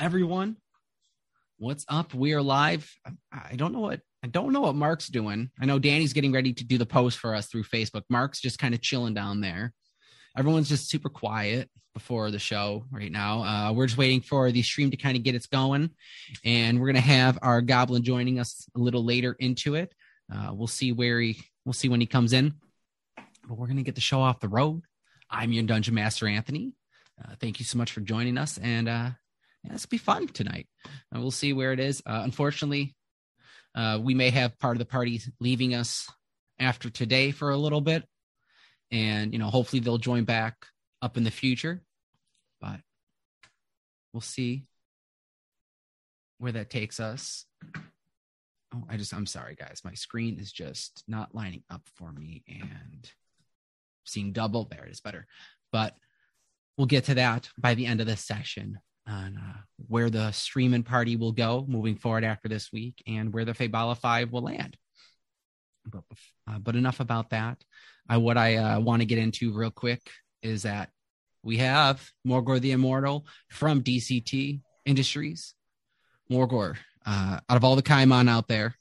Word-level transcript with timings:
everyone. 0.00 0.56
What's 1.58 1.84
up? 1.86 2.14
We 2.14 2.32
are 2.32 2.40
live. 2.40 2.90
I 3.30 3.54
don't 3.54 3.72
know 3.72 3.80
what 3.80 4.00
I 4.22 4.28
don't 4.28 4.54
know 4.54 4.62
what 4.62 4.74
Mark's 4.74 5.08
doing. 5.08 5.50
I 5.60 5.66
know 5.66 5.78
Danny's 5.78 6.14
getting 6.14 6.32
ready 6.32 6.54
to 6.54 6.64
do 6.64 6.78
the 6.78 6.86
post 6.86 7.18
for 7.18 7.34
us 7.34 7.48
through 7.48 7.64
Facebook. 7.64 8.04
Mark's 8.08 8.40
just 8.40 8.58
kind 8.58 8.74
of 8.74 8.80
chilling 8.80 9.12
down 9.12 9.42
there. 9.42 9.74
Everyone's 10.38 10.70
just 10.70 10.88
super 10.88 11.10
quiet 11.10 11.68
before 11.92 12.30
the 12.30 12.38
show 12.38 12.86
right 12.90 13.12
now. 13.12 13.42
Uh, 13.42 13.72
we're 13.74 13.86
just 13.86 13.98
waiting 13.98 14.22
for 14.22 14.50
the 14.50 14.62
stream 14.62 14.90
to 14.90 14.96
kind 14.96 15.18
of 15.18 15.22
get 15.22 15.34
its 15.34 15.46
going, 15.46 15.90
and 16.46 16.80
we're 16.80 16.86
gonna 16.86 17.00
have 17.00 17.38
our 17.42 17.60
goblin 17.60 18.02
joining 18.02 18.38
us 18.38 18.66
a 18.74 18.78
little 18.78 19.04
later 19.04 19.36
into 19.38 19.74
it. 19.74 19.92
Uh, 20.34 20.52
we'll 20.54 20.66
see 20.66 20.92
where 20.92 21.20
he. 21.20 21.38
We'll 21.66 21.74
see 21.74 21.90
when 21.90 22.00
he 22.00 22.06
comes 22.06 22.32
in, 22.32 22.54
but 23.46 23.58
we're 23.58 23.66
gonna 23.66 23.82
get 23.82 23.96
the 23.96 24.00
show 24.00 24.22
off 24.22 24.40
the 24.40 24.48
road. 24.48 24.80
I'm 25.28 25.52
your 25.52 25.64
dungeon 25.64 25.94
master, 25.94 26.26
Anthony. 26.26 26.72
Uh, 27.22 27.34
thank 27.38 27.58
you 27.58 27.66
so 27.66 27.76
much 27.76 27.92
for 27.92 28.00
joining 28.00 28.38
us, 28.38 28.56
and 28.56 28.88
uh, 28.88 29.10
yeah, 29.64 29.72
this 29.72 29.84
will 29.84 29.90
be 29.90 29.98
fun 29.98 30.28
tonight. 30.28 30.68
And 31.12 31.20
we'll 31.20 31.30
see 31.30 31.52
where 31.52 31.72
it 31.72 31.80
is. 31.80 32.02
Uh, 32.06 32.20
unfortunately, 32.24 32.94
uh, 33.74 33.98
we 34.02 34.14
may 34.14 34.30
have 34.30 34.58
part 34.58 34.76
of 34.76 34.78
the 34.78 34.84
party 34.84 35.20
leaving 35.38 35.74
us 35.74 36.08
after 36.58 36.90
today 36.90 37.30
for 37.30 37.50
a 37.50 37.56
little 37.56 37.80
bit, 37.80 38.04
and 38.90 39.32
you 39.32 39.38
know, 39.38 39.48
hopefully 39.48 39.80
they'll 39.80 39.98
join 39.98 40.24
back 40.24 40.66
up 41.02 41.16
in 41.16 41.24
the 41.24 41.30
future. 41.30 41.82
But 42.60 42.80
we'll 44.12 44.20
see 44.20 44.66
where 46.38 46.52
that 46.52 46.70
takes 46.70 47.00
us. 47.00 47.44
Oh, 48.74 48.84
I 48.88 48.96
just 48.96 49.14
I'm 49.14 49.26
sorry, 49.26 49.54
guys. 49.54 49.82
My 49.84 49.94
screen 49.94 50.38
is 50.38 50.52
just 50.52 51.04
not 51.06 51.34
lining 51.34 51.62
up 51.70 51.82
for 51.96 52.10
me, 52.12 52.42
and 52.48 53.08
seeing 54.04 54.32
double. 54.32 54.64
There 54.64 54.84
it 54.84 54.90
is 54.90 55.00
better, 55.00 55.26
but 55.70 55.94
we'll 56.76 56.86
get 56.86 57.04
to 57.04 57.14
that 57.14 57.48
by 57.56 57.74
the 57.74 57.86
end 57.86 58.00
of 58.00 58.06
this 58.06 58.24
session 58.24 58.80
on 59.06 59.36
uh, 59.36 59.58
where 59.88 60.10
the 60.10 60.30
streaming 60.32 60.82
party 60.82 61.16
will 61.16 61.32
go 61.32 61.64
moving 61.68 61.96
forward 61.96 62.24
after 62.24 62.48
this 62.48 62.70
week 62.72 63.02
and 63.06 63.32
where 63.32 63.44
the 63.44 63.52
Fabala 63.52 63.96
5 63.96 64.32
will 64.32 64.42
land. 64.42 64.76
But, 65.86 66.02
uh, 66.46 66.58
but 66.58 66.76
enough 66.76 67.00
about 67.00 67.30
that. 67.30 67.58
Uh, 68.12 68.20
what 68.20 68.36
I 68.36 68.56
uh, 68.56 68.80
want 68.80 69.02
to 69.02 69.06
get 69.06 69.18
into 69.18 69.52
real 69.52 69.70
quick 69.70 70.00
is 70.42 70.62
that 70.62 70.90
we 71.42 71.58
have 71.58 72.06
Morgor 72.26 72.60
the 72.60 72.72
Immortal 72.72 73.26
from 73.48 73.82
DCT 73.82 74.60
Industries. 74.84 75.54
Morgor, 76.30 76.76
uh, 77.04 77.40
out 77.48 77.56
of 77.56 77.64
all 77.64 77.76
the 77.76 77.82
Kaimon 77.82 78.28
out 78.28 78.46
there 78.46 78.76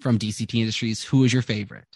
from 0.00 0.18
DCT 0.18 0.60
Industries, 0.60 1.02
who 1.02 1.24
is 1.24 1.32
your 1.32 1.42
favorite? 1.42 1.86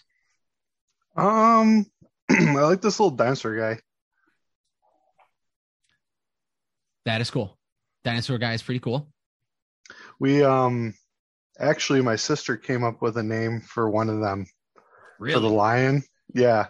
Um, 1.15 1.85
I 2.29 2.61
like 2.61 2.81
this 2.81 2.99
little 2.99 3.15
dinosaur 3.15 3.55
guy. 3.55 3.79
That 7.05 7.21
is 7.21 7.31
cool. 7.31 7.56
Dinosaur 8.07 8.37
guy 8.37 8.53
is 8.53 8.63
pretty 8.63 8.79
cool. 8.79 9.09
We 10.17 10.41
um 10.41 10.93
actually 11.59 12.01
my 12.01 12.15
sister 12.15 12.55
came 12.55 12.85
up 12.85 13.01
with 13.01 13.17
a 13.17 13.23
name 13.23 13.59
for 13.59 13.89
one 13.89 14.09
of 14.09 14.21
them 14.21 14.45
Really? 15.19 15.33
for 15.33 15.41
the 15.41 15.49
lion. 15.49 16.03
Yeah. 16.33 16.67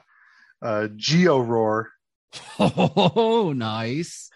Uh 0.63 0.87
Geo 0.95 1.39
Roar. 1.39 1.91
Oh, 2.57 3.53
nice. 3.55 4.31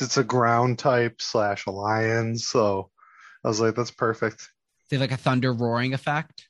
It's 0.00 0.16
a 0.16 0.22
ground 0.22 0.78
type 0.78 1.20
slash 1.20 1.66
a 1.66 1.72
lion, 1.72 2.38
so 2.38 2.90
I 3.44 3.48
was 3.48 3.60
like, 3.60 3.74
that's 3.74 3.90
perfect. 3.90 4.48
They 4.90 4.96
have 4.96 5.00
like 5.00 5.10
a 5.10 5.16
thunder 5.16 5.52
roaring 5.52 5.92
effect. 5.92 6.46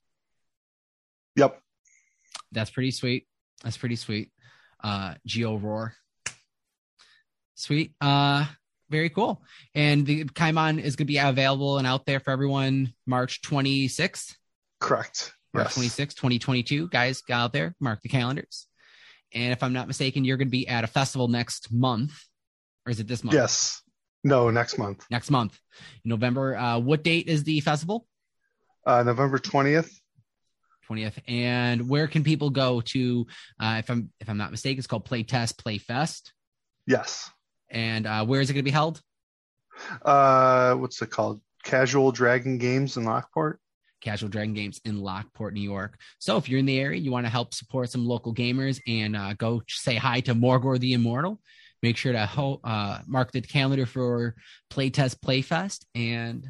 Yep. 1.36 1.62
That's 2.52 2.68
pretty 2.68 2.90
sweet. 2.90 3.26
That's 3.64 3.78
pretty 3.78 3.96
sweet. 3.96 4.32
Uh 4.84 5.14
Geo 5.24 5.56
Roar. 5.56 5.94
Sweet. 7.54 7.94
Uh 8.02 8.44
very 8.90 9.10
cool. 9.10 9.42
And 9.74 10.06
the 10.06 10.24
Kaimon 10.24 10.80
is 10.82 10.96
gonna 10.96 11.06
be 11.06 11.18
available 11.18 11.78
and 11.78 11.86
out 11.86 12.06
there 12.06 12.20
for 12.20 12.30
everyone 12.30 12.92
March 13.06 13.42
26th. 13.42 14.34
Correct. 14.80 15.32
March 15.54 15.68
Yes. 15.68 15.78
26th, 15.78 16.14
2022. 16.16 16.88
Guys, 16.88 17.22
get 17.22 17.34
out 17.34 17.52
there, 17.52 17.74
mark 17.80 18.00
the 18.02 18.08
calendars. 18.08 18.66
And 19.34 19.52
if 19.52 19.62
I'm 19.62 19.72
not 19.72 19.86
mistaken, 19.88 20.24
you're 20.24 20.36
gonna 20.36 20.50
be 20.50 20.68
at 20.68 20.84
a 20.84 20.86
festival 20.86 21.28
next 21.28 21.72
month. 21.72 22.12
Or 22.86 22.90
is 22.90 23.00
it 23.00 23.06
this 23.08 23.22
month? 23.24 23.34
Yes. 23.34 23.82
No, 24.24 24.50
next 24.50 24.78
month. 24.78 25.04
Next 25.10 25.30
month. 25.30 25.58
November. 26.04 26.56
Uh 26.56 26.78
what 26.78 27.02
date 27.04 27.28
is 27.28 27.44
the 27.44 27.60
festival? 27.60 28.06
Uh 28.86 29.02
November 29.02 29.38
20th. 29.38 29.90
20th 30.88 31.18
and 31.28 31.86
where 31.86 32.08
can 32.08 32.24
people 32.24 32.48
go 32.48 32.80
to 32.80 33.26
uh, 33.60 33.76
if 33.78 33.90
i'm 33.90 34.10
if 34.20 34.30
i'm 34.30 34.38
not 34.38 34.50
mistaken 34.50 34.78
it's 34.78 34.86
called 34.86 35.04
play 35.04 35.22
test 35.22 35.58
play 35.58 35.76
fest 35.76 36.32
Yes. 36.86 37.30
And 37.70 38.06
uh, 38.06 38.24
where 38.24 38.40
is 38.40 38.50
it 38.50 38.54
going 38.54 38.64
to 38.64 38.70
be 38.70 38.70
held? 38.70 39.02
Uh 40.02 40.74
what's 40.74 41.00
it 41.02 41.10
called? 41.10 41.40
Casual 41.64 42.12
Dragon 42.12 42.58
Games 42.58 42.96
in 42.96 43.04
Lockport. 43.04 43.60
casual 44.00 44.28
dragon 44.28 44.54
games 44.54 44.80
in 44.84 45.00
lockport 45.00 45.52
new 45.54 45.60
york. 45.60 45.98
So 46.20 46.36
if 46.36 46.48
you're 46.48 46.60
in 46.60 46.66
the 46.66 46.78
area 46.78 47.00
you 47.00 47.10
want 47.10 47.26
to 47.26 47.30
help 47.30 47.52
support 47.52 47.90
some 47.90 48.06
local 48.06 48.32
gamers 48.32 48.80
and 48.86 49.16
uh, 49.16 49.34
go 49.34 49.62
say 49.66 49.96
hi 49.96 50.20
to 50.20 50.34
morgor 50.34 50.78
the 50.78 50.92
immortal 50.92 51.40
make 51.82 51.96
sure 51.96 52.12
to 52.12 52.24
ho- 52.26 52.60
uh, 52.64 53.00
mark 53.06 53.32
the 53.32 53.40
calendar 53.40 53.86
for 53.86 54.34
playtest 54.70 55.16
playfest 55.18 55.84
and 55.94 56.46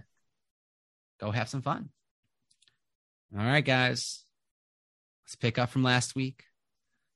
go 1.21 1.31
have 1.31 1.49
some 1.49 1.63
fun. 1.63 1.89
All 3.37 3.45
right 3.45 3.65
guys. 3.65 4.25
Let's 5.25 5.37
pick 5.37 5.59
up 5.59 5.71
from 5.71 5.83
last 5.83 6.15
week. 6.15 6.45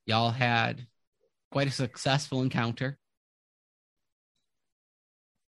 Y'all 0.06 0.30
had 0.30 0.86
quite 1.50 1.68
a 1.68 1.70
successful 1.70 2.42
encounter 2.42 2.98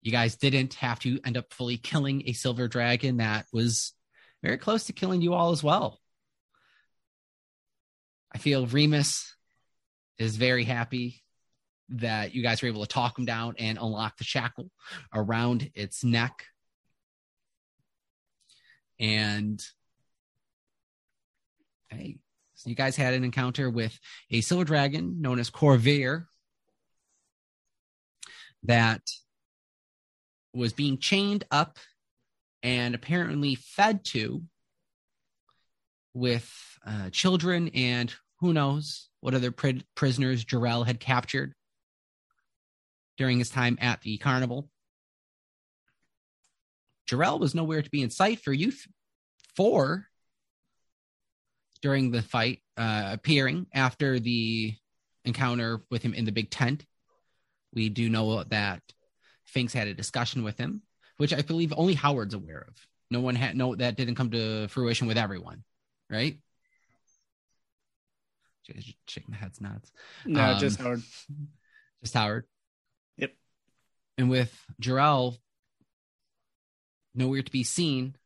you 0.03 0.11
guys 0.11 0.37
didn't 0.37 0.75
have 0.75 0.99
to 1.01 1.21
end 1.25 1.37
up 1.37 1.53
fully 1.53 1.77
killing 1.77 2.25
a 2.27 2.33
silver 2.33 2.69
dragon 2.69 3.19
that 3.19 3.47
was 3.53 3.93
very 4.43 4.59
close 4.59 4.85
to 4.85 4.93
killing 4.93 5.23
you 5.23 5.33
all 5.33 5.53
as 5.53 5.63
well. 5.63 6.01
I 8.35 8.39
feel 8.39 8.67
Remus 8.67 9.35
is 10.19 10.37
very 10.37 10.65
happy 10.65 11.23
that 11.91 12.35
you 12.35 12.43
guys 12.43 12.63
were 12.63 12.69
able 12.69 12.83
to 12.83 12.89
talk 12.93 13.19
him 13.19 13.27
down 13.27 13.55
and 13.59 13.79
unlock 13.79 14.17
the 14.17 14.25
shackle 14.25 14.71
around 15.15 15.71
its 15.75 16.03
neck. 16.03 16.47
And 18.99 19.63
hey, 21.89 22.19
so 22.55 22.71
you 22.71 22.77
guys 22.77 22.97
had 22.97 23.15
an 23.15 23.25
encounter 23.25 23.69
with 23.69 23.97
a 24.31 24.41
silver 24.41 24.65
dragon 24.65 25.21
known 25.21 25.39
as 25.39 25.51
Corvair 25.51 26.25
that 28.65 29.03
was 30.53 30.73
being 30.73 30.99
chained 30.99 31.45
up 31.51 31.79
and 32.63 32.95
apparently 32.95 33.55
fed 33.55 34.05
to 34.05 34.43
with 36.15 36.51
uh, 36.87 37.11
children 37.11 37.71
and 37.75 38.15
who 38.41 38.53
knows 38.53 39.09
what 39.21 39.35
other 39.35 39.51
pri- 39.51 39.83
prisoners 39.95 40.45
Jarrell 40.45 40.87
had 40.87 41.01
captured 41.01 41.55
during 43.17 43.39
his 43.39 43.51
time 43.51 43.79
at 43.81 44.01
the 44.03 44.19
carnival. 44.19 44.69
Jarrell 47.09 47.41
was 47.41 47.55
nowhere 47.55 47.83
to 47.83 47.91
be 47.91 48.03
in 48.03 48.11
sight 48.11 48.41
for 48.41 48.53
youth 48.53 48.87
four 49.57 50.07
during 51.83 52.11
the 52.11 52.23
fight, 52.23 52.63
uh, 52.77 53.11
appearing 53.13 53.67
after 53.75 54.19
the 54.19 54.75
encounter 55.25 55.83
with 55.91 56.03
him 56.03 56.15
in 56.15 56.25
the 56.25 56.33
big 56.33 56.51
tent. 56.51 56.85
We 57.75 57.89
do 57.89 58.09
know 58.09 58.43
that 58.45 58.83
Finks 59.53 59.73
had 59.75 59.87
a 59.87 59.95
discussion 59.95 60.43
with 60.43 60.57
him, 60.59 60.83
which 61.19 61.35
I 61.35 61.43
believe 61.43 61.75
only 61.77 61.95
Howard's 61.95 62.35
aware 62.35 62.65
of. 62.67 62.75
No 63.11 63.21
one 63.21 63.35
had 63.35 63.55
no 63.57 63.75
that 63.77 63.97
didn't 63.97 64.15
come 64.15 64.31
to 64.31 64.67
fruition 64.69 65.07
with 65.07 65.19
everyone, 65.19 65.63
right? 66.09 66.39
Just 68.65 68.95
Shaking 69.09 69.33
the 69.33 69.37
heads, 69.37 69.61
nods. 69.61 69.93
No, 70.25 70.41
Um, 70.53 70.59
just 70.59 70.79
Howard. 70.81 71.03
Just 72.03 72.15
Howard. 72.15 72.47
Yep. 73.19 73.33
And 74.19 74.31
with 74.31 74.57
Jarrell 74.81 75.37
nowhere 77.15 77.43
to 77.43 77.51
be 77.53 77.65
seen, 77.65 78.17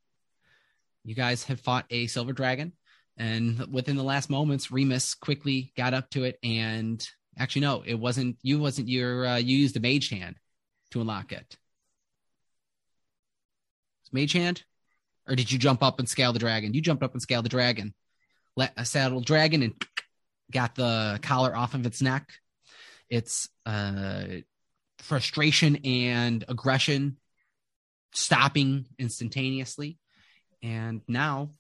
you 1.05 1.15
guys 1.15 1.45
have 1.45 1.61
fought 1.61 1.87
a 1.91 2.07
silver 2.07 2.33
dragon. 2.33 2.73
And 3.17 3.67
within 3.73 3.97
the 3.97 4.03
last 4.05 4.29
moments, 4.29 4.71
Remus 4.71 5.15
quickly 5.15 5.73
got 5.77 5.95
up 5.95 6.11
to 6.11 6.25
it 6.25 6.39
and 6.43 7.05
actually 7.39 7.63
no, 7.63 7.83
it 7.85 7.95
wasn't 7.95 8.37
you 8.43 8.59
wasn't 8.59 8.89
your 8.89 9.27
uh, 9.27 9.37
you 9.37 9.57
used 9.57 9.75
the 9.75 9.81
mage 9.81 10.11
hand 10.11 10.37
to 10.91 11.01
unlock 11.01 11.33
it. 11.33 11.57
It's 14.03 14.13
Mage 14.13 14.33
hand, 14.33 14.63
or 15.29 15.35
did 15.35 15.51
you 15.51 15.59
jump 15.59 15.83
up 15.83 15.99
and 15.99 16.09
scale 16.09 16.33
the 16.33 16.39
dragon? 16.39 16.75
You 16.75 16.81
jumped 16.81 17.03
up 17.03 17.13
and 17.13 17.23
scaled 17.23 17.45
the 17.45 17.51
dragon. 17.51 17.95
Let 18.57 18.73
a 18.77 18.85
saddle 18.85 19.21
dragon 19.21 19.63
and 19.63 19.75
got 20.51 20.75
the 20.75 21.19
collar 21.23 21.55
off 21.55 21.75
of 21.75 21.85
its 21.87 22.01
neck. 22.01 22.31
Its 23.09 23.49
uh, 23.65 24.25
frustration 24.99 25.77
and 25.85 26.45
aggression 26.49 27.19
stopping 28.13 28.87
instantaneously, 28.99 29.99
and 30.63 31.03
now 31.07 31.51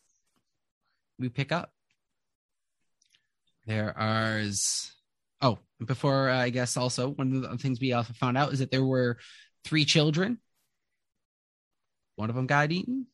we 1.18 1.28
pick 1.28 1.52
up. 1.52 1.72
There 3.66 3.96
are 3.96 4.42
oh 5.40 5.58
before 5.84 6.30
uh, 6.30 6.38
I 6.38 6.50
guess 6.50 6.76
also 6.76 7.10
one 7.10 7.32
of 7.32 7.42
the 7.42 7.58
things 7.58 7.80
we 7.80 7.92
also 7.92 8.12
found 8.12 8.38
out 8.38 8.52
is 8.52 8.60
that 8.60 8.70
there 8.70 8.84
were 8.84 9.18
three 9.64 9.84
children. 9.84 10.38
One 12.16 12.30
of 12.30 12.36
them 12.36 12.46
got 12.46 12.72
eaten. 12.72 13.06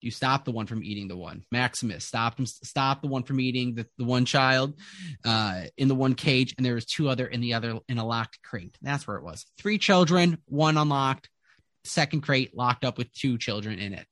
You 0.00 0.10
stop 0.10 0.44
the 0.44 0.52
one 0.52 0.66
from 0.66 0.84
eating 0.84 1.08
the 1.08 1.16
one. 1.16 1.44
Maximus 1.50 2.04
stopped 2.04 2.38
him. 2.38 2.44
Stop 2.44 3.00
the 3.00 3.08
one 3.08 3.22
from 3.22 3.40
eating 3.40 3.74
the, 3.74 3.86
the 3.96 4.04
one 4.04 4.26
child 4.26 4.78
uh, 5.24 5.62
in 5.78 5.88
the 5.88 5.94
one 5.94 6.14
cage, 6.14 6.54
and 6.56 6.64
there 6.64 6.74
was 6.74 6.84
two 6.84 7.08
other 7.08 7.26
in 7.26 7.40
the 7.40 7.54
other 7.54 7.78
in 7.88 7.96
a 7.96 8.06
locked 8.06 8.38
crate. 8.42 8.76
That's 8.82 9.06
where 9.06 9.16
it 9.16 9.24
was. 9.24 9.46
Three 9.58 9.78
children, 9.78 10.36
one 10.44 10.76
unlocked. 10.76 11.30
Second 11.84 12.20
crate 12.20 12.54
locked 12.54 12.84
up 12.84 12.98
with 12.98 13.12
two 13.14 13.38
children 13.38 13.78
in 13.78 13.94
it. 13.94 14.06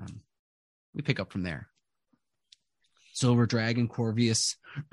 Um, 0.00 0.20
we 0.94 1.02
pick 1.02 1.20
up 1.20 1.30
from 1.30 1.44
there. 1.44 1.68
Silver 3.20 3.44
Dragon 3.44 3.86
Corvius. 3.86 4.56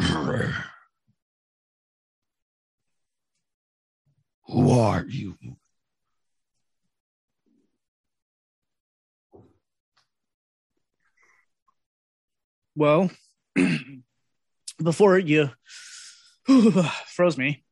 Who 4.47 4.71
are 4.77 5.05
you? 5.07 5.37
Well, 12.75 13.09
before 14.83 15.17
you 15.17 15.49
froze 17.07 17.37
me, 17.37 17.63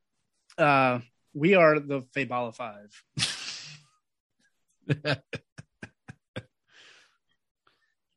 uh, 0.58 1.00
we 1.34 1.56
are 1.56 1.82
the 1.82 2.04
Fabala 2.16 2.56
Five. 2.56 3.04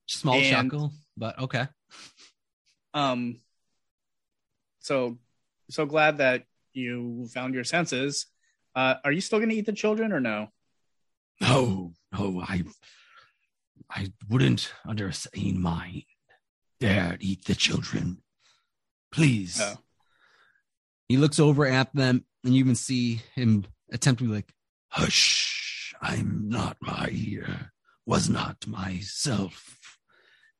Small 0.07 0.37
And- 0.37 0.71
chuckle, 0.71 0.93
but 1.17 1.37
okay. 1.41 1.67
Um, 2.99 3.41
so 4.81 5.19
so 5.71 5.87
glad 5.87 6.19
that 6.19 6.45
you 6.73 7.29
found 7.33 7.55
your 7.55 7.63
senses. 7.63 8.27
Uh, 8.75 8.95
are 9.05 9.13
you 9.13 9.21
still 9.21 9.39
going 9.39 9.51
to 9.51 9.55
eat 9.55 9.67
the 9.67 9.73
children 9.73 10.13
or 10.13 10.21
no? 10.21 10.49
No, 11.41 11.93
no, 12.13 12.41
I, 12.41 12.65
I 13.89 14.13
wouldn't, 14.29 14.73
under 14.85 15.07
a 15.07 15.13
sane 15.13 15.61
mind, 15.61 16.03
dare 16.81 17.17
eat 17.21 17.45
the 17.45 17.55
children. 17.55 18.23
Please. 19.13 19.61
Oh. 19.63 19.77
He 21.09 21.17
looks 21.17 21.39
over 21.39 21.67
at 21.67 21.95
them, 21.95 22.25
and 22.43 22.55
you 22.55 22.61
even 22.61 22.75
see 22.75 23.23
him 23.35 23.65
attempt 23.93 24.19
to 24.21 24.27
be 24.27 24.35
like, 24.35 24.53
Hush! 24.89 25.95
I'm 26.03 26.49
not 26.49 26.77
my, 26.81 27.15
uh, 27.47 27.65
was 28.07 28.29
not 28.29 28.67
myself. 28.67 29.99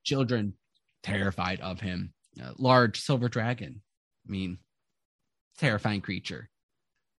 children 0.05 0.55
terrified 1.03 1.61
of 1.61 1.81
him. 1.81 2.15
A 2.41 2.53
large 2.59 3.01
silver 3.01 3.29
dragon. 3.29 3.83
I 4.27 4.31
mean, 4.31 4.59
terrifying 5.59 6.01
creature. 6.01 6.49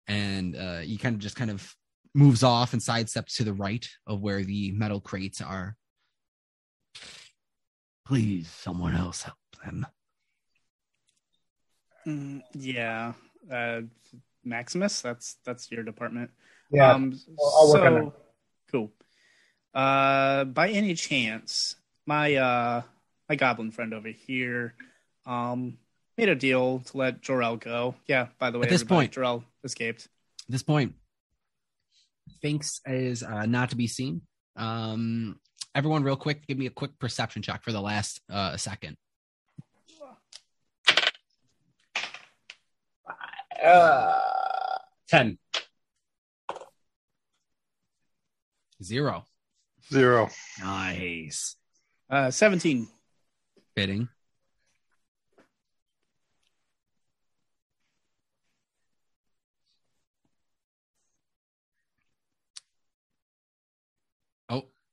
And 0.07 0.55
uh, 0.55 0.79
he 0.79 0.97
kind 0.97 1.13
of 1.15 1.19
just 1.21 1.35
kind 1.35 1.51
of 1.51 1.75
moves 2.15 2.41
off 2.43 2.73
and 2.73 2.81
sidesteps 2.81 3.35
to 3.35 3.43
the 3.43 3.53
right 3.53 3.87
of 4.07 4.21
where 4.21 4.43
the 4.43 4.71
metal 4.71 4.99
crates 5.01 5.41
are. 5.41 5.75
Please, 8.05 8.49
someone 8.49 8.95
else 8.95 9.23
help 9.23 9.37
them. 9.63 9.85
Mm, 12.07 12.41
yeah, 12.53 13.13
uh, 13.51 13.81
Maximus. 14.43 15.01
That's 15.01 15.35
that's 15.45 15.69
your 15.71 15.83
department. 15.83 16.31
Yeah, 16.71 16.91
Um, 16.93 17.19
I'll- 17.39 17.53
I'll 17.57 17.73
work 17.73 17.81
on 17.83 18.11
so- 18.11 18.15
Cool. 18.71 18.91
Uh, 19.73 20.45
by 20.45 20.69
any 20.69 20.95
chance, 20.95 21.75
my 22.05 22.33
uh 22.35 22.81
my 23.27 23.35
goblin 23.35 23.69
friend 23.71 23.93
over 23.93 24.07
here, 24.09 24.73
um, 25.29 25.77
made 26.17 26.29
a 26.29 26.35
deal 26.35 26.79
to 26.79 26.97
let 26.97 27.21
Jorel 27.21 27.59
go. 27.59 27.95
Yeah. 28.07 28.27
By 28.39 28.51
the 28.51 28.57
way, 28.59 28.63
At 28.63 28.69
this 28.69 28.81
everybody, 28.81 29.07
point- 29.07 29.13
Jorel 29.15 29.43
escaped. 29.63 30.05
At 30.47 30.51
this 30.51 30.63
point, 30.63 30.95
Sphinx 32.35 32.81
is 32.85 33.21
uh, 33.23 33.45
not 33.45 33.69
to 33.69 33.75
be 33.75 33.87
seen. 33.87 34.21
Um, 34.55 35.39
everyone, 35.75 36.03
real 36.03 36.15
quick, 36.15 36.47
give 36.47 36.57
me 36.57 36.65
a 36.65 36.71
quick 36.71 36.97
perception 36.99 37.41
check 37.41 37.63
for 37.63 37.71
the 37.71 37.81
last 37.81 38.19
uh, 38.31 38.57
second. 38.57 38.97
Uh, 43.63 44.19
ten. 45.07 45.37
Zero. 48.81 49.25
Zero. 49.91 50.29
Nice. 50.61 51.55
Uh, 52.09 52.31
seventeen. 52.31 52.87
Fitting. 53.75 54.07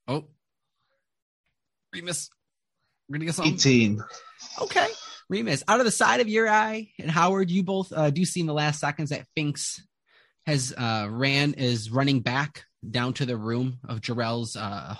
Oh. 0.07 0.25
Remus. 1.93 2.29
We're 3.07 3.17
gonna 3.17 3.25
get 3.25 3.35
something. 3.35 3.53
18. 3.53 4.03
Okay. 4.61 4.87
Remus, 5.29 5.63
out 5.67 5.79
of 5.79 5.85
the 5.85 5.91
side 5.91 6.21
of 6.21 6.29
your 6.29 6.47
eye, 6.47 6.89
and 6.99 7.11
Howard, 7.11 7.51
you 7.51 7.63
both 7.63 7.91
uh, 7.91 8.09
do 8.09 8.23
see 8.23 8.39
in 8.39 8.45
the 8.45 8.53
last 8.53 8.79
seconds 8.79 9.09
that 9.09 9.27
Finks 9.35 9.81
has 10.45 10.73
uh, 10.77 11.07
ran 11.09 11.53
is 11.53 11.91
running 11.91 12.21
back 12.21 12.63
down 12.89 13.13
to 13.13 13.25
the 13.25 13.35
room 13.35 13.79
of 13.87 13.99
Jarrell's 13.99 14.55
uh, 14.55 14.95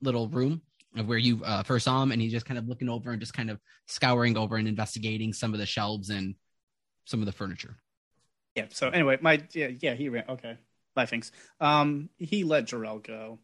little 0.00 0.28
room 0.28 0.62
of 0.96 1.06
where 1.06 1.18
you 1.18 1.42
uh, 1.44 1.62
first 1.62 1.84
saw 1.84 2.02
him, 2.02 2.12
and 2.12 2.22
he's 2.22 2.32
just 2.32 2.46
kind 2.46 2.58
of 2.58 2.66
looking 2.66 2.88
over 2.88 3.10
and 3.10 3.20
just 3.20 3.34
kind 3.34 3.50
of 3.50 3.60
scouring 3.86 4.38
over 4.38 4.56
and 4.56 4.66
investigating 4.66 5.34
some 5.34 5.52
of 5.52 5.60
the 5.60 5.66
shelves 5.66 6.08
and 6.08 6.34
some 7.04 7.20
of 7.20 7.26
the 7.26 7.32
furniture. 7.32 7.76
Yeah. 8.54 8.66
So 8.70 8.88
anyway, 8.88 9.18
my 9.20 9.42
yeah 9.52 9.68
yeah 9.80 9.94
he 9.94 10.08
ran. 10.08 10.24
Okay. 10.28 10.56
Bye, 10.94 11.06
thanks. 11.06 11.30
Um, 11.60 12.08
he 12.16 12.44
let 12.44 12.64
Jorel 12.64 13.02
go. 13.04 13.38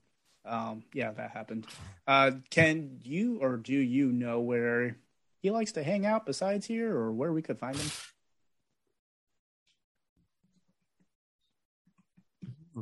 Um, 0.44 0.84
yeah, 0.92 1.12
that 1.12 1.30
happened. 1.30 1.66
Uh, 2.06 2.32
can 2.50 3.00
you 3.02 3.38
or 3.40 3.56
do 3.56 3.72
you 3.72 4.12
know 4.12 4.40
where 4.40 4.96
he 5.40 5.50
likes 5.50 5.72
to 5.72 5.82
hang 5.82 6.04
out 6.04 6.26
besides 6.26 6.66
here, 6.66 6.94
or 6.94 7.12
where 7.12 7.32
we 7.32 7.42
could 7.42 7.58
find 7.58 7.76
him? 7.76 7.90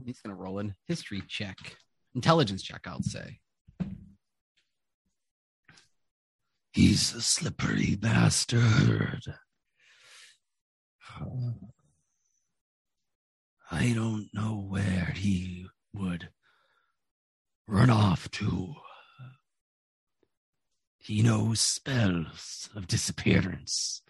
He's 0.05 0.21
gonna 0.21 0.35
roll 0.35 0.59
in 0.59 0.75
history 0.89 1.23
check, 1.29 1.57
intelligence 2.15 2.63
check, 2.63 2.87
I'll 2.87 3.03
say. 3.03 3.39
He's 6.73 7.15
a 7.15 7.21
slippery 7.21 7.97
bastard. 7.97 9.35
I 13.71 13.93
don't 13.95 14.29
know 14.33 14.67
where 14.69 15.13
he 15.15 15.67
would 15.93 16.31
run 17.73 17.89
off 17.89 18.31
to. 18.31 18.75
He 20.99 21.23
knows 21.23 21.61
spells 21.61 22.69
of 22.77 22.87
disappearance 22.87 24.03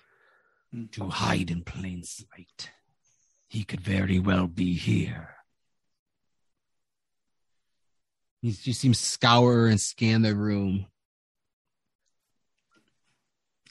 to 0.91 1.09
hide 1.09 1.51
in 1.51 1.63
plain 1.63 2.03
sight. 2.03 2.71
He 3.49 3.65
could 3.65 3.81
very 3.81 4.19
well 4.19 4.49
be 4.49 4.75
here. 4.75 5.37
He 8.43 8.51
just 8.51 8.81
seems 8.81 9.01
to 9.01 9.07
scour 9.07 9.69
and 9.69 9.81
scan 9.81 10.23
the 10.23 10.35
room. 10.35 10.87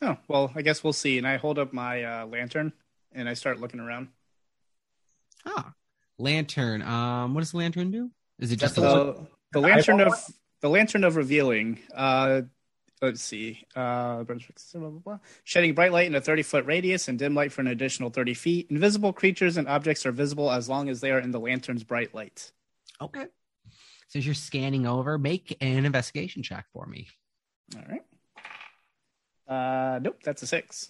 Oh 0.02 0.18
well, 0.28 0.52
I 0.56 0.62
guess 0.62 0.84
we'll 0.84 0.94
see. 0.94 1.18
And 1.18 1.28
I 1.28 1.36
hold 1.36 1.60
up 1.60 1.74
my 1.74 2.04
uh, 2.04 2.26
lantern 2.26 2.72
and 3.12 3.28
I 3.28 3.34
start 3.34 3.60
looking 3.60 3.82
around. 3.82 4.08
Ah, 5.46 5.74
lantern. 6.18 6.82
Um, 6.82 7.34
what 7.34 7.42
does 7.42 7.52
the 7.52 7.58
lantern 7.58 7.92
do? 7.92 8.10
Is 8.40 8.52
it 8.52 8.56
just 8.56 8.78
a 8.78 9.28
The, 9.53 9.60
lantern 9.60 10.00
of 10.01 10.13
the 10.62 10.70
lantern 10.70 11.03
of 11.03 11.15
revealing. 11.15 11.79
Uh, 11.93 12.41
let's 13.01 13.22
see. 13.22 13.65
Uh, 13.75 14.24
blah, 14.24 14.36
blah, 14.74 14.89
blah. 14.89 15.20
shedding 15.43 15.74
bright 15.74 15.91
light 15.91 16.08
in 16.08 16.15
a 16.15 16.22
thirty 16.22 16.43
foot 16.43 16.65
radius 16.65 17.08
and 17.08 17.20
dim 17.20 17.34
light 17.36 17.51
for 17.51 17.62
an 17.62 17.67
additional 17.67 18.10
thirty 18.10 18.34
feet. 18.34 18.67
Invisible 18.70 19.12
creatures 19.13 19.58
and 19.58 19.67
objects 19.67 20.05
are 20.05 20.12
visible 20.12 20.51
as 20.51 20.70
long 20.70 20.88
as 20.89 21.01
they 21.01 21.12
are 21.12 21.20
in 21.20 21.31
the 21.31 21.39
lantern's 21.39 21.84
bright 21.84 22.13
light. 22.15 22.51
okay? 23.01 23.25
So 24.08 24.20
as 24.20 24.25
you're 24.25 24.36
scanning 24.36 24.86
over, 24.86 25.17
make 25.17 25.55
an 25.62 25.86
investigation 25.86 26.43
check 26.43 26.65
for 26.74 26.86
me. 26.86 27.08
All 27.75 27.84
right. 27.89 28.03
Uh, 29.48 30.00
nope, 30.00 30.20
that's 30.24 30.41
a 30.43 30.48
six. 30.48 30.89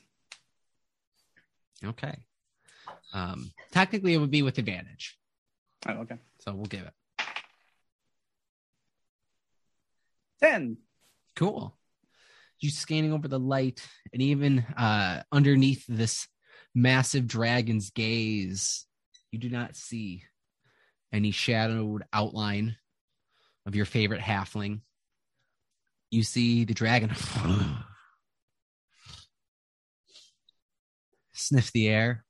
Okay. 1.83 2.15
Um, 3.13 3.51
technically, 3.71 4.13
it 4.13 4.17
would 4.17 4.31
be 4.31 4.41
with 4.41 4.57
advantage, 4.57 5.17
Oh, 5.87 5.93
okay. 6.01 6.15
so 6.39 6.53
we'll 6.53 6.65
give 6.65 6.81
it. 6.81 6.93
Ten. 10.41 10.77
Cool. 11.35 11.77
You 12.59 12.69
scanning 12.69 13.13
over 13.13 13.27
the 13.27 13.39
light, 13.39 13.87
and 14.13 14.21
even 14.21 14.59
uh, 14.77 15.23
underneath 15.31 15.85
this 15.87 16.27
massive 16.75 17.27
dragon's 17.27 17.89
gaze, 17.89 18.85
you 19.31 19.39
do 19.39 19.49
not 19.49 19.75
see 19.75 20.23
any 21.13 21.31
shadowed 21.31 22.03
outline 22.13 22.75
of 23.65 23.75
your 23.75 23.85
favorite 23.85 24.21
halfling. 24.21 24.81
You 26.09 26.23
see 26.23 26.65
the 26.65 26.73
dragon 26.73 27.11
sniff 31.33 31.71
the 31.71 31.87
air. 31.89 32.25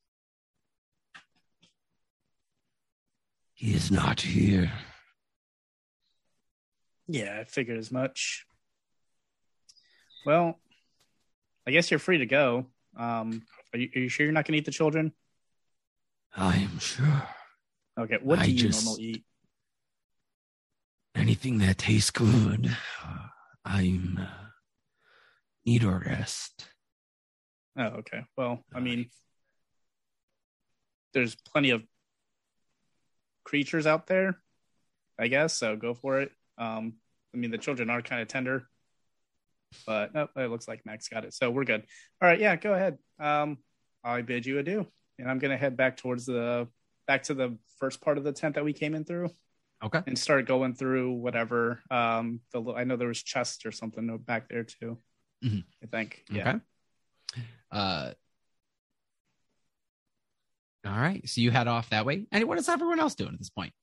He 3.53 3.73
is 3.73 3.91
not 3.91 4.21
here. 4.21 4.71
Yeah, 7.11 7.39
I 7.41 7.43
figured 7.43 7.77
as 7.77 7.91
much. 7.91 8.45
Well, 10.25 10.57
I 11.67 11.71
guess 11.71 11.91
you're 11.91 11.99
free 11.99 12.19
to 12.19 12.25
go. 12.25 12.67
Um, 12.97 13.43
are 13.73 13.79
you, 13.79 13.89
are 13.93 13.99
you 13.99 14.07
sure 14.09 14.25
you're 14.25 14.31
not 14.33 14.45
going 14.45 14.53
to 14.53 14.59
eat 14.59 14.65
the 14.65 14.71
children? 14.71 15.11
I 16.35 16.55
am 16.57 16.79
sure. 16.79 17.27
Okay, 17.99 18.17
what 18.23 18.37
do 18.39 18.43
I 18.43 18.45
you 18.45 18.57
just- 18.57 18.85
normally 18.85 19.03
eat? 19.03 19.25
Anything 21.13 21.57
that 21.57 21.77
tastes 21.77 22.11
good, 22.11 22.73
I'm 23.65 24.17
uh, 24.17 24.45
need 25.65 25.83
a 25.83 25.89
rest. 25.91 26.65
Oh, 27.77 27.83
okay. 27.99 28.23
Well, 28.37 28.63
I 28.73 28.79
mean, 28.79 29.09
there's 31.13 31.35
plenty 31.35 31.71
of 31.71 31.83
creatures 33.43 33.85
out 33.85 34.07
there, 34.07 34.37
I 35.19 35.27
guess. 35.27 35.53
So 35.57 35.75
go 35.75 35.93
for 35.93 36.21
it. 36.21 36.31
Um, 36.57 36.93
I 37.33 37.37
mean, 37.37 37.51
the 37.51 37.57
children 37.57 37.89
are 37.89 38.01
kind 38.01 38.21
of 38.21 38.27
tender, 38.27 38.67
but 39.85 40.13
no, 40.13 40.27
it 40.35 40.49
looks 40.49 40.67
like 40.67 40.85
Max 40.85 41.07
got 41.07 41.23
it, 41.25 41.33
so 41.33 41.49
we're 41.49 41.63
good. 41.63 41.83
All 42.21 42.27
right, 42.27 42.39
yeah, 42.39 42.55
go 42.55 42.73
ahead. 42.73 42.97
Um, 43.19 43.57
I 44.03 44.21
bid 44.21 44.45
you 44.45 44.59
adieu, 44.59 44.87
and 45.19 45.29
I'm 45.29 45.39
gonna 45.39 45.57
head 45.57 45.77
back 45.77 45.97
towards 45.97 46.25
the 46.25 46.67
back 47.07 47.23
to 47.23 47.33
the 47.33 47.57
first 47.79 48.01
part 48.01 48.17
of 48.17 48.23
the 48.23 48.31
tent 48.31 48.55
that 48.55 48.63
we 48.65 48.73
came 48.73 48.95
in 48.95 49.05
through, 49.05 49.29
Okay. 49.83 50.01
and 50.05 50.17
start 50.17 50.45
going 50.45 50.73
through 50.75 51.13
whatever. 51.13 51.81
Um, 51.89 52.41
the 52.51 52.61
I 52.73 52.83
know 52.83 52.95
there 52.97 53.07
was 53.07 53.23
chest 53.23 53.65
or 53.65 53.71
something 53.71 54.15
back 54.19 54.49
there 54.49 54.63
too. 54.63 54.97
Mhm. 55.43 55.63
I 55.83 55.87
think. 55.87 56.23
Yeah. 56.29 56.49
Okay. 56.49 56.59
Uh, 57.71 58.13
all 60.85 60.97
right. 60.99 61.27
So 61.29 61.41
you 61.41 61.51
head 61.51 61.67
off 61.67 61.89
that 61.91 62.05
way. 62.05 62.27
And 62.31 62.43
what 62.45 62.57
is 62.57 62.67
everyone 62.67 62.99
else 62.99 63.15
doing 63.15 63.33
at 63.33 63.39
this 63.39 63.49
point? 63.49 63.73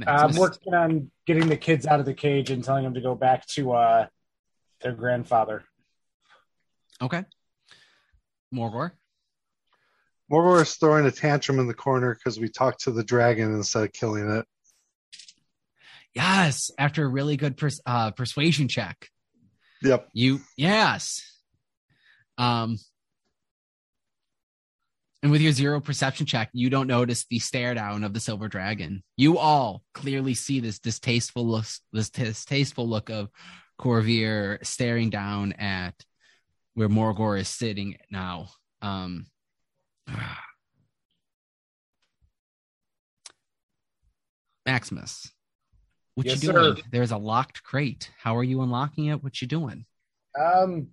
I'm 0.00 0.04
Maximus? 0.04 0.38
working 0.38 0.74
on 0.74 1.10
getting 1.26 1.48
the 1.48 1.56
kids 1.56 1.86
out 1.86 2.00
of 2.00 2.06
the 2.06 2.14
cage 2.14 2.50
and 2.50 2.62
telling 2.62 2.84
them 2.84 2.94
to 2.94 3.00
go 3.00 3.14
back 3.14 3.46
to 3.48 3.72
uh, 3.72 4.06
their 4.80 4.92
grandfather. 4.92 5.64
Okay. 7.00 7.24
Morgor. 8.54 8.92
Morgor 10.30 10.62
is 10.62 10.74
throwing 10.74 11.06
a 11.06 11.10
tantrum 11.10 11.58
in 11.58 11.66
the 11.66 11.74
corner 11.74 12.14
because 12.14 12.38
we 12.38 12.48
talked 12.48 12.82
to 12.84 12.90
the 12.90 13.04
dragon 13.04 13.54
instead 13.54 13.84
of 13.84 13.92
killing 13.92 14.28
it. 14.30 14.44
Yes. 16.14 16.70
After 16.78 17.04
a 17.04 17.08
really 17.08 17.36
good 17.36 17.56
pers- 17.56 17.80
uh, 17.86 18.10
persuasion 18.10 18.68
check. 18.68 19.08
Yep. 19.82 20.08
You 20.12 20.40
yes. 20.56 21.22
Um 22.38 22.78
and 25.26 25.32
with 25.32 25.40
your 25.40 25.50
zero 25.50 25.80
perception 25.80 26.24
check, 26.24 26.50
you 26.52 26.70
don't 26.70 26.86
notice 26.86 27.26
the 27.28 27.40
stare 27.40 27.74
down 27.74 28.04
of 28.04 28.14
the 28.14 28.20
silver 28.20 28.46
dragon. 28.46 29.02
You 29.16 29.38
all 29.38 29.82
clearly 29.92 30.34
see 30.34 30.60
this 30.60 30.78
distasteful 30.78 31.44
look 31.44 31.64
this 31.92 32.10
distasteful 32.10 32.88
look 32.88 33.10
of 33.10 33.28
Corvier 33.76 34.64
staring 34.64 35.10
down 35.10 35.54
at 35.54 35.94
where 36.74 36.88
Morgor 36.88 37.40
is 37.40 37.48
sitting 37.48 37.96
now. 38.08 38.50
Um 38.80 39.26
Maximus. 44.64 45.32
What 46.14 46.26
Yes, 46.26 46.40
you 46.40 46.52
doing? 46.52 46.76
sir. 46.76 46.82
There's 46.92 47.10
a 47.10 47.16
locked 47.16 47.64
crate. 47.64 48.12
How 48.16 48.36
are 48.36 48.44
you 48.44 48.62
unlocking 48.62 49.06
it? 49.06 49.24
What 49.24 49.42
you 49.42 49.48
doing? 49.48 49.86
Um, 50.40 50.90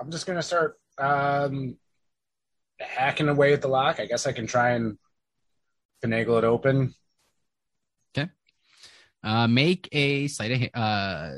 I'm 0.00 0.10
just 0.10 0.26
gonna 0.26 0.42
start 0.42 0.76
um, 0.98 1.76
hacking 2.80 3.28
away 3.28 3.52
at 3.52 3.62
the 3.62 3.68
lock. 3.68 4.00
I 4.00 4.06
guess 4.06 4.26
I 4.26 4.32
can 4.32 4.46
try 4.46 4.70
and 4.70 4.98
finagle 6.04 6.38
it 6.38 6.44
open. 6.44 6.94
Okay. 8.16 8.30
Uh, 9.22 9.46
make 9.46 9.88
a 9.92 10.28
sleight 10.28 10.72
of 10.74 10.80
uh, 10.80 11.30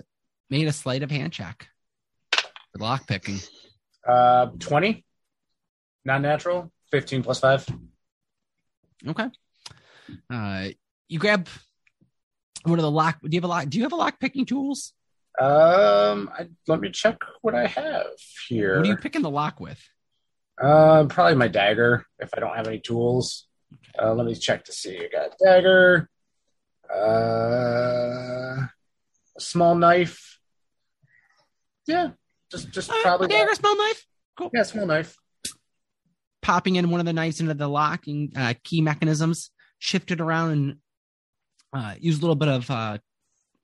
made 0.51 0.69
a 0.69 0.73
sleight 0.73 1.03
of 1.03 1.11
hand 1.11 1.33
check 1.33 1.69
for 2.33 2.79
lock 2.79 3.07
picking. 3.07 3.39
Uh, 4.07 4.47
twenty, 4.59 5.05
non 6.05 6.23
natural, 6.23 6.73
fifteen 6.91 7.23
plus 7.23 7.41
five. 7.41 7.67
Okay. 9.07 9.29
Uh, 10.31 10.69
you 11.09 11.19
grab 11.19 11.49
one 12.65 12.79
of 12.79 12.83
the 12.83 12.91
lock. 12.91 13.19
Do 13.23 13.29
you 13.31 13.39
have 13.39 13.45
a 13.45 13.49
lock? 13.49 13.69
Do 13.69 13.79
you 13.79 13.85
have 13.85 13.93
a 13.93 13.97
lock 13.97 14.19
picking 14.19 14.47
tools? 14.47 14.93
Um, 15.39 16.31
I, 16.33 16.49
let 16.67 16.81
me 16.81 16.91
check 16.91 17.19
what 17.43 17.55
I 17.55 17.67
have 17.67 18.07
here. 18.49 18.79
What 18.79 18.87
are 18.87 18.91
you 18.91 18.97
picking 18.97 19.23
the 19.23 19.31
lock 19.31 19.61
with? 19.61 19.79
Uh, 20.61 21.05
probably 21.07 21.35
my 21.35 21.49
dagger 21.49 22.05
if 22.19 22.31
I 22.35 22.41
don't 22.41 22.57
have 22.57 22.67
any 22.67 22.81
tools. 22.81 23.47
Uh, 24.01 24.15
let 24.15 24.27
me 24.27 24.35
check 24.35 24.65
to 24.65 24.73
see. 24.73 24.99
I 24.99 25.09
got 25.13 25.37
dagger, 25.45 26.09
uh, 26.93 26.97
a 29.37 29.41
small 29.41 29.75
knife. 29.75 30.39
Yeah, 31.87 32.11
just 32.51 32.71
just 32.71 32.91
Uh, 32.91 32.95
probably 33.03 33.29
dagger, 33.29 33.51
that. 33.51 33.57
small 33.57 33.77
knife. 33.77 34.07
Cool. 34.39 34.51
Yeah, 34.55 34.63
small 34.63 34.87
knife. 34.87 35.17
Popping 36.43 36.77
in 36.77 36.91
one 36.91 37.01
of 37.01 37.07
the 37.07 37.13
knives 37.13 37.41
into 37.41 37.55
the 37.55 37.69
locking 37.69 38.33
uh, 38.37 38.55
key 38.65 38.81
mechanisms, 38.81 39.51
shift 39.79 40.11
it 40.11 40.21
around 40.21 40.51
and 40.53 40.77
uh, 41.73 41.95
use 41.99 42.19
a 42.19 42.21
little 42.21 42.37
bit 42.37 42.49
of 42.49 42.71
uh, 42.71 42.99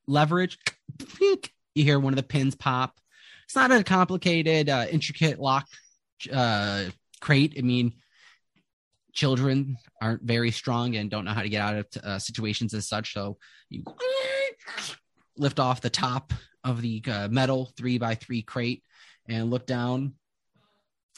leverage. 0.06 0.58
You 1.75 1.84
hear 1.84 1.99
one 1.99 2.12
of 2.12 2.18
the 2.18 2.22
pins 2.22 2.54
pop. 2.54 2.99
It's 3.44 3.56
not 3.56 3.72
a 3.72 3.82
complicated, 3.82 4.68
uh, 4.68 4.84
intricate 4.90 5.38
lock 5.38 5.66
uh, 6.30 6.84
crate. 7.20 7.54
I 7.58 7.62
mean, 7.62 7.94
children 9.12 9.76
aren't 10.00 10.22
very 10.22 10.50
strong 10.50 10.96
and 10.96 11.10
don't 11.10 11.24
know 11.24 11.32
how 11.32 11.42
to 11.42 11.48
get 11.48 11.60
out 11.60 11.76
of 11.76 11.86
uh, 12.02 12.18
situations 12.18 12.74
as 12.74 12.88
such. 12.88 13.12
So 13.12 13.38
you 13.68 13.84
lift 15.36 15.58
off 15.58 15.80
the 15.80 15.90
top 15.90 16.32
of 16.64 16.80
the 16.80 17.02
uh, 17.06 17.28
metal 17.28 17.72
three 17.76 17.98
by 17.98 18.14
three 18.14 18.42
crate 18.42 18.82
and 19.28 19.50
look 19.50 19.66
down. 19.66 20.14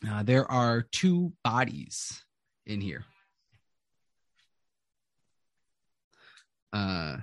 Uh, 0.09 0.23
there 0.23 0.51
are 0.51 0.87
two 0.93 1.33
bodies 1.43 2.23
in 2.67 2.81
here. 2.81 3.05
Uh, 6.73 7.19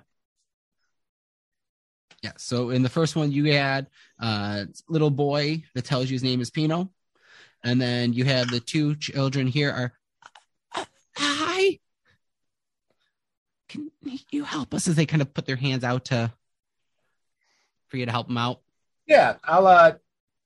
yeah. 2.23 2.31
So 2.37 2.69
in 2.69 2.83
the 2.83 2.89
first 2.89 3.15
one, 3.15 3.31
you 3.31 3.51
had 3.51 3.87
uh, 4.19 4.65
little 4.87 5.09
boy 5.09 5.63
that 5.75 5.85
tells 5.85 6.09
you 6.09 6.15
his 6.15 6.23
name 6.23 6.39
is 6.41 6.49
Pino, 6.49 6.91
and 7.63 7.81
then 7.81 8.13
you 8.13 8.25
have 8.25 8.49
the 8.49 8.59
two 8.59 8.95
children 8.95 9.47
here 9.47 9.71
are. 9.71 9.93
"Uh, 10.75 10.85
hi. 11.15 11.79
Can 13.69 13.91
you 14.31 14.43
help 14.43 14.73
us 14.73 14.87
as 14.87 14.95
they 14.95 15.05
kind 15.05 15.21
of 15.21 15.33
put 15.33 15.45
their 15.45 15.55
hands 15.55 15.83
out 15.83 16.05
to 16.05 16.33
for 17.87 17.97
you 17.97 18.05
to 18.05 18.11
help 18.11 18.27
them 18.27 18.37
out? 18.37 18.61
Yeah, 19.05 19.35
I'll 19.43 19.67
uh 19.67 19.93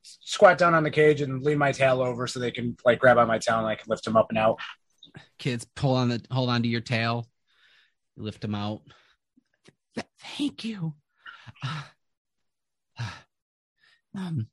squat 0.04 0.58
down 0.58 0.76
on 0.76 0.84
the 0.84 0.92
cage 0.92 1.22
and 1.22 1.42
lean 1.42 1.58
my 1.58 1.72
tail 1.72 2.02
over 2.02 2.28
so 2.28 2.40
they 2.40 2.52
can 2.52 2.78
like 2.86 3.00
grab 3.00 3.18
on 3.18 3.28
my 3.28 3.40
tail 3.40 3.58
and 3.58 3.68
I 3.68 3.76
can 3.76 3.90
lift 3.90 4.06
them 4.06 4.18
up 4.18 4.30
and 4.30 4.38
out. 4.38 4.60
Kids 5.40 5.66
pull 5.76 5.96
on 5.96 6.10
the 6.10 6.22
hold 6.30 6.50
on 6.50 6.62
to 6.64 6.68
your 6.68 6.82
tail, 6.82 7.28
lift 8.18 8.42
them 8.42 8.56
out. 8.56 8.82
Th- 9.96 10.08
thank 10.20 10.64
you. 10.64 10.94
Uh, 11.64 11.82
uh, 13.00 13.10
um, 14.18 14.48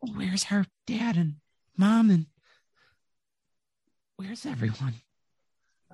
where's 0.00 0.44
her 0.44 0.66
dad 0.86 1.16
and 1.16 1.36
mom 1.78 2.10
and 2.10 2.26
where's 4.16 4.44
everyone? 4.44 4.94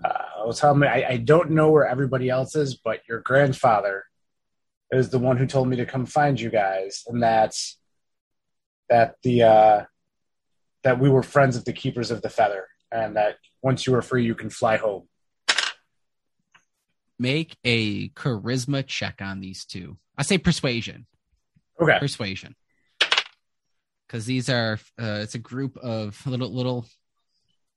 Uh, 0.03 0.13
I'll 0.39 0.53
tell 0.53 0.75
me 0.75 0.89
I, 0.89 1.07
I 1.11 1.17
don't 1.19 1.51
know 1.51 1.71
where 1.71 1.87
everybody 1.87 2.29
else 2.29 2.57
is, 2.57 2.75
but 2.75 3.03
your 3.09 3.21
grandfather 3.21 4.05
is 4.91 5.11
the 5.11 5.19
one 5.19 5.37
who 5.37 5.47
told 5.47 5.69
me 5.69 5.77
to 5.77 5.87
come 5.87 6.07
find 6.07 6.41
you 6.41 6.51
guys, 6.51 7.05
and 7.07 7.23
that's 7.23 7.79
that 8.89 9.17
the 9.23 9.43
uh 9.43 9.85
that 10.83 10.99
we 10.99 11.09
were 11.09 11.23
friends 11.23 11.57
of 11.57 11.65
the 11.65 11.73
keepers 11.73 12.11
of 12.11 12.23
the 12.23 12.31
feather, 12.31 12.67
and 12.91 13.17
that 13.17 13.37
once 13.63 13.87
you 13.87 13.95
are 13.95 14.03
free, 14.03 14.25
you 14.25 14.35
can 14.35 14.51
fly 14.51 14.77
home. 14.77 15.07
Make 17.19 17.57
a 17.65 18.09
charisma 18.11 18.85
check 18.87 19.21
on 19.21 19.41
these 19.41 19.65
two. 19.65 19.99
I 20.19 20.23
say 20.23 20.39
persuasion. 20.39 21.07
Okay. 21.81 21.99
persuasion 21.99 22.55
because 24.15 24.27
these 24.27 24.49
are 24.49 24.79
uh, 25.01 25.19
it's 25.23 25.35
a 25.35 25.41
group 25.41 25.77
of 25.77 26.25
little 26.27 26.53
little 26.53 26.87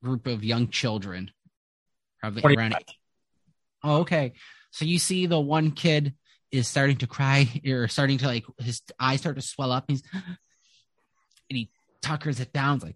group 0.04 0.28
of 0.28 0.44
young 0.44 0.68
children 0.70 1.32
probably 2.20 2.44
around 2.44 2.72
25. 2.72 2.82
oh 3.84 3.96
okay 4.02 4.34
so 4.70 4.86
you 4.86 5.00
see 5.00 5.26
the 5.26 5.40
one 5.40 5.72
kid 5.72 6.14
is 6.52 6.68
starting 6.68 6.98
to 6.98 7.08
cry 7.08 7.62
or 7.68 7.88
starting 7.88 8.18
to 8.20 8.28
like 8.28 8.46
his 8.60 8.82
eyes 9.00 9.20
start 9.20 9.36
to 9.36 9.42
swell 9.42 9.72
up. 9.72 9.86
He's 9.88 10.04
and 10.14 11.58
he 11.58 11.70
tuckers 12.02 12.40
it 12.40 12.54
down. 12.54 12.78
It's 12.78 12.86
like, 12.86 12.96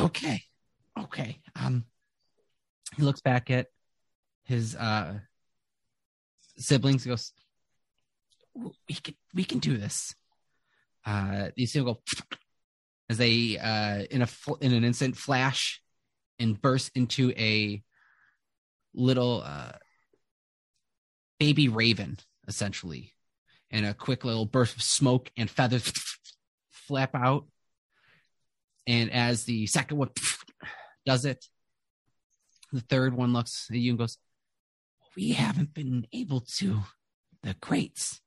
okay, 0.00 0.42
okay. 0.98 1.40
Um, 1.60 1.84
he 2.96 3.02
looks 3.02 3.20
back 3.20 3.50
at 3.50 3.66
his 4.44 4.76
uh 4.76 5.18
siblings. 6.56 7.04
He 7.04 7.10
goes, 7.10 7.32
"We 8.54 8.94
can, 8.94 9.14
we 9.34 9.44
can 9.44 9.58
do 9.58 9.76
this." 9.76 10.14
Uh, 11.06 11.50
you 11.54 11.66
see 11.66 11.80
go 11.80 12.02
as 13.08 13.18
they 13.18 13.56
uh 13.56 14.02
in 14.10 14.22
a 14.22 14.26
fl- 14.26 14.56
in 14.56 14.72
an 14.72 14.84
instant 14.84 15.16
flash 15.16 15.80
and 16.40 16.60
burst 16.60 16.90
into 16.96 17.30
a 17.30 17.80
little 18.92 19.42
uh 19.44 19.72
baby 21.38 21.68
raven 21.68 22.18
essentially. 22.48 23.12
And 23.70 23.86
a 23.86 23.94
quick 23.94 24.24
little 24.24 24.46
burst 24.46 24.76
of 24.76 24.82
smoke 24.82 25.30
and 25.36 25.48
feathers 25.48 25.92
flap 26.70 27.14
out. 27.14 27.46
And 28.86 29.12
as 29.12 29.44
the 29.44 29.66
second 29.66 29.98
one 29.98 30.10
does 31.06 31.24
it 31.24 31.44
the 32.72 32.80
third 32.80 33.14
one 33.14 33.32
looks 33.32 33.68
at 33.70 33.76
you 33.76 33.92
and 33.92 33.98
goes 33.98 34.18
we 35.16 35.32
haven't 35.32 35.72
been 35.72 36.06
able 36.12 36.40
to. 36.40 36.80
The 37.42 37.54
crates 37.54 38.20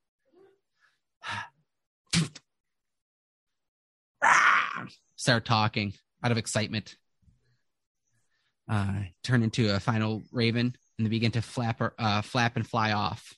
start 5.16 5.46
talking 5.46 5.94
out 6.24 6.32
of 6.32 6.38
excitement 6.38 6.96
uh, 8.70 9.02
turn 9.24 9.42
into 9.42 9.74
a 9.74 9.80
final 9.80 10.22
raven 10.32 10.76
and 10.98 11.06
they 11.06 11.10
begin 11.10 11.32
to 11.32 11.42
flap 11.42 11.82
or, 11.82 11.94
uh, 11.98 12.22
flap 12.22 12.56
and 12.56 12.68
fly 12.68 12.92
off. 12.92 13.36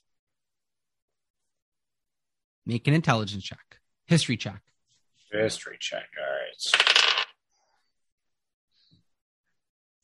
Make 2.66 2.86
an 2.86 2.94
intelligence 2.94 3.42
check, 3.42 3.78
history 4.06 4.36
check. 4.36 4.60
History 5.32 5.78
check. 5.80 6.04
All 6.18 6.26
right. 6.26 7.32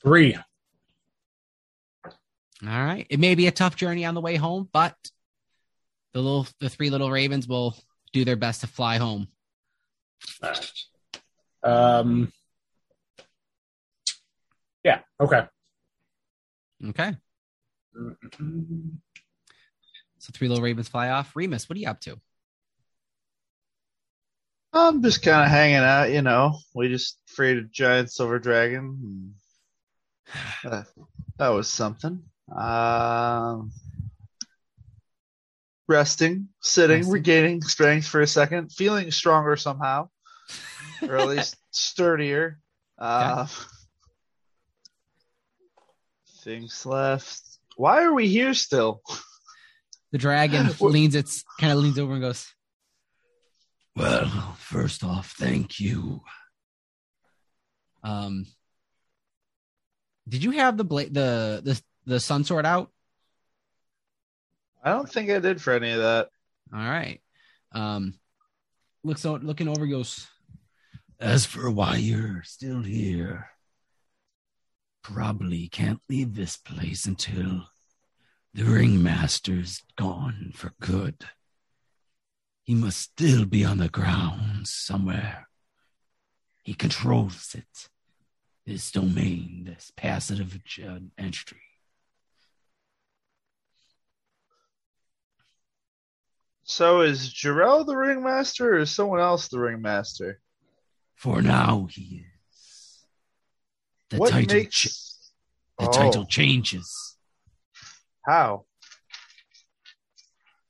Three. 0.03 0.37
All 2.67 2.85
right. 2.85 3.07
It 3.11 3.21
may 3.21 3.35
be 3.35 3.47
a 3.47 3.53
tough 3.53 3.77
journey 3.77 4.05
on 4.05 4.15
the 4.15 4.21
way 4.21 4.37
home, 4.37 4.69
but 4.73 4.97
the 6.15 6.21
little 6.21 6.49
the 6.59 6.71
three 6.71 6.91
little 6.91 7.11
ravens 7.11 7.47
will 7.47 7.77
do 8.13 8.25
their 8.25 8.37
best 8.37 8.63
to 8.63 8.67
fly 8.67 8.97
home. 8.97 9.29
All 10.43 10.51
right. 10.51 10.73
Um. 11.63 12.33
Yeah. 14.85 15.01
Okay. 15.21 15.47
Okay. 16.89 17.17
So 20.19 20.33
three 20.33 20.49
little 20.49 20.63
ravens 20.63 20.89
fly 20.89 21.11
off. 21.11 21.35
Remus, 21.35 21.69
what 21.69 21.77
are 21.77 21.81
you 21.81 21.89
up 21.89 22.01
to? 22.03 22.19
I'm 24.73 25.03
just 25.03 25.23
kind 25.23 25.43
of 25.43 25.49
hanging 25.49 25.77
out, 25.77 26.11
you 26.11 26.23
know. 26.23 26.59
We 26.75 26.89
just 26.89 27.19
freed 27.27 27.57
a 27.57 27.63
giant 27.63 28.13
silver 28.13 28.39
dragon. 28.39 29.35
uh, 30.65 30.83
that 31.39 31.49
was 31.49 31.69
something. 31.69 32.23
Um, 32.55 33.73
resting, 35.89 36.49
sitting, 36.61 36.99
Resting. 36.99 37.13
regaining 37.13 37.63
strength 37.63 38.07
for 38.07 38.21
a 38.21 38.27
second, 38.27 38.71
feeling 38.73 39.11
stronger 39.11 39.57
somehow, 39.57 40.11
or 41.03 41.17
at 41.17 41.29
least 41.29 41.57
sturdier. 41.71 42.59
Uh, 42.99 43.47
Things 46.43 46.87
left. 46.87 47.43
Why 47.77 48.03
are 48.05 48.13
we 48.15 48.29
here 48.29 48.55
still? 48.55 49.03
The 50.13 50.19
dragon 50.19 50.69
leans 50.81 51.15
its 51.15 51.45
kind 51.61 51.73
of 51.73 51.79
leans 51.81 51.99
over 51.99 52.13
and 52.13 52.23
goes, 52.23 52.47
Well, 53.95 54.57
first 54.59 55.05
off, 55.05 55.33
thank 55.39 55.79
you. 55.81 56.23
um, 58.03 58.47
did 60.29 60.45
you 60.45 60.53
have 60.53 60.77
the 60.77 60.85
blade 60.85 61.13
the 61.15 61.61
the 61.65 61.81
the 62.07 62.21
sun 62.21 62.45
sword 62.45 62.67
out? 62.67 62.91
I 64.83 64.91
don't 64.93 65.11
think 65.11 65.31
I 65.31 65.39
did 65.41 65.61
for 65.61 65.73
any 65.73 65.91
of 65.93 65.99
that. 65.99 66.29
All 66.73 66.79
right. 66.81 67.21
Um, 67.73 68.15
looks 69.03 69.27
o- 69.27 69.37
looking 69.37 69.69
over, 69.69 69.87
goes, 69.87 70.27
As 71.21 71.45
for 71.45 71.69
why 71.69 71.97
you're 71.97 72.43
still 72.45 72.83
here, 72.83 73.51
probably 75.03 75.69
can't 75.69 76.01
leave 76.09 76.35
this 76.35 76.57
place 76.57 77.07
until 77.07 77.65
the 78.55 78.63
ringmaster's 78.63 79.83
gone 79.97 80.53
for 80.55 80.75
good. 80.81 81.25
He 82.63 82.75
must 82.75 83.01
still 83.01 83.47
be 83.47 83.65
on 83.65 83.79
the 83.79 83.89
grounds 83.89 84.71
somewhere. 84.71 85.49
He 86.63 86.75
controls 86.75 87.55
it. 87.57 87.89
This 88.65 88.93
domain, 88.93 89.65
this 89.65 89.91
passive 89.97 90.57
entry. 91.17 91.63
So 96.65 97.01
is 97.01 97.33
Jarrell 97.33 97.87
the 97.87 97.97
ringmaster 97.97 98.75
or 98.75 98.79
is 98.81 98.95
someone 98.95 99.21
else 99.21 99.49
the 99.49 99.59
ringmaster? 99.59 100.41
For 101.19 101.43
now, 101.43 101.89
he 101.91 102.25
is. 102.53 103.05
The 104.11 104.19
what 104.19 104.31
title, 104.31 104.55
makes 104.55 104.77
ch- 104.77 104.95
the 105.77 105.89
Oh, 105.89 105.93
title 105.93 106.25
changes. 106.27 107.17
How? 108.25 108.67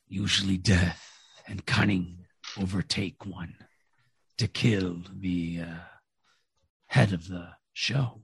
Usually, 0.06 0.56
death 0.56 1.04
and 1.46 1.66
cunning 1.66 2.24
overtake 2.58 3.26
one 3.26 3.56
to 4.38 4.48
kill 4.48 5.02
the 5.14 5.60
uh, 5.60 5.80
head 6.86 7.12
of 7.12 7.28
the 7.28 7.50
show. 7.74 8.22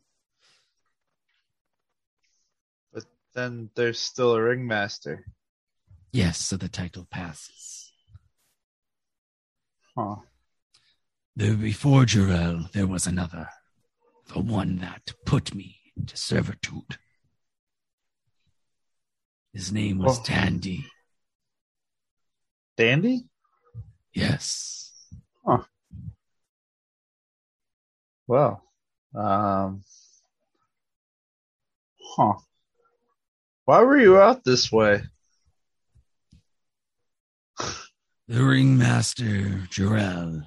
But 2.90 3.04
then 3.34 3.68
there's 3.74 3.98
still 3.98 4.34
a 4.34 4.42
ringmaster. 4.42 5.26
Yes, 6.10 6.38
so 6.38 6.56
the 6.56 6.70
title 6.70 7.04
passes. 7.04 7.92
Huh. 9.94 10.16
There 11.36 11.54
before 11.54 12.02
Jarell, 12.04 12.70
there 12.72 12.86
was 12.86 13.06
another, 13.06 13.48
the 14.32 14.40
one 14.40 14.76
that 14.76 15.12
put 15.26 15.54
me 15.54 15.80
to 16.06 16.16
servitude. 16.16 16.98
His 19.52 19.72
name 19.72 19.98
was 19.98 20.18
Oh. 20.18 20.22
Tandy. 20.22 20.86
Dandy? 22.76 23.24
Yes. 24.12 24.92
Well. 28.26 28.62
Um 29.14 29.84
Huh. 32.16 32.34
Why 33.64 33.82
were 33.82 33.98
you 33.98 34.18
out 34.20 34.44
this 34.44 34.70
way? 34.70 35.02
The 38.28 38.42
ringmaster 38.42 39.66
Jarell. 39.70 40.46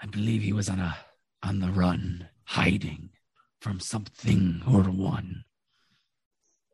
I 0.00 0.06
believe 0.06 0.42
he 0.42 0.52
was 0.52 0.68
on 0.68 0.78
a 0.78 0.96
on 1.42 1.60
the 1.60 1.70
run, 1.70 2.28
hiding 2.44 3.10
from 3.60 3.80
something 3.80 4.62
or 4.66 4.82
one. 4.82 5.44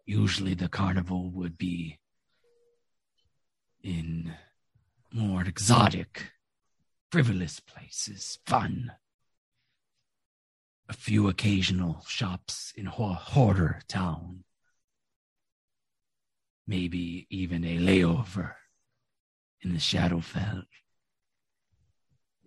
Usually 0.06 0.54
the 0.54 0.68
carnival 0.68 1.30
would 1.30 1.56
be 1.58 1.98
in 3.82 4.34
more 5.12 5.42
exotic, 5.42 6.32
frivolous 7.10 7.60
places, 7.60 8.38
fun. 8.46 8.92
A 10.88 10.92
few 10.92 11.28
occasional 11.28 12.04
shops 12.06 12.72
in 12.76 12.86
Ho- 12.86 13.14
Hoarder 13.14 13.80
Town. 13.88 14.44
Maybe 16.66 17.26
even 17.30 17.64
a 17.64 17.78
layover 17.78 18.54
in 19.62 19.72
the 19.72 19.78
Shadowfell. 19.78 20.64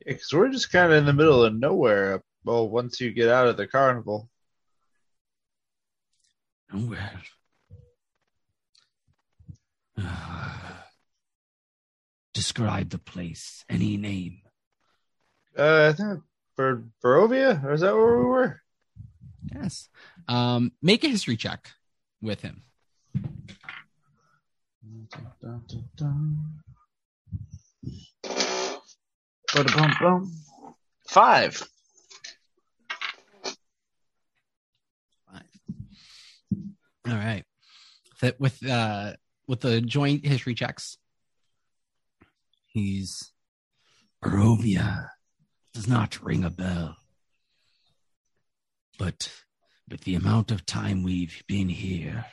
Because 0.05 0.31
we're 0.33 0.49
just 0.49 0.71
kind 0.71 0.91
of 0.91 0.97
in 0.97 1.05
the 1.05 1.13
middle 1.13 1.43
of 1.43 1.53
nowhere. 1.53 2.21
Well, 2.43 2.69
once 2.69 3.01
you 3.01 3.11
get 3.11 3.29
out 3.29 3.47
of 3.47 3.57
the 3.57 3.67
carnival. 3.67 4.29
Well. 6.73 6.97
describe 12.33 12.89
the 12.91 12.99
place. 12.99 13.65
Any 13.69 13.97
name. 13.97 14.41
Uh, 15.57 15.89
I 15.89 15.93
think 15.93 16.21
Ber- 16.55 16.83
Barovia? 17.03 17.63
Or 17.63 17.73
is 17.73 17.81
that 17.81 17.95
where 17.95 18.17
we 18.17 18.25
were? 18.25 18.61
yes. 19.53 19.89
Um, 20.27 20.71
make 20.81 21.03
a 21.03 21.07
history 21.07 21.35
check 21.37 21.71
with 22.21 22.41
him. 22.41 22.63
Ba-da-bum-bum. 24.73 26.63
Five. 31.07 31.67
Five. 35.31 35.43
All 37.07 37.15
right. 37.15 37.43
That 38.21 38.39
with 38.39 38.65
uh 38.65 39.13
with 39.47 39.61
the 39.61 39.81
joint 39.81 40.25
history 40.25 40.53
checks. 40.53 40.97
He's 42.67 43.31
Barovia 44.23 45.09
does 45.73 45.87
not 45.87 46.23
ring 46.23 46.43
a 46.43 46.49
bell. 46.49 46.97
But 48.99 49.31
with 49.89 50.01
the 50.01 50.15
amount 50.15 50.51
of 50.51 50.65
time 50.65 51.03
we've 51.03 51.43
been 51.47 51.69
here, 51.69 52.25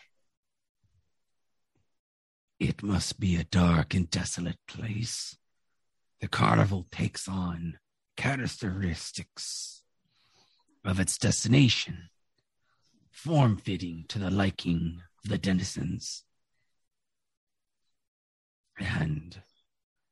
it 2.59 2.83
must 2.83 3.21
be 3.21 3.37
a 3.37 3.45
dark 3.45 3.95
and 3.95 4.11
desolate 4.11 4.59
place. 4.67 5.37
The 6.21 6.29
carnival 6.29 6.87
takes 6.91 7.29
on 7.29 7.79
characteristics 8.17 9.83
of 10.85 11.01
its 11.01 11.19
destination, 11.19 12.11
form 13.11 13.57
fitting 13.57 14.05
to 14.09 14.19
the 14.19 14.31
liking 14.31 15.03
of 15.23 15.31
the 15.31 15.39
denizens. 15.39 16.25
And 18.79 19.43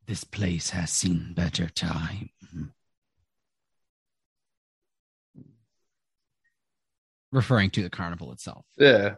this 0.06 0.24
place 0.24 0.70
has 0.70 0.90
seen 0.90 1.32
better 1.34 1.68
time. 1.68 2.30
referring 7.32 7.70
to 7.70 7.82
the 7.82 7.90
carnival 7.90 8.30
itself. 8.30 8.66
Yeah. 8.76 9.14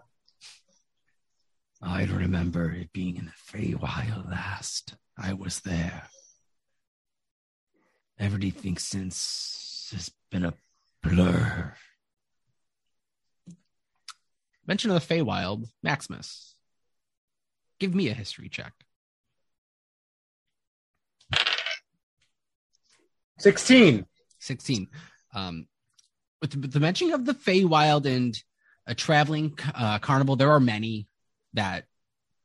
I 1.82 2.04
remember 2.04 2.70
it 2.70 2.92
being 2.92 3.16
in 3.16 3.26
the 3.26 3.32
Feywild 3.58 4.30
last. 4.30 4.94
I 5.18 5.34
was 5.34 5.60
there. 5.60 6.08
Everything 8.18 8.76
since 8.76 9.88
has 9.92 10.10
been 10.30 10.44
a 10.44 10.54
blur. 11.02 11.74
Mention 14.66 14.90
of 14.90 15.06
the 15.06 15.14
Feywild, 15.14 15.68
Maximus. 15.82 16.54
Give 17.78 17.94
me 17.94 18.08
a 18.08 18.14
history 18.14 18.48
check. 18.48 18.72
16. 23.38 24.06
16. 24.38 24.86
Um, 25.34 25.66
with 26.40 26.52
the, 26.52 26.58
with 26.60 26.72
the 26.72 26.80
mention 26.80 27.12
of 27.12 27.24
the 27.24 27.34
Feywild 27.34 28.06
and 28.06 28.40
a 28.86 28.94
traveling 28.94 29.58
uh, 29.74 29.98
carnival, 29.98 30.36
there 30.36 30.52
are 30.52 30.60
many 30.60 31.08
that 31.54 31.84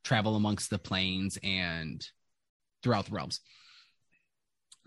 travel 0.03 0.35
amongst 0.35 0.69
the 0.69 0.79
planes 0.79 1.37
and 1.43 2.05
throughout 2.81 3.05
the 3.05 3.11
realms. 3.11 3.39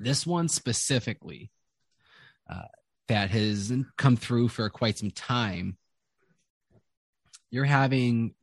This 0.03 0.27
one 0.27 0.49
specifically, 0.49 1.51
uh, 2.51 2.63
that 3.09 3.31
has 3.31 3.73
come 3.97 4.17
through 4.17 4.49
for 4.49 4.69
quite 4.71 4.99
some 4.99 5.11
time, 5.11 5.77
you're 7.51 7.65
having 7.65 8.35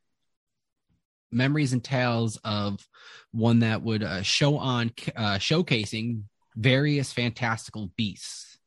memories 1.32 1.74
and 1.74 1.84
tales 1.84 2.38
of 2.44 2.88
one 3.32 3.60
that 3.60 3.82
would 3.82 4.04
uh, 4.04 4.22
show 4.22 4.58
on 4.58 4.92
uh, 5.16 5.38
showcasing 5.38 6.24
various 6.56 7.14
fantastical 7.14 7.92
beasts. 7.96 8.58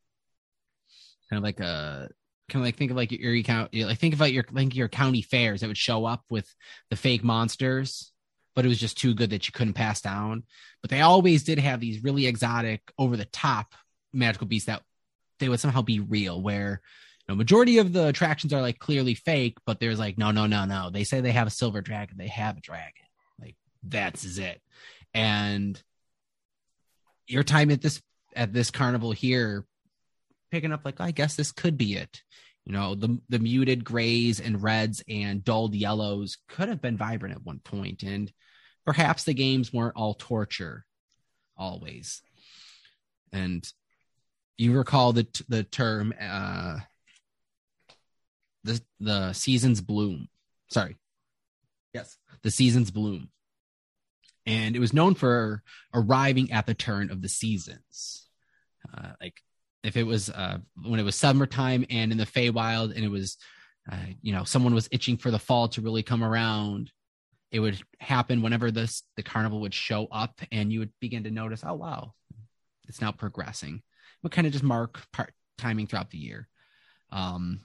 Kind 1.31 1.39
of 1.39 1.45
like 1.45 1.61
a 1.61 2.09
kind 2.49 2.63
of 2.63 2.67
like 2.67 2.77
think 2.77 2.91
of 2.91 2.97
like 2.97 3.13
your 3.13 3.21
Erie 3.23 3.43
County, 3.43 3.85
like 3.85 3.99
think 3.99 4.15
about 4.15 4.33
your 4.33 4.45
like 4.51 4.75
your 4.75 4.89
county 4.89 5.23
fairs 5.23 5.61
that 5.61 5.69
would 5.69 5.79
show 5.79 6.05
up 6.05 6.25
with 6.29 6.53
the 6.91 6.97
fake 6.97 7.25
monsters, 7.25 8.12
but 8.55 8.65
it 8.65 8.69
was 8.69 8.79
just 8.79 8.99
too 8.99 9.15
good 9.15 9.31
that 9.31 9.47
you 9.47 9.53
couldn't 9.53 9.75
pass 9.75 10.01
down. 10.01 10.45
But 10.81 10.91
they 10.91 11.01
always 11.01 11.45
did 11.45 11.59
have 11.59 11.81
these 11.81 12.03
really 12.03 12.27
exotic, 12.27 12.83
over 12.99 13.17
the 13.17 13.25
top 13.27 13.75
magical 14.13 14.47
beasts 14.47 14.67
that 14.67 14.83
they 15.39 15.49
would 15.49 15.61
somehow 15.61 15.83
be 15.83 16.01
real. 16.01 16.41
Where 16.41 16.81
you 17.21 17.33
know, 17.33 17.37
majority 17.37 17.79
of 17.79 17.93
the 17.93 18.09
attractions 18.09 18.53
are 18.53 18.61
like 18.61 18.79
clearly 18.79 19.15
fake, 19.15 19.59
but 19.67 19.81
there's 19.81 19.99
like 19.99 20.19
no, 20.19 20.31
no, 20.31 20.47
no, 20.47 20.65
no. 20.65 20.91
They 20.91 21.05
say 21.05 21.21
they 21.21 21.33
have 21.33 21.47
a 21.47 21.51
silver 21.51 21.81
dragon, 21.81 22.17
they 22.19 22.29
have 22.29 22.57
a 22.57 22.61
dragon. 22.61 23.05
Like 23.41 23.57
that's 23.83 24.39
it. 24.39 24.61
And 25.15 25.81
your 27.27 27.43
time 27.43 27.71
at 27.71 27.81
this 27.81 28.03
at 28.35 28.53
this 28.53 28.71
carnival 28.71 29.13
here 29.13 29.67
picking 30.51 30.73
up 30.73 30.85
like 30.85 31.01
I 31.01 31.11
guess 31.11 31.35
this 31.35 31.53
could 31.53 31.77
be 31.77 31.95
it. 31.95 32.23
You 32.65 32.73
know, 32.73 32.95
the 32.95 33.19
the 33.29 33.41
muted 33.41 33.85
grays 33.85 34.39
and 34.39 34.63
reds 34.63 35.03
and 35.09 35.43
dulled 35.43 35.75
yellows 35.75 36.39
could 36.49 36.69
have 36.69 36.81
been 36.81 36.97
vibrant 36.97 37.35
at 37.35 37.45
one 37.45 37.59
point, 37.59 38.05
and 38.05 38.33
perhaps 38.85 39.25
the 39.25 39.35
games 39.35 39.73
weren't 39.73 39.97
all 39.97 40.15
torture 40.15 40.85
always. 41.57 42.23
And 43.33 43.67
you 44.59 44.73
recall 44.77 45.13
the 45.13 45.27
the 45.49 45.65
term 45.65 46.13
uh 46.21 46.79
the 48.65 48.81
the 49.01 49.33
season's 49.33 49.81
bloom. 49.81 50.29
Sorry. 50.71 50.97
Yes, 51.93 52.17
the 52.43 52.51
season's 52.51 52.91
bloom. 52.91 53.29
And 54.47 54.75
it 54.75 54.81
was 54.81 54.93
known 54.93 55.15
for 55.15 55.63
arriving 55.95 56.53
at 56.53 56.67
the 56.67 56.75
turn 56.75 57.11
of 57.11 57.23
the 57.23 57.29
seasons. 57.29 58.27
Uh, 58.93 59.13
like 59.21 59.41
if 59.85 59.97
it 59.97 60.05
was 60.05 60.31
uh, 60.31 60.59
when 60.85 61.01
it 61.01 61.05
was 61.05 61.17
summertime 61.17 61.85
and 61.91 62.13
in 62.13 62.19
the 62.19 62.27
Feywild 62.27 62.95
and 62.95 63.05
it 63.05 63.11
was, 63.11 63.37
uh, 63.91 63.97
you 64.21 64.33
know, 64.33 64.45
someone 64.45 64.75
was 64.75 64.89
itching 64.91 65.17
for 65.17 65.31
the 65.31 65.39
fall 65.39 65.69
to 65.69 65.81
really 65.81 66.03
come 66.03 66.25
around, 66.25 66.91
it 67.53 67.61
would 67.61 67.81
happen 68.01 68.43
whenever 68.43 68.71
this 68.71 69.03
the 69.17 69.23
carnival 69.23 69.61
would 69.61 69.75
show 69.75 70.09
up 70.11 70.41
and 70.51 70.73
you 70.73 70.81
would 70.81 70.93
begin 71.01 71.25
to 71.25 71.31
notice, 71.31 71.63
oh 71.65 71.75
wow, 71.75 72.15
it's 72.89 73.01
now 73.01 73.13
progressing. 73.13 73.83
Would 74.23 74.33
kind 74.33 74.47
of 74.47 74.53
just 74.53 74.65
mark 74.65 75.01
part 75.13 75.33
timing 75.59 75.87
throughout 75.87 76.11
the 76.11 76.19
year. 76.19 76.49
Um, 77.11 77.61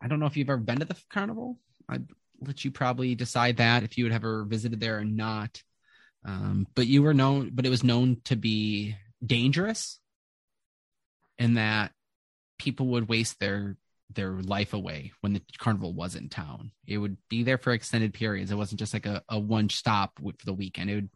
I 0.00 0.08
don't 0.08 0.20
know 0.20 0.26
if 0.26 0.36
you've 0.36 0.48
ever 0.48 0.58
been 0.58 0.78
to 0.78 0.86
the 0.86 0.96
carnival. 1.10 1.58
I'd 1.88 2.06
let 2.40 2.64
you 2.64 2.70
probably 2.70 3.14
decide 3.14 3.58
that 3.58 3.82
if 3.82 3.98
you 3.98 4.04
had 4.04 4.14
ever 4.14 4.44
visited 4.44 4.80
there 4.80 4.98
or 4.98 5.04
not. 5.04 5.62
Um, 6.24 6.66
but 6.74 6.86
you 6.86 7.02
were 7.02 7.14
known, 7.14 7.50
but 7.52 7.66
it 7.66 7.70
was 7.70 7.84
known 7.84 8.20
to 8.24 8.36
be 8.36 8.96
dangerous 9.24 9.98
in 11.38 11.54
that 11.54 11.92
people 12.58 12.86
would 12.88 13.08
waste 13.08 13.38
their 13.38 13.76
their 14.14 14.32
life 14.32 14.72
away 14.72 15.12
when 15.20 15.34
the 15.34 15.42
carnival 15.58 15.92
was 15.92 16.14
in 16.14 16.28
town. 16.28 16.70
It 16.86 16.98
would 16.98 17.16
be 17.28 17.42
there 17.42 17.58
for 17.58 17.72
extended 17.72 18.14
periods. 18.14 18.50
It 18.50 18.56
wasn't 18.56 18.80
just 18.80 18.94
like 18.94 19.06
a, 19.06 19.22
a 19.28 19.38
one 19.38 19.68
stop 19.68 20.18
for 20.18 20.32
the 20.44 20.54
weekend. 20.54 20.90
It 20.90 20.94
would, 20.94 21.10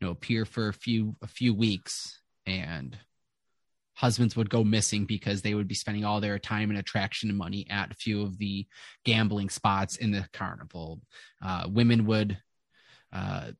you 0.00 0.06
know, 0.06 0.10
appear 0.10 0.44
for 0.44 0.68
a 0.68 0.72
few 0.72 1.16
a 1.22 1.26
few 1.26 1.54
weeks, 1.54 2.20
and 2.46 2.96
husbands 3.94 4.34
would 4.34 4.48
go 4.48 4.64
missing 4.64 5.04
because 5.04 5.42
they 5.42 5.54
would 5.54 5.68
be 5.68 5.74
spending 5.74 6.04
all 6.04 6.20
their 6.20 6.38
time 6.38 6.70
and 6.70 6.78
attraction 6.78 7.28
and 7.28 7.36
money 7.36 7.66
at 7.68 7.90
a 7.90 7.94
few 7.94 8.22
of 8.22 8.38
the 8.38 8.66
gambling 9.04 9.50
spots 9.50 9.96
in 9.96 10.10
the 10.10 10.26
carnival. 10.32 11.02
Uh, 11.44 11.66
women 11.68 12.06
would 12.06 12.38
uh, 13.12 13.50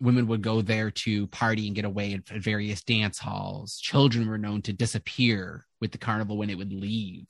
women 0.00 0.26
would 0.26 0.42
go 0.42 0.62
there 0.62 0.90
to 0.90 1.26
party 1.28 1.66
and 1.66 1.76
get 1.76 1.84
away 1.84 2.14
at 2.14 2.28
various 2.28 2.82
dance 2.82 3.18
halls. 3.18 3.78
Children 3.78 4.28
were 4.28 4.38
known 4.38 4.62
to 4.62 4.72
disappear 4.72 5.66
with 5.80 5.92
the 5.92 5.98
carnival 5.98 6.36
when 6.38 6.50
it 6.50 6.58
would 6.58 6.72
leave. 6.72 7.26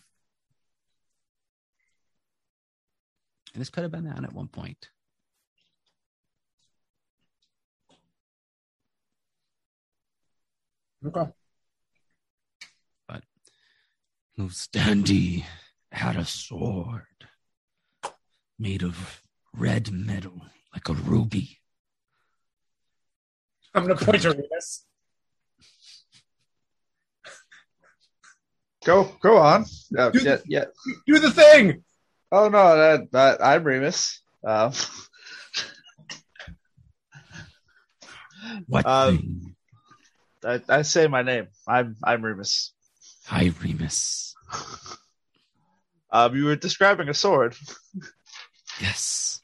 And 3.56 3.62
this 3.62 3.70
could 3.70 3.84
have 3.84 3.90
been 3.90 4.04
that 4.04 4.22
at 4.22 4.34
one 4.34 4.48
point. 4.48 4.90
Okay. 11.06 11.30
But 13.08 13.22
Dandy 14.72 15.46
had 15.90 16.16
a 16.16 16.26
sword 16.26 17.06
made 18.58 18.82
of 18.82 19.22
red 19.54 19.90
metal 19.90 20.42
like 20.74 20.90
a 20.90 20.92
ruby 20.92 21.56
I'm 23.72 23.86
going 23.86 23.96
to 23.96 24.04
point 24.04 24.20
to 24.22 24.30
Remus. 24.32 24.84
Go, 28.84 29.16
go 29.22 29.38
on. 29.38 29.64
Uh, 29.96 30.10
Do 30.10 30.18
yeah, 30.20 30.36
the- 30.36 30.42
yeah. 30.46 30.64
Do 31.06 31.18
the 31.18 31.30
thing. 31.30 31.84
Oh 32.36 32.50
no, 32.50 32.76
that, 32.76 33.12
that 33.12 33.42
I'm 33.42 33.64
Remus. 33.64 34.20
Um, 34.44 34.72
What 38.68 38.84
Um. 38.86 39.56
I, 40.44 40.60
I 40.68 40.82
say 40.82 41.06
my 41.08 41.22
name. 41.22 41.46
I'm 41.66 41.96
I'm 42.04 42.22
Remus. 42.22 42.74
Hi, 43.24 43.52
Remus. 43.62 44.34
Um, 46.08 46.36
you 46.36 46.44
were 46.44 46.56
describing 46.56 47.08
a 47.08 47.14
sword. 47.14 47.56
Yes. 48.80 49.40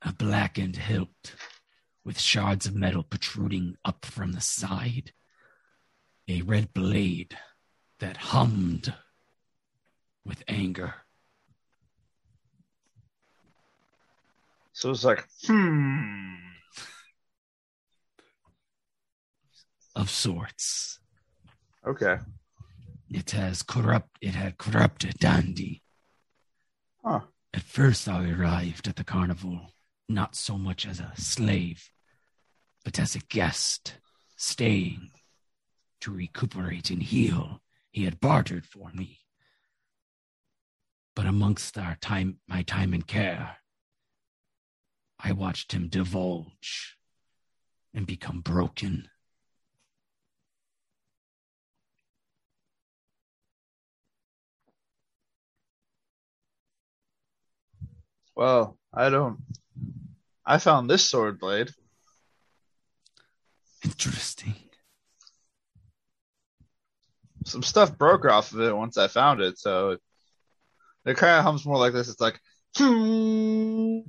A 0.00 0.12
blackened 0.12 0.76
hilt 0.76 1.34
with 2.04 2.20
shards 2.20 2.64
of 2.64 2.74
metal 2.74 3.02
protruding 3.02 3.74
up 3.84 4.06
from 4.06 4.32
the 4.32 4.40
side. 4.40 5.12
A 6.28 6.42
red 6.42 6.72
blade 6.72 7.36
that 7.98 8.16
hummed 8.16 8.94
with 10.24 10.42
anger. 10.48 10.94
So 14.72 14.90
it's 14.90 15.04
like, 15.04 15.24
hmm. 15.46 16.34
Of 19.94 20.08
sorts. 20.08 20.98
Okay. 21.86 22.16
It 23.10 23.32
has 23.32 23.62
corrupt 23.62 24.16
it 24.22 24.34
had 24.34 24.56
corrupted 24.56 25.14
Dandy. 25.18 25.82
Huh. 27.04 27.20
At 27.52 27.62
first, 27.62 28.08
I 28.08 28.30
arrived 28.30 28.88
at 28.88 28.96
the 28.96 29.04
carnival 29.04 29.74
not 30.08 30.34
so 30.34 30.56
much 30.56 30.86
as 30.86 31.00
a 31.00 31.12
slave, 31.16 31.90
but 32.84 32.98
as 32.98 33.14
a 33.14 33.20
guest 33.20 33.96
staying 34.36 35.10
to 36.00 36.10
recuperate 36.10 36.90
and 36.90 37.02
heal. 37.02 37.60
He 37.90 38.04
had 38.04 38.20
bartered 38.20 38.64
for 38.64 38.90
me. 38.94 39.21
But 41.14 41.26
amongst 41.26 41.76
our 41.76 41.96
time, 42.00 42.38
my 42.48 42.62
time 42.62 42.94
and 42.94 43.06
care, 43.06 43.56
I 45.18 45.32
watched 45.32 45.72
him 45.72 45.88
divulge 45.88 46.96
and 47.94 48.06
become 48.06 48.40
broken. 48.40 49.08
Well, 58.34 58.78
I 58.92 59.10
don't. 59.10 59.38
I 60.44 60.58
found 60.58 60.88
this 60.88 61.08
sword 61.08 61.38
blade. 61.38 61.70
Interesting. 63.84 64.54
Some 67.44 67.62
stuff 67.62 67.96
broke 67.96 68.24
off 68.24 68.52
of 68.52 68.60
it 68.60 68.76
once 68.76 68.96
I 68.96 69.08
found 69.08 69.40
it, 69.40 69.58
so 69.58 69.90
it, 69.90 70.00
it 71.04 71.16
kind 71.16 71.38
of 71.38 71.44
hums 71.44 71.64
more 71.66 71.78
like 71.78 71.92
this. 71.92 72.08
It's 72.08 72.20
like, 72.20 72.40
hmm, 72.76 74.00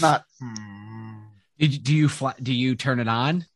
not. 0.00 0.24
Hmm. 0.40 1.14
Did 1.58 1.84
do 1.84 1.94
you 1.94 2.08
fly, 2.08 2.34
do 2.42 2.52
you 2.52 2.74
turn 2.74 2.98
it 3.00 3.08
on? 3.08 3.46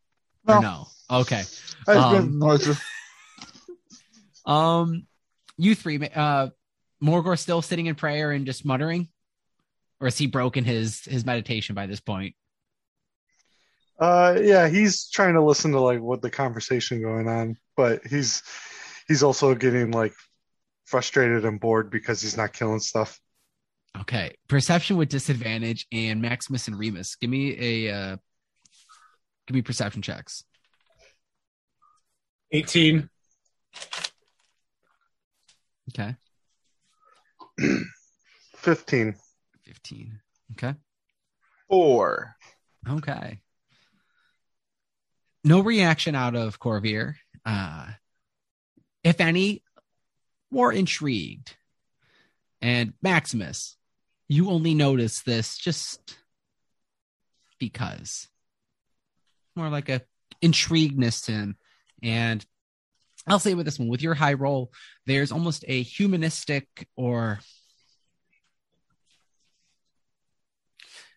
No. 0.46 0.56
Or 0.58 0.62
no. 0.62 0.86
Okay. 1.10 1.42
I 1.88 1.94
just 1.94 2.06
Um, 2.06 2.38
made. 2.38 2.76
Um, 4.46 5.06
you 5.56 5.74
three, 5.74 5.98
uh, 6.14 6.50
Morgor 7.02 7.36
still 7.36 7.62
sitting 7.62 7.86
in 7.86 7.96
prayer 7.96 8.30
and 8.30 8.46
just 8.46 8.64
muttering, 8.64 9.08
or 10.00 10.06
has 10.06 10.16
he 10.16 10.28
broken 10.28 10.64
his 10.64 11.04
his 11.04 11.26
meditation 11.26 11.74
by 11.74 11.86
this 11.86 11.98
point? 11.98 12.36
Uh, 13.98 14.38
yeah, 14.40 14.68
he's 14.68 15.08
trying 15.10 15.34
to 15.34 15.42
listen 15.42 15.72
to 15.72 15.80
like 15.80 16.00
what 16.00 16.22
the 16.22 16.30
conversation 16.30 17.00
going 17.00 17.26
on, 17.28 17.56
but 17.76 18.06
he's 18.06 18.42
he's 19.08 19.24
also 19.24 19.52
getting 19.54 19.90
like 19.90 20.12
frustrated 20.86 21.44
and 21.44 21.60
bored 21.60 21.90
because 21.90 22.22
he's 22.22 22.36
not 22.36 22.52
killing 22.54 22.80
stuff. 22.80 23.20
Okay, 24.00 24.34
perception 24.48 24.96
with 24.96 25.08
disadvantage, 25.08 25.86
and 25.92 26.20
Maximus 26.22 26.66
and 26.68 26.78
Remus. 26.78 27.16
Give 27.16 27.30
me 27.30 27.56
a 27.86 27.94
uh, 27.94 28.16
give 29.46 29.54
me 29.54 29.62
perception 29.62 30.02
checks. 30.02 30.44
18. 32.52 33.08
Okay, 35.90 36.14
Fifteen. 38.56 39.14
fifteen. 39.64 40.20
Okay, 40.52 40.74
Four. 41.68 42.36
okay. 42.88 43.40
No 45.44 45.60
reaction 45.60 46.14
out 46.16 46.34
of 46.34 46.58
Corvier. 46.58 47.14
Uh, 47.44 47.86
if 49.04 49.20
any, 49.20 49.62
more 50.50 50.72
intrigued. 50.72 51.56
And 52.62 52.94
Maximus, 53.02 53.76
you 54.28 54.50
only 54.50 54.74
notice 54.74 55.22
this 55.22 55.56
just 55.58 56.16
because. 57.58 58.28
More 59.54 59.68
like 59.68 59.88
a 59.88 60.02
intrigueness 60.42 61.22
to 61.22 61.32
him. 61.32 61.56
And 62.02 62.44
I'll 63.26 63.38
say 63.38 63.54
with 63.54 63.66
this 63.66 63.78
one, 63.78 63.88
with 63.88 64.02
your 64.02 64.14
high 64.14 64.34
roll, 64.34 64.72
there's 65.06 65.32
almost 65.32 65.64
a 65.66 65.82
humanistic 65.82 66.88
or 66.96 67.40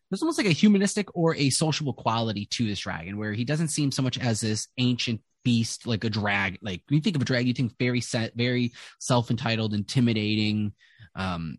there's 0.09 0.21
almost 0.21 0.37
like 0.37 0.47
a 0.47 0.51
humanistic 0.51 1.15
or 1.15 1.35
a 1.35 1.49
sociable 1.49 1.93
quality 1.93 2.45
to 2.47 2.65
this 2.65 2.79
dragon 2.79 3.17
where 3.17 3.33
he 3.33 3.45
doesn't 3.45 3.67
seem 3.67 3.91
so 3.91 4.01
much 4.01 4.17
as 4.17 4.41
this 4.41 4.67
ancient 4.77 5.21
beast 5.43 5.87
like 5.87 6.03
a 6.03 6.09
drag 6.09 6.57
like 6.61 6.81
when 6.89 6.97
you 6.97 7.01
think 7.01 7.15
of 7.15 7.21
a 7.21 7.25
drag 7.25 7.47
you 7.47 7.53
think 7.53 7.73
very 7.79 8.01
set 8.01 8.33
very 8.35 8.73
self-entitled 8.99 9.73
intimidating 9.73 10.73
um 11.15 11.57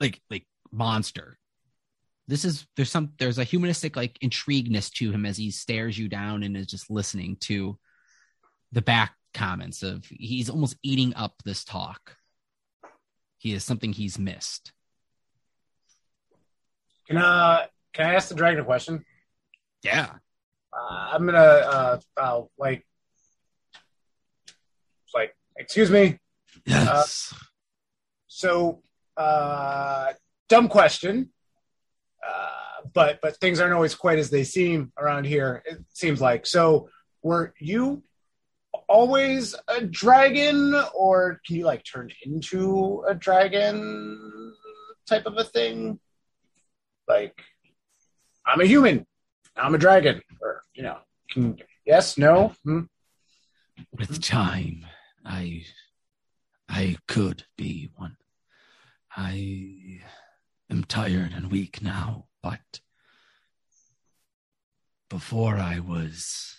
like 0.00 0.20
like 0.30 0.46
monster. 0.72 1.38
This 2.28 2.44
is 2.44 2.66
there's 2.76 2.90
some 2.90 3.12
there's 3.18 3.38
a 3.38 3.44
humanistic 3.44 3.96
like 3.96 4.18
intrigueness 4.20 4.90
to 4.90 5.12
him 5.12 5.24
as 5.24 5.36
he 5.36 5.50
stares 5.50 5.98
you 5.98 6.08
down 6.08 6.42
and 6.42 6.56
is 6.56 6.66
just 6.66 6.90
listening 6.90 7.36
to 7.40 7.78
the 8.72 8.82
back 8.82 9.14
comments 9.32 9.82
of 9.82 10.04
he's 10.06 10.50
almost 10.50 10.76
eating 10.82 11.14
up 11.14 11.34
this 11.44 11.64
talk. 11.64 12.16
He 13.38 13.52
is 13.52 13.64
something 13.64 13.92
he's 13.92 14.18
missed 14.18 14.72
Can, 17.06 17.16
uh, 17.18 17.66
can 17.92 18.06
I 18.06 18.14
ask 18.14 18.28
the 18.28 18.34
dragon 18.34 18.60
a 18.60 18.64
question? 18.64 19.04
yeah 19.82 20.14
Uh, 20.72 21.10
I'm 21.12 21.24
gonna 21.26 21.38
uh, 21.38 22.00
uh 22.16 22.42
like 22.58 22.86
like 25.14 25.34
excuse 25.56 25.90
me. 25.90 26.18
Yes. 26.66 27.32
So 28.26 28.82
uh 29.16 30.12
dumb 30.48 30.68
question. 30.68 31.30
Uh 32.26 32.88
but 32.92 33.20
but 33.22 33.36
things 33.36 33.60
aren't 33.60 33.74
always 33.74 33.94
quite 33.94 34.18
as 34.18 34.30
they 34.30 34.44
seem 34.44 34.92
around 34.98 35.24
here. 35.24 35.62
It 35.64 35.78
seems 35.92 36.20
like. 36.20 36.46
So 36.46 36.88
were 37.22 37.54
you 37.58 38.02
always 38.88 39.54
a 39.68 39.80
dragon 39.80 40.74
or 40.94 41.40
can 41.46 41.56
you 41.56 41.64
like 41.64 41.84
turn 41.84 42.10
into 42.24 43.04
a 43.08 43.14
dragon 43.14 44.54
type 45.08 45.26
of 45.26 45.38
a 45.38 45.44
thing? 45.44 45.98
Like 47.08 47.40
I'm 48.44 48.60
a 48.60 48.66
human. 48.66 49.06
I'm 49.56 49.74
a 49.74 49.78
dragon 49.78 50.20
or 50.40 50.62
you 50.74 50.82
know, 50.82 51.56
yes, 51.84 52.18
no, 52.18 52.54
hmm? 52.64 52.82
With 53.92 54.22
time, 54.22 54.86
I 55.24 55.64
I 56.68 56.96
could 57.06 57.44
be 57.56 57.90
one. 57.96 58.16
I 59.16 60.00
am 60.70 60.84
tired 60.84 61.32
and 61.34 61.50
weak 61.50 61.80
now, 61.80 62.26
but 62.42 62.80
before 65.08 65.56
I 65.56 65.78
was 65.78 66.56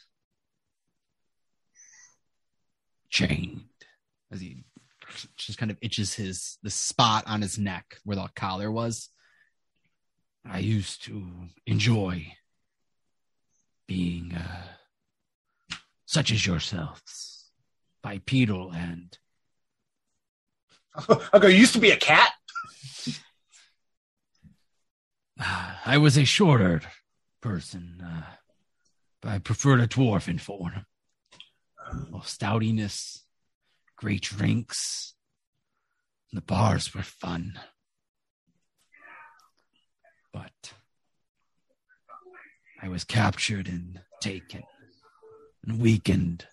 chained. 3.10 3.64
as 4.32 4.42
he 4.42 4.64
just 5.38 5.58
kind 5.58 5.72
of 5.72 5.78
itches 5.82 6.14
his 6.14 6.58
the 6.64 6.70
spot 6.70 7.24
on 7.28 7.42
his 7.42 7.58
neck 7.58 7.98
where 8.04 8.18
the 8.18 8.30
collar 8.36 8.72
was. 8.72 9.10
I 10.50 10.60
used 10.60 11.04
to 11.04 11.28
enjoy 11.66 12.34
being 13.88 14.34
uh, 14.34 14.64
such 16.06 16.32
as 16.32 16.46
yourselves, 16.46 17.52
bipedal 18.02 18.72
and 18.72 19.18
okay, 21.34 21.52
you 21.52 21.58
used 21.58 21.74
to 21.74 21.80
be 21.80 21.92
a 21.92 21.98
cat. 21.98 22.32
I 25.86 25.98
was 25.98 26.18
a 26.18 26.26
shorter 26.26 26.82
person. 27.42 28.04
Uh, 28.04 28.24
but 29.22 29.32
I 29.32 29.40
preferred 29.40 29.80
a 29.82 29.88
dwarf 29.88 30.28
in 30.28 30.38
form. 30.38 30.86
Well, 32.12 32.22
stoutiness, 32.22 33.22
great 33.96 34.22
drinks. 34.22 35.14
The 36.34 36.42
bars 36.42 36.94
were 36.94 37.04
fun. 37.04 37.60
But 40.38 40.74
I 42.80 42.90
was 42.90 43.04
captured 43.04 43.68
and 43.68 44.00
taken 44.22 44.62
and 45.66 45.80
weakened. 45.80 46.46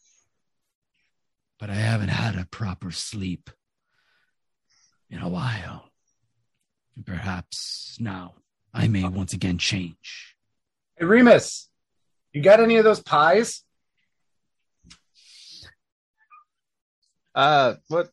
But 1.59 1.69
I 1.69 1.75
haven't 1.75 2.09
had 2.09 2.35
a 2.37 2.47
proper 2.47 2.91
sleep 2.91 3.51
in 5.11 5.19
a 5.19 5.29
while. 5.29 5.91
And 6.97 7.05
perhaps 7.05 7.99
now 8.01 8.37
I 8.73 8.89
may 8.89 9.07
once 9.07 9.35
again 9.35 9.59
change. 9.59 10.35
Hey 10.97 11.05
Remus, 11.05 11.69
you 12.33 12.41
got 12.41 12.61
any 12.61 12.77
of 12.77 12.85
those 12.85 13.03
pies? 13.03 13.63
Uh, 17.35 17.75
what? 17.89 18.09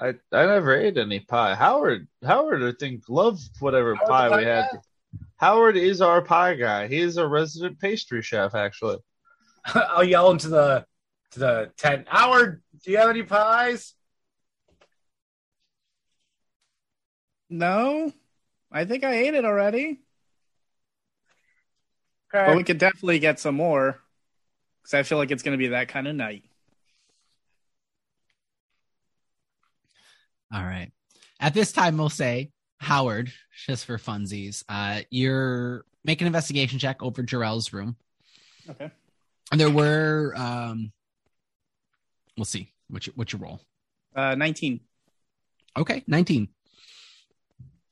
I 0.00 0.14
I 0.32 0.46
never 0.46 0.74
ate 0.74 0.96
any 0.96 1.20
pie. 1.20 1.54
Howard 1.54 2.08
Howard 2.24 2.62
I 2.62 2.72
think 2.72 3.04
loved 3.08 3.50
whatever 3.60 3.94
Howard 3.94 4.08
pie 4.08 4.36
we 4.36 4.44
had. 4.44 4.68
guy? 4.72 4.78
Howard 5.42 5.76
is 5.76 6.00
our 6.00 6.22
pie 6.22 6.54
guy. 6.54 6.86
He 6.86 7.00
is 7.00 7.16
a 7.16 7.26
resident 7.26 7.80
pastry 7.80 8.22
chef, 8.22 8.54
actually. 8.54 8.98
I'll 9.74 10.04
yell 10.04 10.30
into 10.30 10.46
the 10.46 10.86
to 11.32 11.38
the 11.40 11.72
tent. 11.76 12.06
Howard, 12.08 12.62
do 12.84 12.92
you 12.92 12.98
have 12.98 13.10
any 13.10 13.24
pies? 13.24 13.94
No, 17.50 18.12
I 18.70 18.84
think 18.84 19.02
I 19.02 19.14
ate 19.14 19.34
it 19.34 19.44
already. 19.44 20.00
Okay. 22.32 22.46
But 22.46 22.56
we 22.56 22.62
could 22.62 22.78
definitely 22.78 23.18
get 23.18 23.40
some 23.40 23.56
more 23.56 24.00
because 24.80 24.94
I 24.94 25.02
feel 25.02 25.18
like 25.18 25.32
it's 25.32 25.42
going 25.42 25.58
to 25.58 25.62
be 25.62 25.68
that 25.68 25.88
kind 25.88 26.06
of 26.06 26.14
night. 26.14 26.44
All 30.54 30.62
right. 30.62 30.92
At 31.40 31.52
this 31.52 31.72
time, 31.72 31.98
we'll 31.98 32.10
say 32.10 32.52
Howard, 32.82 33.32
just 33.66 33.86
for 33.86 33.96
funsies, 33.96 34.64
uh, 34.68 35.02
you're 35.08 35.84
make 36.04 36.20
an 36.20 36.26
investigation 36.26 36.80
check 36.80 37.02
over 37.02 37.22
Jarrell's 37.22 37.72
room. 37.72 37.96
Okay. 38.68 38.90
And 39.52 39.60
there 39.60 39.70
were, 39.70 40.34
um, 40.36 40.92
we'll 42.36 42.44
see 42.44 42.72
what 42.88 43.06
you, 43.06 43.12
what 43.14 43.32
you 43.32 43.38
roll. 43.38 43.60
Uh, 44.16 44.34
19. 44.34 44.80
Okay, 45.76 46.02
19. 46.06 46.48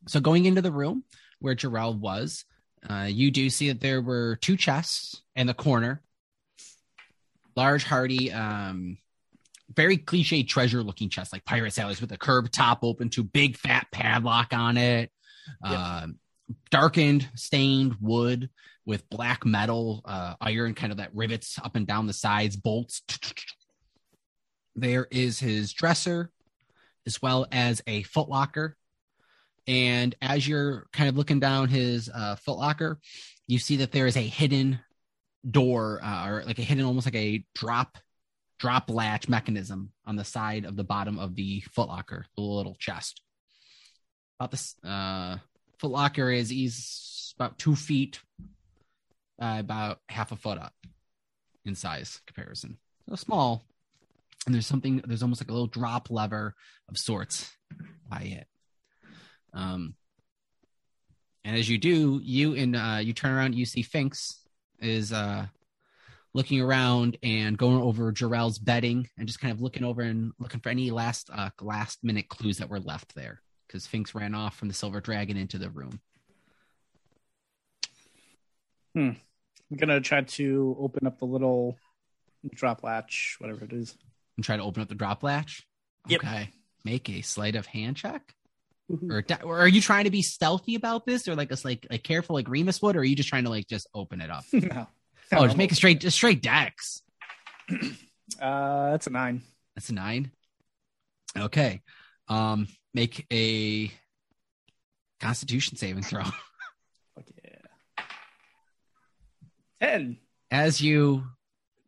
So 0.09 0.18
going 0.18 0.44
into 0.44 0.61
the 0.61 0.72
room 0.72 1.05
where 1.38 1.55
Jarrell 1.55 1.96
was, 1.96 2.44
uh, 2.88 3.07
you 3.09 3.31
do 3.31 3.48
see 3.48 3.68
that 3.68 3.81
there 3.81 4.00
were 4.00 4.37
two 4.37 4.57
chests 4.57 5.22
in 5.37 5.46
the 5.46 5.55
corner. 5.55 6.03
Large, 7.55 7.85
hardy, 7.85 8.33
um, 8.33 8.98
very 9.74 9.96
cliche 9.96 10.42
treasure 10.42 10.83
looking 10.83 11.09
chest, 11.09 11.33
like 11.33 11.44
pirate 11.44 11.72
sailors 11.72 12.00
with 12.00 12.12
a 12.12 12.18
curved 12.18 12.52
top 12.52 12.80
open 12.83 13.09
to 13.11 13.22
big 13.22 13.56
fat 13.56 13.87
padlock 13.92 14.52
on 14.52 14.76
it. 14.76 15.11
Um, 15.62 16.18
darkened, 16.70 17.28
stained 17.35 17.96
wood 18.00 18.50
with 18.85 19.09
black 19.11 19.44
metal, 19.44 20.02
uh, 20.04 20.35
iron 20.40 20.74
kind 20.74 20.92
of 20.92 20.98
that 20.98 21.14
rivets 21.14 21.59
up 21.62 21.76
and 21.76 21.87
down 21.87 22.06
the 22.06 22.12
sides, 22.12 22.56
bolts. 22.56 23.02
There 24.74 25.06
is 25.11 25.38
his 25.38 25.72
dresser, 25.72 26.30
as 27.06 27.20
well 27.20 27.46
as 27.52 27.83
a 27.87 28.02
footlocker. 28.04 28.72
And 29.66 30.14
as 30.20 30.46
you're 30.46 30.87
kind 30.92 31.09
of 31.09 31.16
looking 31.16 31.40
down 31.40 31.68
his 31.68 32.09
uh, 32.12 32.37
footlocker, 32.46 32.96
you 33.46 33.59
see 33.59 33.76
that 33.76 33.92
there 33.92 34.06
is 34.06 34.16
a 34.16 34.20
hidden 34.20 34.80
door, 35.48 36.00
uh, 36.02 36.28
or 36.28 36.44
like 36.44 36.59
a 36.59 36.62
hidden, 36.62 36.85
almost 36.85 37.06
like 37.06 37.14
a 37.14 37.44
drop 37.54 37.98
drop 38.61 38.90
latch 38.90 39.29
mechanism 39.29 39.90
on 40.07 40.16
the 40.16 40.25
side 40.25 40.66
of 40.66 40.77
the 40.77 40.85
bottom 40.85 41.18
of 41.18 41.35
the 41.35 41.62
footlocker, 41.77 42.25
the 42.37 42.42
little 42.42 42.77
chest. 42.79 43.23
About 44.38 44.51
this 44.51 44.77
uh, 44.85 45.37
footlocker 45.83 46.35
is 46.35 46.51
he's 46.51 47.35
about 47.37 47.59
two 47.59 47.75
feet, 47.75 48.20
uh, 49.40 49.57
about 49.59 49.99
half 50.09 50.31
a 50.31 50.37
foot 50.37 50.59
up 50.59 50.75
in 51.64 51.75
size 51.75 52.20
comparison. 52.27 52.77
So 53.09 53.16
small, 53.16 53.64
and 54.44 54.55
there's 54.55 54.66
something. 54.66 55.03
There's 55.07 55.23
almost 55.23 55.40
like 55.40 55.51
a 55.51 55.55
little 55.55 55.66
drop 55.66 56.11
lever 56.11 56.55
of 56.88 56.99
sorts 56.99 57.51
by 58.09 58.20
it. 58.20 58.46
Um, 59.55 59.94
and 61.44 61.57
as 61.57 61.68
you 61.68 61.79
do, 61.79 62.20
you 62.23 62.55
and 62.55 62.77
uh, 62.77 62.99
you 63.01 63.14
turn 63.14 63.33
around, 63.33 63.55
you 63.55 63.64
see 63.64 63.83
Finks 63.83 64.44
is 64.81 65.12
uh 65.12 65.46
looking 66.34 66.60
around 66.60 67.16
and 67.22 67.58
going 67.58 67.80
over 67.80 68.12
Jarrell's 68.12 68.58
bedding 68.58 69.08
and 69.18 69.26
just 69.26 69.40
kind 69.40 69.52
of 69.52 69.60
looking 69.60 69.84
over 69.84 70.02
and 70.02 70.32
looking 70.38 70.60
for 70.60 70.68
any 70.68 70.90
last 70.90 71.30
uh, 71.32 71.50
last 71.60 72.02
minute 72.02 72.28
clues 72.28 72.58
that 72.58 72.70
were 72.70 72.80
left 72.80 73.14
there 73.14 73.40
because 73.66 73.86
Finks 73.86 74.14
ran 74.14 74.34
off 74.34 74.56
from 74.56 74.68
the 74.68 74.74
Silver 74.74 75.00
Dragon 75.00 75.36
into 75.36 75.58
the 75.58 75.70
room. 75.70 76.00
I'm 79.70 79.76
gonna 79.76 80.00
try 80.00 80.22
to 80.22 80.76
open 80.78 81.06
up 81.06 81.18
the 81.18 81.26
little 81.26 81.78
drop 82.52 82.82
latch, 82.82 83.36
whatever 83.38 83.64
it 83.64 83.72
is. 83.72 83.96
And 84.36 84.44
try 84.44 84.56
to 84.56 84.62
open 84.62 84.82
up 84.82 84.88
the 84.88 84.94
drop 84.94 85.22
latch. 85.22 85.66
Yep. 86.08 86.24
Okay. 86.24 86.50
Make 86.84 87.08
a 87.08 87.20
sleight 87.22 87.56
of 87.56 87.66
hand 87.66 87.96
check. 87.96 88.34
Or, 89.08 89.24
or 89.44 89.60
are 89.60 89.68
you 89.68 89.80
trying 89.80 90.04
to 90.04 90.10
be 90.10 90.22
stealthy 90.22 90.74
about 90.74 91.06
this, 91.06 91.28
or 91.28 91.36
like 91.36 91.52
a 91.52 91.56
like 91.64 91.86
like 91.88 92.02
careful 92.02 92.34
like 92.34 92.48
Remus 92.48 92.82
would, 92.82 92.96
or 92.96 93.00
are 93.00 93.04
you 93.04 93.14
just 93.14 93.28
trying 93.28 93.44
to 93.44 93.50
like 93.50 93.68
just 93.68 93.86
open 93.94 94.20
it 94.20 94.30
up? 94.30 94.44
no. 94.52 94.88
Oh, 95.32 95.44
just 95.44 95.56
make 95.56 95.72
a 95.72 95.74
straight 95.74 96.00
just 96.00 96.16
straight 96.16 96.42
dex. 96.42 97.02
Uh, 98.40 98.92
that's 98.92 99.08
a 99.08 99.10
nine. 99.10 99.42
That's 99.74 99.90
a 99.90 99.94
nine. 99.94 100.30
Okay. 101.36 101.82
Um, 102.28 102.68
make 102.94 103.26
a 103.30 103.90
Constitution 105.20 105.76
saving 105.76 106.02
throw. 106.02 106.22
Fuck 107.14 107.26
yeah. 107.44 108.04
Ten. 109.80 110.18
As 110.50 110.80
you 110.80 111.24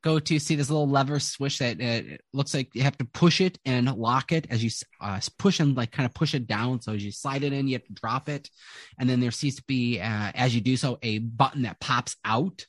go 0.02 0.18
to 0.18 0.38
see 0.38 0.56
this 0.56 0.68
little 0.68 0.88
lever 0.88 1.20
switch 1.20 1.58
that 1.60 1.80
uh, 1.80 2.12
it 2.14 2.20
looks 2.32 2.52
like 2.54 2.74
you 2.74 2.82
have 2.82 2.98
to 2.98 3.04
push 3.04 3.40
it 3.40 3.58
and 3.64 3.86
lock 3.96 4.32
it 4.32 4.46
as 4.50 4.62
you 4.62 4.70
uh, 5.00 5.20
push 5.38 5.60
and 5.60 5.76
like 5.76 5.92
kind 5.92 6.06
of 6.06 6.12
push 6.12 6.34
it 6.34 6.46
down. 6.46 6.80
So 6.80 6.92
as 6.92 7.04
you 7.04 7.12
slide 7.12 7.44
it 7.44 7.52
in, 7.52 7.68
you 7.68 7.74
have 7.74 7.84
to 7.84 7.92
drop 7.92 8.28
it, 8.28 8.50
and 8.98 9.08
then 9.08 9.20
there 9.20 9.30
seems 9.30 9.56
to 9.56 9.64
be 9.66 10.00
uh, 10.00 10.32
as 10.34 10.54
you 10.54 10.60
do 10.60 10.76
so 10.76 10.98
a 11.02 11.18
button 11.18 11.62
that 11.62 11.80
pops 11.80 12.16
out. 12.24 12.66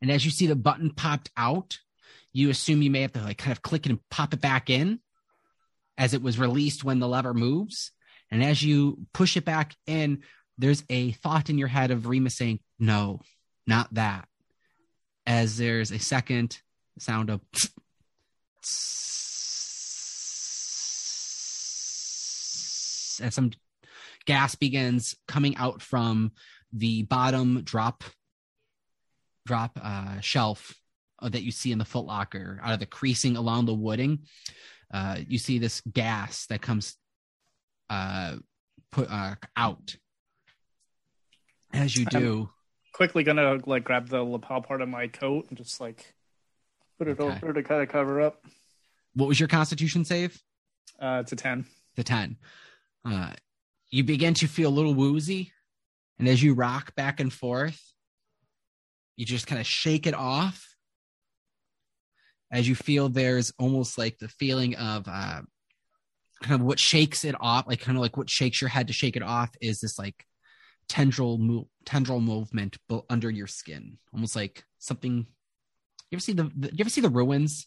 And 0.00 0.10
as 0.10 0.24
you 0.24 0.30
see 0.30 0.46
the 0.46 0.56
button 0.56 0.90
popped 0.90 1.30
out, 1.36 1.78
you 2.32 2.50
assume 2.50 2.82
you 2.82 2.90
may 2.90 3.02
have 3.02 3.12
to 3.12 3.20
like 3.20 3.38
kind 3.38 3.52
of 3.52 3.62
click 3.62 3.86
it 3.86 3.90
and 3.90 4.00
pop 4.10 4.32
it 4.32 4.40
back 4.40 4.70
in 4.70 5.00
as 5.96 6.14
it 6.14 6.22
was 6.22 6.38
released 6.38 6.84
when 6.84 7.00
the 7.00 7.08
lever 7.08 7.34
moves. 7.34 7.92
And 8.30 8.44
as 8.44 8.62
you 8.62 9.06
push 9.12 9.36
it 9.36 9.44
back 9.44 9.74
in, 9.86 10.22
there's 10.56 10.84
a 10.88 11.12
thought 11.12 11.50
in 11.50 11.58
your 11.58 11.68
head 11.68 11.90
of 11.90 12.06
Remus 12.06 12.36
saying, 12.36 12.60
No, 12.78 13.20
not 13.66 13.92
that. 13.94 14.28
As 15.26 15.56
there's 15.56 15.90
a 15.90 15.98
second 15.98 16.58
sound 16.98 17.30
of 17.30 17.40
as 23.20 23.34
some 23.34 23.50
gas 24.26 24.54
begins 24.54 25.14
coming 25.26 25.56
out 25.56 25.82
from 25.82 26.32
the 26.72 27.02
bottom 27.04 27.62
drop 27.62 28.04
drop 29.48 29.78
uh, 29.82 30.20
shelf 30.20 30.74
that 31.22 31.42
you 31.42 31.50
see 31.50 31.72
in 31.72 31.78
the 31.78 31.84
footlocker 31.84 32.58
out 32.62 32.74
of 32.74 32.80
the 32.80 32.86
creasing 32.86 33.34
along 33.36 33.64
the 33.64 33.72
wooding 33.74 34.18
uh, 34.92 35.16
you 35.26 35.38
see 35.38 35.58
this 35.58 35.80
gas 35.90 36.44
that 36.46 36.60
comes 36.60 36.96
uh, 37.88 38.36
put 38.92 39.10
uh, 39.10 39.34
out 39.56 39.96
as 41.72 41.96
you 41.96 42.04
do 42.06 42.50
Quickly 42.92 43.22
gonna 43.22 43.58
like 43.66 43.84
grab 43.84 44.08
the 44.08 44.22
lapel 44.22 44.60
part 44.60 44.80
of 44.82 44.88
my 44.88 45.06
coat 45.08 45.46
and 45.48 45.56
just 45.58 45.80
like 45.80 46.14
put 46.98 47.06
it 47.08 47.18
Okay. 47.20 47.38
over 47.42 47.52
to 47.52 47.62
kind 47.62 47.80
of 47.82 47.88
cover 47.88 48.20
up. 48.20 48.44
what 49.14 49.28
was 49.28 49.38
your 49.40 49.48
constitution 49.48 50.04
save 50.04 50.38
Uh, 51.00 51.18
it's 51.22 51.32
a 51.32 51.36
ten. 51.36 51.64
the 51.96 52.04
10 52.04 52.36
uh, 53.06 53.32
you 53.90 54.04
begin 54.04 54.34
to 54.34 54.46
feel 54.46 54.68
a 54.68 54.76
little 54.78 54.94
woozy 54.94 55.52
and 56.18 56.28
as 56.28 56.42
you 56.42 56.52
rock 56.54 56.94
back 56.96 57.18
and 57.20 57.32
forth 57.32 57.80
you 59.18 59.26
just 59.26 59.46
kind 59.46 59.60
of 59.60 59.66
shake 59.66 60.06
it 60.06 60.14
off 60.14 60.64
as 62.50 62.66
you 62.66 62.74
feel 62.74 63.10
there's 63.10 63.52
almost 63.58 63.98
like 63.98 64.16
the 64.18 64.28
feeling 64.28 64.74
of 64.76 65.06
uh, 65.06 65.42
kind 66.42 66.60
of 66.60 66.62
what 66.62 66.78
shakes 66.78 67.24
it 67.24 67.34
off 67.40 67.66
like 67.66 67.80
kind 67.80 67.98
of 67.98 68.00
like 68.00 68.16
what 68.16 68.30
shakes 68.30 68.62
your 68.62 68.70
head 68.70 68.86
to 68.86 68.92
shake 68.94 69.16
it 69.16 69.22
off 69.22 69.50
is 69.60 69.80
this 69.80 69.98
like 69.98 70.24
tendril 70.88 71.36
move 71.36 71.66
tendril 71.84 72.20
movement 72.20 72.78
under 73.10 73.28
your 73.28 73.46
skin 73.48 73.98
almost 74.14 74.34
like 74.36 74.64
something 74.78 75.26
you 76.10 76.16
ever 76.16 76.20
see 76.20 76.32
the, 76.32 76.44
the 76.56 76.68
you 76.68 76.80
ever 76.80 76.88
see 76.88 77.02
the 77.02 77.10
ruins 77.10 77.66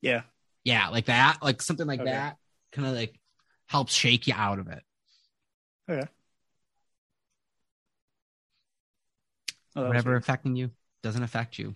Yeah. 0.00 0.22
yeah, 0.64 0.88
like 0.88 1.06
that, 1.06 1.38
like 1.42 1.60
something 1.60 1.86
like 1.86 2.00
Okay. 2.00 2.10
that, 2.10 2.36
kind 2.72 2.86
of 2.88 2.94
like 2.94 3.18
helps 3.66 3.92
shake 3.92 4.26
you 4.26 4.34
out 4.36 4.58
of 4.58 4.68
it. 4.68 4.82
Okay. 5.90 6.08
Oh, 9.76 9.86
Whatever 9.86 10.16
affecting 10.16 10.56
you 10.56 10.70
doesn't 11.02 11.22
affect 11.22 11.58
you. 11.58 11.74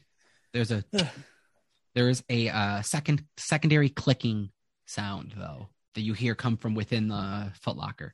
There's 0.53 0.71
a 0.71 0.85
there 1.95 2.09
is 2.09 2.23
a 2.29 2.49
uh, 2.49 2.83
second 2.83 3.25
secondary 3.37 3.89
clicking 3.89 4.51
sound 4.87 5.35
though 5.37 5.69
that 5.95 6.03
you 6.03 6.13
hear 6.13 6.35
come 6.35 6.57
from 6.57 6.75
within 6.75 7.09
the 7.09 7.53
footlocker. 7.65 8.11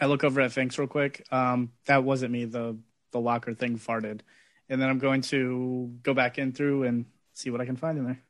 I 0.00 0.06
look 0.06 0.24
over 0.24 0.40
at 0.40 0.52
Finks 0.52 0.78
real 0.78 0.88
quick. 0.88 1.24
Um, 1.32 1.72
that 1.86 2.04
wasn't 2.04 2.32
me. 2.32 2.44
The 2.44 2.78
the 3.10 3.20
locker 3.20 3.54
thing 3.54 3.78
farted, 3.78 4.20
and 4.68 4.80
then 4.80 4.88
I'm 4.88 4.98
going 4.98 5.22
to 5.22 5.92
go 6.02 6.14
back 6.14 6.38
in 6.38 6.52
through 6.52 6.84
and 6.84 7.06
see 7.34 7.50
what 7.50 7.60
I 7.60 7.66
can 7.66 7.76
find 7.76 7.98
in 7.98 8.04
there. 8.04 8.22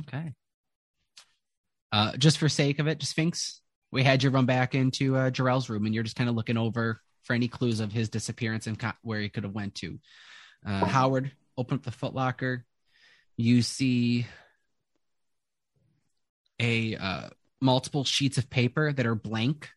Okay. 0.00 0.32
Uh, 1.92 2.16
just 2.16 2.38
for 2.38 2.48
sake 2.48 2.78
of 2.78 2.86
it, 2.86 2.98
just 2.98 3.14
Finks, 3.14 3.60
we 3.90 4.02
had 4.02 4.22
you 4.22 4.30
run 4.30 4.46
back 4.46 4.74
into 4.74 5.16
uh, 5.16 5.30
Jarrell's 5.30 5.68
room, 5.68 5.86
and 5.86 5.94
you're 5.94 6.04
just 6.04 6.16
kind 6.16 6.30
of 6.30 6.36
looking 6.36 6.56
over 6.56 7.00
for 7.22 7.34
any 7.34 7.48
clues 7.48 7.80
of 7.80 7.92
his 7.92 8.08
disappearance 8.08 8.66
and 8.66 8.80
where 9.02 9.20
he 9.20 9.28
could 9.28 9.44
have 9.44 9.54
went 9.54 9.74
to. 9.76 9.98
Uh, 10.66 10.84
Howard, 10.84 11.32
open 11.56 11.76
up 11.76 11.84
the 11.84 11.90
footlocker. 11.90 12.62
You 13.36 13.62
see 13.62 14.26
a 16.60 16.96
uh, 16.96 17.28
multiple 17.60 18.04
sheets 18.04 18.38
of 18.38 18.50
paper 18.50 18.92
that 18.92 19.06
are 19.06 19.14
blank, 19.14 19.70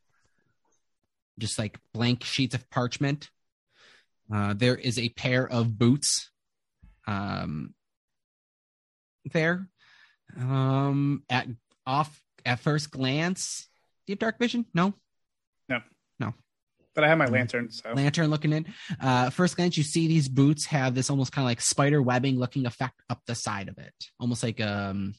just 1.39 1.57
like 1.57 1.79
blank 1.93 2.23
sheets 2.23 2.55
of 2.55 2.69
parchment. 2.69 3.29
Uh, 4.33 4.53
there 4.53 4.75
is 4.75 4.99
a 4.99 5.09
pair 5.09 5.47
of 5.47 5.77
boots 5.77 6.31
um, 7.07 7.73
there. 9.31 9.67
Um, 10.37 11.23
at 11.29 11.47
off 11.85 12.21
at 12.45 12.59
first 12.59 12.91
glance, 12.91 13.67
do 14.05 14.11
you 14.11 14.13
have 14.13 14.19
dark 14.19 14.39
vision? 14.39 14.65
No, 14.73 14.93
But 16.95 17.03
I 17.03 17.07
have 17.07 17.17
my 17.17 17.25
lantern, 17.25 17.71
so. 17.71 17.91
Lantern 17.93 18.29
looking 18.29 18.53
in. 18.53 18.67
Uh, 18.99 19.29
first 19.29 19.55
glance, 19.55 19.77
you 19.77 19.83
see 19.83 20.07
these 20.07 20.29
boots 20.29 20.65
have 20.67 20.93
this 20.93 21.09
almost 21.09 21.31
kind 21.31 21.43
of 21.43 21.49
like 21.49 21.61
spider 21.61 22.01
webbing 22.01 22.37
looking 22.37 22.65
effect 22.65 23.01
up 23.09 23.21
the 23.25 23.35
side 23.35 23.67
of 23.67 23.77
it, 23.79 23.93
almost 24.19 24.43
like 24.43 24.61
um, 24.61 25.15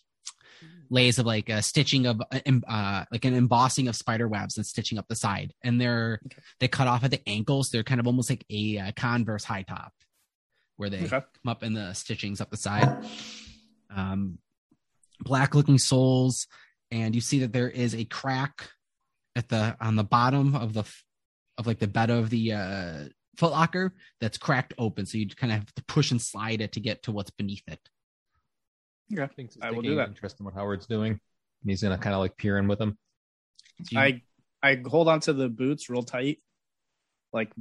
lays 0.88 1.18
of 1.18 1.26
like 1.26 1.48
a 1.48 1.62
stitching 1.62 2.06
of 2.06 2.20
uh, 2.30 2.40
uh 2.68 3.04
like 3.10 3.24
an 3.24 3.34
embossing 3.34 3.88
of 3.88 3.96
spider 3.96 4.28
webs 4.28 4.56
and 4.56 4.64
stitching 4.64 4.98
up 4.98 5.08
the 5.08 5.16
side. 5.16 5.52
And 5.62 5.80
they're 5.80 6.20
Okay. 6.26 6.42
they 6.60 6.68
cut 6.68 6.86
off 6.86 7.02
at 7.04 7.10
the 7.10 7.28
ankles. 7.28 7.70
They're 7.70 7.82
kind 7.82 8.00
of 8.00 8.06
almost 8.06 8.30
like 8.30 8.44
a 8.50 8.78
uh, 8.78 8.92
converse 8.96 9.44
high 9.44 9.62
top 9.62 9.92
where 10.76 10.90
they 10.90 11.04
Okay. 11.04 11.08
come 11.10 11.48
up 11.48 11.62
and 11.62 11.76
the 11.76 11.92
stitchings 11.92 12.40
up 12.40 12.50
the 12.50 12.56
side. 12.56 12.88
Um 13.94 14.38
black 15.20 15.54
looking 15.54 15.78
soles. 15.78 16.46
And 16.90 17.14
you 17.14 17.20
see 17.20 17.40
that 17.40 17.52
there 17.52 17.68
is 17.68 17.94
a 17.94 18.04
crack 18.04 18.70
at 19.34 19.48
the 19.48 19.76
on 19.80 19.96
the 19.96 20.04
bottom 20.04 20.54
of 20.54 20.74
the 20.74 20.84
of 21.58 21.66
like 21.66 21.78
the 21.78 21.86
bed 21.88 22.10
of 22.10 22.30
the 22.30 22.52
uh 22.52 23.04
foot 23.36 23.50
locker 23.50 23.94
that's 24.20 24.38
cracked 24.38 24.74
open 24.78 25.04
so 25.06 25.18
you 25.18 25.26
kind 25.28 25.52
of 25.52 25.58
have 25.58 25.74
to 25.74 25.84
push 25.86 26.10
and 26.12 26.22
slide 26.22 26.60
it 26.60 26.72
to 26.72 26.80
get 26.80 27.02
to 27.02 27.10
what's 27.12 27.30
beneath 27.30 27.64
it 27.68 27.80
Yeah, 29.08 29.26
Finks 29.26 29.54
he's 29.54 29.62
I 29.64 29.70
will 29.70 29.82
do 29.82 29.96
that. 29.96 30.08
Interest 30.08 30.38
in 30.38 30.44
what 30.44 30.54
Howard's 30.54 30.86
doing. 30.86 31.12
And 31.12 31.70
he's 31.70 31.82
gonna 31.82 31.98
kind 31.98 32.14
of 32.14 32.20
like 32.20 32.36
peer 32.36 32.58
in 32.58 32.68
with 32.68 32.80
him. 32.80 32.96
So 33.84 33.88
you- 33.92 33.98
I 33.98 34.22
I 34.62 34.80
hold 34.86 35.08
on 35.08 35.20
to 35.20 35.32
the 35.32 35.48
boots 35.48 35.90
real 35.90 36.02
tight, 36.02 36.38
like 37.32 37.52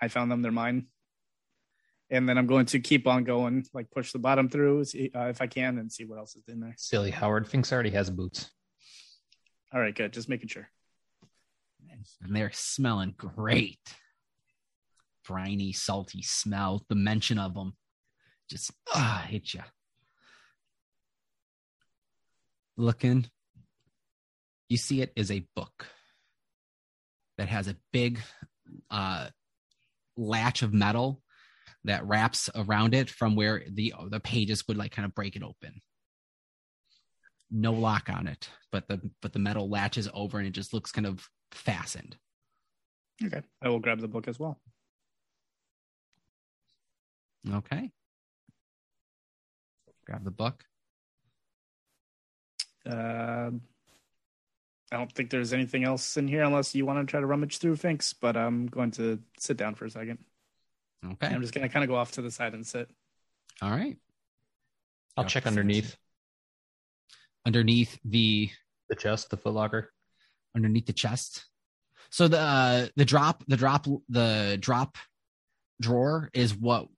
I 0.00 0.08
found 0.08 0.30
them. 0.30 0.42
They're 0.42 0.52
mine. 0.52 0.86
And 2.08 2.28
then 2.28 2.38
I'm 2.38 2.46
going 2.46 2.66
to 2.66 2.78
keep 2.78 3.08
on 3.08 3.24
going, 3.24 3.64
like 3.74 3.90
push 3.90 4.12
the 4.12 4.20
bottom 4.20 4.48
through 4.48 4.84
see, 4.84 5.10
uh, 5.12 5.24
if 5.26 5.42
I 5.42 5.48
can, 5.48 5.78
and 5.78 5.90
see 5.90 6.04
what 6.04 6.18
else 6.18 6.36
is 6.36 6.44
in 6.46 6.60
there. 6.60 6.74
Silly 6.78 7.10
Howard. 7.10 7.48
Finks 7.48 7.72
already 7.72 7.90
has 7.90 8.10
boots. 8.10 8.48
All 9.74 9.80
right, 9.80 9.92
good. 9.94 10.12
Just 10.12 10.28
making 10.28 10.46
sure. 10.48 10.68
And 12.22 12.34
they're 12.34 12.52
smelling 12.52 13.14
great. 13.16 13.80
Briny, 15.26 15.72
salty 15.72 16.22
smell. 16.22 16.84
The 16.88 16.94
mention 16.94 17.38
of 17.38 17.54
them 17.54 17.74
just 18.48 18.70
ah 18.94 19.24
hit 19.28 19.54
you. 19.54 19.62
Looking, 22.76 23.26
you 24.68 24.76
see 24.76 25.00
it 25.00 25.12
is 25.16 25.30
a 25.30 25.46
book 25.54 25.86
that 27.38 27.48
has 27.48 27.68
a 27.68 27.76
big 27.92 28.20
uh, 28.90 29.28
latch 30.16 30.62
of 30.62 30.72
metal 30.72 31.22
that 31.84 32.06
wraps 32.06 32.50
around 32.54 32.94
it 32.94 33.08
from 33.08 33.36
where 33.36 33.62
the 33.70 33.94
the 34.10 34.20
pages 34.20 34.66
would 34.68 34.76
like 34.76 34.92
kind 34.92 35.06
of 35.06 35.14
break 35.14 35.36
it 35.36 35.42
open. 35.42 35.80
No 37.50 37.72
lock 37.72 38.08
on 38.10 38.26
it, 38.26 38.48
but 38.72 38.88
the 38.88 39.00
but 39.22 39.32
the 39.32 39.38
metal 39.38 39.68
latches 39.68 40.08
over 40.12 40.38
and 40.38 40.46
it 40.46 40.52
just 40.52 40.74
looks 40.74 40.92
kind 40.92 41.06
of 41.06 41.26
fastened. 41.52 42.16
Okay, 43.24 43.42
I 43.62 43.68
will 43.68 43.78
grab 43.80 44.00
the 44.00 44.08
book 44.08 44.28
as 44.28 44.38
well. 44.38 44.60
Okay. 47.50 47.90
Grab 50.04 50.24
the 50.24 50.30
book. 50.30 50.64
Uh, 52.88 53.50
I 54.92 54.96
don't 54.96 55.10
think 55.12 55.30
there's 55.30 55.52
anything 55.52 55.84
else 55.84 56.16
in 56.16 56.28
here 56.28 56.42
unless 56.42 56.74
you 56.74 56.86
want 56.86 57.06
to 57.06 57.10
try 57.10 57.20
to 57.20 57.26
rummage 57.26 57.58
through 57.58 57.76
Finks, 57.76 58.12
but 58.12 58.36
I'm 58.36 58.66
going 58.66 58.92
to 58.92 59.20
sit 59.38 59.56
down 59.56 59.74
for 59.74 59.84
a 59.84 59.90
second. 59.90 60.18
Okay. 61.04 61.26
I'm 61.26 61.40
just 61.40 61.54
going 61.54 61.66
to 61.66 61.72
kind 61.72 61.82
of 61.82 61.88
go 61.88 61.96
off 61.96 62.12
to 62.12 62.22
the 62.22 62.30
side 62.30 62.54
and 62.54 62.66
sit. 62.66 62.88
All 63.62 63.70
right. 63.70 63.96
I'll 65.16 65.24
Yeah, 65.24 65.28
check 65.28 65.44
sounds 65.44 65.56
underneath 65.56 65.96
Underneath 67.46 67.98
the 68.04 68.50
the 68.88 68.96
chest, 68.96 69.30
the 69.30 69.36
footlocker. 69.36 69.86
Underneath 70.56 70.86
the 70.86 70.92
chest. 70.92 71.44
So 72.10 72.26
the 72.28 72.38
uh, 72.40 72.86
the 72.96 73.04
drop 73.04 73.44
the 73.46 73.56
drop 73.56 73.86
the 74.08 74.56
drop 74.60 74.96
drawer 75.80 76.30
is 76.32 76.54
what 76.56 76.88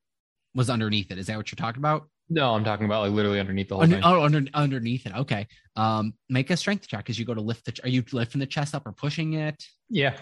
was 0.54 0.70
underneath 0.70 1.10
it. 1.10 1.18
Is 1.18 1.26
that 1.26 1.36
what 1.36 1.50
you're 1.50 1.56
talking 1.56 1.80
about? 1.80 2.08
No, 2.30 2.54
I'm 2.54 2.62
talking 2.64 2.84
about 2.86 3.02
like 3.02 3.12
literally 3.12 3.40
underneath 3.40 3.68
the 3.68 3.74
whole 3.76 3.82
Under, 3.84 3.96
thing. 3.96 4.04
oh, 4.04 4.22
under, 4.22 4.42
underneath 4.52 5.06
it. 5.06 5.14
Okay. 5.16 5.46
Um, 5.76 6.12
make 6.28 6.50
a 6.50 6.56
strength 6.58 6.86
check 6.86 7.08
as 7.08 7.18
you 7.18 7.24
go 7.24 7.32
to 7.34 7.40
lift 7.40 7.64
the. 7.64 7.72
Ch- 7.72 7.80
are 7.84 7.88
you 7.88 8.04
lifting 8.12 8.38
the 8.38 8.46
chest 8.46 8.74
up 8.74 8.86
or 8.86 8.92
pushing 8.92 9.32
it? 9.32 9.64
Yeah. 9.88 10.14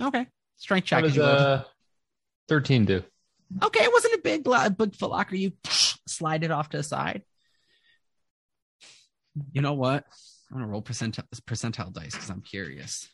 Okay. 0.00 0.26
Strength 0.56 0.86
check 0.86 1.04
as 1.04 1.10
does 1.10 1.16
you 1.16 1.22
go. 1.22 1.28
uh, 1.28 1.62
13 2.48 2.86
do? 2.86 3.02
Okay, 3.62 3.84
it 3.84 3.92
wasn't 3.92 4.14
a 4.14 4.20
big 4.24 4.44
big 4.78 4.96
foot 4.96 5.10
locker. 5.10 5.36
You 5.36 5.52
slide 6.08 6.44
it 6.44 6.50
off 6.50 6.70
to 6.70 6.78
the 6.78 6.82
side. 6.82 7.22
You 9.52 9.60
know 9.60 9.74
what? 9.74 10.04
I'm 10.50 10.58
gonna 10.58 10.66
roll 10.66 10.82
percentile 10.82 11.24
percentile 11.46 11.92
dice 11.92 12.12
because 12.12 12.30
I'm 12.30 12.40
curious. 12.40 13.08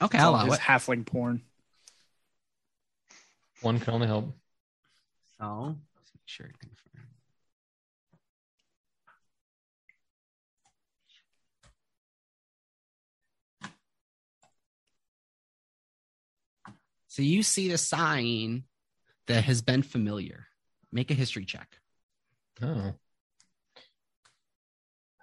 Okay, 0.00 0.18
I'll 0.18 0.30
allow 0.30 0.46
it. 0.46 0.58
halfling 0.60 1.04
porn. 1.06 1.42
One 3.60 3.78
can 3.78 3.94
only 3.94 4.06
help. 4.06 4.34
So 5.38 5.76
let's 5.96 6.10
make 6.14 6.22
sure. 6.26 6.46
I 6.46 6.56
confirm. 6.58 6.78
So 17.08 17.20
you 17.20 17.42
see 17.42 17.68
the 17.68 17.76
sign 17.76 18.64
that 19.26 19.44
has 19.44 19.60
been 19.60 19.82
familiar. 19.82 20.46
Make 20.90 21.10
a 21.10 21.14
history 21.14 21.44
check. 21.44 21.76
Oh. 22.60 22.94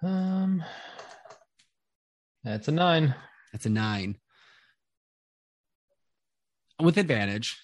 Um, 0.02 0.64
that's 2.42 2.68
a 2.68 2.72
nine. 2.72 3.14
That's 3.52 3.66
a 3.66 3.70
nine. 3.70 4.16
With 6.80 6.96
advantage. 6.96 7.58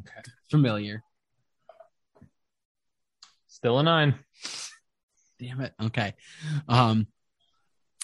Okay. 0.00 0.22
Familiar. 0.50 1.02
Still 3.48 3.78
a 3.78 3.82
nine. 3.82 4.14
Damn 5.38 5.60
it. 5.60 5.74
Okay. 5.82 6.14
Um 6.68 7.06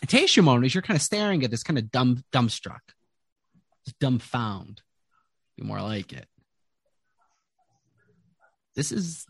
Taishimon, 0.04 0.64
as 0.64 0.74
you're 0.74 0.82
kind 0.82 0.96
of 0.96 1.02
staring 1.02 1.42
at 1.44 1.50
this 1.50 1.62
kind 1.62 1.78
of 1.78 1.90
dumb 1.90 2.22
dumbstruck. 2.32 2.80
Dumbfound. 4.00 4.78
Be 5.56 5.62
more 5.64 5.80
like 5.80 6.12
it. 6.12 6.26
This 8.74 8.92
is 8.92 9.26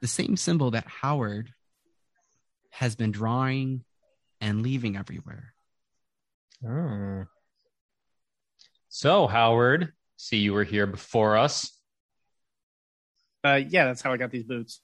the 0.00 0.06
same 0.08 0.36
symbol 0.36 0.70
that 0.72 0.86
Howard 0.86 1.52
has 2.70 2.94
been 2.96 3.10
drawing 3.10 3.84
and 4.40 4.62
leaving 4.62 4.96
everywhere. 4.96 5.52
Oh. 6.66 7.24
So, 8.88 9.26
Howard, 9.26 9.92
see 10.16 10.38
you 10.38 10.52
were 10.52 10.64
here 10.64 10.86
before 10.86 11.36
us, 11.36 11.72
Uh, 13.44 13.60
yeah, 13.68 13.84
that's 13.86 14.02
how 14.02 14.12
I 14.12 14.16
got 14.16 14.30
these 14.30 14.44
boots 14.44 14.80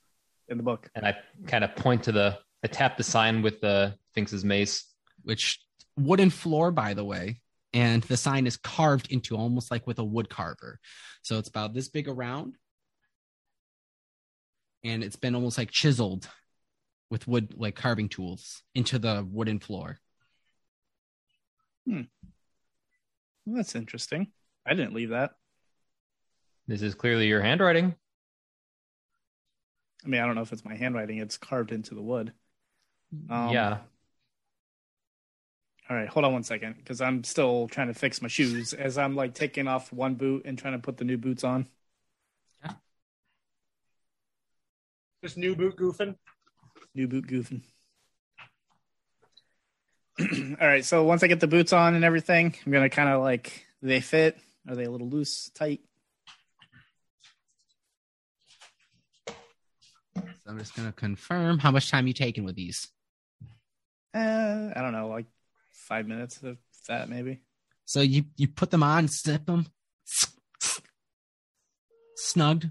in 0.48 0.56
the 0.56 0.62
book. 0.62 0.88
and 0.94 1.04
I 1.06 1.16
kind 1.46 1.64
of 1.64 1.74
point 1.74 2.04
to 2.04 2.12
the, 2.12 2.38
I 2.62 2.68
tap 2.68 2.96
the 2.96 3.02
sign 3.02 3.42
with 3.42 3.60
the 3.60 3.96
Finks's 4.14 4.44
mace. 4.44 4.84
which 5.22 5.58
wooden 5.96 6.30
floor, 6.30 6.70
by 6.70 6.94
the 6.94 7.04
way, 7.04 7.40
and 7.72 8.02
the 8.04 8.16
sign 8.16 8.46
is 8.46 8.56
carved 8.56 9.10
into 9.10 9.36
almost 9.36 9.70
like 9.70 9.86
with 9.86 9.98
a 9.98 10.04
wood 10.04 10.28
carver. 10.28 10.78
So 11.22 11.38
it's 11.38 11.48
about 11.48 11.72
this 11.74 11.88
big 11.88 12.08
around, 12.08 12.54
and 14.84 15.02
it's 15.02 15.16
been 15.16 15.34
almost 15.34 15.58
like 15.58 15.70
chiseled 15.70 16.28
with 17.10 17.26
wood, 17.26 17.54
like 17.56 17.74
carving 17.74 18.08
tools, 18.08 18.62
into 18.74 18.98
the 18.98 19.26
wooden 19.28 19.58
floor. 19.58 19.98
Well, 23.46 23.56
that's 23.56 23.74
interesting. 23.74 24.28
I 24.66 24.74
didn't 24.74 24.94
leave 24.94 25.10
that. 25.10 25.32
This 26.66 26.82
is 26.82 26.94
clearly 26.94 27.26
your 27.26 27.42
handwriting. 27.42 27.94
I 30.04 30.08
mean, 30.08 30.20
I 30.20 30.26
don't 30.26 30.34
know 30.34 30.42
if 30.42 30.52
it's 30.52 30.64
my 30.64 30.76
handwriting. 30.76 31.18
It's 31.18 31.36
carved 31.36 31.72
into 31.72 31.94
the 31.94 32.02
wood. 32.02 32.32
Um, 33.30 33.50
yeah. 33.50 33.78
All 35.88 35.96
right, 35.96 36.08
hold 36.08 36.24
on 36.24 36.32
one 36.32 36.42
second 36.42 36.76
because 36.78 37.02
I'm 37.02 37.22
still 37.24 37.68
trying 37.68 37.88
to 37.88 37.94
fix 37.94 38.22
my 38.22 38.28
shoes 38.28 38.72
as 38.72 38.96
I'm 38.96 39.14
like 39.14 39.34
taking 39.34 39.68
off 39.68 39.92
one 39.92 40.14
boot 40.14 40.42
and 40.46 40.58
trying 40.58 40.72
to 40.72 40.78
put 40.78 40.96
the 40.96 41.04
new 41.04 41.18
boots 41.18 41.44
on. 41.44 41.68
Just 45.24 45.38
new 45.38 45.56
boot 45.56 45.76
goofing. 45.76 46.16
New 46.94 47.08
boot 47.08 47.26
goofing. 47.26 47.62
All 50.60 50.68
right, 50.68 50.84
so 50.84 51.02
once 51.04 51.22
I 51.22 51.28
get 51.28 51.40
the 51.40 51.46
boots 51.46 51.72
on 51.72 51.94
and 51.94 52.04
everything, 52.04 52.54
I'm 52.66 52.70
gonna 52.70 52.90
kind 52.90 53.08
of 53.08 53.22
like, 53.22 53.64
do 53.80 53.88
they 53.88 54.02
fit? 54.02 54.36
Are 54.68 54.74
they 54.74 54.84
a 54.84 54.90
little 54.90 55.08
loose, 55.08 55.48
tight? 55.54 55.80
So 59.26 59.34
I'm 60.46 60.58
just 60.58 60.76
gonna 60.76 60.92
confirm 60.92 61.58
how 61.58 61.70
much 61.70 61.90
time 61.90 62.06
you 62.06 62.12
taking 62.12 62.44
with 62.44 62.56
these. 62.56 62.88
Uh, 64.12 64.72
I 64.76 64.82
don't 64.82 64.92
know, 64.92 65.08
like 65.08 65.24
five 65.72 66.06
minutes 66.06 66.42
of 66.42 66.58
that 66.86 67.08
maybe. 67.08 67.40
So 67.86 68.02
you 68.02 68.26
you 68.36 68.46
put 68.46 68.70
them 68.70 68.82
on, 68.82 69.08
snip 69.08 69.46
them, 69.46 69.68
snugged. 72.16 72.68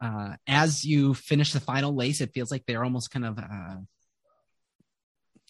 Uh, 0.00 0.36
as 0.46 0.84
you 0.84 1.14
finish 1.14 1.52
the 1.52 1.60
final 1.60 1.94
lace, 1.94 2.20
it 2.20 2.32
feels 2.32 2.50
like 2.50 2.64
they're 2.66 2.84
almost 2.84 3.10
kind 3.10 3.26
of 3.26 3.38
uh, 3.38 3.76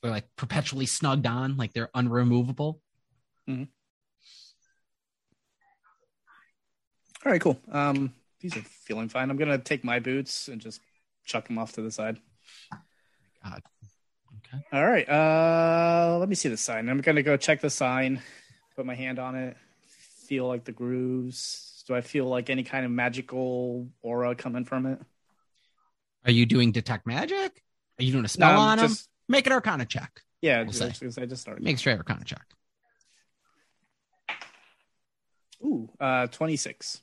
they're 0.02 0.10
like 0.10 0.26
perpetually 0.36 0.86
snugged 0.86 1.26
on, 1.26 1.56
like 1.56 1.72
they're 1.72 1.90
unremovable. 1.94 2.80
All 7.24 7.32
right, 7.32 7.40
cool. 7.40 7.58
Um, 7.70 8.14
these 8.40 8.56
are 8.56 8.62
feeling 8.62 9.08
fine. 9.08 9.30
I'm 9.30 9.36
gonna 9.36 9.58
take 9.58 9.84
my 9.84 9.98
boots 9.98 10.48
and 10.48 10.60
just 10.60 10.80
chuck 11.24 11.48
them 11.48 11.58
off 11.58 11.72
to 11.72 11.82
the 11.82 11.90
side. 11.90 12.18
God. 13.44 13.62
Okay. 14.38 14.64
All 14.72 14.86
right. 14.86 15.08
Uh, 15.08 16.16
let 16.18 16.28
me 16.28 16.34
see 16.34 16.48
the 16.48 16.56
sign. 16.56 16.88
I'm 16.88 17.00
gonna 17.00 17.22
go 17.22 17.36
check 17.36 17.60
the 17.60 17.70
sign. 17.70 18.22
Put 18.74 18.86
my 18.86 18.94
hand 18.94 19.18
on 19.18 19.34
it. 19.34 19.56
Feel 20.26 20.46
like 20.48 20.64
the 20.64 20.72
grooves. 20.72 21.79
Do 21.90 21.96
I 21.96 22.02
feel 22.02 22.26
like 22.26 22.50
any 22.50 22.62
kind 22.62 22.84
of 22.86 22.92
magical 22.92 23.88
aura 24.00 24.36
coming 24.36 24.64
from 24.64 24.86
it? 24.86 25.00
Are 26.24 26.30
you 26.30 26.46
doing 26.46 26.70
detect 26.70 27.04
magic? 27.04 27.64
Are 27.98 28.04
you 28.04 28.12
doing 28.12 28.24
a 28.24 28.28
spell 28.28 28.52
No, 28.52 28.60
on 28.60 28.78
him? 28.78 28.86
just- 28.86 29.08
Make 29.28 29.48
an 29.48 29.52
Arcana 29.52 29.86
check. 29.86 30.22
Yeah, 30.40 30.62
We'll 30.62 30.70
just, 30.70 31.18
I 31.18 31.26
just 31.26 31.42
started. 31.42 31.64
Make 31.64 31.78
straight 31.78 31.96
Arcana 31.98 32.22
check. 32.24 32.44
Ooh, 35.64 35.90
uh, 35.98 36.28
26. 36.28 37.00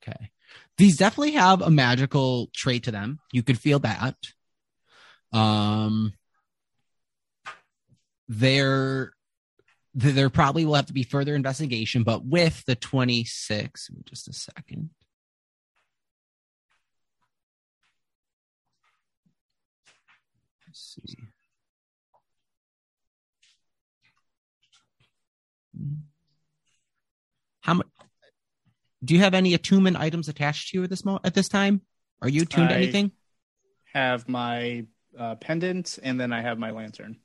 Okay. 0.00 0.30
These 0.76 0.96
definitely 0.96 1.32
have 1.32 1.60
a 1.60 1.70
magical 1.70 2.50
trait 2.54 2.84
to 2.84 2.92
them. 2.92 3.18
You 3.32 3.42
could 3.42 3.58
feel 3.58 3.80
that. 3.80 4.14
Um, 5.32 6.12
there, 8.28 9.06
th- 9.06 9.13
there 9.94 10.28
probably 10.28 10.64
will 10.64 10.74
have 10.74 10.86
to 10.86 10.92
be 10.92 11.04
further 11.04 11.34
investigation, 11.34 12.02
but 12.02 12.24
with 12.24 12.64
the 12.66 12.74
26, 12.74 13.90
just 14.04 14.28
a 14.28 14.32
second. 14.32 14.90
Let's 20.66 20.98
see. 21.06 21.16
How 27.60 27.74
much? 27.74 27.86
Do 29.04 29.14
you 29.14 29.20
have 29.20 29.34
any 29.34 29.54
attunement 29.54 29.96
items 29.96 30.28
attached 30.28 30.70
to 30.70 30.78
you 30.78 30.84
at 30.84 30.90
this 30.90 31.04
moment? 31.04 31.26
At 31.26 31.34
this 31.34 31.48
time, 31.48 31.82
are 32.20 32.28
you 32.28 32.42
attuned 32.42 32.70
to 32.70 32.74
I- 32.74 32.78
anything? 32.78 33.12
Have 33.92 34.28
my 34.28 34.86
uh, 35.16 35.36
pendant, 35.36 36.00
and 36.02 36.18
then 36.18 36.32
I 36.32 36.40
have 36.40 36.58
my 36.58 36.72
lantern. 36.72 37.18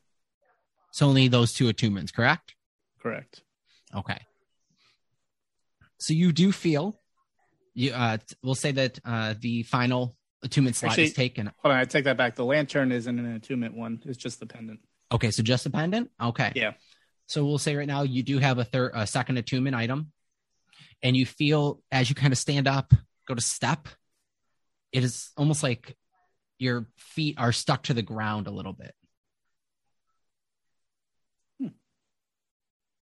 So 0.92 1.08
only 1.08 1.28
those 1.28 1.54
two 1.54 1.66
attunements, 1.66 2.14
correct? 2.14 2.54
Correct. 3.02 3.42
Okay. 3.96 4.20
So 5.98 6.14
you 6.14 6.32
do 6.32 6.52
feel 6.52 7.00
you 7.74 7.94
uh 7.94 8.18
we'll 8.44 8.56
say 8.56 8.72
that 8.72 9.00
uh 9.06 9.36
the 9.40 9.64
final 9.64 10.16
attunement 10.44 10.76
slot 10.76 10.92
Actually- 10.92 11.06
is 11.06 11.14
taken. 11.14 11.52
Hold 11.58 11.74
on, 11.74 11.80
I 11.80 11.86
take 11.86 12.06
that 12.06 12.18
back. 12.18 12.36
The 12.36 12.46
lantern 12.46 12.92
isn't 12.92 13.20
an 13.20 13.36
attunement 13.36 13.76
one. 13.76 14.02
It's 14.06 14.18
just 14.18 14.40
the 14.40 14.46
pendant. 14.46 14.80
Okay, 15.12 15.32
so 15.32 15.44
just 15.44 15.64
the 15.64 15.70
pendant? 15.70 16.12
Okay. 16.22 16.52
Yeah. 16.56 16.74
So 17.28 17.46
we'll 17.46 17.58
say 17.58 17.76
right 17.76 17.88
now 17.88 18.04
you 18.04 18.24
do 18.24 18.40
have 18.40 18.58
a 18.58 18.64
third 18.64 18.92
a 18.96 19.06
second 19.06 19.38
attunement 19.38 19.76
item 19.76 20.12
and 21.02 21.16
you 21.16 21.26
feel 21.26 21.82
as 21.92 22.10
you 22.10 22.16
kind 22.16 22.34
of 22.34 22.38
stand 22.38 22.68
up, 22.68 22.94
go 23.28 23.36
to 23.36 23.42
step, 23.42 23.88
it 24.92 25.04
is 25.04 25.32
almost 25.38 25.64
like 25.64 25.96
your 26.58 26.88
feet 26.98 27.36
are 27.38 27.52
stuck 27.52 27.84
to 27.84 27.94
the 27.94 28.02
ground 28.02 28.48
a 28.48 28.52
little 28.52 28.74
bit. 28.74 28.94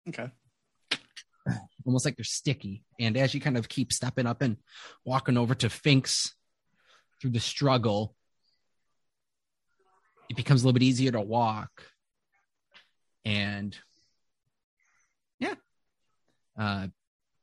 Okay. 0.08 0.30
almost 1.84 2.04
like 2.04 2.16
they're 2.16 2.24
sticky. 2.24 2.84
And 2.98 3.16
as 3.16 3.34
you 3.34 3.40
kind 3.40 3.56
of 3.56 3.68
keep 3.68 3.92
stepping 3.92 4.26
up 4.26 4.42
and 4.42 4.56
walking 5.04 5.36
over 5.36 5.54
to 5.56 5.68
Finks 5.70 6.34
through 7.20 7.30
the 7.30 7.40
struggle, 7.40 8.16
it 10.28 10.36
becomes 10.36 10.62
a 10.62 10.66
little 10.66 10.74
bit 10.74 10.82
easier 10.82 11.12
to 11.12 11.20
walk. 11.20 11.70
And 13.24 13.76
yeah, 15.38 15.54
uh, 16.58 16.88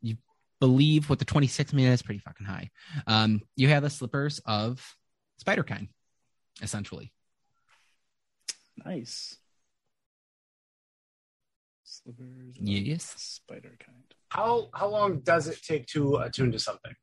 you 0.01 0.17
believe 0.59 1.09
what 1.09 1.19
the 1.19 1.25
26 1.25 1.73
minutes, 1.73 2.01
pretty 2.01 2.19
fucking 2.19 2.45
high. 2.45 2.71
Um, 3.07 3.41
you 3.55 3.69
have 3.69 3.83
the 3.83 3.89
slippers 3.89 4.39
of 4.45 4.95
spider 5.37 5.63
kind, 5.63 5.89
essentially. 6.61 7.11
Nice. 8.85 9.37
Slivers. 12.03 12.55
Yes. 12.59 13.13
Spider 13.17 13.75
kind. 13.79 14.03
How 14.29 14.69
how 14.73 14.87
long 14.87 15.19
does 15.19 15.47
it 15.47 15.61
take 15.63 15.87
to 15.87 16.17
attune 16.17 16.51
to 16.51 16.59
something? 16.59 16.93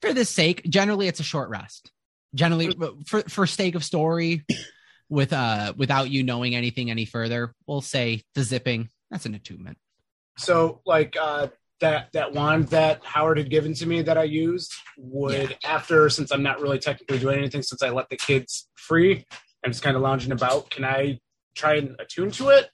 for 0.00 0.12
the 0.12 0.24
sake 0.24 0.62
generally 0.68 1.08
it's 1.08 1.20
a 1.20 1.24
short 1.24 1.50
rest 1.50 1.90
generally 2.34 2.74
for 3.06 3.22
for 3.22 3.46
sake 3.46 3.74
of 3.74 3.84
story 3.84 4.44
with 5.08 5.32
uh 5.32 5.72
without 5.76 6.10
you 6.10 6.22
knowing 6.22 6.54
anything 6.54 6.90
any 6.90 7.04
further 7.04 7.54
we'll 7.66 7.80
say 7.80 8.22
the 8.34 8.42
zipping 8.42 8.88
that's 9.10 9.26
an 9.26 9.34
attunement 9.34 9.78
So 10.38 10.80
like 10.86 11.16
uh 11.20 11.48
that 11.80 12.08
that 12.12 12.32
wand 12.32 12.68
that 12.68 13.04
Howard 13.04 13.38
had 13.38 13.50
given 13.50 13.72
to 13.74 13.86
me 13.86 14.02
that 14.02 14.18
I 14.18 14.24
used 14.24 14.74
would 14.98 15.56
after 15.64 16.08
since 16.10 16.30
I'm 16.30 16.42
not 16.42 16.60
really 16.60 16.78
technically 16.78 17.18
doing 17.18 17.38
anything 17.38 17.62
since 17.62 17.82
I 17.82 17.90
let 17.90 18.08
the 18.10 18.16
kids 18.16 18.68
free 18.74 19.24
I'm 19.64 19.72
just 19.72 19.82
kind 19.82 19.96
of 19.96 20.02
lounging 20.02 20.32
about. 20.32 20.70
Can 20.70 20.84
I 20.84 21.20
try 21.54 21.76
and 21.76 21.96
attune 21.98 22.30
to 22.32 22.48
it, 22.48 22.70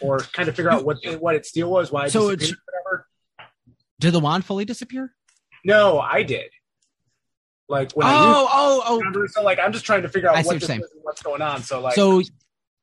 or 0.00 0.18
kind 0.18 0.48
of 0.48 0.56
figure 0.56 0.70
out 0.70 0.84
what 0.84 0.98
what 1.20 1.34
its 1.34 1.52
deal 1.52 1.70
was? 1.70 1.90
Why? 1.92 2.06
it 2.06 2.10
So 2.10 2.30
it's- 2.30 2.52
whatever. 2.66 3.06
did 4.00 4.12
the 4.12 4.20
wand 4.20 4.44
fully 4.44 4.64
disappear 4.64 5.14
No, 5.64 5.98
I 5.98 6.22
did. 6.22 6.50
Like 7.68 7.92
when 7.92 8.06
I 8.06 8.12
used 8.12 8.22
oh 8.24 8.48
oh 8.50 8.82
oh 8.86 8.98
remember, 8.98 9.26
so 9.28 9.42
like 9.42 9.58
I'm 9.58 9.72
just 9.72 9.84
trying 9.84 10.02
to 10.02 10.08
figure 10.08 10.28
out 10.28 10.36
what 10.36 10.46
what 10.46 10.52
this 10.54 10.62
you're 10.62 10.66
saying. 10.68 10.80
is 10.80 10.90
and 10.92 11.00
what's 11.02 11.22
going 11.22 11.42
on. 11.42 11.62
So 11.62 11.80
like 11.80 11.94
so 11.94 12.22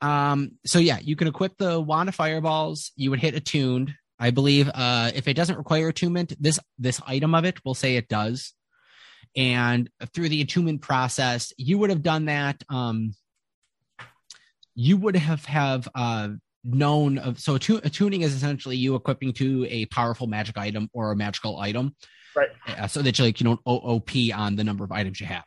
um 0.02 0.52
so 0.66 0.78
yeah 0.78 1.00
you 1.02 1.16
can 1.16 1.28
equip 1.28 1.58
the 1.58 1.80
wand 1.82 2.10
of 2.10 2.14
fireballs 2.16 2.92
you 2.98 3.10
would 3.10 3.20
hit 3.22 3.34
attuned 3.34 3.94
i 4.20 4.30
believe 4.30 4.70
uh 4.74 5.10
if 5.16 5.26
it 5.30 5.36
doesn't 5.36 5.58
require 5.58 5.88
attunement 5.88 6.34
this 6.38 6.60
this 6.78 7.02
item 7.08 7.34
of 7.34 7.46
it 7.46 7.64
will 7.64 7.74
say 7.74 7.96
it 7.96 8.10
does 8.10 8.54
and 9.38 9.90
through 10.14 10.28
the 10.28 10.42
attunement 10.42 10.82
process 10.82 11.54
you 11.58 11.78
would 11.78 11.90
have 11.90 12.02
done 12.04 12.26
that 12.26 12.62
um 12.70 13.16
you 14.76 14.98
would 14.98 15.16
have 15.16 15.46
have 15.46 15.88
uh 15.96 16.28
known 16.66 17.18
of 17.20 17.40
so 17.40 17.58
attu- 17.58 17.84
attuning 17.86 18.22
is 18.22 18.34
essentially 18.34 18.76
you 18.76 18.96
equipping 18.96 19.32
to 19.34 19.66
a 19.70 19.86
powerful 19.88 20.26
magic 20.28 20.58
item 20.58 20.90
or 20.94 21.12
a 21.12 21.16
magical 21.16 21.60
item 21.60 21.96
Right. 22.36 22.50
uh, 22.68 22.88
so 22.88 23.02
that 23.02 23.18
you 23.18 23.24
like 23.26 23.40
you 23.40 23.46
don't 23.46 23.62
oop 23.68 24.10
on 24.36 24.56
the 24.56 24.64
number 24.64 24.84
of 24.84 24.92
items 24.92 25.22
you 25.22 25.28
have 25.28 25.46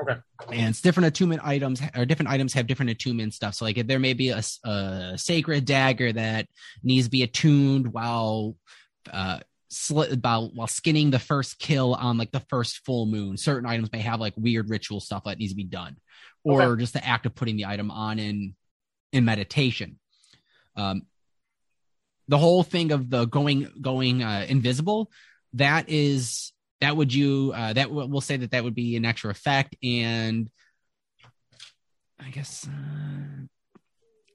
Okay. 0.00 0.20
and 0.52 0.68
it's 0.70 0.80
different 0.82 1.06
attunement 1.06 1.40
items 1.44 1.80
or 1.96 2.04
different 2.04 2.30
items 2.30 2.52
have 2.54 2.66
different 2.66 2.90
attunement 2.90 3.34
stuff 3.34 3.54
so 3.54 3.64
like 3.64 3.78
if 3.78 3.86
there 3.86 3.98
may 3.98 4.12
be 4.12 4.28
a 4.30 4.42
sacred 5.16 5.64
dagger 5.64 6.12
that 6.12 6.46
needs 6.82 7.06
to 7.06 7.10
be 7.10 7.22
attuned 7.22 7.92
while 7.92 8.56
uh 9.12 9.38
sli- 9.72 10.12
about 10.12 10.54
while 10.54 10.66
skinning 10.66 11.10
the 11.10 11.18
first 11.18 11.58
kill 11.58 11.94
on 11.94 12.16
like 12.18 12.30
the 12.32 12.40
first 12.48 12.84
full 12.84 13.06
moon 13.06 13.36
certain 13.36 13.68
items 13.68 13.90
may 13.92 14.00
have 14.00 14.20
like 14.20 14.34
weird 14.36 14.68
ritual 14.70 15.00
stuff 15.00 15.24
that 15.24 15.38
needs 15.38 15.52
to 15.52 15.56
be 15.56 15.64
done 15.64 15.96
or 16.44 16.62
Okay. 16.62 16.80
just 16.80 16.92
the 16.94 17.04
act 17.06 17.26
of 17.26 17.34
putting 17.34 17.56
the 17.56 17.66
item 17.66 17.90
on 17.90 18.18
in 18.18 18.54
in 19.12 19.24
meditation 19.24 19.98
um 20.78 21.02
the 22.28 22.38
whole 22.38 22.62
thing 22.62 22.92
of 22.92 23.10
the 23.10 23.24
going 23.26 23.68
going 23.80 24.22
uh, 24.22 24.46
invisible 24.48 25.10
that 25.54 25.88
is 25.88 26.52
that 26.80 26.96
would 26.96 27.12
you 27.12 27.52
uh 27.54 27.72
that 27.72 27.88
w- 27.88 28.06
we'll 28.08 28.20
say 28.20 28.36
that 28.36 28.50
that 28.52 28.64
would 28.64 28.74
be 28.74 28.96
an 28.96 29.04
extra 29.04 29.30
effect 29.30 29.76
and 29.82 30.48
i 32.20 32.30
guess 32.30 32.66
uh, 32.68 33.46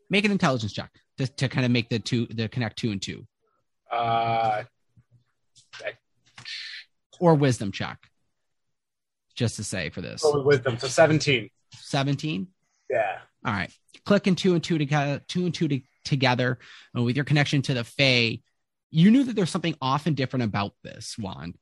make 0.09 0.25
an 0.25 0.31
intelligence 0.31 0.73
check 0.73 0.91
to, 1.17 1.27
to 1.27 1.47
kind 1.47 1.65
of 1.65 1.71
make 1.71 1.89
the 1.89 1.99
two 1.99 2.25
the 2.27 2.47
connect 2.49 2.77
two 2.77 2.91
and 2.91 3.01
two 3.01 3.25
uh, 3.91 4.63
or 7.19 7.35
wisdom 7.35 7.71
check 7.71 8.09
just 9.35 9.55
to 9.57 9.63
say 9.63 9.89
for 9.89 10.01
this 10.01 10.23
with 10.23 10.45
wisdom. 10.45 10.77
So 10.79 10.87
17. 10.87 11.49
17 11.75 12.47
Yeah. 12.89 13.19
all 13.45 13.53
right 13.53 13.71
clicking 14.05 14.35
two 14.35 14.53
and 14.53 14.63
two 14.63 14.77
together 14.77 15.21
two 15.27 15.45
and 15.45 15.53
two 15.53 15.67
to, 15.67 15.81
together 16.03 16.59
uh, 16.97 17.01
with 17.01 17.15
your 17.15 17.25
connection 17.25 17.61
to 17.63 17.73
the 17.73 17.83
Fae, 17.83 18.39
you 18.91 19.11
knew 19.11 19.23
that 19.23 19.35
there's 19.35 19.49
something 19.49 19.75
often 19.81 20.13
different 20.13 20.43
about 20.43 20.73
this 20.83 21.15
wand 21.17 21.57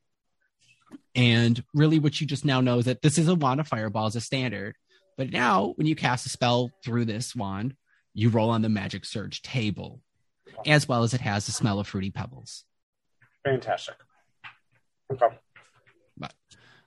and 1.15 1.63
really 1.73 1.99
what 1.99 2.19
you 2.19 2.27
just 2.27 2.45
now 2.45 2.59
know 2.61 2.79
is 2.79 2.85
that 2.85 3.01
this 3.01 3.17
is 3.17 3.27
a 3.27 3.35
wand 3.35 3.59
of 3.59 3.67
fireball 3.67 4.07
as 4.07 4.15
a 4.15 4.21
standard 4.21 4.75
but 5.17 5.31
now 5.31 5.73
when 5.77 5.87
you 5.87 5.95
cast 5.95 6.25
a 6.25 6.29
spell 6.29 6.69
through 6.83 7.05
this 7.05 7.33
wand 7.33 7.75
you 8.13 8.29
roll 8.29 8.49
on 8.49 8.61
the 8.61 8.67
magic 8.67 9.05
surge 9.05 9.41
table 9.41 10.01
as 10.65 10.87
well 10.87 11.03
as 11.03 11.13
it 11.13 11.21
has 11.21 11.45
the 11.45 11.51
smell 11.51 11.79
of 11.79 11.87
fruity 11.87 12.11
pebbles 12.11 12.65
Fantastic. 13.43 13.95
Okay. 15.11 15.37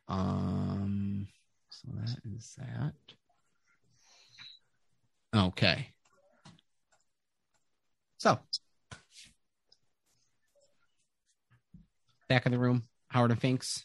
Um, 0.07 1.27
so 1.71 1.89
that 1.95 2.19
is 2.37 2.57
that. 2.59 2.95
Okay. 5.35 5.89
So, 8.25 8.39
back 12.27 12.47
in 12.47 12.53
the 12.53 12.59
room, 12.59 12.85
Howard 13.09 13.33
and 13.33 13.39
Finks. 13.39 13.85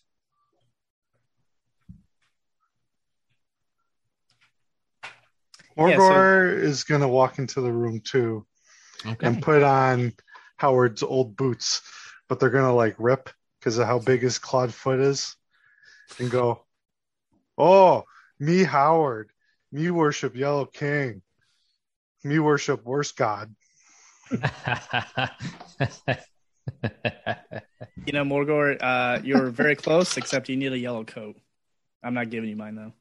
Morgor 5.78 6.58
is 6.58 6.86
going 6.86 7.02
to 7.02 7.08
walk 7.10 7.38
into 7.38 7.60
the 7.60 7.70
room 7.70 8.00
too 8.00 8.46
Okay. 9.06 9.28
and 9.28 9.42
put 9.42 9.62
on 9.62 10.14
Howard's 10.56 11.04
old 11.04 11.36
boots, 11.36 11.82
but 12.30 12.40
they're 12.40 12.50
going 12.50 12.64
to 12.64 12.72
like 12.72 12.96
rip 12.98 13.30
because 13.60 13.78
of 13.78 13.88
how 13.88 14.00
big 14.00 14.22
his 14.22 14.40
clawed 14.40 14.74
foot 14.74 15.02
is 15.02 15.36
and 16.18 16.32
go, 16.32 16.66
Oh, 17.58 18.06
me 18.40 18.64
Howard. 18.64 19.32
Me 19.74 19.92
worship 19.92 20.34
Yellow 20.34 20.64
King. 20.66 21.24
Me 22.24 22.40
worship 22.40 22.86
worst 22.86 23.18
god. 23.18 23.54
You 28.06 28.14
know, 28.14 28.24
Morgor, 28.24 28.78
uh, 28.82 29.20
you're 29.24 29.50
very 29.50 29.76
close, 29.76 30.18
except 30.18 30.50
you 30.50 30.58
need 30.58 30.72
a 30.72 30.78
yellow 30.78 31.04
coat. 31.04 31.36
I'm 32.04 32.14
not 32.14 32.30
giving 32.30 32.50
you 32.50 32.56
mine 32.56 32.76
though. 32.76 32.94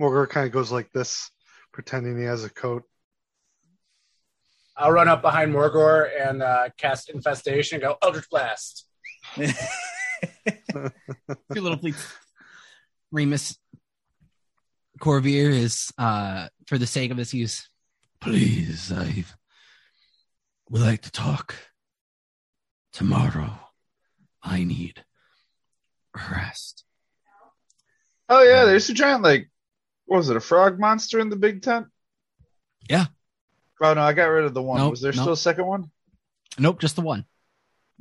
Morgor 0.00 0.28
kind 0.28 0.46
of 0.46 0.52
goes 0.52 0.72
like 0.72 0.90
this, 0.92 1.30
pretending 1.72 2.18
he 2.18 2.24
has 2.24 2.44
a 2.44 2.50
coat. 2.50 2.84
I'll 4.76 4.92
run 4.92 5.08
up 5.08 5.22
behind 5.22 5.52
Morgor 5.52 6.08
and 6.20 6.42
uh, 6.42 6.68
cast 6.76 7.10
infestation 7.10 7.76
and 7.76 7.82
go 7.82 7.96
Eldritch 8.02 8.30
Blast. 8.30 8.86
Your 9.36 9.52
little 11.50 11.78
fleet. 11.78 11.96
Remus 13.10 13.58
Corvier 15.00 15.50
is, 15.50 15.92
uh, 15.98 16.48
for 16.66 16.78
the 16.78 16.86
sake 16.86 17.10
of 17.10 17.16
this 17.16 17.34
use, 17.34 17.68
Please, 18.20 18.92
I 18.92 19.24
would 20.70 20.82
like 20.82 21.02
to 21.02 21.10
talk. 21.10 21.54
Tomorrow, 22.92 23.58
I 24.42 24.64
need 24.64 25.04
rest. 26.14 26.84
Oh 28.28 28.42
yeah, 28.42 28.64
there's 28.64 28.88
a 28.88 28.94
giant 28.94 29.22
like 29.22 29.50
what 30.06 30.18
was 30.18 30.30
it, 30.30 30.36
a 30.36 30.40
frog 30.40 30.80
monster 30.80 31.20
in 31.20 31.28
the 31.28 31.36
big 31.36 31.62
tent? 31.62 31.86
Yeah. 32.88 33.06
Oh 33.80 33.94
no, 33.94 34.00
I 34.00 34.12
got 34.14 34.26
rid 34.26 34.44
of 34.44 34.54
the 34.54 34.62
one. 34.62 34.78
Nope, 34.78 34.90
was 34.90 35.00
there 35.00 35.12
nope. 35.12 35.22
still 35.22 35.32
a 35.32 35.36
second 35.36 35.66
one? 35.66 35.90
nope, 36.58 36.80
just 36.80 36.96
the 36.96 37.02
one. 37.02 37.24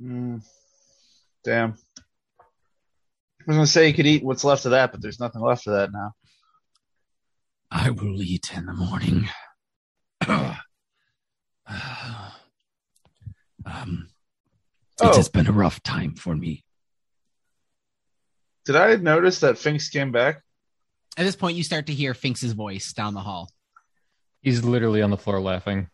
Mm, 0.02 0.42
damn. 1.44 1.76
I 2.40 3.44
was 3.46 3.56
gonna 3.56 3.68
say 3.68 3.88
you 3.88 3.94
could 3.94 4.08
eat 4.08 4.24
what's 4.24 4.44
left 4.44 4.66
of 4.66 4.72
that, 4.72 4.92
but 4.92 5.02
there's 5.02 5.20
nothing 5.20 5.42
left 5.42 5.68
of 5.68 5.74
that 5.74 5.92
now. 5.92 6.14
I 7.70 7.92
will 7.92 8.22
eat 8.22 8.52
in 8.56 8.66
the 8.66 8.74
morning. 8.74 9.30
Um, 13.68 14.08
Oh. 15.00 15.10
It 15.10 15.16
has 15.16 15.30
been 15.30 15.48
a 15.48 15.52
rough 15.52 15.84
time 15.84 16.16
for 16.16 16.36
me. 16.36 16.64
Did 18.66 18.76
I 18.76 18.96
notice 18.96 19.42
that 19.42 19.58
Finks 19.58 19.90
came 19.90 20.12
back? 20.12 20.42
At 21.18 21.24
this 21.24 21.36
point, 21.36 21.56
you 21.56 21.64
start 21.64 21.88
to 21.88 21.94
hear 21.94 22.14
Finks's 22.14 22.54
voice 22.54 22.94
down 22.94 23.14
the 23.14 23.22
hall. 23.22 23.50
He's 24.42 24.64
literally 24.64 25.02
on 25.02 25.12
the 25.12 25.18
floor 25.18 25.40
laughing 25.40 25.90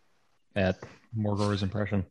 at 0.55 0.77
Morgor's 1.13 1.63
impression. 1.63 2.05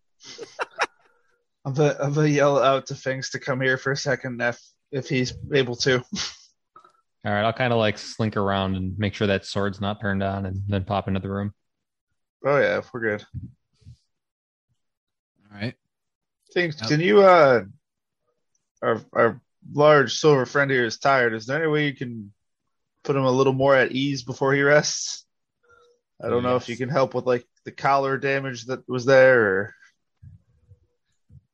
I'm 1.65 1.75
gonna, 1.75 1.97
I'm 2.01 2.13
gonna 2.13 2.29
yell 2.29 2.63
out 2.63 2.87
to 2.87 2.95
Finks 2.95 3.31
to 3.31 3.39
come 3.39 3.61
here 3.61 3.79
for 3.79 3.93
a 3.93 3.97
second 3.97 4.41
if 4.43 4.61
if 4.91 5.09
he's 5.09 5.33
able 5.53 5.77
to. 5.77 5.99
All 7.25 7.33
right, 7.33 7.45
I'll 7.45 7.53
kind 7.53 7.73
of 7.73 7.79
like 7.79 7.99
slink 7.99 8.37
around 8.37 8.75
and 8.77 8.99
make 8.99 9.15
sure 9.15 9.29
that 9.29 9.47
sword's 9.47 9.81
not 9.81 10.01
turned 10.01 10.23
on, 10.23 10.45
and 10.45 10.63
then 10.67 10.85
pop 10.85 11.07
into 11.07 11.21
the 11.21 11.31
room. 11.31 11.55
Oh 12.45 12.59
yeah, 12.59 12.83
we're 12.93 13.01
good. 13.01 13.25
All 15.53 15.61
right. 15.61 15.75
Thanks. 16.55 16.77
Yep. 16.81 16.89
can 16.89 17.01
you 17.01 17.23
uh 17.23 17.65
our 18.83 19.01
our 19.13 19.41
large 19.73 20.19
silver 20.19 20.47
friend 20.47 20.71
here 20.71 20.85
is 20.85 20.99
tired. 20.99 21.35
Is 21.35 21.47
there 21.47 21.59
any 21.63 21.71
way 21.71 21.87
you 21.87 21.95
can 21.95 22.33
put 23.05 23.17
him 23.17 23.25
a 23.25 23.31
little 23.31 23.53
more 23.53 23.75
at 23.77 23.93
ease 23.93 24.23
before 24.23 24.53
he 24.53 24.63
rests? 24.63 25.25
I 26.23 26.29
don't 26.29 26.43
know 26.45 26.57
if 26.57 26.69
you 26.69 26.77
can 26.77 26.89
help 26.89 27.15
with 27.15 27.27
like 27.27 27.45
the 27.65 27.73
collar 27.73 28.17
damage 28.17 28.67
that 28.67 28.89
was 28.89 29.05
there 29.05 29.75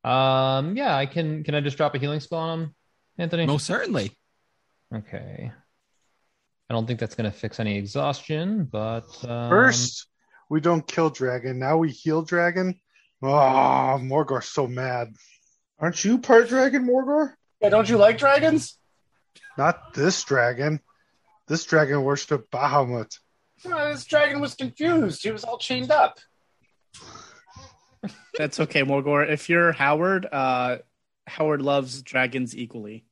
or 0.04 0.10
Um, 0.10 0.76
yeah, 0.76 0.96
I 0.96 1.06
can. 1.06 1.42
Can 1.44 1.54
I 1.54 1.60
just 1.60 1.76
drop 1.76 1.94
a 1.94 1.98
healing 1.98 2.20
spell 2.20 2.40
on 2.40 2.60
him, 2.60 2.74
Anthony? 3.18 3.46
Most 3.46 3.66
certainly. 3.66 4.16
Okay. 4.94 5.52
I 6.70 6.74
don't 6.74 6.86
think 6.86 7.00
that's 7.00 7.14
going 7.14 7.30
to 7.30 7.36
fix 7.36 7.60
any 7.60 7.78
exhaustion, 7.78 8.64
but 8.64 9.06
um, 9.26 9.48
First, 9.48 10.06
we 10.50 10.60
don't 10.60 10.86
kill 10.86 11.08
dragon. 11.08 11.58
Now 11.58 11.78
we 11.78 11.90
heal 11.90 12.22
dragon. 12.22 12.78
Oh, 13.22 13.98
Morgor's 14.00 14.46
so 14.46 14.66
mad. 14.66 15.14
aren't 15.78 16.04
you 16.04 16.18
part 16.18 16.48
dragon, 16.48 16.86
Morgor? 16.86 17.34
Yeah, 17.60 17.70
don't 17.70 17.88
you 17.88 17.96
like 17.96 18.18
dragons? 18.18 18.78
Not 19.56 19.92
this 19.94 20.22
dragon. 20.22 20.80
This 21.48 21.64
dragon 21.64 22.02
worshipped 22.04 22.50
Bahamut. 22.50 23.18
This 23.64 24.04
dragon 24.04 24.40
was 24.40 24.54
confused. 24.54 25.22
He 25.22 25.32
was 25.32 25.42
all 25.42 25.58
chained 25.58 25.90
up. 25.90 26.18
That's 28.36 28.60
okay, 28.60 28.82
Morgor. 28.82 29.28
If 29.28 29.48
you're 29.48 29.72
Howard, 29.72 30.26
uh, 30.30 30.78
Howard 31.26 31.60
loves 31.60 32.02
dragons 32.02 32.56
equally. 32.56 33.04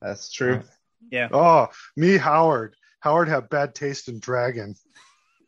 That's 0.00 0.32
true. 0.32 0.62
Yeah. 1.10 1.28
Oh, 1.32 1.68
me 1.96 2.16
Howard. 2.16 2.76
Howard 3.00 3.28
had 3.28 3.50
bad 3.50 3.74
taste 3.74 4.08
in 4.08 4.20
dragon. 4.20 4.74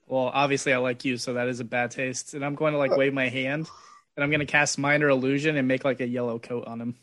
Well, 0.07 0.31
obviously 0.33 0.73
I 0.73 0.79
like 0.79 1.05
you, 1.05 1.17
so 1.17 1.35
that 1.35 1.49
is 1.49 1.61
a 1.61 1.65
bad 1.65 1.91
taste. 1.91 2.35
And 2.35 2.45
I'm 2.45 2.55
going 2.55 2.73
to 2.73 2.79
like 2.79 2.97
wave 2.97 3.13
my 3.13 3.29
hand, 3.29 3.69
and 4.17 4.25
I'm 4.25 4.31
going 4.31 4.41
to 4.41 4.47
cast 4.47 4.79
minor 4.79 5.09
illusion 5.09 5.57
and 5.57 5.67
make 5.67 5.85
like 5.85 6.01
a 6.01 6.07
yellow 6.07 6.39
coat 6.39 6.67
on 6.67 6.81
him. 6.81 6.95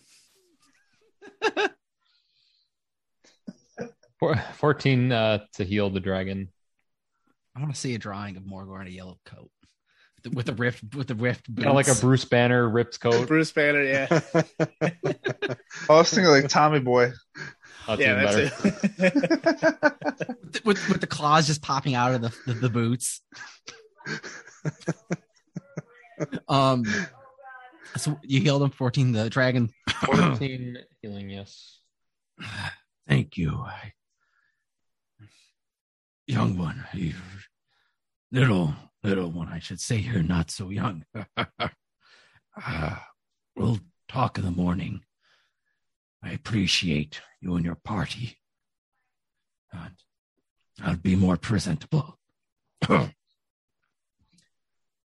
four- 4.19 4.35
14 4.35 5.11
uh, 5.11 5.39
to 5.55 5.65
heal 5.65 5.89
the 5.89 5.99
dragon. 5.99 6.49
I 7.55 7.59
want 7.59 7.73
to 7.73 7.79
see 7.79 7.93
a 7.93 7.99
drawing 7.99 8.37
of 8.37 8.43
Morgor 8.43 8.81
in 8.81 8.87
a 8.87 8.91
yellow 8.91 9.19
coat 9.25 9.51
with 10.23 10.23
the, 10.23 10.51
with 10.51 10.59
rift 10.59 10.95
with 10.95 11.07
the 11.07 11.15
rift 11.15 11.47
boots. 11.47 11.63
Kind 11.63 11.69
of 11.69 11.75
like 11.75 11.87
a 11.87 11.99
Bruce 11.99 12.25
Banner 12.25 12.67
ripped 12.67 12.99
coat. 12.99 13.27
Bruce 13.27 13.51
Banner, 13.51 13.83
yeah, 13.83 14.07
I 14.81 15.57
was 15.89 16.09
thinking 16.09 16.31
like 16.31 16.47
Tommy 16.49 16.79
Boy. 16.79 17.11
That's 17.87 18.01
yeah, 18.01 18.21
even 18.21 18.25
that's 18.25 18.61
better. 18.61 19.95
it. 20.53 20.65
with 20.65 20.89
with 20.89 21.01
the 21.01 21.07
claws 21.07 21.47
just 21.47 21.61
popping 21.61 21.95
out 21.95 22.13
of 22.13 22.21
the 22.21 22.35
the, 22.45 22.53
the 22.53 22.69
boots. 22.69 23.21
um, 26.47 26.85
so 27.97 28.19
you 28.23 28.39
healed 28.41 28.63
him 28.63 28.69
fourteen. 28.71 29.11
The 29.11 29.29
dragon. 29.29 29.69
14 30.05 30.77
healing, 31.01 31.29
yes. 31.29 31.79
Thank 33.07 33.37
you. 33.37 33.57
I, 33.65 33.93
young 36.27 36.57
one, 36.57 36.85
you, 36.93 37.13
little 38.31 38.73
little 39.03 39.29
one, 39.29 39.49
I 39.49 39.59
should 39.59 39.79
say. 39.79 39.97
You're 39.97 40.23
not 40.23 40.51
so 40.51 40.69
young. 40.69 41.05
uh, 42.65 42.95
we'll 43.55 43.79
talk 44.07 44.37
in 44.37 44.45
the 44.45 44.51
morning. 44.51 45.01
I 46.23 46.31
appreciate 46.31 47.21
you 47.41 47.55
and 47.55 47.65
your 47.65 47.75
party. 47.75 48.37
And 49.71 49.95
I'll 50.81 50.95
be 50.95 51.15
more 51.15 51.37
presentable. 51.37 52.17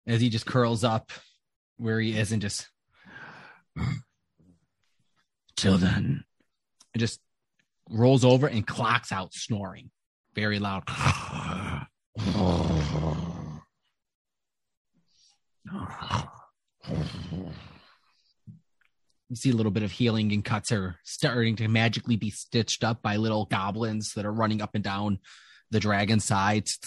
As 0.05 0.19
he 0.21 0.29
just 0.29 0.45
curls 0.45 0.83
up 0.83 1.11
where 1.77 1.99
he 1.99 2.17
is 2.17 2.31
and 2.31 2.41
just 2.41 2.69
Till 5.55 5.77
then, 5.77 6.23
and 6.93 6.99
just 6.99 7.19
rolls 7.89 8.25
over 8.25 8.47
and 8.47 8.65
clocks 8.65 9.11
out 9.11 9.33
snoring 9.33 9.91
very 10.35 10.59
loud. 10.59 10.83
You 19.33 19.37
see 19.37 19.49
a 19.49 19.55
little 19.55 19.71
bit 19.71 19.81
of 19.81 19.91
healing 19.91 20.31
and 20.31 20.45
cuts 20.45 20.71
are 20.71 20.99
starting 21.03 21.55
to 21.55 21.67
magically 21.67 22.17
be 22.17 22.29
stitched 22.29 22.83
up 22.83 23.01
by 23.01 23.15
little 23.15 23.45
goblins 23.45 24.13
that 24.13 24.27
are 24.27 24.31
running 24.31 24.61
up 24.61 24.75
and 24.75 24.83
down 24.83 25.17
the 25.71 25.79
dragon 25.79 26.19
sides, 26.19 26.77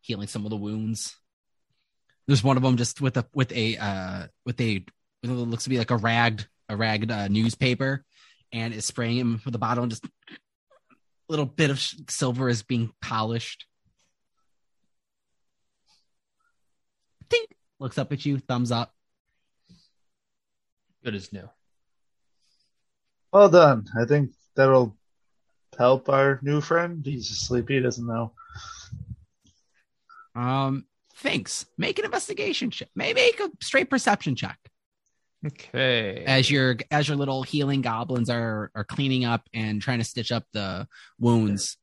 healing 0.00 0.28
some 0.28 0.46
of 0.46 0.50
the 0.50 0.56
wounds. 0.56 1.16
There's 2.28 2.44
one 2.44 2.56
of 2.56 2.62
them 2.62 2.76
just 2.76 3.00
with 3.00 3.16
a 3.16 3.26
with 3.34 3.50
a 3.50 3.76
uh 3.76 4.28
with 4.46 4.60
a 4.60 4.84
looks 5.24 5.64
to 5.64 5.70
be 5.70 5.78
like 5.78 5.90
a 5.90 5.96
ragged 5.96 6.46
a 6.68 6.76
ragged 6.76 7.10
uh, 7.10 7.26
newspaper, 7.26 8.04
and 8.52 8.72
is 8.72 8.84
spraying 8.84 9.16
him 9.16 9.42
with 9.44 9.56
a 9.56 9.58
bottle 9.58 9.82
and 9.82 9.90
just 9.90 10.04
a 10.06 10.08
little 11.28 11.44
bit 11.44 11.70
of 11.70 11.84
silver 12.08 12.48
is 12.48 12.62
being 12.62 12.92
polished. 13.02 13.66
Ding! 17.28 17.46
Looks 17.80 17.98
up 17.98 18.12
at 18.12 18.24
you, 18.24 18.38
thumbs 18.38 18.70
up. 18.70 18.94
Good 21.02 21.16
as 21.16 21.32
new. 21.32 21.48
Well 23.32 23.48
done. 23.48 23.86
I 23.98 24.04
think 24.06 24.32
that'll 24.56 24.96
help 25.78 26.08
our 26.08 26.40
new 26.42 26.60
friend. 26.60 27.04
He's 27.04 27.30
asleep. 27.30 27.68
He 27.68 27.80
doesn't 27.80 28.06
know. 28.06 28.32
Um, 30.34 30.86
thanks. 31.16 31.66
Make 31.78 31.98
an 31.98 32.04
investigation 32.04 32.70
check. 32.70 32.88
Maybe 32.94 33.20
make 33.20 33.40
a 33.40 33.50
straight 33.62 33.90
perception 33.90 34.36
check 34.36 34.58
Okay. 35.46 36.24
as 36.26 36.50
your 36.50 36.76
as 36.90 37.08
your 37.08 37.16
little 37.16 37.42
healing 37.42 37.80
goblins 37.82 38.30
are 38.30 38.70
are 38.74 38.84
cleaning 38.84 39.24
up 39.24 39.48
and 39.54 39.80
trying 39.80 39.98
to 39.98 40.04
stitch 40.04 40.32
up 40.32 40.44
the 40.52 40.86
wounds. 41.18 41.76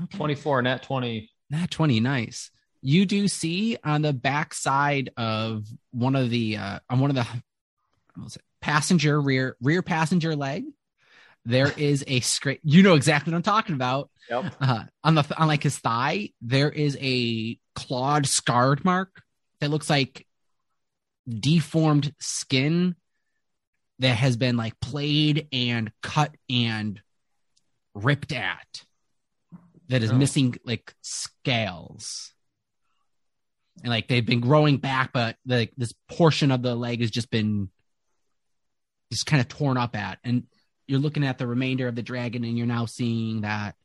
Okay. 0.00 0.16
24, 0.16 0.62
nat 0.62 0.82
20. 0.82 1.30
Nat 1.50 1.70
20, 1.70 2.00
nice. 2.00 2.50
You 2.80 3.04
do 3.04 3.28
see 3.28 3.76
on 3.84 4.02
the 4.02 4.12
back 4.12 4.54
side 4.54 5.10
of 5.16 5.66
one 5.90 6.16
of 6.16 6.30
the 6.30 6.56
uh 6.56 6.78
on 6.88 7.00
one 7.00 7.10
of 7.10 7.16
the 7.16 7.24
what 8.14 8.24
was 8.24 8.36
it, 8.36 8.42
passenger 8.60 9.20
rear 9.20 9.56
rear 9.60 9.82
passenger 9.82 10.36
leg, 10.36 10.64
there 11.44 11.72
is 11.76 12.04
a 12.06 12.20
scrape. 12.20 12.60
You 12.62 12.82
know 12.82 12.94
exactly 12.94 13.32
what 13.32 13.36
I'm 13.36 13.42
talking 13.42 13.74
about. 13.74 14.10
Yep. 14.28 14.54
Uh, 14.60 14.84
on 15.04 15.14
the 15.14 15.24
on 15.40 15.48
like 15.48 15.62
his 15.62 15.78
thigh, 15.78 16.30
there 16.40 16.70
is 16.70 16.96
a 17.00 17.58
clawed 17.74 18.26
scarred 18.26 18.84
mark 18.84 19.22
that 19.60 19.70
looks 19.70 19.88
like 19.90 20.26
deformed 21.28 22.12
skin 22.18 22.94
that 23.98 24.16
has 24.16 24.36
been 24.36 24.56
like 24.56 24.78
played 24.80 25.46
and 25.52 25.92
cut 26.02 26.34
and 26.48 27.00
ripped 27.94 28.32
at. 28.32 28.84
That 29.88 30.02
is 30.02 30.10
Oh. 30.12 30.16
missing 30.16 30.56
like 30.64 30.94
scales. 31.02 32.32
And 33.82 33.90
like 33.90 34.08
they've 34.08 34.24
been 34.24 34.40
growing 34.40 34.76
back, 34.78 35.12
but 35.12 35.36
like 35.46 35.72
this 35.76 35.92
portion 36.08 36.50
of 36.50 36.62
the 36.62 36.74
leg 36.74 37.00
has 37.00 37.10
just 37.10 37.30
been 37.30 37.70
just 39.10 39.26
kind 39.26 39.40
of 39.40 39.48
torn 39.48 39.76
up 39.76 39.96
at. 39.96 40.18
And 40.24 40.44
you're 40.86 41.00
looking 41.00 41.24
at 41.24 41.38
the 41.38 41.46
remainder 41.46 41.88
of 41.88 41.94
the 41.94 42.02
dragon 42.02 42.44
and 42.44 42.56
you're 42.56 42.66
now 42.66 42.86
seeing 42.86 43.42
that 43.42 43.76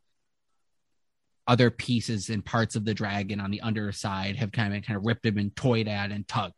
other 1.47 1.69
pieces 1.69 2.29
and 2.29 2.43
parts 2.43 2.75
of 2.75 2.85
the 2.85 2.93
dragon 2.93 3.39
on 3.39 3.51
the 3.51 3.61
underside 3.61 4.35
have 4.37 4.51
kind 4.51 4.75
of 4.75 4.83
kind 4.83 4.97
of 4.97 5.05
ripped 5.05 5.25
him 5.25 5.37
and 5.37 5.55
toyed 5.55 5.87
at 5.87 6.11
and 6.11 6.27
tugged. 6.27 6.53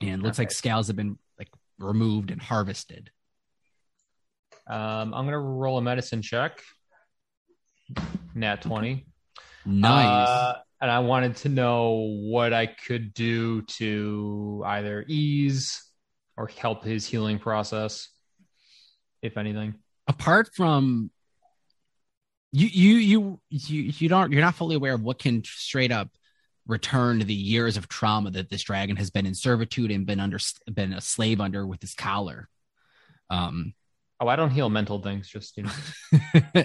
And 0.00 0.22
looks 0.22 0.38
like 0.38 0.50
scales 0.50 0.88
have 0.88 0.96
been 0.96 1.16
like 1.38 1.48
removed 1.78 2.30
and 2.30 2.42
harvested. 2.42 3.10
Um, 4.66 5.14
I'm 5.14 5.24
gonna 5.24 5.38
roll 5.38 5.78
a 5.78 5.82
medicine 5.82 6.22
check. 6.22 6.60
Nat 8.34 8.62
twenty. 8.62 9.06
Nice. 9.64 10.28
Uh, 10.28 10.54
and 10.80 10.90
I 10.90 10.98
wanted 10.98 11.36
to 11.36 11.48
know 11.48 12.18
what 12.22 12.52
I 12.52 12.66
could 12.66 13.14
do 13.14 13.62
to 13.62 14.64
either 14.66 15.04
ease 15.06 15.82
or 16.36 16.46
help 16.46 16.84
his 16.84 17.06
healing 17.06 17.38
process, 17.38 18.08
if 19.22 19.36
anything. 19.36 19.74
Apart 20.08 20.50
from 20.54 21.10
you, 22.52 22.66
you, 22.66 22.96
you, 22.96 23.40
you, 23.50 23.92
you 23.98 24.08
don't, 24.08 24.32
you're 24.32 24.40
not 24.40 24.54
fully 24.54 24.76
aware 24.76 24.94
of 24.94 25.02
what 25.02 25.18
can 25.18 25.42
straight 25.44 25.92
up 25.92 26.08
return 26.66 27.18
to 27.18 27.24
the 27.24 27.34
years 27.34 27.76
of 27.76 27.88
trauma 27.88 28.30
that 28.30 28.50
this 28.50 28.62
dragon 28.62 28.96
has 28.96 29.10
been 29.10 29.26
in 29.26 29.34
servitude 29.34 29.90
and 29.90 30.06
been 30.06 30.20
under, 30.20 30.38
been 30.72 30.92
a 30.92 31.00
slave 31.00 31.40
under 31.40 31.66
with 31.66 31.80
his 31.80 31.94
collar. 31.94 32.48
Um, 33.30 33.74
Oh, 34.22 34.28
I 34.28 34.36
don't 34.36 34.50
heal 34.50 34.70
mental 34.70 35.02
things. 35.02 35.28
Just 35.28 35.56
you 35.56 35.64
know, 35.64 35.72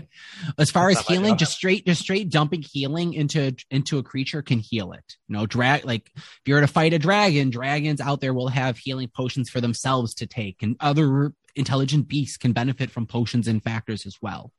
as 0.59 0.69
far 0.69 0.91
as 0.91 0.97
That's 0.97 1.07
healing, 1.07 1.37
just 1.37 1.53
straight, 1.53 1.87
just 1.87 2.01
straight 2.01 2.29
dumping 2.29 2.61
healing 2.61 3.15
into 3.15 3.55
into 3.71 3.97
a 3.97 4.03
creature 4.03 4.43
can 4.43 4.59
heal 4.59 4.91
it. 4.91 5.15
You 5.27 5.37
know, 5.37 5.47
drag 5.47 5.83
like 5.83 6.11
if 6.15 6.41
you're 6.45 6.61
to 6.61 6.67
fight 6.67 6.93
a 6.93 6.99
dragon, 6.99 7.49
dragons 7.49 7.99
out 7.99 8.21
there 8.21 8.35
will 8.35 8.49
have 8.49 8.77
healing 8.77 9.07
potions 9.07 9.49
for 9.49 9.59
themselves 9.59 10.13
to 10.15 10.27
take, 10.27 10.61
and 10.61 10.75
other 10.79 11.33
intelligent 11.55 12.07
beasts 12.07 12.37
can 12.37 12.53
benefit 12.53 12.91
from 12.91 13.07
potions 13.07 13.47
and 13.47 13.63
factors 13.63 14.05
as 14.05 14.17
well. 14.21 14.51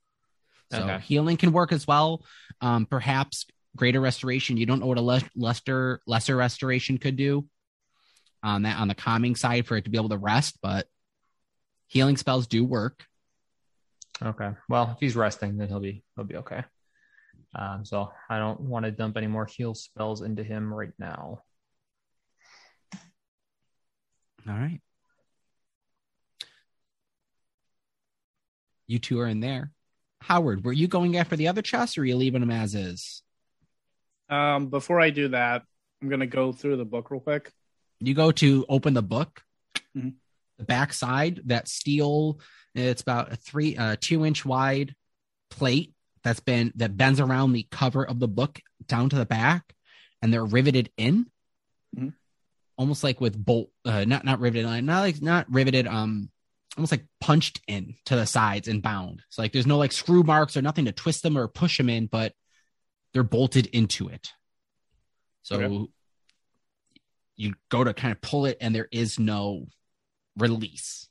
So 0.72 0.82
Okay. 0.82 0.98
healing 1.04 1.36
can 1.36 1.52
work 1.52 1.70
as 1.70 1.86
well. 1.86 2.24
Um, 2.60 2.84
perhaps 2.84 3.46
greater 3.76 4.00
restoration. 4.00 4.56
You 4.56 4.66
don't 4.66 4.80
know 4.80 4.86
what 4.86 4.98
a 4.98 5.02
les- 5.02 5.22
lesser 5.36 6.00
lesser 6.04 6.34
restoration 6.34 6.98
could 6.98 7.14
do 7.14 7.46
on 8.42 8.62
that 8.62 8.80
on 8.80 8.88
the 8.88 8.96
calming 8.96 9.36
side 9.36 9.66
for 9.66 9.76
it 9.76 9.84
to 9.84 9.90
be 9.90 9.98
able 9.98 10.08
to 10.08 10.18
rest, 10.18 10.58
but 10.60 10.88
healing 11.88 12.16
spells 12.16 12.46
do 12.46 12.64
work. 12.64 13.04
okay. 14.22 14.50
Well, 14.68 14.92
if 14.94 15.00
he's 15.00 15.16
resting, 15.16 15.56
then 15.56 15.68
he'll 15.68 15.80
be 15.80 16.02
he'll 16.14 16.24
be 16.24 16.36
okay. 16.36 16.62
Um, 17.54 17.84
so 17.84 18.12
I 18.28 18.38
don't 18.38 18.60
want 18.60 18.84
to 18.84 18.90
dump 18.90 19.16
any 19.16 19.26
more 19.26 19.46
heal 19.46 19.74
spells 19.74 20.22
into 20.22 20.44
him 20.44 20.72
right 20.72 20.92
now. 20.98 21.42
All 24.48 24.54
right. 24.54 24.80
You 28.86 28.98
two 28.98 29.20
are 29.20 29.26
in 29.26 29.40
there. 29.40 29.72
Howard, 30.20 30.64
were 30.64 30.72
you 30.72 30.88
going 30.88 31.16
after 31.16 31.36
the 31.36 31.48
other 31.48 31.62
chest 31.62 31.96
or 31.98 32.02
are 32.02 32.04
you 32.04 32.16
leaving 32.16 32.40
them 32.40 32.50
as 32.50 32.74
is? 32.74 33.22
Um, 34.28 34.68
before 34.68 35.00
I 35.00 35.10
do 35.10 35.28
that, 35.28 35.62
I'm 36.02 36.08
gonna 36.08 36.26
go 36.26 36.52
through 36.52 36.76
the 36.76 36.84
book 36.84 37.10
real 37.10 37.20
quick. 37.20 37.52
You 38.00 38.14
go 38.14 38.30
to 38.32 38.64
open 38.68 38.94
the 38.94 39.02
book. 39.02 39.42
Mhm. 39.96 40.14
The 40.58 40.64
back 40.64 40.92
side, 40.92 41.40
that 41.46 41.68
steel, 41.68 42.40
it's 42.74 43.02
about 43.02 43.32
a 43.32 43.36
three, 43.36 43.76
uh, 43.76 43.96
two 44.00 44.26
inch 44.26 44.44
wide 44.44 44.94
plate 45.50 45.94
that's 46.22 46.40
been 46.40 46.72
that 46.76 46.96
bends 46.96 47.20
around 47.20 47.52
the 47.52 47.66
cover 47.70 48.04
of 48.04 48.18
the 48.18 48.28
book 48.28 48.60
down 48.86 49.08
to 49.10 49.16
the 49.16 49.24
back, 49.26 49.74
and 50.20 50.32
they're 50.32 50.44
riveted 50.44 50.90
in, 50.96 51.30
Mhm. 51.96 52.14
almost 52.76 53.04
like 53.04 53.20
with 53.20 53.42
bolt, 53.42 53.70
uh, 53.84 54.04
not 54.04 54.24
not 54.24 54.40
riveted, 54.40 54.84
not 54.84 55.00
like 55.00 55.22
not 55.22 55.50
riveted, 55.50 55.86
um, 55.86 56.30
almost 56.76 56.92
like 56.92 57.06
punched 57.20 57.60
in 57.68 57.94
to 58.04 58.16
the 58.16 58.26
sides 58.26 58.68
and 58.68 58.82
bound. 58.82 59.22
So 59.30 59.42
like 59.42 59.52
there's 59.52 59.66
no 59.66 59.78
like 59.78 59.92
screw 59.92 60.22
marks 60.22 60.56
or 60.56 60.62
nothing 60.62 60.84
to 60.86 60.92
twist 60.92 61.22
them 61.22 61.38
or 61.38 61.46
push 61.48 61.78
them 61.78 61.88
in, 61.88 62.06
but 62.06 62.34
they're 63.12 63.22
bolted 63.22 63.66
into 63.66 64.08
it. 64.08 64.32
So 65.42 65.54
Okay. 65.56 65.92
you 67.36 67.54
go 67.68 67.84
to 67.84 67.94
kind 67.94 68.12
of 68.12 68.20
pull 68.20 68.46
it, 68.46 68.58
and 68.60 68.74
there 68.74 68.88
is 68.90 69.18
no 69.18 69.66
release. 70.38 71.06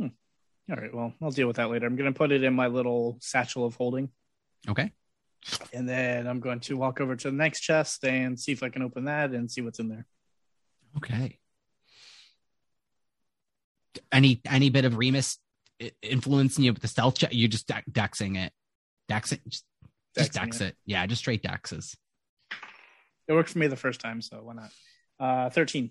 All 0.00 0.76
right, 0.76 0.94
well, 0.94 1.12
I'll 1.20 1.32
deal 1.32 1.48
with 1.48 1.56
that 1.56 1.68
later. 1.68 1.84
I'm 1.86 1.96
gonna 1.96 2.12
put 2.12 2.30
it 2.30 2.44
in 2.44 2.54
my 2.54 2.68
little 2.68 3.18
satchel 3.20 3.64
of 3.64 3.74
holding, 3.74 4.08
Okay. 4.68 4.92
and 5.72 5.88
then 5.88 6.28
I'm 6.28 6.38
going 6.38 6.60
to 6.60 6.76
walk 6.76 7.00
over 7.00 7.16
to 7.16 7.30
the 7.30 7.36
next 7.36 7.60
chest 7.62 8.04
and 8.04 8.38
see 8.38 8.52
if 8.52 8.62
I 8.62 8.68
can 8.68 8.82
open 8.82 9.06
that 9.06 9.32
and 9.32 9.50
see 9.50 9.62
what's 9.62 9.80
in 9.80 9.88
there. 9.88 10.06
Okay. 10.98 11.40
Any 14.12 14.40
any 14.46 14.70
bit 14.70 14.84
of 14.84 14.96
Remus 14.96 15.38
influencing 16.02 16.64
you 16.64 16.72
with 16.72 16.82
the 16.82 16.88
stealth 16.88 17.18
check? 17.18 17.30
You're 17.32 17.48
just 17.48 17.66
de- 17.66 17.82
dexing 17.90 18.36
it, 18.38 18.52
dexing, 19.10 19.40
just, 19.48 19.64
just 20.16 20.30
Dexing 20.30 20.34
dex 20.34 20.60
it. 20.60 20.64
it. 20.68 20.76
Yeah, 20.86 21.04
just 21.06 21.20
straight 21.20 21.42
dexes. 21.42 21.96
It 23.26 23.32
worked 23.32 23.50
for 23.50 23.58
me 23.58 23.66
the 23.66 23.76
first 23.76 24.00
time, 24.00 24.20
so 24.22 24.40
why 24.42 24.54
not? 24.54 24.70
Uh, 25.18 25.50
thirteen. 25.50 25.90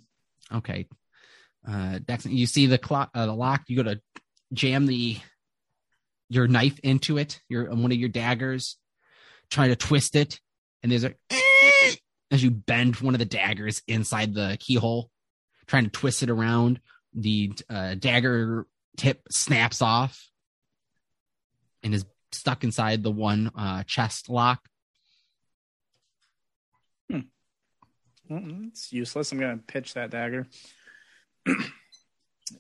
Okay. 0.54 0.88
Uh. 1.68 2.00
You 2.24 2.46
see 2.46 2.66
the 2.68 2.78
clock, 2.78 3.12
uh, 3.14 3.26
the 3.26 3.34
lock. 3.36 3.64
You 3.68 3.78
go 3.78 3.84
to 3.84 4.02
jam 4.54 4.86
the 4.86 5.18
your 6.30 6.48
knife 6.48 6.80
into 6.80 7.18
it. 7.18 7.42
Your 7.50 7.70
one 7.74 7.92
of 7.92 7.98
your 7.98 8.10
daggers. 8.10 8.78
Try 9.50 9.68
to 9.70 9.76
twist 9.76 10.16
it, 10.16 10.40
and 10.84 10.92
there's 10.92 11.04
a 11.04 11.14
as 12.32 12.44
you 12.44 12.52
bend 12.52 12.98
one 12.98 13.16
of 13.16 13.20
the 13.20 13.26
daggers 13.26 13.82
inside 13.88 14.34
the 14.34 14.58
keyhole, 14.60 15.10
trying 15.68 15.86
to 15.86 15.90
twist 15.90 16.24
it 16.24 16.30
around. 16.30 16.80
The 17.14 17.54
uh, 17.70 17.96
dagger 17.96 18.68
tip 18.96 19.22
snaps 19.32 19.82
off 19.82 20.30
and 21.82 21.94
is 21.96 22.06
stuck 22.32 22.64
inside 22.64 23.02
the 23.02 23.12
one 23.12 23.52
uh, 23.58 23.84
chest 23.84 24.30
lock. 24.30 24.60
Mm, 27.12 28.68
It's 28.68 28.94
useless. 28.94 29.32
I'm 29.32 29.40
gonna 29.40 29.58
pitch 29.58 29.96
that 29.96 30.12
dagger. 30.12 30.48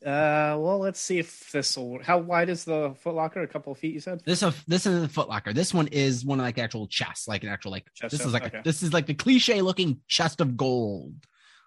uh, 0.05 0.55
well, 0.59 0.79
let's 0.79 0.99
see 0.99 1.19
if 1.19 1.51
this 1.51 1.77
will. 1.77 1.99
How 2.03 2.17
wide 2.19 2.49
is 2.49 2.63
the 2.65 2.91
footlocker? 3.03 3.43
A 3.43 3.47
couple 3.47 3.71
of 3.71 3.77
feet, 3.79 3.93
you 3.93 3.99
said. 3.99 4.21
This 4.25 4.43
of 4.43 4.63
this 4.67 4.85
is 4.85 5.03
a 5.03 5.07
footlocker. 5.07 5.53
This 5.53 5.73
one 5.73 5.87
is 5.87 6.25
one 6.25 6.39
of 6.39 6.45
like 6.45 6.57
actual 6.57 6.87
chests, 6.87 7.27
like 7.27 7.43
an 7.43 7.49
actual 7.49 7.71
like 7.71 7.85
Chest 7.95 8.11
this 8.11 8.25
is 8.25 8.33
like 8.33 8.45
okay. 8.45 8.59
a, 8.59 8.63
this 8.63 8.83
is 8.83 8.93
like 8.93 9.05
the 9.07 9.13
cliche 9.13 9.61
looking 9.61 9.99
chest 10.07 10.41
of 10.41 10.57
gold, 10.57 11.13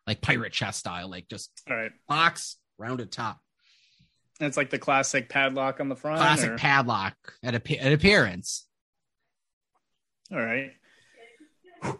like 0.06 0.20
pirate 0.20 0.52
chest 0.52 0.80
style, 0.80 1.08
like 1.08 1.28
just 1.28 1.50
All 1.68 1.76
right. 1.76 1.92
box 2.08 2.56
rounded 2.78 3.12
top, 3.12 3.38
And 4.40 4.48
it's 4.48 4.56
like 4.56 4.70
the 4.70 4.78
classic 4.78 5.28
padlock 5.28 5.78
on 5.80 5.88
the 5.88 5.96
front. 5.96 6.18
classic 6.18 6.50
or- 6.52 6.58
padlock 6.58 7.14
at 7.42 7.54
a 7.54 7.80
at 7.82 7.92
appearance. 7.92 8.66
All 10.32 10.38
right. 10.38 10.70
I'm 11.82 11.98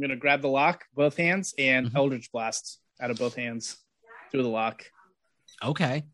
gonna 0.00 0.16
grab 0.16 0.42
the 0.42 0.48
lock, 0.48 0.84
both 0.94 1.16
hands, 1.16 1.54
and 1.56 1.86
Mhm. 1.90 1.94
Eldritch 1.94 2.32
Blast 2.32 2.80
out 3.04 3.10
of 3.10 3.18
both 3.18 3.34
hands 3.34 3.76
through 4.30 4.42
the 4.42 4.48
lock. 4.48 4.82
Okay, 5.62 6.04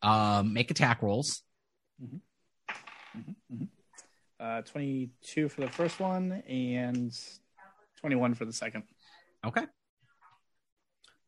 um, 0.00 0.54
make 0.54 0.70
attack 0.70 1.02
rolls. 1.02 1.42
Uh, 4.40 4.62
22 4.62 5.50
for 5.50 5.60
the 5.60 5.68
first 5.68 6.00
one 6.00 6.42
and 6.48 7.12
21 8.00 8.32
for 8.34 8.46
the 8.46 8.52
second. 8.52 8.84
Okay, 9.46 9.64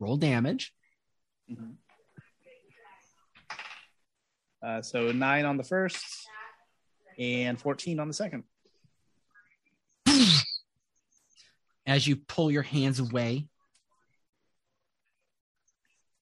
roll 0.01 0.17
damage. 0.17 0.73
Uh, 4.63 4.81
so 4.81 5.13
nine 5.13 5.45
on 5.45 5.59
the 5.59 5.65
first 5.65 6.03
and 7.19 7.61
14 7.61 8.01
on 8.01 8.09
the 8.09 8.15
second. 8.15 8.45
As 11.87 12.07
you 12.07 12.17
pull 12.17 12.51
your 12.51 12.63
hands 12.63 13.01
away, 13.01 13.49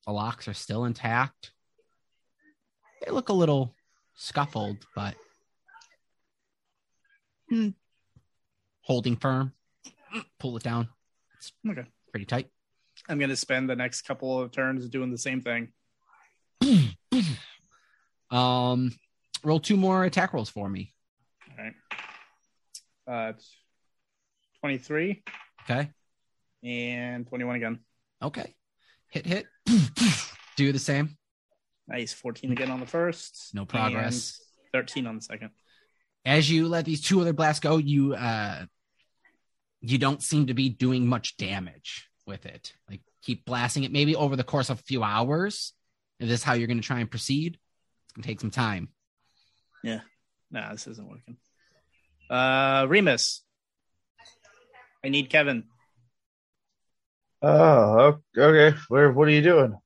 the 0.06 0.12
locks 0.12 0.46
are 0.48 0.54
still 0.54 0.84
intact. 0.84 1.52
They 3.04 3.10
look 3.10 3.28
a 3.28 3.32
little 3.34 3.74
scuffled, 4.14 4.86
but 4.94 5.14
hmm, 7.48 7.70
holding 8.82 9.16
firm. 9.16 9.52
Pull 10.38 10.56
it 10.56 10.62
down. 10.62 10.88
It's 11.36 11.52
Okay. 11.68 11.84
pretty 12.10 12.24
tight. 12.24 12.48
I'm 13.08 13.18
gonna 13.18 13.36
spend 13.36 13.68
the 13.68 13.76
next 13.76 14.02
couple 14.02 14.40
of 14.40 14.50
turns 14.52 14.88
doing 14.88 15.10
the 15.10 15.18
same 15.18 15.40
thing. 15.42 15.72
Um, 18.28 18.92
roll 19.44 19.60
two 19.60 19.76
more 19.76 20.04
attack 20.04 20.32
rolls 20.32 20.50
for 20.50 20.68
me. 20.68 20.92
All 21.48 21.64
right. 21.64 21.74
Uh, 23.06 23.30
it's 23.30 23.56
23 24.60 25.22
Okay. 25.62 25.88
and 26.64 27.24
21 27.28 27.54
again. 27.54 27.78
Okay. 28.20 28.52
Hit, 29.10 29.26
hit. 29.26 29.46
Do 30.56 30.72
the 30.72 30.78
same. 30.78 31.16
Nice. 31.88 32.12
14 32.12 32.52
again 32.52 32.70
on 32.70 32.80
the 32.80 32.86
first. 32.86 33.54
No 33.54 33.64
progress. 33.64 34.40
13 34.72 35.06
on 35.06 35.16
the 35.16 35.22
second. 35.22 35.50
As 36.24 36.50
you 36.50 36.68
let 36.68 36.84
these 36.84 37.02
two 37.02 37.20
other 37.20 37.32
blasts 37.32 37.60
go, 37.60 37.76
you 37.76 38.14
uh 38.14 38.66
you 39.80 39.98
don't 39.98 40.22
seem 40.22 40.48
to 40.48 40.54
be 40.54 40.68
doing 40.68 41.06
much 41.06 41.36
damage 41.36 42.08
with 42.26 42.46
it. 42.46 42.72
Like 42.90 43.00
keep 43.22 43.44
blasting 43.44 43.84
it 43.84 43.92
maybe 43.92 44.16
over 44.16 44.34
the 44.34 44.44
course 44.44 44.70
of 44.70 44.80
a 44.80 44.82
few 44.82 45.02
hours. 45.02 45.72
If 46.18 46.28
this 46.28 46.40
is 46.40 46.44
how 46.44 46.54
you're 46.54 46.66
gonna 46.66 46.82
try 46.82 47.00
and 47.00 47.10
proceed, 47.10 47.58
it's 48.04 48.12
gonna 48.14 48.26
take 48.26 48.40
some 48.40 48.50
time. 48.50 48.88
Yeah. 49.84 50.00
Nah, 50.50 50.72
this 50.72 50.86
isn't 50.86 51.08
working. 51.08 51.36
Uh, 52.28 52.86
Remus. 52.88 53.42
I 55.04 55.08
need 55.08 55.30
Kevin. 55.30 55.64
Oh, 57.48 58.18
okay. 58.36 58.76
Where? 58.88 59.12
What 59.12 59.28
are 59.28 59.32
you 59.32 59.42
doing? 59.42 59.76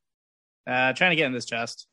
Uh, 0.66 0.92
trying 0.92 1.10
to 1.10 1.16
get 1.16 1.26
in 1.26 1.32
this 1.32 1.44
chest. 1.44 1.86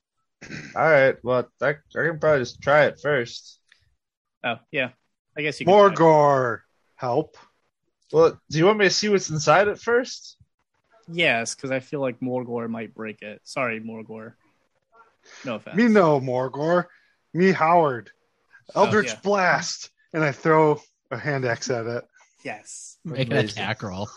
All 0.76 0.90
right. 0.90 1.16
Well, 1.24 1.50
I, 1.62 1.70
I 1.70 1.74
can 1.94 2.20
probably 2.20 2.40
just 2.40 2.62
try 2.62 2.86
it 2.86 3.00
first. 3.02 3.60
Oh, 4.44 4.56
yeah. 4.72 4.90
I 5.38 5.42
guess 5.42 5.60
you 5.60 5.66
can. 5.66 5.74
Morgor, 5.76 6.60
help. 6.96 7.38
Well, 8.12 8.40
do 8.50 8.58
you 8.58 8.66
want 8.66 8.78
me 8.78 8.86
to 8.86 8.92
see 8.92 9.10
what's 9.10 9.30
inside 9.30 9.68
it 9.68 9.80
first? 9.80 10.38
Yes, 11.10 11.56
because 11.56 11.72
I 11.72 11.80
feel 11.80 12.00
like 12.00 12.20
Morgor 12.20 12.70
might 12.70 12.94
break 12.96 13.22
it. 13.22 13.42
Sorry, 13.44 13.82
Morgor. 13.82 14.34
No 15.44 15.56
offense. 15.56 15.76
Me 15.76 15.88
no, 15.88 16.22
Morgor. 16.22 16.86
Me 17.34 17.52
Howard. 17.52 18.12
Eldritch 18.76 19.10
Oh, 19.10 19.14
yeah. 19.14 19.20
Blast. 19.24 19.90
And 20.14 20.24
I 20.24 20.32
throw 20.32 20.80
a 21.12 21.18
hand 21.18 21.46
axe 21.46 21.70
at 21.70 21.86
it. 21.86 22.06
Yes. 22.44 22.98
Make 23.04 23.28
an 23.28 23.34
Amazing. 23.34 23.50
attack 23.62 23.84
roll. 23.84 24.08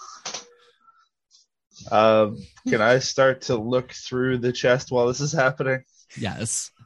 Um, 1.91 2.39
can 2.69 2.81
I 2.81 2.99
start 2.99 3.43
to 3.43 3.57
look 3.57 3.93
through 3.93 4.39
the 4.39 4.53
chest 4.53 4.91
while 4.91 5.07
this 5.07 5.21
is 5.21 5.33
happening? 5.33 5.85
Yes. 6.17 6.71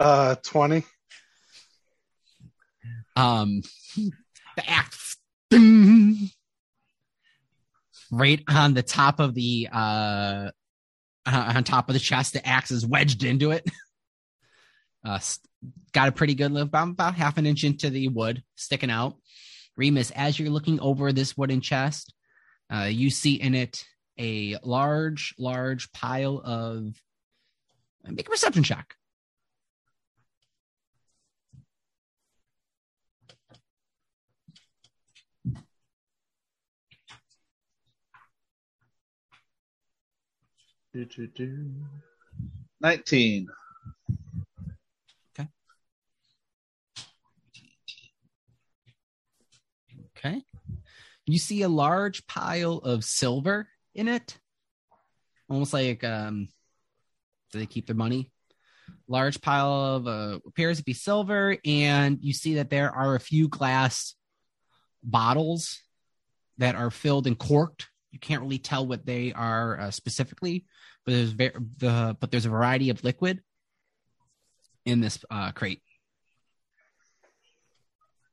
Uh, 0.00 0.36
20. 0.44 0.84
Um 3.16 3.62
the 4.56 4.70
axe 4.70 5.16
right 8.12 8.42
on 8.48 8.74
the 8.74 8.82
top 8.82 9.18
of 9.18 9.34
the 9.34 9.68
uh 9.72 10.50
on 11.26 11.64
top 11.64 11.88
of 11.88 11.94
the 11.94 12.00
chest, 12.00 12.32
the 12.32 12.46
axe 12.46 12.70
is 12.70 12.86
wedged 12.86 13.24
into 13.24 13.50
it. 13.50 13.68
Uh, 15.04 15.20
got 15.92 16.08
a 16.08 16.12
pretty 16.12 16.34
good 16.34 16.52
lift, 16.52 16.68
about, 16.68 16.88
about 16.88 17.14
half 17.14 17.38
an 17.38 17.46
inch 17.46 17.64
into 17.64 17.88
the 17.88 18.08
wood, 18.08 18.42
sticking 18.56 18.90
out. 18.90 19.16
Remus, 19.76 20.10
as 20.10 20.38
you're 20.38 20.50
looking 20.50 20.80
over 20.80 21.12
this 21.12 21.36
wooden 21.36 21.60
chest, 21.60 22.12
uh, 22.72 22.88
you 22.90 23.10
see 23.10 23.34
in 23.34 23.54
it 23.54 23.84
a 24.18 24.56
large, 24.62 25.34
large 25.38 25.92
pile 25.92 26.40
of. 26.44 27.00
Make 28.04 28.26
a 28.26 28.30
perception 28.30 28.62
check. 28.62 28.94
Do, 40.94 41.04
do, 41.04 41.26
do. 41.26 41.70
Nineteen. 42.80 43.48
Okay. 50.16 50.42
You 51.28 51.38
see 51.38 51.60
a 51.60 51.68
large 51.68 52.26
pile 52.26 52.78
of 52.78 53.04
silver 53.04 53.68
in 53.94 54.08
it. 54.08 54.38
Almost 55.50 55.74
like 55.74 56.02
um 56.02 56.48
do 57.52 57.58
they 57.58 57.66
keep 57.66 57.86
their 57.86 57.96
money? 57.96 58.32
Large 59.08 59.42
pile 59.42 59.70
of 59.70 60.06
uh 60.06 60.38
appears 60.46 60.78
to 60.78 60.84
be 60.84 60.94
silver, 60.94 61.58
and 61.66 62.18
you 62.22 62.32
see 62.32 62.54
that 62.54 62.70
there 62.70 62.90
are 62.90 63.14
a 63.14 63.20
few 63.20 63.48
glass 63.48 64.14
bottles 65.02 65.78
that 66.56 66.76
are 66.76 66.90
filled 66.90 67.26
and 67.26 67.38
corked. 67.38 67.88
You 68.10 68.18
can't 68.18 68.40
really 68.40 68.58
tell 68.58 68.86
what 68.86 69.04
they 69.04 69.34
are 69.34 69.78
uh, 69.78 69.90
specifically, 69.90 70.64
but 71.04 71.12
there's 71.12 71.32
ver- 71.32 71.60
the 71.76 72.16
but 72.18 72.30
there's 72.30 72.46
a 72.46 72.50
variety 72.50 72.88
of 72.88 73.04
liquid 73.04 73.42
in 74.86 75.00
this 75.00 75.22
uh, 75.30 75.52
crate. 75.52 75.82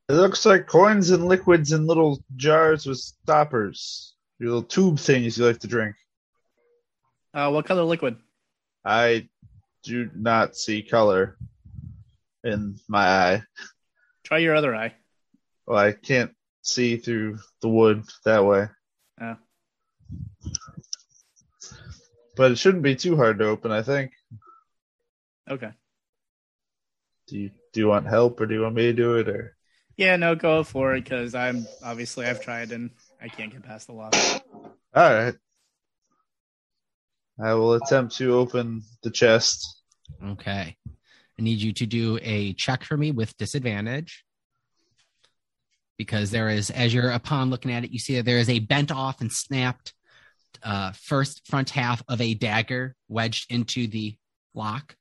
It 0.07 0.13
looks 0.13 0.45
like 0.45 0.67
coins 0.67 1.09
and 1.09 1.27
liquids 1.27 1.71
in 1.71 1.87
little 1.87 2.23
jars 2.35 2.85
with 2.85 2.99
stoppers. 2.99 4.13
Your 4.37 4.49
little 4.49 4.63
tube 4.63 4.99
things 4.99 5.37
you 5.37 5.45
like 5.45 5.59
to 5.59 5.67
drink. 5.67 5.95
Uh, 7.33 7.49
what 7.49 7.65
color 7.65 7.83
liquid? 7.83 8.17
I 8.83 9.27
do 9.83 10.09
not 10.15 10.55
see 10.55 10.83
color 10.83 11.37
in 12.43 12.75
my 12.87 13.07
eye. 13.07 13.43
Try 14.23 14.39
your 14.39 14.55
other 14.55 14.75
eye. 14.75 14.93
Well, 15.65 15.79
I 15.79 15.93
can't 15.93 16.31
see 16.61 16.97
through 16.97 17.39
the 17.61 17.69
wood 17.69 18.03
that 18.25 18.45
way. 18.45 18.67
Oh. 19.19 19.35
But 22.35 22.51
it 22.51 22.57
shouldn't 22.57 22.83
be 22.83 22.95
too 22.95 23.15
hard 23.15 23.39
to 23.39 23.45
open, 23.45 23.71
I 23.71 23.81
think. 23.81 24.11
Okay. 25.49 25.71
Do 27.27 27.39
you 27.39 27.51
do 27.73 27.79
you 27.79 27.87
want 27.87 28.05
help 28.05 28.39
or 28.39 28.45
do 28.45 28.53
you 28.53 28.61
want 28.61 28.75
me 28.75 28.83
to 28.83 28.93
do 28.93 29.15
it 29.15 29.27
or 29.27 29.55
Yeah, 29.97 30.17
no, 30.17 30.35
go 30.35 30.63
for 30.63 30.95
it 30.95 31.03
because 31.03 31.35
I'm 31.35 31.67
obviously 31.83 32.25
I've 32.25 32.41
tried 32.41 32.71
and 32.71 32.91
I 33.21 33.29
can't 33.29 33.51
get 33.51 33.63
past 33.63 33.87
the 33.87 33.93
lock. 33.93 34.15
Alright. 34.95 35.35
I 37.41 37.53
will 37.53 37.73
attempt 37.73 38.15
to 38.17 38.35
open 38.35 38.83
the 39.03 39.09
chest. 39.09 39.81
Okay. 40.23 40.77
I 41.37 41.41
need 41.41 41.59
you 41.59 41.73
to 41.73 41.85
do 41.85 42.17
a 42.21 42.53
check 42.53 42.83
for 42.83 42.95
me 42.95 43.11
with 43.11 43.35
disadvantage. 43.37 44.23
Because 45.97 46.31
there 46.31 46.49
is, 46.49 46.69
as 46.71 46.93
you're 46.93 47.11
upon 47.11 47.49
looking 47.49 47.71
at 47.71 47.85
it, 47.85 47.91
you 47.91 47.99
see 47.99 48.15
that 48.15 48.25
there 48.25 48.37
is 48.37 48.49
a 48.49 48.59
bent 48.59 48.91
off 48.91 49.21
and 49.21 49.31
snapped 49.31 49.93
uh, 50.61 50.91
first 50.91 51.47
front 51.47 51.69
half 51.69 52.03
of 52.09 52.19
a 52.19 52.33
dagger 52.33 52.95
wedged 53.07 53.51
into 53.51 53.87
the 53.87 54.17
lock. 54.53 54.95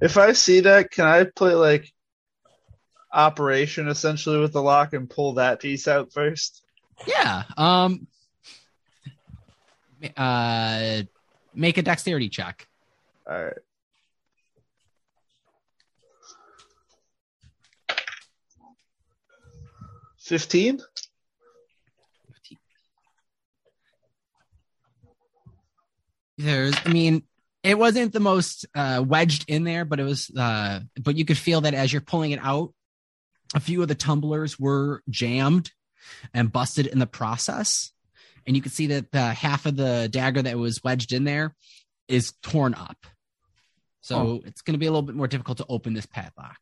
If 0.00 0.16
I 0.16 0.32
see 0.32 0.60
that, 0.60 0.90
can 0.90 1.06
I 1.06 1.24
play 1.24 1.54
like 1.54 1.92
operation 3.12 3.88
essentially 3.88 4.38
with 4.38 4.52
the 4.52 4.62
lock 4.62 4.92
and 4.92 5.08
pull 5.08 5.34
that 5.34 5.60
piece 5.60 5.88
out 5.88 6.12
first? 6.12 6.62
Yeah. 7.06 7.44
Um. 7.56 8.06
Uh, 10.16 11.02
make 11.54 11.76
a 11.76 11.82
dexterity 11.82 12.28
check. 12.28 12.66
Alright. 13.28 13.58
Fifteen? 20.18 20.80
There's, 26.38 26.74
I 26.86 26.88
mean, 26.88 27.22
it 27.62 27.78
wasn't 27.78 28.12
the 28.12 28.20
most 28.20 28.66
uh, 28.74 29.04
wedged 29.06 29.44
in 29.48 29.64
there, 29.64 29.84
but 29.84 30.00
it 30.00 30.04
was, 30.04 30.30
uh, 30.36 30.80
but 31.00 31.16
you 31.16 31.24
could 31.24 31.38
feel 31.38 31.62
that 31.62 31.74
as 31.74 31.92
you're 31.92 32.00
pulling 32.00 32.30
it 32.30 32.40
out, 32.42 32.72
a 33.54 33.60
few 33.60 33.82
of 33.82 33.88
the 33.88 33.94
tumblers 33.94 34.58
were 34.58 35.02
jammed 35.08 35.70
and 36.32 36.52
busted 36.52 36.86
in 36.86 36.98
the 36.98 37.06
process. 37.06 37.92
And 38.46 38.56
you 38.56 38.62
could 38.62 38.72
see 38.72 38.88
that 38.88 39.12
the 39.12 39.20
half 39.20 39.66
of 39.66 39.76
the 39.76 40.08
dagger 40.10 40.42
that 40.42 40.58
was 40.58 40.82
wedged 40.82 41.12
in 41.12 41.24
there 41.24 41.54
is 42.08 42.32
torn 42.42 42.74
up. 42.74 42.96
So 44.00 44.40
it's 44.44 44.62
going 44.62 44.74
to 44.74 44.78
be 44.78 44.86
a 44.86 44.90
little 44.90 45.02
bit 45.02 45.14
more 45.14 45.28
difficult 45.28 45.58
to 45.58 45.66
open 45.68 45.92
this 45.92 46.06
padlock. 46.06 46.56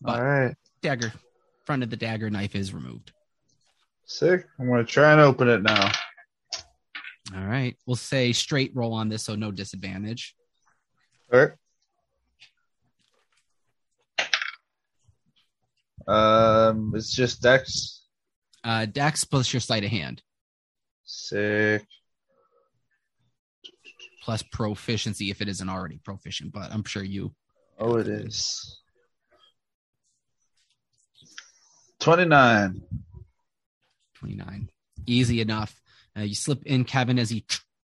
But 0.00 0.20
Alright. 0.20 0.56
dagger, 0.82 1.12
front 1.64 1.82
of 1.82 1.90
the 1.90 1.96
dagger 1.96 2.30
knife 2.30 2.54
is 2.54 2.74
removed. 2.74 3.12
Sick. 4.04 4.46
I'm 4.58 4.68
gonna 4.68 4.84
try 4.84 5.12
and 5.12 5.20
open 5.20 5.48
it 5.48 5.62
now. 5.62 5.90
All 7.34 7.44
right. 7.44 7.76
We'll 7.86 7.96
say 7.96 8.32
straight 8.32 8.72
roll 8.74 8.94
on 8.94 9.08
this, 9.08 9.24
so 9.24 9.34
no 9.34 9.50
disadvantage. 9.50 10.34
Alright. 11.32 11.52
Um, 16.06 16.92
it's 16.94 17.14
just 17.14 17.42
Dex. 17.42 18.02
Uh, 18.64 18.86
Dex 18.86 19.24
plus 19.24 19.52
your 19.52 19.60
sleight 19.60 19.84
of 19.84 19.90
hand 19.90 20.22
Sick. 21.04 21.86
plus 24.22 24.42
proficiency 24.42 25.30
if 25.30 25.40
it 25.42 25.48
isn't 25.48 25.68
already 25.68 25.98
proficient, 26.02 26.52
but 26.52 26.72
I'm 26.72 26.84
sure 26.84 27.02
you. 27.02 27.34
Oh, 27.78 27.96
it 27.96 28.08
is. 28.08 28.80
29. 32.00 32.82
29. 34.14 34.70
Easy 35.06 35.40
enough. 35.40 35.80
Uh, 36.18 36.22
you 36.22 36.34
slip 36.34 36.64
in 36.66 36.84
Kevin 36.84 37.18
as 37.18 37.30
he 37.30 37.44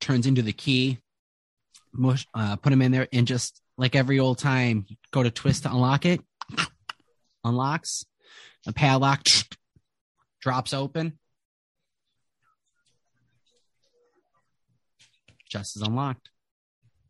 turns 0.00 0.26
into 0.26 0.42
the 0.42 0.52
key. 0.52 0.98
Mush, 1.92 2.26
uh, 2.34 2.56
put 2.56 2.72
him 2.72 2.82
in 2.82 2.92
there, 2.92 3.08
and 3.12 3.26
just 3.26 3.62
like 3.78 3.96
every 3.96 4.18
old 4.18 4.38
time, 4.38 4.86
go 5.10 5.22
to 5.22 5.30
twist 5.30 5.62
to 5.62 5.70
unlock 5.70 6.04
it. 6.04 6.20
Unlocks. 7.44 8.04
A 8.66 8.72
padlock 8.72 9.22
drops 10.42 10.74
open. 10.74 11.18
Chest 15.48 15.76
is 15.76 15.82
unlocked. 15.82 16.28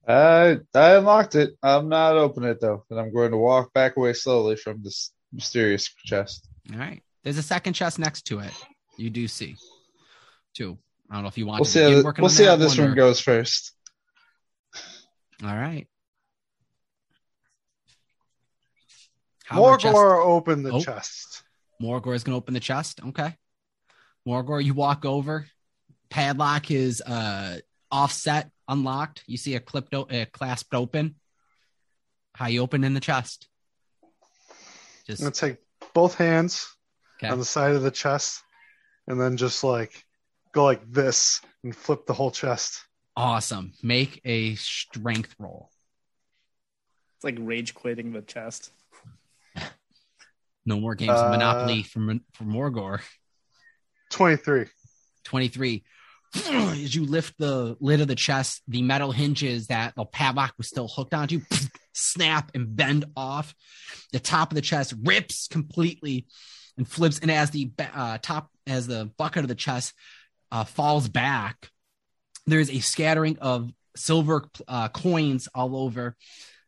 I 0.09 0.59
I 0.75 0.95
unlocked 0.95 1.35
it. 1.35 1.57
I'm 1.63 1.89
not 1.89 2.17
opening 2.17 2.51
it 2.51 2.61
though, 2.61 2.85
and 2.89 2.99
I'm 2.99 3.13
going 3.13 3.33
to 3.33 3.37
walk 3.37 3.73
back 3.75 3.97
away 3.97 4.15
slowly 4.15 4.57
from 4.57 4.83
this 4.83 5.13
mysterious 5.33 5.93
chest. 6.05 6.49
All 6.73 6.79
right. 6.79 7.03
There's 7.23 7.37
a 7.37 7.43
second 7.43 7.75
chest 7.75 7.99
next 7.99 8.23
to 8.27 8.39
it. 8.39 8.53
You 8.97 9.11
do 9.11 9.29
see 9.29 9.57
two. 10.55 10.79
I 11.11 11.15
don't 11.15 11.23
know 11.23 11.29
if 11.29 11.37
you 11.39 11.47
want 11.47 11.61
We'll 11.61 11.65
to 11.67 11.71
see. 11.71 11.81
begin 11.81 11.99
How, 11.99 12.05
working 12.05 12.23
we'll 12.23 12.31
on 12.31 12.37
see 12.37 12.45
how 12.45 12.57
this 12.57 12.79
one 12.79 12.85
one 12.89 12.93
or- 12.93 12.97
goes 12.97 13.21
first. 13.21 13.73
All 15.43 15.57
right. 15.57 15.87
Howard 19.47 19.81
chest- 19.81 19.95
Morgor 19.97 20.25
opened 20.25 20.65
the 20.67 20.73
Oh. 20.73 20.81
chest. 20.81 21.43
Morgor 21.83 22.15
is 22.15 22.23
going 22.25 22.35
to 22.35 22.37
open 22.37 22.55
the 22.55 22.61
chest. 22.61 23.01
Okay. 23.05 23.37
Morgor, 24.27 24.63
you 24.63 24.75
walk 24.75 25.05
over. 25.05 25.47
Padlock 26.11 26.71
is 26.71 27.01
uh, 27.01 27.59
offset, 27.91 28.51
unlocked. 28.69 29.25
You 29.27 29.37
see 29.37 29.55
a 29.57 29.61
clipped, 29.61 29.95
o- 29.95 30.03
uh, 30.03 30.27
clasped 30.33 30.75
open. 30.75 31.17
How 32.35 32.47
you 32.47 32.61
open 32.63 32.85
in 32.85 32.95
the 32.95 33.01
chest? 33.01 33.49
I'm 35.09 35.17
gonna 35.17 35.31
take 35.33 35.57
both 35.93 36.15
hands 36.15 36.69
okay. 37.19 37.33
on 37.33 37.41
the 37.41 37.45
side 37.45 37.75
of 37.75 37.83
the 37.83 37.91
chest, 37.91 38.43
and 39.09 39.21
then 39.21 39.37
just 39.37 39.65
like 39.65 40.05
go 40.53 40.65
like 40.65 40.83
this 40.91 41.41
and 41.65 41.75
flip 41.75 42.07
the 42.07 42.13
whole 42.15 42.31
chest. 42.31 42.83
awesome. 43.17 43.73
Make 43.83 44.21
a 44.25 44.55
strength 44.57 45.35
roll. 45.39 45.71
It's 47.17 47.25
like 47.25 47.37
rage 47.39 47.75
quitting 47.75 48.13
the 48.13 48.23
chest. 48.23 48.71
No 50.67 50.79
more 50.79 50.95
games 50.95 51.19
of 51.19 51.27
Uh, 51.27 51.31
Monopoly 51.31 51.83
from 51.83 52.23
from 52.35 52.53
Morgor. 52.53 53.01
Twenty-three. 54.11 54.67
23. 55.25 55.85
As 56.35 56.95
you 56.95 57.05
lift 57.05 57.35
the 57.39 57.77
lid 57.81 58.01
of 58.01 58.09
the 58.09 58.15
chest, 58.15 58.63
the 58.69 58.83
metal 58.83 59.13
hinges 59.13 59.67
that 59.69 59.95
the 59.97 60.05
padlock 60.05 60.55
was 60.59 60.69
still 60.69 60.89
hooked 60.89 61.13
onto 61.15 61.41
snap 61.95 62.51
and 62.55 62.75
bend 62.77 63.05
off. 63.17 63.55
The 64.13 64.21
top 64.21 64.51
of 64.51 64.55
the 64.55 64.63
chest 64.63 64.95
rips 65.03 65.47
completely 65.49 66.27
and 66.79 66.87
flips. 66.89 67.19
And 67.19 67.31
as 67.31 67.51
the 67.51 67.71
uh, 67.79 68.19
top, 68.23 68.51
as 68.67 68.87
the 68.87 69.11
bucket 69.19 69.43
of 69.45 69.49
the 69.49 69.55
chest 69.55 69.93
uh, 70.53 70.65
falls 70.65 71.09
back, 71.09 71.71
there's 72.47 72.71
a 72.71 72.81
scattering 72.81 73.39
of 73.39 73.71
silver 73.97 74.49
uh, 74.67 74.89
coins 74.89 75.49
all 75.55 75.77
over 75.77 76.17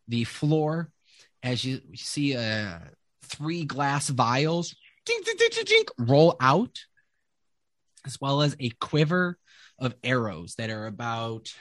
the 0.09 0.25
floor. 0.25 0.91
As 1.43 1.65
you 1.65 1.81
see, 1.95 2.37
uh, 2.37 2.79
three 3.25 3.65
glass 3.65 4.09
vials 4.09 4.75
ding, 5.05 5.21
ding, 5.25 5.65
ding, 5.65 5.85
roll 5.99 6.37
out 6.41 6.79
as 8.07 8.21
well 8.21 8.43
as 8.43 8.57
a 8.59 8.71
quiver 8.81 9.39
of 9.79 9.95
arrows 10.05 10.55
that 10.57 10.71
are 10.71 10.87
about 10.87 11.53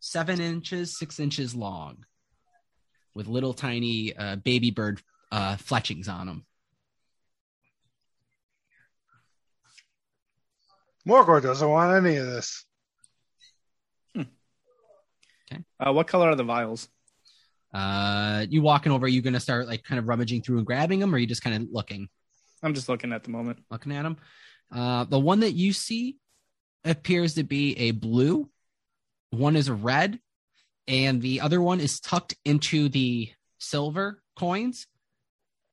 seven 0.00 0.40
inches, 0.40 0.98
six 0.98 1.18
inches 1.18 1.54
long, 1.54 2.04
with 3.14 3.26
little 3.26 3.54
tiny 3.54 4.16
uh, 4.16 4.36
baby 4.36 4.70
bird 4.70 5.02
uh, 5.32 5.56
fletchings 5.56 6.08
on 6.08 6.26
them. 6.26 6.44
Morgor 11.06 11.42
doesn't 11.42 11.68
want 11.68 11.96
any 11.96 12.16
of 12.16 12.26
this. 12.26 12.64
Uh, 15.80 15.92
what 15.92 16.06
color 16.06 16.28
are 16.28 16.34
the 16.34 16.44
vials? 16.44 16.88
Uh, 17.72 18.46
you 18.48 18.62
walking 18.62 18.92
over? 18.92 19.06
Are 19.06 19.08
you 19.08 19.22
gonna 19.22 19.40
start 19.40 19.66
like 19.66 19.84
kind 19.84 19.98
of 19.98 20.08
rummaging 20.08 20.42
through 20.42 20.58
and 20.58 20.66
grabbing 20.66 21.00
them, 21.00 21.14
or 21.14 21.16
are 21.16 21.18
you 21.18 21.26
just 21.26 21.42
kind 21.42 21.56
of 21.56 21.68
looking, 21.70 22.08
I'm 22.62 22.74
just 22.74 22.88
looking 22.88 23.12
at 23.12 23.24
the 23.24 23.30
moment. 23.30 23.60
looking 23.70 23.92
at 23.92 24.02
them? 24.02 24.16
Uh, 24.72 25.04
the 25.04 25.18
one 25.18 25.40
that 25.40 25.52
you 25.52 25.72
see 25.72 26.16
appears 26.84 27.34
to 27.34 27.44
be 27.44 27.76
a 27.78 27.90
blue. 27.92 28.48
One 29.30 29.56
is 29.56 29.68
a 29.68 29.74
red, 29.74 30.18
and 30.86 31.20
the 31.20 31.40
other 31.40 31.60
one 31.60 31.80
is 31.80 32.00
tucked 32.00 32.34
into 32.44 32.88
the 32.88 33.30
silver 33.58 34.22
coins, 34.36 34.86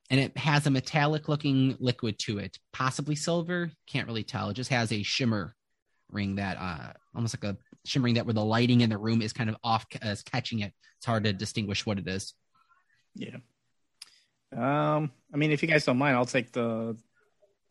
and 0.09 0.19
it 0.19 0.37
has 0.37 0.67
a 0.67 0.71
metallic 0.71 1.27
looking 1.27 1.75
liquid 1.79 2.19
to 2.19 2.37
it, 2.39 2.57
possibly 2.73 3.15
silver. 3.15 3.71
Can't 3.87 4.07
really 4.07 4.23
tell. 4.23 4.49
It 4.49 4.55
just 4.55 4.69
has 4.69 4.91
a 4.91 5.03
shimmer 5.03 5.55
ring 6.11 6.35
that, 6.35 6.57
uh, 6.57 6.93
almost 7.15 7.35
like 7.35 7.51
a 7.51 7.57
shimmering 7.85 8.15
that 8.15 8.25
where 8.25 8.33
the 8.33 8.43
lighting 8.43 8.81
in 8.81 8.89
the 8.89 8.97
room 8.97 9.21
is 9.21 9.33
kind 9.33 9.49
of 9.49 9.55
off 9.63 9.85
as 10.01 10.21
catching 10.23 10.59
it. 10.59 10.73
It's 10.97 11.05
hard 11.05 11.23
to 11.23 11.33
distinguish 11.33 11.85
what 11.85 11.97
it 11.97 12.07
is. 12.07 12.33
Yeah. 13.15 13.37
Um, 14.55 15.11
I 15.33 15.37
mean, 15.37 15.51
if 15.51 15.61
you 15.61 15.67
guys 15.67 15.85
don't 15.85 15.97
mind, 15.97 16.15
I'll 16.15 16.25
take 16.25 16.51
the 16.51 16.97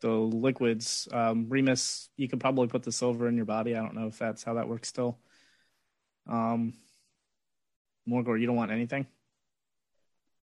the 0.01 0.11
liquids. 0.11 1.07
Um, 1.11 1.47
Remus, 1.49 2.09
you 2.17 2.27
could 2.27 2.39
probably 2.39 2.67
put 2.67 2.83
the 2.83 2.91
silver 2.91 3.27
in 3.27 3.37
your 3.37 3.45
body. 3.45 3.75
I 3.75 3.81
don't 3.81 3.95
know 3.95 4.07
if 4.07 4.19
that's 4.19 4.43
how 4.43 4.55
that 4.55 4.67
works 4.67 4.89
still. 4.89 5.17
Um, 6.27 6.73
Morgor, 8.07 8.39
you 8.39 8.45
don't 8.45 8.55
want 8.55 8.71
anything? 8.71 9.07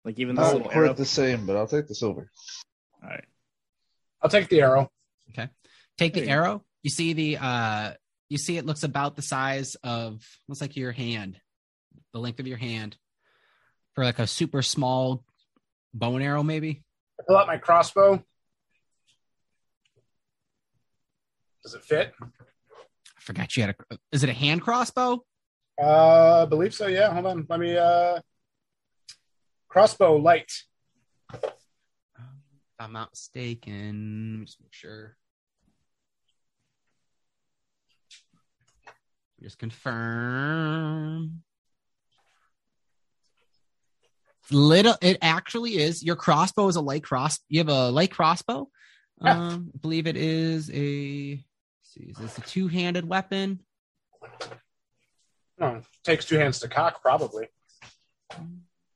Like 0.05 0.19
even 0.19 0.35
this 0.35 0.45
I'll 0.45 0.53
little 0.57 0.71
arrow? 0.71 0.93
the 0.93 1.05
same, 1.05 1.45
but 1.45 1.55
I'll 1.55 1.67
take 1.67 1.87
the 1.87 1.95
silver. 1.95 2.29
All 3.03 3.09
right. 3.09 3.25
I'll 4.21 4.29
take 4.29 4.49
the 4.49 4.61
arrow. 4.61 4.89
Okay. 5.31 5.49
Take 5.97 6.13
There 6.13 6.23
the 6.23 6.29
you 6.29 6.35
go. 6.35 6.41
arrow. 6.41 6.65
You 6.83 6.89
see 6.89 7.13
the 7.13 7.37
uh 7.37 7.93
you 8.29 8.37
see 8.37 8.57
it 8.57 8.65
looks 8.65 8.83
about 8.83 9.15
the 9.15 9.21
size 9.21 9.75
of 9.83 10.25
looks 10.47 10.61
like 10.61 10.75
your 10.77 10.91
hand, 10.91 11.39
the 12.13 12.19
length 12.19 12.39
of 12.39 12.47
your 12.47 12.57
hand. 12.57 12.95
For 13.95 14.03
like 14.05 14.19
a 14.19 14.27
super 14.27 14.61
small 14.61 15.23
bow 15.93 16.15
and 16.15 16.23
arrow, 16.23 16.43
maybe. 16.43 16.83
I 17.19 17.23
pull 17.27 17.37
out 17.37 17.47
my 17.47 17.57
crossbow. 17.57 18.23
Does 21.63 21.73
it 21.73 21.83
fit? 21.83 22.13
I 22.21 22.25
forgot 23.19 23.55
you 23.57 23.63
had 23.63 23.75
a 23.91 23.97
is 24.11 24.23
it 24.23 24.29
a 24.29 24.33
hand 24.33 24.61
crossbow? 24.61 25.23
Uh, 25.81 26.43
I 26.43 26.45
believe 26.45 26.73
so. 26.73 26.87
Yeah. 26.87 27.13
Hold 27.13 27.25
on. 27.25 27.45
Let 27.49 27.59
me. 27.59 27.75
Uh, 27.77 28.19
crossbow 29.69 30.17
light. 30.17 30.51
If 31.33 31.43
I'm 32.79 32.93
not 32.93 33.11
mistaken. 33.11 34.31
Let 34.33 34.39
me 34.39 34.45
Just 34.45 34.61
make 34.61 34.73
sure. 34.73 35.15
Just 39.41 39.57
confirm. 39.57 41.43
Little, 44.51 44.95
it 45.01 45.19
actually 45.21 45.77
is. 45.77 46.03
Your 46.03 46.15
crossbow 46.15 46.67
is 46.67 46.75
a 46.75 46.81
light 46.81 47.03
cross. 47.03 47.39
You 47.47 47.59
have 47.59 47.69
a 47.69 47.91
light 47.91 48.11
crossbow. 48.11 48.67
Yeah. 49.21 49.31
Um, 49.31 49.71
I 49.73 49.77
believe 49.77 50.07
it 50.07 50.17
is 50.17 50.69
a. 50.71 51.43
see, 51.83 52.03
is 52.03 52.17
this 52.17 52.37
a 52.37 52.41
two-handed 52.41 53.07
weapon? 53.07 53.59
No, 55.59 55.81
takes 56.03 56.25
two 56.25 56.37
hands 56.37 56.59
to 56.59 56.67
cock, 56.67 57.01
probably. 57.01 57.47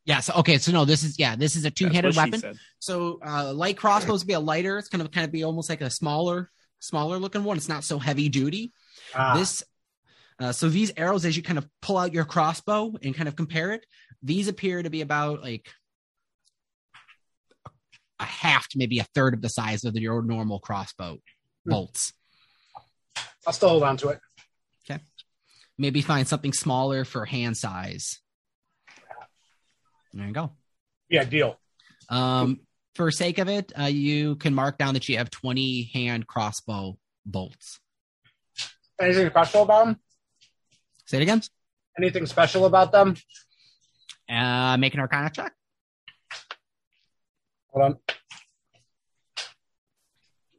Yeah. 0.06 0.20
So 0.20 0.34
okay. 0.40 0.58
So 0.58 0.72
no, 0.72 0.86
this 0.86 1.04
is 1.04 1.18
yeah. 1.18 1.36
This 1.36 1.56
is 1.56 1.66
a 1.66 1.72
two-handed 1.72 2.16
weapon. 2.16 2.60
So 2.80 3.20
uh, 3.26 3.54
light 3.54 3.78
crossbows 3.78 4.22
would 4.22 4.28
be 4.28 4.34
a 4.34 4.40
lighter. 4.40 4.78
It's 4.78 4.90
kind 4.90 5.02
of 5.02 5.12
kind 5.12 5.26
of 5.26 5.32
be 5.32 5.44
almost 5.44 5.70
like 5.70 5.82
a 5.82 5.90
smaller, 5.90 6.50
smaller 6.80 7.18
looking 7.18 7.44
one. 7.44 7.58
It's 7.58 7.70
not 7.70 7.84
so 7.84 8.00
heavy 8.00 8.30
duty. 8.30 8.74
Ah, 9.16 9.38
This, 9.38 9.64
uh, 10.40 10.52
so 10.52 10.68
these 10.70 10.92
arrows, 10.98 11.26
as 11.26 11.38
you 11.38 11.44
kind 11.44 11.58
of 11.58 11.68
pull 11.82 11.98
out 11.98 12.14
your 12.14 12.26
crossbow 12.26 12.94
and 13.02 13.16
kind 13.16 13.30
of 13.30 13.36
compare 13.36 13.72
it, 13.72 13.86
these 14.22 14.48
appear 14.48 14.84
to 14.84 14.90
be 14.90 15.02
about 15.02 15.42
like 15.42 15.70
a 18.20 18.26
half 18.26 18.68
to 18.70 18.78
maybe 18.78 19.00
a 19.00 19.06
third 19.16 19.34
of 19.34 19.42
the 19.42 19.50
size 19.50 19.84
of 19.84 19.96
your 19.96 20.22
normal 20.22 20.60
crossbow 20.60 21.18
bolts. 21.66 22.14
I'll 23.46 23.54
still 23.54 23.70
hold 23.70 23.84
on 23.84 23.98
to 23.98 24.10
it. 24.10 24.20
Okay. 24.90 25.02
Maybe 25.78 26.02
find 26.02 26.28
something 26.28 26.54
smaller 26.54 27.06
for 27.06 27.26
hand 27.26 27.58
size. 27.58 28.20
There 30.14 30.28
you 30.28 30.34
go. 30.34 30.52
Yeah, 31.10 31.24
deal. 31.24 31.60
Um, 32.10 32.62
for 32.96 33.10
sake 33.12 33.40
of 33.40 33.50
it, 33.50 33.72
uh, 33.78 33.86
you 33.86 34.36
can 34.36 34.54
mark 34.54 34.78
down 34.78 34.94
that 34.94 35.10
you 35.10 35.18
have 35.18 35.32
20 35.32 35.90
hand 35.94 36.28
crossbow 36.28 36.98
bolts. 37.26 37.80
Anything 39.02 39.30
special 39.30 39.64
about 39.64 39.86
them? 39.86 40.00
Say 41.06 41.18
it 41.18 41.24
again. 41.24 41.42
Anything 41.98 42.26
special 42.26 42.66
about 42.66 42.92
them? 42.92 43.16
Uh, 44.30 44.78
make 44.78 44.94
an 44.94 45.00
arcana 45.00 45.30
check. 45.32 45.54
Hold 47.72 47.86
on. 47.86 47.98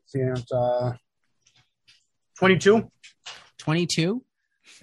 See, 0.07 0.19
it's 0.21 0.53
uh, 0.53 0.93
twenty-two. 2.39 2.91
22 3.59 4.23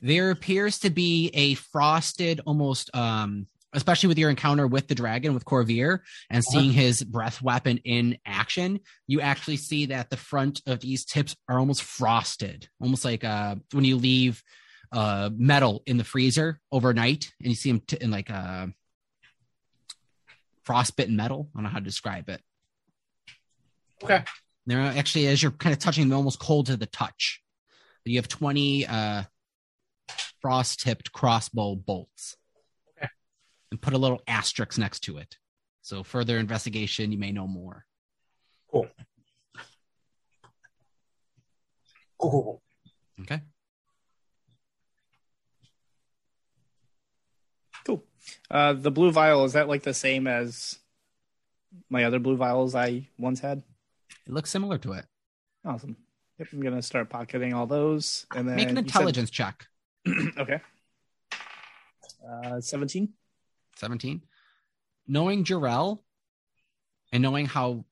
there 0.01 0.32
appears 0.32 0.80
to 0.80 0.89
be 0.89 1.30
a 1.34 1.53
frosted 1.53 2.41
almost 2.47 2.93
um 2.95 3.45
especially 3.74 4.07
with 4.07 4.17
your 4.17 4.30
encounter 4.30 4.67
with 4.67 4.88
the 4.88 4.95
dragon 4.95 5.34
with 5.34 5.45
Corvier 5.45 5.99
and 6.30 6.43
seeing 6.43 6.72
his 6.72 7.03
breath 7.03 7.41
weapon 7.41 7.78
in 7.86 8.17
action, 8.26 8.80
you 9.07 9.22
actually 9.22 9.57
see 9.57 9.88
that 9.88 10.09
the 10.09 10.17
front 10.17 10.61
of 10.65 10.80
these 10.80 11.05
tips 11.05 11.36
are 11.47 11.59
almost 11.59 11.84
frosted, 11.84 12.67
almost 12.82 13.05
like 13.05 13.24
uh, 13.24 13.55
when 13.72 13.86
you 13.86 13.95
leave 13.95 14.43
uh, 14.91 15.30
metal 15.36 15.84
in 15.86 15.97
the 15.97 16.03
freezer 16.03 16.59
overnight 16.72 17.32
and 17.39 17.49
you 17.49 17.55
see 17.55 17.72
them 17.72 17.82
t- 17.88 17.97
in 18.01 18.11
like 18.11 18.30
a 18.30 18.34
uh, 18.34 18.67
frostbitten 20.63 21.15
metal. 21.15 21.49
I 21.53 21.57
don't 21.57 21.63
know 21.63 21.69
how 21.69 21.80
to 21.80 21.86
describe 21.86 22.30
it. 22.30 22.41
Okay. 24.03 24.24
They're 24.65 24.80
actually, 24.80 25.28
as 25.28 25.41
you're 25.41 25.51
kind 25.51 25.74
of 25.74 25.80
touching 25.80 26.07
them, 26.07 26.17
almost 26.17 26.39
cold 26.39 26.67
to 26.67 26.78
the 26.78 26.86
touch. 26.86 27.41
You 28.05 28.17
have 28.17 28.28
20 28.28 28.88
uh, 28.88 29.24
frost 30.41 30.82
tipped 30.82 31.11
crossbow 31.11 31.76
bolts. 31.76 32.36
Okay. 33.72 33.76
And 33.76 33.82
put 33.82 33.93
a 33.93 33.97
little 33.97 34.22
asterisk 34.28 34.78
next 34.78 35.01
to 35.01 35.17
it. 35.17 35.38
So, 35.82 36.03
further 36.03 36.38
investigation, 36.38 37.11
you 37.11 37.17
may 37.17 37.32
know 37.32 37.47
more. 37.47 37.86
Cool. 38.69 38.88
Cool, 42.19 42.32
cool, 42.32 42.43
cool. 42.43 42.61
Okay. 43.22 43.41
Cool. 47.86 48.03
Uh, 48.49 48.74
the 48.74 48.91
blue 48.91 49.11
vial 49.11 49.43
is 49.45 49.53
that 49.53 49.67
like 49.67 49.84
the 49.84 49.93
same 49.93 50.28
as 50.28 50.78
my 51.89 52.03
other 52.03 52.19
blue 52.19 52.38
vials 52.38 52.76
I 52.76 53.07
once 53.17 53.39
had? 53.39 53.63
It 54.28 54.34
looks 54.34 54.49
similar 54.51 54.78
to 54.80 54.93
it. 54.93 55.05
Awesome. 55.65 55.95
Yep, 56.38 56.47
I'm 56.53 56.61
gonna 56.61 56.82
start 56.82 57.09
pocketing 57.09 57.53
all 57.53 57.65
those, 57.67 58.26
and 58.36 58.47
then 58.47 58.55
Make 58.57 58.69
an 58.69 58.76
you 58.76 58.82
said- 58.82 58.86
intelligence 58.86 59.30
check. 59.32 59.67
okay. 60.38 60.61
Uh, 62.28 62.61
seventeen. 62.61 63.13
17. 63.82 64.21
Knowing 65.07 65.43
Jarrell 65.43 65.99
and 67.11 67.21
knowing 67.21 67.47
how 67.47 67.84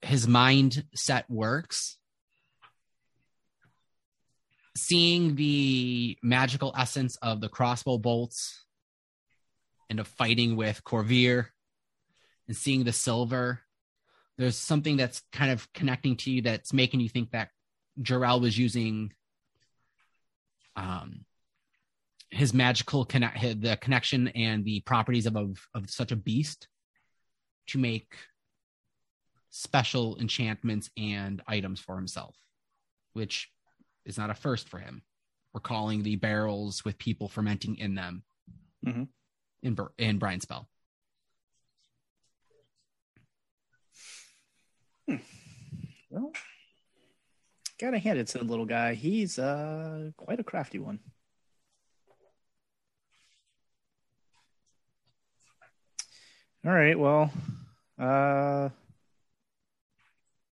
his 0.00 0.26
mindset 0.26 1.24
works, 1.28 1.98
seeing 4.76 5.34
the 5.34 6.16
magical 6.22 6.72
essence 6.78 7.16
of 7.16 7.40
the 7.40 7.48
crossbow 7.48 7.98
bolts 7.98 8.64
and 9.90 10.00
of 10.00 10.08
fighting 10.08 10.56
with 10.56 10.82
Corvier 10.84 11.46
and 12.46 12.56
seeing 12.56 12.84
the 12.84 12.92
silver, 12.92 13.60
there's 14.38 14.56
something 14.56 14.96
that's 14.96 15.22
kind 15.32 15.50
of 15.50 15.70
connecting 15.72 16.16
to 16.16 16.30
you 16.30 16.42
that's 16.42 16.72
making 16.72 17.00
you 17.00 17.08
think 17.08 17.32
that 17.32 17.50
Jarrell 18.00 18.40
was 18.40 18.56
using 18.56 19.12
um, 20.76 21.25
his 22.36 22.52
magical 22.52 23.04
connect 23.04 23.40
the 23.62 23.76
connection 23.80 24.28
and 24.28 24.64
the 24.64 24.80
properties 24.80 25.26
of, 25.26 25.36
of 25.36 25.58
of 25.74 25.90
such 25.90 26.12
a 26.12 26.16
beast 26.16 26.68
to 27.68 27.78
make 27.78 28.12
special 29.50 30.18
enchantments 30.18 30.90
and 30.96 31.42
items 31.48 31.80
for 31.80 31.96
himself, 31.96 32.36
which 33.14 33.50
is 34.04 34.18
not 34.18 34.30
a 34.30 34.34
first 34.34 34.68
for 34.68 34.78
him. 34.78 35.02
Recalling 35.54 36.02
the 36.02 36.16
barrels 36.16 36.84
with 36.84 36.98
people 36.98 37.28
fermenting 37.28 37.76
in 37.78 37.94
them 37.94 38.22
Mhm. 38.84 39.08
in 39.62 39.76
in 39.98 40.18
Brian 40.18 40.40
Spell. 40.40 40.68
Well, 46.10 46.32
gotta 47.80 47.98
hand 47.98 48.18
it 48.18 48.28
to 48.28 48.38
the 48.38 48.44
little 48.44 48.64
guy. 48.66 48.94
He's 48.94 49.38
uh 49.38 50.10
quite 50.16 50.40
a 50.40 50.44
crafty 50.44 50.78
one. 50.78 51.00
All 56.66 56.72
right. 56.72 56.98
Well, 56.98 57.30
uh, 57.96 58.70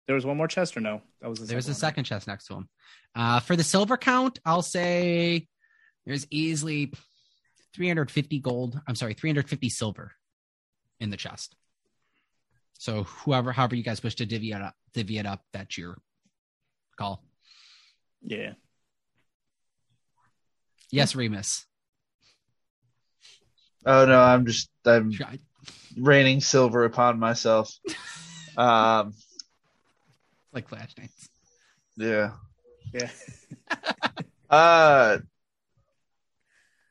there 0.05 0.13
was 0.13 0.27
one 0.27 0.37
more 0.37 0.47
chest, 0.47 0.77
or 0.77 0.79
no? 0.79 1.01
That 1.21 1.29
was 1.29 1.39
the 1.39 1.47
There's 1.47 1.67
a 1.67 1.73
second 1.73 1.79
second 1.79 2.03
chest 2.03 2.27
next 2.27 2.45
to 2.47 2.55
him. 2.55 2.69
Uh, 3.15 3.39
for 3.39 3.55
the 3.55 3.63
silver 3.63 3.97
count, 3.97 4.37
I'll 4.45 4.61
say 4.61 5.47
there's 6.05 6.27
easily 6.29 6.93
350 7.73 8.39
gold. 8.41 8.79
I'm 8.87 8.93
sorry, 8.93 9.15
350 9.15 9.69
silver 9.69 10.11
in 10.99 11.09
the 11.09 11.17
chest. 11.17 11.55
So 12.77 13.03
whoever, 13.03 13.51
however 13.51 13.75
you 13.75 13.83
guys 13.83 14.03
wish 14.03 14.15
to 14.15 14.27
divvy 14.27 14.51
it 14.51 14.61
up, 14.61 14.75
divvy 14.93 15.17
it 15.17 15.25
up, 15.25 15.41
that's 15.51 15.79
your 15.79 15.97
call. 16.95 17.23
Yeah. 18.21 18.53
Yes, 20.91 21.15
Remus. 21.15 21.65
Oh 23.85 24.05
no, 24.05 24.19
I'm 24.19 24.45
just 24.45 24.69
I'm 24.85 25.11
Try- 25.11 25.39
raining 25.97 26.41
silver 26.41 26.85
upon 26.85 27.19
myself. 27.19 27.71
Um, 28.55 29.15
Like 30.51 30.67
Flash 30.69 30.93
Knights. 30.97 31.27
yeah. 31.97 32.31
Yeah. 32.93 33.09
Uh, 34.49 35.17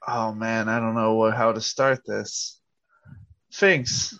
oh 0.09 0.33
man, 0.35 0.69
I 0.69 0.81
don't 0.81 0.97
know 0.97 1.15
what 1.15 1.37
how 1.37 1.53
to 1.53 1.61
start 1.61 2.01
this. 2.05 2.61
Finks, 3.53 4.19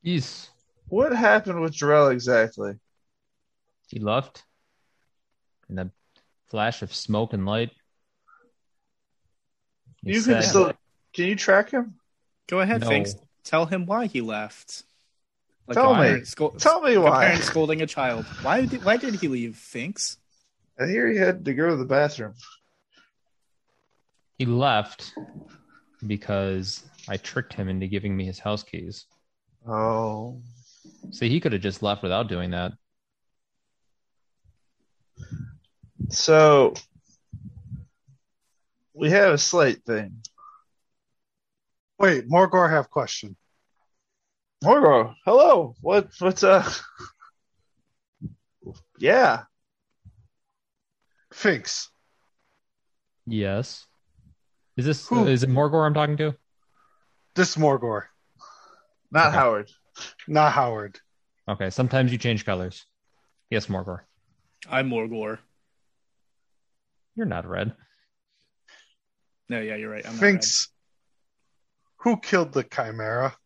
Yes. 0.00 0.48
what 0.88 1.12
happened 1.14 1.60
with 1.60 1.74
Jarrell 1.74 2.10
exactly? 2.10 2.72
He 3.88 3.98
left 4.00 4.42
in 5.68 5.78
a 5.78 5.90
flash 6.48 6.80
of 6.80 6.94
smoke 6.94 7.34
and 7.34 7.44
light. 7.44 7.72
He 10.02 10.14
You 10.14 10.22
can 10.22 10.42
still 10.42 10.72
can 11.12 11.26
you 11.26 11.36
track 11.36 11.70
him? 11.70 11.96
Go 12.48 12.60
ahead, 12.60 12.80
No. 12.80 12.88
Finks. 12.88 13.14
Tell 13.44 13.66
him 13.66 13.86
why 13.86 14.06
he 14.06 14.20
left. 14.20 14.84
Like 15.66 15.76
Tell 15.76 15.94
me. 15.94 16.00
parent 16.00 16.26
scold- 16.26 16.58
Tell 16.58 16.80
me 16.80 16.96
like 16.96 17.06
a 17.06 17.10
why. 17.10 17.24
parent 17.26 17.44
scolding 17.44 17.82
a 17.82 17.86
child. 17.86 18.24
Why 18.42 18.66
did 18.66 18.84
Why 18.84 18.96
did 18.96 19.14
he 19.16 19.28
leave, 19.28 19.56
Finks? 19.56 20.18
I 20.80 20.86
hear 20.86 21.08
he 21.08 21.16
had 21.18 21.44
to 21.44 21.54
go 21.54 21.68
to 21.68 21.76
the 21.76 21.84
bathroom. 21.84 22.34
He 24.38 24.46
left 24.46 25.14
because 26.06 26.82
I 27.08 27.16
tricked 27.16 27.52
him 27.52 27.68
into 27.68 27.86
giving 27.86 28.16
me 28.16 28.24
his 28.24 28.38
house 28.38 28.62
keys. 28.62 29.06
Oh, 29.68 30.40
See, 31.12 31.28
he 31.28 31.38
could 31.38 31.52
have 31.52 31.62
just 31.62 31.82
left 31.82 32.02
without 32.02 32.28
doing 32.28 32.50
that. 32.50 32.72
so 36.08 36.74
we 38.94 39.10
have 39.10 39.32
a 39.34 39.38
slate 39.38 39.84
thing. 39.84 40.22
Wait, 42.02 42.28
Morgor 42.28 42.68
have 42.68 42.90
question. 42.90 43.36
Morgor, 44.64 45.14
hello. 45.24 45.76
What? 45.80 46.08
What's 46.18 46.42
uh? 46.42 46.68
Yeah. 48.98 49.44
Finks. 51.32 51.90
Yes. 53.24 53.86
Is 54.76 54.84
this 54.84 55.06
Who? 55.06 55.28
is 55.28 55.44
it 55.44 55.48
Morgor 55.48 55.86
I'm 55.86 55.94
talking 55.94 56.16
to? 56.16 56.34
This 57.36 57.50
is 57.50 57.56
Morgor, 57.56 58.02
Not 59.12 59.28
Okay. 59.28 59.36
Howard. 59.36 59.70
not 60.26 60.52
Howard. 60.52 60.98
Okay, 61.48 61.70
sometimes 61.70 62.10
you 62.10 62.18
change 62.18 62.44
colors. 62.44 62.84
Yes, 63.48 63.66
Morgor. 63.66 64.00
I'm 64.68 64.90
Morgor. 64.90 65.38
You're 67.14 67.26
not 67.26 67.46
red. 67.46 67.72
No, 69.48 69.60
yeah, 69.60 69.76
you're 69.76 69.90
right. 69.90 70.04
I'm 70.04 70.14
not 70.14 70.20
Finks. 70.20 70.68
Who 72.02 72.18
killed 72.18 72.52
the 72.52 72.64
Chimera? 72.64 73.36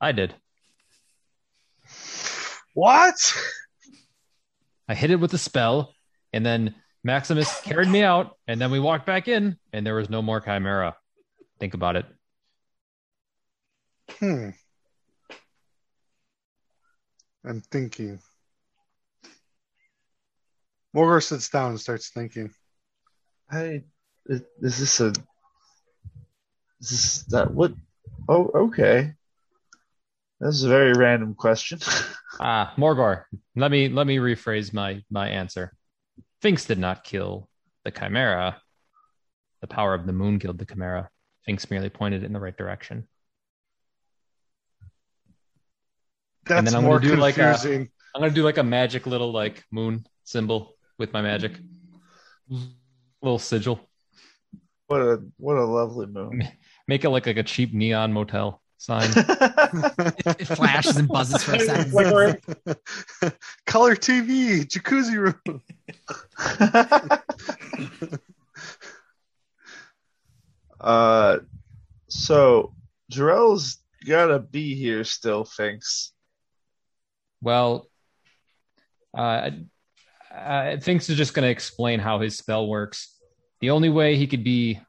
I 0.00 0.12
did. 0.12 0.34
What? 2.74 3.36
I 4.88 4.94
hit 4.94 5.10
it 5.10 5.16
with 5.16 5.34
a 5.34 5.38
spell, 5.38 5.94
and 6.32 6.46
then 6.46 6.74
Maximus 7.02 7.60
carried 7.62 7.88
me 7.88 8.02
out, 8.02 8.36
and 8.46 8.60
then 8.60 8.70
we 8.70 8.78
walked 8.78 9.06
back 9.06 9.26
in, 9.26 9.56
and 9.72 9.84
there 9.84 9.96
was 9.96 10.08
no 10.08 10.22
more 10.22 10.40
Chimera. 10.40 10.96
Think 11.58 11.74
about 11.74 11.96
it. 11.96 12.06
Hmm. 14.12 14.50
I'm 17.44 17.60
thinking. 17.60 18.20
Morgor 20.94 21.22
sits 21.22 21.48
down 21.48 21.70
and 21.70 21.80
starts 21.80 22.10
thinking. 22.10 22.52
Hey, 23.50 23.84
is, 24.26 24.42
is 24.60 24.78
this 24.78 25.00
a? 25.00 25.12
Is 26.80 26.90
this 26.90 27.22
that? 27.28 27.52
What? 27.52 27.72
Oh, 28.28 28.50
okay. 28.54 29.12
That's 30.40 30.62
a 30.62 30.68
very 30.68 30.92
random 30.92 31.34
question. 31.34 31.78
Ah, 32.42 32.72
Morgor. 32.78 33.24
Let 33.54 33.70
me 33.70 33.88
let 33.90 34.06
me 34.06 34.16
rephrase 34.16 34.72
my 34.72 35.02
my 35.10 35.28
answer. 35.28 35.74
Finks 36.40 36.64
did 36.64 36.78
not 36.78 37.04
kill 37.04 37.50
the 37.84 37.90
Chimera. 37.90 38.56
The 39.60 39.66
power 39.66 39.92
of 39.92 40.06
the 40.06 40.12
moon 40.14 40.38
killed 40.38 40.56
the 40.56 40.64
Chimera. 40.64 41.10
Finks 41.44 41.68
merely 41.70 41.90
pointed 41.90 42.22
it 42.22 42.26
in 42.26 42.32
the 42.32 42.40
right 42.40 42.56
direction. 42.56 43.06
That's 46.46 46.64
then 46.64 46.74
I'm 46.74 46.84
more 46.84 46.98
gonna 46.98 47.14
do 47.14 47.20
like 47.20 47.36
a- 47.36 47.52
confusing. 47.52 47.90
I'm 48.14 48.22
gonna 48.22 48.32
do 48.32 48.44
like 48.44 48.58
a 48.58 48.62
magic 48.62 49.06
little 49.06 49.32
like 49.32 49.64
moon 49.70 50.06
symbol 50.24 50.76
with 50.98 51.12
my 51.12 51.20
magic. 51.20 51.52
Little 53.20 53.38
sigil. 53.38 53.80
what 54.86 55.00
a 55.00 55.22
what 55.36 55.56
a 55.56 55.64
lovely 55.64 56.06
moon. 56.06 56.48
Make 56.90 57.04
it 57.04 57.10
like, 57.10 57.26
like 57.26 57.36
a 57.36 57.44
cheap 57.44 57.72
neon 57.72 58.12
motel 58.12 58.60
sign. 58.76 59.08
It 60.26 60.46
flashes 60.46 60.96
and 60.96 61.06
buzzes 61.06 61.44
for 61.44 61.54
a 61.54 61.60
second. 61.60 61.92
Color 63.64 63.94
TV, 63.94 64.66
jacuzzi 64.66 65.14
room. 65.16 65.62
uh, 70.80 71.38
so 72.08 72.74
Jarrell's 73.12 73.78
gotta 74.04 74.40
be 74.40 74.74
here 74.74 75.04
still, 75.04 75.44
Finks. 75.44 76.10
Well, 77.40 77.88
uh, 79.16 79.50
I 80.34 80.78
think 80.78 81.02
is 81.02 81.16
just 81.16 81.34
going 81.34 81.44
to 81.44 81.50
explain 81.50 82.00
how 82.00 82.18
his 82.18 82.36
spell 82.36 82.66
works. 82.66 83.16
The 83.60 83.70
only 83.70 83.90
way 83.90 84.16
he 84.16 84.26
could 84.26 84.42
be 84.42 84.80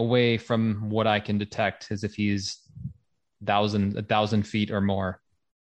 away 0.00 0.38
from 0.38 0.88
what 0.90 1.06
I 1.06 1.20
can 1.20 1.38
detect 1.38 1.90
is 1.90 2.02
if 2.04 2.14
he's 2.14 2.58
thousand 3.44 3.96
a 3.96 4.02
thousand 4.02 4.42
feet 4.44 4.70
or 4.70 4.80
more. 4.80 5.20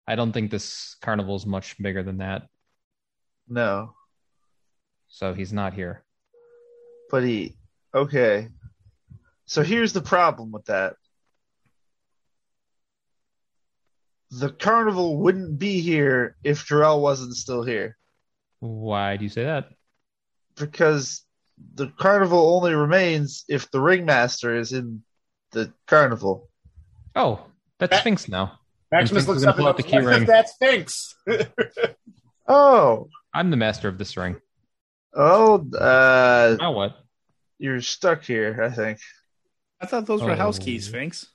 I 0.07 0.15
don't 0.15 0.31
think 0.31 0.51
this 0.51 0.95
carnival 1.01 1.35
is 1.35 1.45
much 1.45 1.77
bigger 1.81 2.01
than 2.03 2.18
that, 2.19 2.43
No, 3.49 3.93
so 5.09 5.34
he's 5.34 5.51
not 5.51 5.73
here. 5.73 6.03
but 7.11 7.23
he. 7.23 7.57
Okay. 7.93 8.47
So 9.45 9.64
here's 9.64 9.93
the 9.93 10.01
problem 10.01 10.51
with 10.51 10.65
that. 10.65 10.93
The 14.31 14.49
carnival 14.49 15.18
wouldn't 15.18 15.57
be 15.57 15.80
here 15.81 16.35
if 16.43 16.65
Jarrell 16.68 17.01
wasn't 17.01 17.35
still 17.35 17.64
here. 17.64 17.97
Why 18.59 19.15
do 19.18 19.23
you 19.23 19.30
say 19.30 19.43
that? 19.45 19.69
because 20.55 21.23
the 21.75 21.88
carnival 21.97 22.55
only 22.55 22.73
remains 22.73 23.43
if 23.47 23.69
the 23.71 23.79
ringmaster 23.79 24.55
is 24.55 24.73
in 24.73 25.03
the 25.51 25.73
carnival. 25.88 26.49
Oh, 27.15 27.45
that's 27.79 27.91
That- 27.91 28.03
Finks 28.03 28.27
now. 28.27 28.59
Maximus 28.91 29.25
Finks 29.25 29.41
looks 29.43 29.43
up 29.49 29.57
pull 29.57 29.67
out 29.67 29.75
the 29.77 29.84
goes, 29.84 29.91
key 29.91 29.97
ring." 29.99 30.25
That's 30.25 30.55
Finks. 30.57 31.15
Oh, 32.47 33.09
I'm 33.34 33.49
the 33.51 33.57
master 33.57 33.88
of 33.89 33.97
this 33.97 34.15
ring. 34.15 34.38
oh, 35.13 35.55
uh, 35.77 36.55
Now 36.59 36.71
what? 36.71 36.95
you're 37.59 37.81
stuck 37.81 38.23
here. 38.23 38.63
I 38.63 38.69
think. 38.73 38.99
I 39.81 39.85
thought 39.85 40.05
those 40.05 40.21
were 40.23 40.35
house 40.35 40.57
Oh. 40.59 40.63
keys, 40.63 40.88
Finks. 40.88 41.27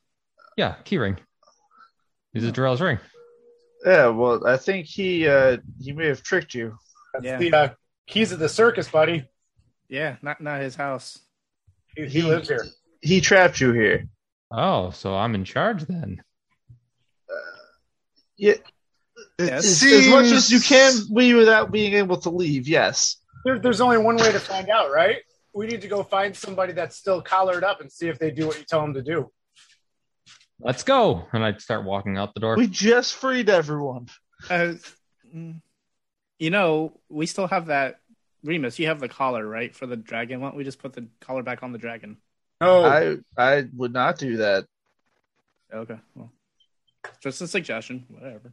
Yeah, 0.57 0.77
key 0.85 0.99
ring. 0.99 1.19
This 2.33 2.45
is 2.45 2.53
Jarrell's 2.53 2.81
ring. 2.81 2.99
Yeah, 3.85 4.09
well, 4.09 4.47
I 4.47 4.57
think 4.57 4.87
he 4.87 5.29
uh, 5.29 5.59
he 5.81 5.93
may 5.93 6.07
have 6.07 6.23
tricked 6.23 6.55
you. 6.55 6.77
That's 7.13 7.25
Yeah. 7.27 7.37
the 7.39 7.53
uh, 7.53 7.69
keys 8.07 8.33
of 8.33 8.39
the 8.39 8.49
circus, 8.49 8.89
buddy. 8.89 9.29
Yeah, 9.93 10.17
not 10.23 10.41
not 10.41 10.63
his 10.63 10.75
house. 10.75 11.19
He, 11.95 12.05
he 12.05 12.09
He- 12.09 12.23
lives 12.23 12.49
here. 12.49 12.65
He 13.03 13.21
trapped 13.21 13.61
you 13.61 13.73
here. 13.73 14.09
Oh, 14.51 14.89
so 14.91 15.15
I'm 15.15 15.35
in 15.35 15.45
charge 15.45 15.83
then. 15.83 16.23
Yeah, 18.39 18.55
Yes. 19.39 19.83
as, 19.83 19.83
as 19.83 20.09
much 20.09 20.25
as 20.27 20.51
you 20.51 20.61
can 20.61 20.95
be 21.15 21.35
without 21.35 21.71
being 21.71 21.93
able 21.95 22.17
to 22.21 22.31
leave. 22.31 22.67
Yes. 22.69 23.17
There, 23.45 23.59
there's 23.59 23.81
only 23.83 23.99
one 23.99 24.17
way 24.17 24.33
to 24.33 24.39
find 24.41 24.69
out, 24.71 24.91
right? 24.93 25.17
We 25.55 25.67
need 25.67 25.83
to 25.83 25.89
go 25.89 26.03
find 26.03 26.35
somebody 26.35 26.73
that's 26.73 26.97
still 26.97 27.21
collared 27.21 27.65
up 27.65 27.81
and 27.83 27.91
see 27.93 28.09
if 28.09 28.19
they 28.19 28.31
do 28.31 28.47
what 28.47 28.59
you 28.59 28.65
tell 28.65 28.81
them 28.81 28.95
to 28.95 29.03
do. 29.03 29.31
Let's 30.61 30.83
go. 30.85 31.27
And 31.33 31.45
I 31.45 31.57
start 31.59 31.85
walking 31.85 32.17
out 32.17 32.33
the 32.35 32.41
door. 32.41 32.57
We 32.57 32.69
just 32.69 33.15
freed 33.15 33.51
everyone. 33.51 34.09
Uh, 34.49 34.75
you 36.39 36.51
know, 36.51 37.01
we 37.09 37.27
still 37.27 37.49
have 37.49 37.67
that. 37.67 37.97
Remus, 38.45 38.79
you 38.79 38.89
have 38.89 39.01
the 39.01 39.09
collar, 39.09 39.47
right, 39.47 39.75
for 39.75 39.87
the 39.87 39.97
dragon. 39.97 40.41
Why 40.41 40.49
don't 40.49 40.57
we 40.57 40.65
just 40.65 40.81
put 40.81 40.93
the 40.93 41.07
collar 41.21 41.43
back 41.43 41.63
on 41.63 41.73
the 41.73 41.79
dragon? 41.79 42.17
No, 42.61 42.85
I 42.85 43.17
I 43.37 43.67
would 43.75 43.93
not 43.93 44.19
do 44.19 44.39
that. 44.39 44.67
Okay, 45.73 45.99
well, 46.15 46.33
just 47.23 47.41
a 47.41 47.49
suggestion. 47.49 48.05
Whatever. 48.09 48.53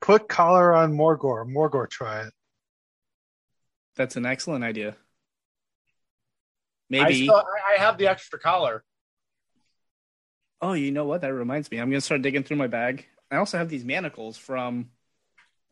Put 0.00 0.28
collar 0.28 0.74
on 0.74 0.92
Morgor. 0.92 1.46
Morgor, 1.50 1.88
try 1.88 2.22
it. 2.26 2.32
That's 3.96 4.16
an 4.16 4.26
excellent 4.26 4.64
idea. 4.64 4.90
I, 4.90 4.94
Maybe. 6.90 7.24
still, 7.24 7.36
I, 7.36 7.74
I 7.74 7.78
have 7.78 7.96
the 7.96 8.08
extra 8.08 8.38
collar. 8.38 8.84
Oh, 10.60 10.74
you 10.74 10.92
know 10.92 11.06
what? 11.06 11.22
That 11.22 11.32
reminds 11.32 11.70
me. 11.70 11.78
I'm 11.78 11.90
gonna 11.90 12.00
start 12.00 12.22
digging 12.22 12.42
through 12.42 12.58
my 12.58 12.66
bag. 12.66 13.06
I 13.30 13.36
also 13.36 13.58
have 13.58 13.68
these 13.68 13.84
manacles 13.84 14.36
from, 14.36 14.90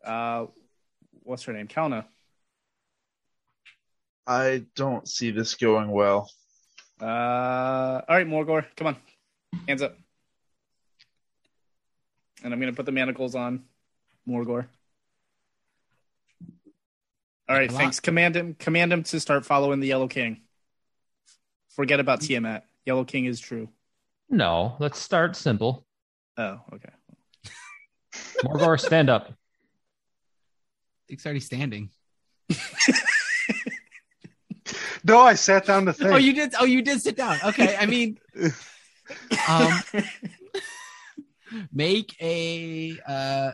uh, 0.05 0.47
what's 1.23 1.45
her 1.45 1.53
name? 1.53 1.69
Kalna. 1.69 2.07
I 4.27 4.65
don't 4.77 5.07
see 5.09 5.31
this 5.31 5.55
going 5.55 5.91
well. 5.91 6.31
Uh, 7.01 7.05
all 8.09 8.17
right, 8.17 8.27
Morgor, 8.27 8.65
come 8.77 8.89
on, 8.89 8.97
hands 9.67 9.83
up. 9.83 9.97
And 12.45 12.53
I'm 12.53 12.61
gonna 12.61 12.73
put 12.73 12.87
the 12.87 12.93
manacles 12.93 13.35
on 13.35 13.65
Morgor. 14.29 14.67
All 17.49 17.57
right, 17.57 17.71
thanks. 17.71 18.01
Command 18.01 18.37
him. 18.37 18.55
Command 18.59 18.93
him 18.93 19.03
to 19.05 19.21
start 19.21 19.45
following 19.45 19.81
the 19.81 19.89
Yellow 19.89 20.09
King. 20.09 20.41
Forget 21.71 22.01
about 22.01 22.21
Tiamat. 22.21 22.65
Yellow 22.87 23.05
King 23.05 23.27
is 23.27 23.41
true. 23.41 23.69
No, 24.31 24.77
let's 24.79 24.99
start 24.99 25.37
simple. 25.37 25.87
Oh, 26.37 26.61
okay. 26.73 26.89
Morgor, 28.45 28.81
stand 28.81 29.11
up. 29.11 29.33
Dick's 31.09 31.27
already 31.27 31.41
standing. 31.41 31.91
No, 35.05 35.21
I 35.21 35.35
sat 35.35 35.67
down 35.67 35.87
to 35.87 35.93
think. 35.93 36.13
Oh, 36.13 36.17
you 36.17 36.33
did. 36.33 36.55
Oh, 36.59 36.65
you 36.65 36.83
did 36.83 37.01
sit 37.01 37.17
down. 37.17 37.39
Okay. 37.45 37.77
I 37.79 37.87
mean, 37.87 38.19
um, 39.49 39.83
make 41.73 42.15
a 42.21 42.99
uh, 43.07 43.53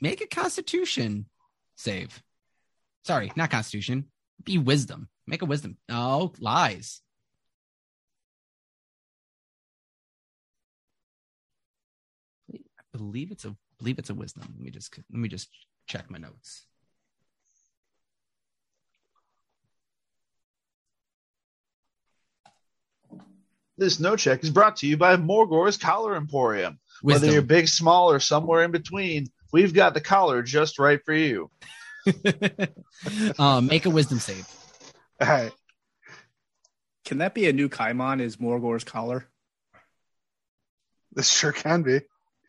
make 0.00 0.20
a 0.20 0.26
Constitution 0.26 1.26
save. 1.76 2.22
Sorry, 3.04 3.32
not 3.36 3.50
Constitution. 3.50 4.06
Be 4.42 4.58
Wisdom. 4.58 5.08
Make 5.26 5.42
a 5.42 5.46
Wisdom. 5.46 5.76
No 5.88 6.32
lies. 6.40 7.00
I 12.52 12.58
believe 12.92 13.30
it's 13.30 13.44
a 13.44 13.54
believe 13.78 13.98
it's 13.98 14.10
a 14.10 14.14
Wisdom. 14.14 14.42
Let 14.42 14.60
me 14.60 14.70
just 14.70 14.96
let 14.98 15.20
me 15.20 15.28
just 15.28 15.48
check 15.86 16.10
my 16.10 16.18
notes. 16.18 16.66
This 23.76 23.98
no 23.98 24.14
check 24.16 24.44
is 24.44 24.50
brought 24.50 24.76
to 24.76 24.86
you 24.86 24.96
by 24.96 25.16
Morgor's 25.16 25.76
Collar 25.76 26.14
Emporium. 26.16 26.78
Whether 27.02 27.30
you're 27.30 27.42
big, 27.42 27.68
small, 27.68 28.10
or 28.10 28.20
somewhere 28.20 28.62
in 28.62 28.70
between, 28.70 29.26
we've 29.52 29.74
got 29.74 29.94
the 29.94 30.00
collar 30.00 30.42
just 30.42 30.78
right 30.78 31.00
for 31.04 31.12
you. 31.12 31.50
um, 33.38 33.66
make 33.68 33.84
a 33.86 33.90
wisdom 33.90 34.20
save. 34.20 34.46
All 35.20 35.28
right. 35.28 35.52
Can 37.04 37.18
that 37.18 37.34
be 37.34 37.48
a 37.48 37.52
new 37.52 37.68
Kaimon? 37.68 38.20
Is 38.20 38.40
Morgor's 38.40 38.84
collar? 38.84 39.26
This 41.12 41.30
sure 41.30 41.52
can 41.52 41.82
be. 41.82 42.00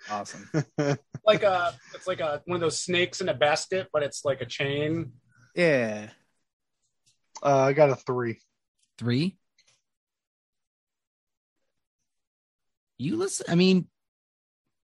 Awesome. 0.09 0.49
Like 1.27 1.41
a, 1.41 1.73
it's 1.95 2.05
like 2.05 2.19
a 2.19 2.43
one 2.45 2.53
of 2.57 2.61
those 2.61 2.79
snakes 2.79 3.19
in 3.19 3.29
a 3.29 3.33
basket, 3.33 3.87
but 3.91 4.03
it's 4.03 4.23
like 4.23 4.41
a 4.41 4.45
chain. 4.45 5.13
yeah. 5.55 6.09
Uh, 7.41 7.61
I 7.61 7.73
got 7.73 7.89
a 7.89 7.95
three. 7.95 8.37
Three. 8.99 9.35
You 12.97 13.17
listen. 13.17 13.45
I 13.49 13.55
mean, 13.55 13.87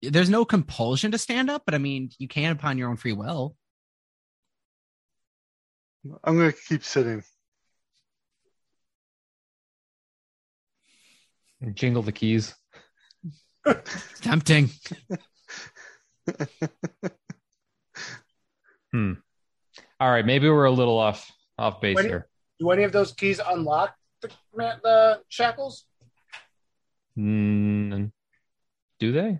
there's 0.02 0.30
no 0.30 0.46
compulsion 0.46 1.12
to 1.12 1.18
stand 1.18 1.50
up, 1.50 1.64
but 1.66 1.74
I 1.74 1.78
mean, 1.78 2.10
you 2.20 2.28
can 2.28 2.52
upon 2.52 2.78
your 2.78 2.90
own 2.90 2.98
free 2.98 3.14
will. 3.14 3.56
I'm 6.24 6.38
gonna 6.38 6.52
keep 6.52 6.84
sitting. 6.84 7.24
Jingle 11.74 12.02
the 12.02 12.12
keys. 12.12 12.54
Tempting. 14.22 14.70
Hmm. 18.94 19.14
All 20.00 20.12
right, 20.12 20.24
maybe 20.24 20.48
we're 20.48 20.66
a 20.66 20.72
little 20.72 21.00
off 21.00 21.32
off 21.58 21.82
base 21.82 21.96
When- 21.96 22.06
here. 22.06 22.28
Do 22.60 22.70
any 22.70 22.84
of 22.84 22.92
those 22.92 23.12
keys 23.12 23.42
unlock 23.44 23.96
the, 24.22 24.30
the 24.54 25.22
shackles? 25.28 25.86
Mm, 27.18 27.83
do 29.00 29.12
they? 29.12 29.40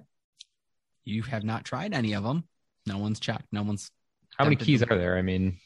You 1.06 1.24
have 1.24 1.44
not 1.44 1.66
tried 1.66 1.94
any 1.94 2.14
of 2.14 2.24
them. 2.24 2.46
No 2.86 2.98
one's 2.98 3.20
checked. 3.20 3.48
No 3.52 3.64
one's 3.64 3.90
How 4.38 4.46
many 4.46 4.56
keys 4.56 4.82
are 4.84 4.98
there? 4.98 5.18
I 5.18 5.22
mean, 5.22 5.58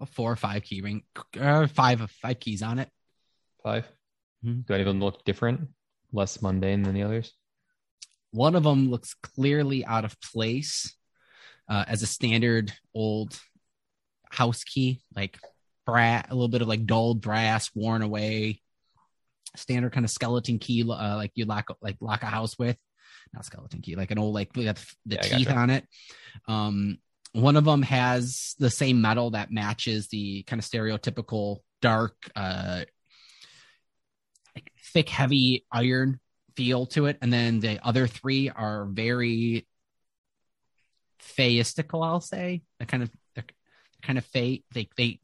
a 0.00 0.06
four 0.06 0.32
or 0.32 0.36
five 0.36 0.62
key 0.62 0.80
ring. 0.80 1.02
Uh, 1.38 1.66
five 1.66 2.10
five 2.22 2.40
keys 2.40 2.62
on 2.62 2.78
it. 2.78 2.88
5 3.62 3.88
Hmm. 4.44 4.60
Do 4.60 4.74
any 4.74 4.82
of 4.82 4.88
them 4.88 5.00
look 5.00 5.24
different, 5.24 5.68
less 6.12 6.42
mundane 6.42 6.82
than 6.82 6.94
the 6.94 7.02
others? 7.02 7.32
One 8.30 8.54
of 8.54 8.62
them 8.62 8.90
looks 8.90 9.14
clearly 9.14 9.86
out 9.86 10.04
of 10.04 10.20
place 10.20 10.94
uh, 11.66 11.84
as 11.88 12.02
a 12.02 12.06
standard 12.06 12.70
old 12.94 13.38
house 14.30 14.62
key, 14.64 15.00
like 15.16 15.38
brass, 15.86 16.26
a 16.28 16.34
little 16.34 16.48
bit 16.48 16.60
of 16.60 16.68
like 16.68 16.84
dulled 16.84 17.22
brass 17.22 17.70
worn 17.74 18.02
away. 18.02 18.60
Standard 19.56 19.92
kind 19.92 20.04
of 20.04 20.10
skeleton 20.10 20.58
key, 20.58 20.82
uh, 20.82 21.16
like 21.16 21.32
you 21.34 21.44
lock 21.44 21.76
like 21.80 21.96
lock 22.00 22.22
a 22.22 22.26
house 22.26 22.58
with, 22.58 22.76
not 23.32 23.44
skeleton 23.44 23.80
key, 23.80 23.96
like 23.96 24.10
an 24.10 24.18
old 24.18 24.34
like 24.34 24.52
the, 24.52 24.62
the 25.06 25.16
Yeah, 25.16 25.22
teeth 25.22 25.48
gotcha. 25.48 25.58
on 25.58 25.70
it. 25.70 25.86
Um, 26.48 26.98
one 27.32 27.56
of 27.56 27.64
them 27.64 27.82
has 27.82 28.54
the 28.58 28.70
same 28.70 29.00
metal 29.00 29.30
that 29.30 29.50
matches 29.50 30.08
the 30.08 30.42
kind 30.44 30.60
of 30.60 30.66
stereotypical 30.66 31.58
dark, 31.80 32.14
uh, 32.36 32.84
like 34.54 34.70
thick, 34.92 35.08
heavy 35.08 35.64
iron 35.72 36.20
feel 36.56 36.86
to 36.86 37.06
it, 37.06 37.18
and 37.22 37.32
then 37.32 37.60
the 37.60 37.84
other 37.84 38.06
three 38.06 38.50
are 38.50 38.86
very 38.86 39.66
feistical. 41.20 42.04
I'll 42.04 42.20
say 42.20 42.62
they're 42.78 42.86
kind 42.86 43.02
of 43.02 43.10
they're 43.34 43.44
kind 44.02 44.18
of 44.18 44.24
fey. 44.26 44.62
They 44.72 44.88
they 44.96 45.20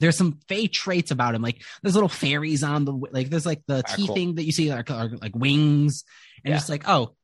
there's 0.00 0.16
some 0.16 0.38
fey 0.48 0.68
traits 0.68 1.10
about 1.10 1.34
him. 1.34 1.42
Like 1.42 1.62
there's 1.82 1.94
little 1.94 2.08
fairies 2.08 2.62
on 2.62 2.84
the 2.84 2.92
like 2.92 3.30
there's 3.30 3.46
like 3.46 3.62
the 3.66 3.82
Ah, 3.86 3.94
teeth 3.94 4.06
cool. 4.06 4.14
thing 4.14 4.34
that 4.36 4.44
you 4.44 4.52
see 4.52 4.70
are, 4.70 4.84
are 4.88 5.08
like 5.20 5.34
wings, 5.34 6.04
and 6.44 6.52
Yeah. 6.52 6.58
it's 6.58 6.68
like 6.68 6.88
oh, 6.88 7.14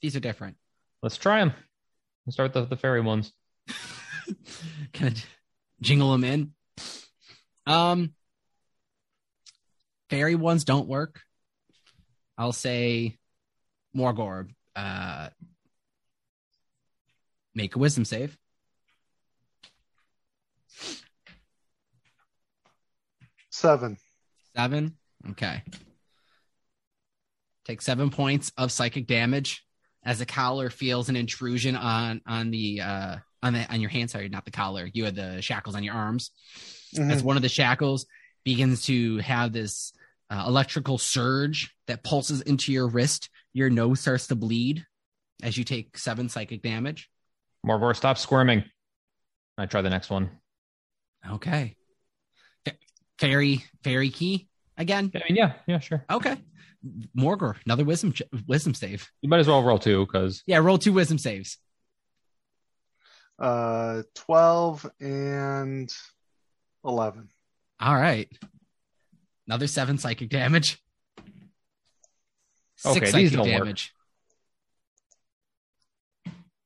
these 0.00 0.16
are 0.16 0.20
different. 0.20 0.56
Let's 1.02 1.16
try 1.16 1.40
them. 1.40 1.52
Let's 2.26 2.36
start 2.36 2.54
with 2.54 2.64
the, 2.68 2.74
the 2.74 2.80
fairy 2.80 3.00
ones. 3.00 3.32
kind 4.92 5.16
of 5.16 5.24
jingle 5.80 6.12
them 6.12 6.24
in. 6.24 6.52
Um, 7.66 8.14
fairy 10.10 10.34
ones 10.34 10.64
don't 10.64 10.86
work. 10.88 11.20
I'll 12.38 12.52
say 12.52 13.18
Morgor, 13.96 14.48
uh, 14.76 15.28
make 17.54 17.76
a 17.76 17.78
wisdom 17.78 18.04
save. 18.04 18.36
Seven. 23.62 23.96
Seven. 24.56 24.96
Okay. 25.30 25.62
Take 27.64 27.80
seven 27.80 28.10
points 28.10 28.50
of 28.58 28.72
psychic 28.72 29.06
damage 29.06 29.64
as 30.04 30.18
the 30.18 30.26
collar 30.26 30.68
feels 30.68 31.08
an 31.08 31.14
intrusion 31.14 31.76
on 31.76 32.20
on 32.26 32.50
the 32.50 32.80
uh 32.80 33.16
on 33.40 33.52
the 33.52 33.72
on 33.72 33.80
your 33.80 33.88
hand. 33.90 34.10
Sorry, 34.10 34.28
not 34.28 34.44
the 34.44 34.50
collar. 34.50 34.90
You 34.92 35.04
had 35.04 35.14
the 35.14 35.40
shackles 35.40 35.76
on 35.76 35.84
your 35.84 35.94
arms. 35.94 36.32
Mhm. 36.96 37.12
As 37.12 37.22
one 37.22 37.36
of 37.36 37.42
the 37.42 37.48
shackles 37.48 38.04
begins 38.44 38.84
to 38.86 39.18
have 39.18 39.52
this 39.52 39.92
uh, 40.28 40.44
electrical 40.48 40.98
surge 40.98 41.72
that 41.86 42.02
pulses 42.02 42.40
into 42.40 42.72
your 42.72 42.88
wrist, 42.88 43.30
your 43.52 43.70
nose 43.70 44.00
starts 44.00 44.26
to 44.26 44.34
bleed 44.34 44.84
as 45.40 45.56
you 45.56 45.62
take 45.62 45.96
seven 45.96 46.28
psychic 46.28 46.62
damage. 46.62 47.08
Morgor, 47.64 47.94
stop 47.94 48.18
squirming. 48.18 48.64
I 49.56 49.66
try 49.66 49.82
the 49.82 49.90
next 49.90 50.10
one. 50.10 50.30
Okay. 51.30 51.76
Fa- 53.22 53.26
Fairy 53.28 53.64
fairy 53.84 54.10
key 54.10 54.48
again. 54.76 55.10
I 55.14 55.18
mean, 55.28 55.36
yeah, 55.36 55.52
yeah, 55.68 55.78
sure. 55.78 56.04
Okay. 56.10 56.36
Morgor, 57.16 57.54
another 57.64 57.84
wisdom 57.84 58.12
ch- 58.12 58.22
wisdom 58.48 58.74
save. 58.74 59.08
You 59.20 59.28
might 59.28 59.38
as 59.38 59.46
well 59.46 59.62
roll 59.62 59.78
two 59.78 60.04
because 60.04 60.42
Yeah, 60.46 60.58
roll 60.58 60.76
two 60.78 60.92
wisdom 60.92 61.18
saves. 61.18 61.58
Uh, 63.38 64.02
twelve 64.16 64.84
and 65.00 65.92
eleven. 66.84 67.28
All 67.80 67.94
right. 67.94 68.28
Another 69.46 69.66
seven 69.68 69.98
psychic 69.98 70.28
damage. 70.28 70.78
Six 72.76 72.96
Okay, 72.96 73.00
these 73.06 73.12
psychic 73.12 73.32
don't 73.32 73.46
work. 73.46 73.58
damage. 73.58 73.92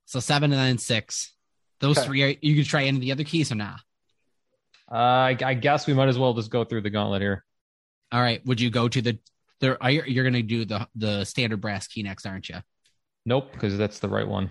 So 0.07 0.21
seven 0.21 0.53
and 0.53 0.61
then 0.61 0.79
six. 0.79 1.35
Those 1.81 1.99
Okay. 1.99 2.07
three 2.07 2.23
are 2.23 2.35
you 2.41 2.55
can 2.55 2.65
try 2.65 2.85
any 2.85 2.97
of 2.97 3.03
the 3.03 3.13
other 3.13 3.25
keys 3.25 3.53
or 3.53 3.57
not? 3.57 3.81
Uh, 4.91 4.95
I, 4.95 5.37
I 5.45 5.55
guess 5.55 5.87
we 5.87 5.95
might 5.95 6.09
as 6.09 6.19
well 6.19 6.35
just 6.35 6.51
go 6.51 6.65
through 6.65 6.83
the 6.83 6.91
gauntlet 6.91 7.23
here. 7.23 7.45
All 8.13 8.21
right. 8.21 8.45
Would 8.47 8.61
you 8.61 8.71
go 8.71 8.89
to 8.89 9.03
the 9.03 9.19
there 9.61 9.83
are 9.83 9.91
you're 9.91 10.25
gonna 10.25 10.43
do 10.43 10.65
the 10.65 10.87
the 10.95 11.25
standard 11.25 11.61
brass 11.61 11.87
key 11.87 12.03
next, 12.03 12.27
aren't 12.27 12.49
you? 12.49 12.57
Nope, 13.25 13.53
because 13.53 13.77
that's 13.77 13.99
the 13.99 14.09
right 14.09 14.27
one. 14.27 14.51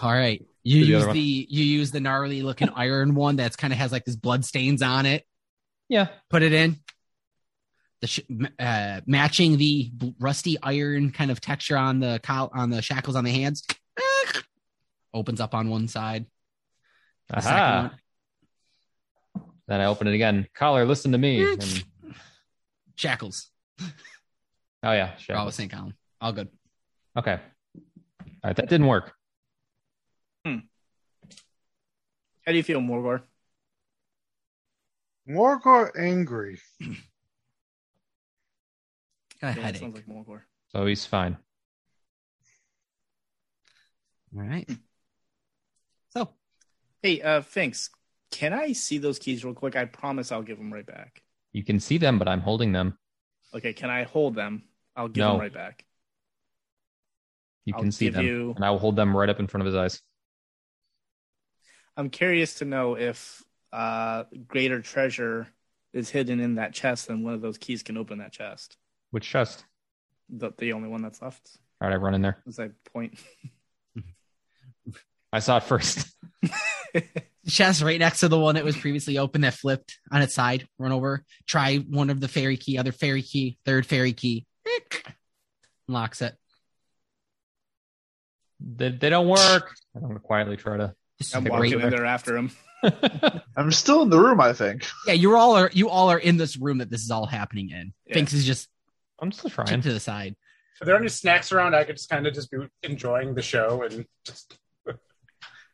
All 0.00 0.12
right. 0.12 0.44
You 0.62 0.84
the 0.84 0.90
use 0.90 1.06
the 1.06 1.46
you 1.48 1.64
use 1.64 1.90
the 1.90 2.00
gnarly 2.00 2.42
looking 2.42 2.70
iron 2.70 3.14
one 3.14 3.36
that's 3.36 3.56
kind 3.56 3.72
of 3.72 3.78
has 3.78 3.92
like 3.92 4.04
this 4.04 4.16
blood 4.16 4.44
stains 4.44 4.82
on 4.82 5.06
it. 5.06 5.24
Yeah. 5.88 6.08
put 6.28 6.42
it 6.42 6.52
in. 6.52 6.76
The 8.00 8.06
sh- 8.06 8.20
uh, 8.58 9.00
matching 9.06 9.58
the 9.58 9.90
rusty 10.18 10.56
iron 10.62 11.10
kind 11.12 11.30
of 11.30 11.40
texture 11.40 11.76
on 11.76 12.00
the 12.00 12.20
on 12.28 12.70
the 12.70 12.80
shackles 12.80 13.14
on 13.14 13.24
the 13.24 13.32
hands 13.32 13.66
opens 15.14 15.40
up 15.40 15.54
on 15.54 15.68
one 15.68 15.86
side. 15.86 16.26
The 17.28 17.40
second 17.40 17.82
one, 17.82 17.90
Then 19.70 19.80
I 19.80 19.84
open 19.84 20.08
it 20.08 20.14
again. 20.14 20.48
Collar, 20.52 20.84
listen 20.84 21.12
to 21.12 21.18
me. 21.18 21.44
And, 21.44 21.84
shackles. 22.96 23.50
oh 23.80 23.86
yeah, 24.82 25.12
All 25.12 25.18
sure. 25.18 25.44
the 25.44 25.52
same 25.52 25.68
column. 25.68 25.94
All 26.20 26.32
good. 26.32 26.48
Okay. 27.16 27.34
All 27.38 27.40
right, 28.42 28.56
that 28.56 28.68
didn't 28.68 28.88
work. 28.88 29.12
How 30.44 30.58
do 32.48 32.54
you 32.56 32.64
feel, 32.64 32.80
Morgor? 32.80 33.22
Morgor 35.28 35.92
angry. 35.96 36.58
Got 36.80 36.88
a 39.56 39.60
Yeah, 39.60 39.62
headache. 39.66 39.80
sounds 39.82 39.94
like 39.94 40.06
Morgor. 40.06 40.40
So 40.72 40.84
he's 40.86 41.06
fine. 41.06 41.36
All 44.36 44.42
right. 44.42 44.68
So 46.08 46.30
Hey, 47.02 47.22
uh, 47.22 47.42
Finks, 47.42 47.90
can 48.30 48.52
I 48.52 48.72
see 48.72 48.98
those 48.98 49.18
keys 49.18 49.44
real 49.44 49.54
quick? 49.54 49.76
I 49.76 49.84
promise 49.84 50.30
I'll 50.32 50.42
give 50.42 50.58
them 50.58 50.72
right 50.72 50.86
back. 50.86 51.22
You 51.52 51.64
can 51.64 51.80
see 51.80 51.98
them, 51.98 52.18
but 52.18 52.28
I'm 52.28 52.40
holding 52.40 52.72
them. 52.72 52.96
Okay, 53.54 53.72
can 53.72 53.90
I 53.90 54.04
hold 54.04 54.34
them? 54.34 54.64
I'll 54.96 55.08
give 55.08 55.22
No. 55.22 55.32
them 55.32 55.40
right 55.40 55.52
back. 55.52 55.84
You 57.64 57.74
I'll 57.74 57.80
can 57.82 57.92
see 57.92 58.08
them, 58.08 58.24
you- 58.24 58.52
and 58.56 58.64
I 58.64 58.70
will 58.70 58.78
hold 58.78 58.96
them 58.96 59.16
right 59.16 59.28
up 59.28 59.40
in 59.40 59.46
front 59.46 59.62
of 59.62 59.66
his 59.66 59.74
eyes. 59.74 60.00
I'm 61.96 62.08
curious 62.10 62.54
to 62.54 62.64
know 62.64 62.96
if 62.96 63.42
uh, 63.72 64.24
greater 64.46 64.80
treasure 64.80 65.48
is 65.92 66.08
hidden 66.08 66.40
in 66.40 66.54
that 66.54 66.72
chest, 66.72 67.10
and 67.10 67.24
one 67.24 67.34
of 67.34 67.40
those 67.40 67.58
keys 67.58 67.82
can 67.82 67.96
open 67.96 68.18
that 68.18 68.32
chest. 68.32 68.76
Which 69.10 69.28
chest? 69.28 69.64
The, 70.28 70.52
the 70.56 70.72
only 70.72 70.88
one 70.88 71.02
that's 71.02 71.20
left. 71.20 71.50
All 71.80 71.88
right, 71.88 71.94
I 71.94 71.98
run 71.98 72.14
in 72.14 72.22
there. 72.22 72.38
As 72.46 72.58
I 72.60 72.70
point. 72.92 73.18
I 75.32 75.40
saw 75.40 75.56
it 75.58 75.64
first. 75.64 76.08
chest 77.48 77.82
right 77.82 77.98
next 77.98 78.20
to 78.20 78.28
the 78.28 78.38
one 78.38 78.54
that 78.56 78.64
was 78.64 78.76
previously 78.76 79.18
open 79.18 79.42
that 79.42 79.54
flipped 79.54 79.98
on 80.12 80.22
its 80.22 80.34
side. 80.34 80.66
Run 80.78 80.92
over. 80.92 81.24
Try 81.46 81.76
one 81.78 82.10
of 82.10 82.20
the 82.20 82.28
fairy 82.28 82.56
key, 82.56 82.78
other 82.78 82.92
fairy 82.92 83.22
key, 83.22 83.58
third 83.64 83.86
fairy 83.86 84.12
key. 84.12 84.46
Locks 85.88 86.22
it. 86.22 86.34
They, 88.60 88.90
they 88.90 89.10
don't 89.10 89.28
work. 89.28 89.74
I'm 89.94 90.02
gonna 90.02 90.20
quietly 90.20 90.56
try 90.56 90.76
to. 90.76 90.94
I'm 91.34 91.44
walking 91.44 91.72
great- 91.72 91.84
in 91.84 91.90
there 91.90 92.04
after 92.04 92.36
him. 92.36 92.50
I'm 93.56 93.72
still 93.72 94.02
in 94.02 94.10
the 94.10 94.18
room, 94.18 94.40
I 94.40 94.52
think. 94.52 94.86
Yeah, 95.06 95.12
you 95.12 95.36
all 95.36 95.56
are 95.56 95.70
you 95.72 95.90
all 95.90 96.10
are 96.10 96.18
in 96.18 96.36
this 96.36 96.56
room 96.56 96.78
that 96.78 96.90
this 96.90 97.02
is 97.02 97.10
all 97.10 97.26
happening 97.26 97.70
in. 97.70 97.92
Yeah. 98.06 98.14
Finks 98.14 98.32
is 98.32 98.46
just 98.46 98.68
I'm 99.18 99.32
still 99.32 99.50
trying 99.50 99.82
to 99.82 99.92
the 99.92 100.00
side. 100.00 100.34
Are 100.80 100.86
there 100.86 100.96
any 100.96 101.08
snacks 101.08 101.52
around? 101.52 101.74
I 101.74 101.84
could 101.84 101.96
just 101.96 102.08
kind 102.08 102.26
of 102.26 102.32
just 102.32 102.50
be 102.50 102.58
enjoying 102.82 103.34
the 103.34 103.42
show 103.42 103.82
and 103.82 104.06
just 104.24 104.56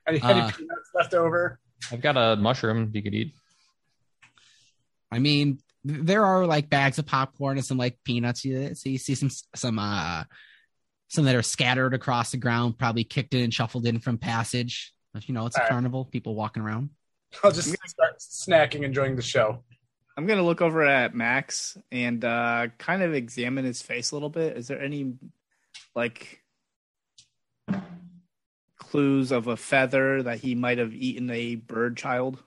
any, 0.07 0.23
any 0.23 0.41
Uh, 0.41 0.51
peanuts 0.51 0.91
left 0.95 1.15
over. 1.15 1.59
I've 1.93 2.01
got 2.01 2.17
a 2.17 2.37
mushroom 2.37 2.91
you 2.95 3.03
could 3.03 3.15
eat. 3.15 3.35
I 5.11 5.19
mean, 5.19 5.59
there 5.85 6.25
are 6.25 6.47
like 6.47 6.69
bags 6.69 6.99
of 6.99 7.07
popcorn 7.07 7.59
and 7.59 7.65
some 7.65 7.79
like 7.79 7.99
peanuts. 8.05 8.45
You 8.45 8.75
so 8.75 8.89
you 8.89 8.99
see 8.99 9.15
some 9.15 9.31
some 9.55 9.79
uh 9.79 10.25
some 11.09 11.25
that 11.27 11.37
are 11.37 11.43
scattered 11.43 11.95
across 11.95 12.33
the 12.33 12.37
ground, 12.37 12.79
probably 12.79 13.05
kicked 13.05 13.35
in 13.35 13.43
and 13.45 13.55
shuffled 13.55 13.87
in 13.87 14.01
from 14.01 14.19
passage. 14.19 14.93
But, 15.15 15.29
You 15.29 15.35
know, 15.35 15.47
it's 15.47 15.57
a 15.57 15.61
All 15.61 15.65
right. 15.65 15.71
carnival, 15.71 16.05
people 16.05 16.35
walking 16.35 16.63
around. 16.63 16.91
I'll 17.45 17.53
just 17.53 17.69
start 17.89 18.19
snacking, 18.19 18.83
enjoying 18.83 19.15
the 19.15 19.23
show. 19.23 19.63
I'm 20.17 20.27
gonna 20.27 20.43
look 20.43 20.61
over 20.63 20.83
at 20.83 21.15
Max 21.15 21.77
and 21.93 22.25
uh, 22.25 22.69
kind 22.79 23.03
of 23.03 23.15
examine 23.15 23.65
his 23.65 23.83
face 23.83 24.11
a 24.11 24.17
little 24.17 24.31
bit. 24.31 24.57
Is 24.57 24.67
there 24.67 24.81
any 24.81 25.15
like 25.95 26.43
clues 28.97 29.31
of 29.31 29.47
a 29.47 29.59
feather 29.59 30.23
that 30.23 30.39
he 30.39 30.55
might 30.55 30.79
have 30.79 30.95
eaten 30.95 31.29
a 31.29 31.55
bird 31.57 31.99
child, 31.99 32.43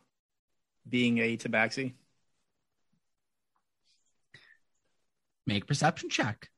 being 0.90 1.20
a 1.20 1.38
tabaxi? 1.38 1.94
Make 5.46 5.68
perception 5.68 6.10
check. 6.10 6.50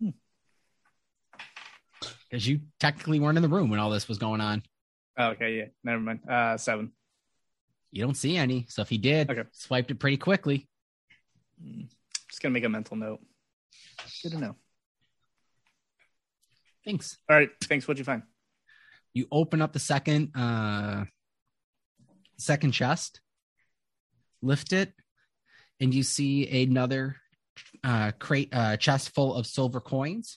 Hmm. 0.00 0.10
Because 2.30 2.48
you 2.48 2.60
technically 2.80 3.20
weren't 3.20 3.36
in 3.36 3.42
the 3.42 3.48
room 3.50 3.68
when 3.68 3.78
all 3.78 3.90
this 3.90 4.08
was 4.08 4.16
going 4.16 4.40
on. 4.40 4.62
Oh, 5.18 5.28
okay, 5.32 5.58
yeah, 5.58 5.64
never 5.84 6.00
mind. 6.00 6.20
Uh, 6.26 6.56
seven. 6.56 6.92
You 7.92 8.02
don't 8.02 8.16
see 8.16 8.38
any. 8.38 8.64
So 8.70 8.80
if 8.80 8.88
he 8.88 8.96
did, 8.96 9.30
Okay. 9.30 9.44
swiped 9.52 9.90
it 9.90 9.96
pretty 9.98 10.16
quickly. 10.16 10.66
Hmm. 11.62 11.82
Just 12.30 12.40
gonna 12.40 12.54
make 12.54 12.64
a 12.64 12.70
mental 12.70 12.96
note. 12.96 13.20
Good 14.22 14.32
to 14.32 14.38
know. 14.38 14.56
Thanks. 16.86 17.18
All 17.28 17.36
right, 17.36 17.50
thanks. 17.64 17.86
What'd 17.86 17.98
you 17.98 18.04
find? 18.06 18.22
You 19.16 19.26
open 19.32 19.62
up 19.62 19.72
the 19.72 19.78
second 19.78 20.36
uh 20.36 21.06
second 22.36 22.72
chest, 22.72 23.22
lift 24.42 24.74
it, 24.74 24.92
and 25.80 25.94
you 25.94 26.02
see 26.02 26.64
another 26.64 27.16
uh, 27.82 28.12
crate 28.18 28.50
uh, 28.52 28.76
chest 28.76 29.14
full 29.14 29.34
of 29.34 29.46
silver 29.46 29.80
coins. 29.80 30.36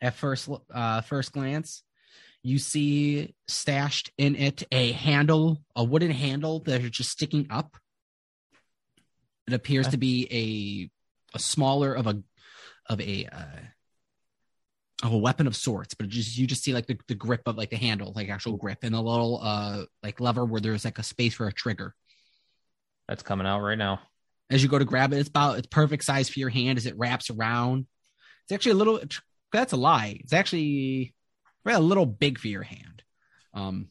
At 0.00 0.14
first, 0.14 0.48
uh, 0.72 1.00
first 1.00 1.32
glance, 1.32 1.82
you 2.44 2.60
see 2.60 3.34
stashed 3.48 4.12
in 4.16 4.36
it 4.36 4.62
a 4.70 4.92
handle, 4.92 5.64
a 5.74 5.82
wooden 5.82 6.12
handle 6.12 6.60
that 6.66 6.82
is 6.82 6.90
just 6.90 7.10
sticking 7.10 7.48
up. 7.50 7.76
It 9.48 9.54
appears 9.54 9.88
to 9.88 9.96
be 9.96 10.28
a 10.30 11.36
a 11.36 11.40
smaller 11.40 11.92
of 11.92 12.06
a 12.06 12.22
of 12.88 13.00
a 13.00 13.26
uh, 13.26 13.73
of 15.04 15.12
a 15.12 15.18
weapon 15.18 15.46
of 15.46 15.54
sorts, 15.54 15.94
but 15.94 16.08
just 16.08 16.36
you 16.36 16.46
just 16.46 16.62
see 16.62 16.72
like 16.72 16.86
the, 16.86 16.98
the 17.08 17.14
grip 17.14 17.42
of 17.46 17.56
like 17.56 17.70
the 17.70 17.76
handle, 17.76 18.12
like 18.14 18.28
actual 18.28 18.56
grip, 18.56 18.78
and 18.82 18.94
a 18.94 19.00
little 19.00 19.40
uh 19.42 19.84
like 20.02 20.20
lever 20.20 20.44
where 20.44 20.60
there's 20.60 20.84
like 20.84 20.98
a 20.98 21.02
space 21.02 21.34
for 21.34 21.46
a 21.46 21.52
trigger. 21.52 21.94
That's 23.08 23.22
coming 23.22 23.46
out 23.46 23.60
right 23.60 23.78
now. 23.78 24.00
As 24.50 24.62
you 24.62 24.68
go 24.68 24.78
to 24.78 24.84
grab 24.84 25.12
it, 25.12 25.18
it's 25.18 25.28
about 25.28 25.58
it's 25.58 25.66
perfect 25.66 26.04
size 26.04 26.28
for 26.28 26.38
your 26.38 26.48
hand 26.48 26.78
as 26.78 26.86
it 26.86 26.96
wraps 26.96 27.30
around. 27.30 27.86
It's 28.44 28.52
actually 28.52 28.72
a 28.72 28.76
little. 28.76 29.00
That's 29.52 29.72
a 29.72 29.76
lie. 29.76 30.18
It's 30.20 30.32
actually 30.32 31.14
a 31.66 31.80
little 31.80 32.06
big 32.06 32.38
for 32.38 32.48
your 32.48 32.62
hand. 32.62 33.02
Um, 33.52 33.88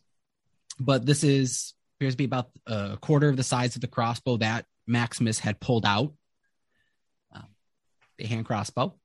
but 0.79 1.05
this 1.05 1.23
is 1.23 1.73
appears 1.97 2.13
to 2.13 2.17
be 2.17 2.25
about 2.25 2.49
a 2.67 2.97
quarter 2.99 3.29
of 3.29 3.37
the 3.37 3.43
size 3.43 3.75
of 3.75 3.81
the 3.81 3.87
crossbow 3.87 4.37
that 4.37 4.65
Maximus 4.87 5.39
had 5.39 5.59
pulled 5.59 5.85
out. 5.85 6.13
Um, 7.33 7.47
the 8.17 8.25
hand 8.25 8.45
crossbow. 8.45 8.95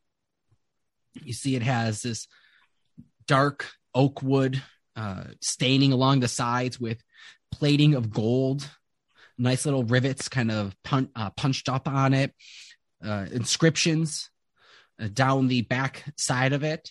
You 1.24 1.32
see, 1.32 1.56
it 1.56 1.62
has 1.62 2.02
this 2.02 2.26
dark 3.26 3.70
oak 3.94 4.22
wood 4.22 4.62
uh, 4.96 5.24
staining 5.40 5.92
along 5.92 6.20
the 6.20 6.28
sides 6.28 6.80
with 6.80 7.02
plating 7.52 7.94
of 7.94 8.10
gold. 8.10 8.68
Nice 9.36 9.64
little 9.64 9.84
rivets, 9.84 10.28
kind 10.28 10.50
of 10.50 10.74
pun- 10.82 11.10
uh, 11.14 11.30
punched 11.30 11.68
up 11.68 11.86
on 11.86 12.14
it. 12.14 12.34
Uh, 13.04 13.26
inscriptions 13.30 14.30
uh, 15.00 15.06
down 15.12 15.46
the 15.46 15.62
back 15.62 16.12
side 16.16 16.52
of 16.52 16.64
it, 16.64 16.90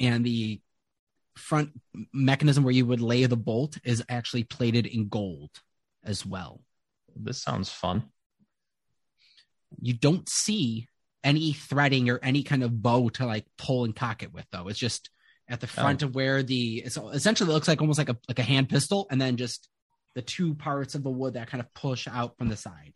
and 0.00 0.24
the 0.24 0.60
front 1.36 1.70
mechanism 2.14 2.64
where 2.64 2.72
you 2.72 2.86
would 2.86 3.02
lay 3.02 3.26
the 3.26 3.36
bolt 3.36 3.76
is 3.84 4.02
actually 4.08 4.44
plated 4.44 4.86
in 4.86 5.08
gold 5.08 5.50
as 6.02 6.24
well. 6.24 6.62
This 7.14 7.42
sounds 7.42 7.70
fun. 7.70 8.04
You 9.80 9.92
don't 9.92 10.28
see 10.28 10.88
any 11.24 11.52
threading 11.52 12.08
or 12.10 12.18
any 12.22 12.42
kind 12.42 12.62
of 12.62 12.82
bow 12.82 13.08
to 13.10 13.26
like 13.26 13.46
pull 13.58 13.84
and 13.84 13.94
cock 13.96 14.22
it 14.22 14.32
with 14.32 14.46
though. 14.52 14.68
It's 14.68 14.78
just 14.78 15.10
at 15.48 15.60
the 15.60 15.66
front 15.66 16.02
Oh. 16.02 16.06
of 16.06 16.14
where 16.14 16.42
the 16.42 16.78
it's 16.84 16.96
essentially 16.96 17.50
it 17.50 17.52
looks 17.54 17.68
like 17.68 17.80
almost 17.80 17.98
like 17.98 18.08
a 18.08 18.16
like 18.28 18.38
a 18.38 18.42
hand 18.44 18.68
pistol 18.68 19.06
and 19.10 19.20
then 19.20 19.36
just 19.36 19.68
the 20.14 20.22
two 20.22 20.54
parts 20.54 20.94
of 20.94 21.02
the 21.02 21.10
wood 21.10 21.34
that 21.34 21.48
kind 21.48 21.60
of 21.60 21.72
push 21.74 22.08
out 22.08 22.36
from 22.38 22.48
the 22.48 22.56
side. 22.56 22.94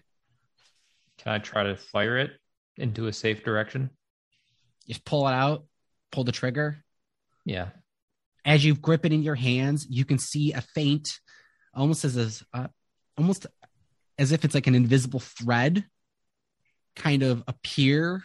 Can 1.19 1.33
I 1.33 1.39
try 1.39 1.65
to 1.65 1.77
fire 1.77 2.17
it 2.19 2.31
into 2.77 3.07
a 3.09 3.13
safe 3.13 3.45
direction? 3.45 3.91
Just 4.89 5.05
pull 5.05 5.29
it 5.29 5.33
out, 5.33 5.67
pull 6.11 6.25
the 6.25 6.33
trigger. 6.33 6.83
Yeah. 7.45 7.69
As 8.45 8.65
you 8.65 8.75
grip 8.75 9.05
it 9.05 9.13
in 9.13 9.23
your 9.23 9.35
hands, 9.35 9.87
you 9.91 10.07
can 10.07 10.19
see 10.19 10.53
a 10.53 10.63
faint, 10.63 11.21
almost 11.75 12.07
as 12.07 12.17
a, 12.17 12.57
uh, 12.57 12.69
almost 13.19 13.47
as 14.19 14.33
if 14.33 14.45
it's 14.47 14.55
like 14.55 14.67
an 14.67 14.75
invisible 14.75 15.21
thread, 15.21 15.85
kind 16.97 17.23
of 17.23 17.43
appear 17.47 18.23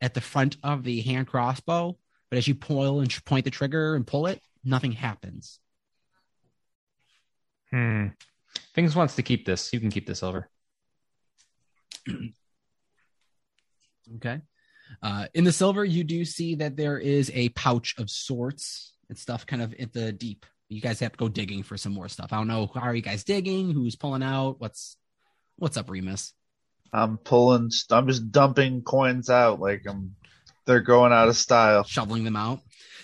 at 0.00 0.14
the 0.14 0.20
front 0.20 0.56
of 0.62 0.84
the 0.84 1.00
hand 1.00 1.26
crossbow. 1.26 1.96
But 2.30 2.38
as 2.38 2.48
you 2.48 2.54
pull 2.54 3.00
and 3.00 3.24
point 3.24 3.44
the 3.44 3.50
trigger 3.50 3.94
and 3.94 4.06
pull 4.06 4.26
it, 4.26 4.40
nothing 4.64 4.92
happens. 4.92 5.58
Hmm. 7.70 8.08
Finks 8.74 8.94
wants 8.94 9.16
to 9.16 9.22
keep 9.22 9.44
this. 9.46 9.72
You 9.72 9.80
can 9.80 9.90
keep 9.90 10.06
this 10.06 10.22
over. 10.22 10.48
Okay. 14.16 14.40
Uh, 15.02 15.26
in 15.34 15.44
the 15.44 15.52
silver, 15.52 15.84
you 15.84 16.04
do 16.04 16.24
see 16.24 16.56
that 16.56 16.76
there 16.76 16.98
is 16.98 17.30
a 17.34 17.48
pouch 17.50 17.94
of 17.98 18.10
sorts 18.10 18.92
and 19.08 19.16
stuff 19.16 19.46
kind 19.46 19.62
of 19.62 19.74
at 19.74 19.92
the 19.92 20.12
deep. 20.12 20.44
You 20.68 20.80
guys 20.80 21.00
have 21.00 21.12
to 21.12 21.18
go 21.18 21.28
digging 21.28 21.62
for 21.62 21.76
some 21.76 21.92
more 21.92 22.08
stuff. 22.08 22.32
I 22.32 22.36
don't 22.36 22.48
know. 22.48 22.70
How 22.74 22.82
are 22.82 22.94
you 22.94 23.02
guys 23.02 23.24
digging? 23.24 23.70
Who's 23.70 23.96
pulling 23.96 24.22
out? 24.22 24.56
What's 24.58 24.96
what's 25.56 25.76
up, 25.76 25.90
Remus? 25.90 26.32
I'm 26.92 27.16
pulling. 27.18 27.70
I'm 27.90 28.06
just 28.06 28.30
dumping 28.30 28.82
coins 28.82 29.30
out 29.30 29.60
like 29.60 29.82
I'm. 29.88 30.14
They're 30.66 30.80
going 30.80 31.12
out 31.12 31.28
of 31.28 31.36
style. 31.36 31.84
Shoveling 31.84 32.24
them 32.24 32.36
out. 32.36 32.60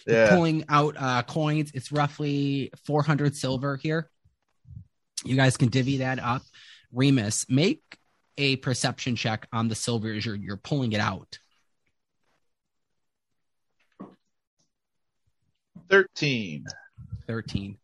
You're 0.06 0.16
Yeah. 0.16 0.28
pulling 0.30 0.64
out 0.68 0.94
uh, 0.98 1.22
coins. 1.22 1.70
It's 1.74 1.90
roughly 1.90 2.70
400 2.84 3.34
silver 3.34 3.76
here. 3.76 4.10
You 5.24 5.34
guys 5.36 5.56
can 5.56 5.68
divvy 5.68 5.98
that 5.98 6.18
up. 6.20 6.42
Remus, 6.92 7.46
make 7.48 7.82
a 8.36 8.56
perception 8.56 9.16
check 9.16 9.48
on 9.52 9.66
the 9.68 9.74
silver 9.74 10.12
as 10.12 10.24
you're, 10.24 10.36
you're 10.36 10.56
pulling 10.56 10.92
it 10.92 11.00
out. 11.00 11.38
Thirteen. 15.90 16.64
13. 17.26 17.76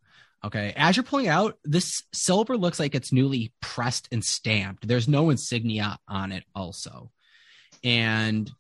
Okay. 0.45 0.75
As 0.77 0.97
you're 0.97 1.05
pulling 1.05 1.29
out, 1.29 1.59
this 1.65 2.03
silver 2.13 2.57
looks 2.57 2.79
like 2.79 2.95
it's 2.95 3.13
newly 3.13 3.55
pressed 3.63 4.09
and 4.13 4.23
stamped. 4.23 4.87
There's 4.87 5.09
no 5.09 5.31
insignia 5.31 5.99
on 6.07 6.33
it, 6.33 6.45
also. 6.55 7.11
And 7.83 8.51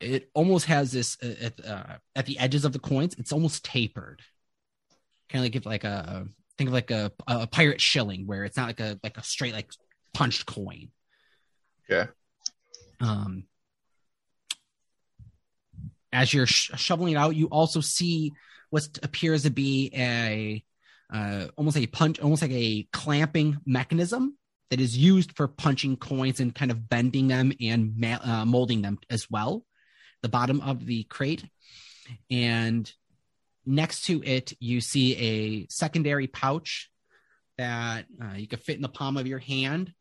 it 0.00 0.30
almost 0.32 0.66
has 0.66 0.92
this 0.92 1.16
uh, 1.22 1.34
at, 1.40 1.64
uh, 1.64 1.96
at 2.14 2.26
the 2.26 2.38
edges 2.38 2.64
of 2.64 2.72
the 2.72 2.78
coins, 2.78 3.16
it's 3.18 3.32
almost 3.32 3.64
tapered. 3.64 4.22
Kind 5.28 5.40
of 5.40 5.46
like 5.46 5.56
if 5.56 5.66
like 5.66 5.84
a 5.84 6.26
think 6.56 6.68
of 6.68 6.74
like 6.74 6.90
a, 6.92 7.10
a 7.26 7.46
pirate 7.48 7.80
shilling 7.80 8.26
where 8.26 8.44
it's 8.44 8.56
not 8.56 8.68
like 8.68 8.80
a 8.80 9.00
like 9.02 9.16
a 9.16 9.22
straight 9.24 9.54
like 9.54 9.70
punched 10.12 10.46
coin. 10.46 10.90
Okay. 11.90 12.10
Um, 13.00 13.44
as 16.12 16.32
you're 16.32 16.46
sh- 16.46 16.70
shoveling 16.76 17.14
it 17.14 17.16
out, 17.16 17.34
you 17.34 17.46
also 17.46 17.80
see 17.80 18.32
what 18.70 18.86
appears 19.02 19.42
to 19.42 19.50
be 19.50 19.90
a 19.94 20.62
uh, 21.14 21.46
almost 21.56 21.76
a 21.76 21.86
punch, 21.86 22.18
almost 22.20 22.42
like 22.42 22.50
a 22.50 22.88
clamping 22.92 23.58
mechanism 23.64 24.36
that 24.70 24.80
is 24.80 24.98
used 24.98 25.36
for 25.36 25.46
punching 25.46 25.96
coins 25.96 26.40
and 26.40 26.54
kind 26.54 26.72
of 26.72 26.88
bending 26.88 27.28
them 27.28 27.52
and 27.60 27.96
ma- 27.96 28.18
uh, 28.22 28.44
molding 28.44 28.82
them 28.82 28.98
as 29.08 29.30
well. 29.30 29.64
The 30.22 30.28
bottom 30.28 30.60
of 30.60 30.84
the 30.84 31.04
crate, 31.04 31.44
and 32.30 32.90
next 33.64 34.06
to 34.06 34.22
it, 34.24 34.54
you 34.58 34.80
see 34.80 35.16
a 35.16 35.66
secondary 35.68 36.26
pouch 36.26 36.90
that 37.58 38.06
uh, 38.20 38.34
you 38.34 38.48
can 38.48 38.58
fit 38.58 38.76
in 38.76 38.82
the 38.82 38.88
palm 38.88 39.16
of 39.16 39.26
your 39.26 39.38
hand. 39.38 39.92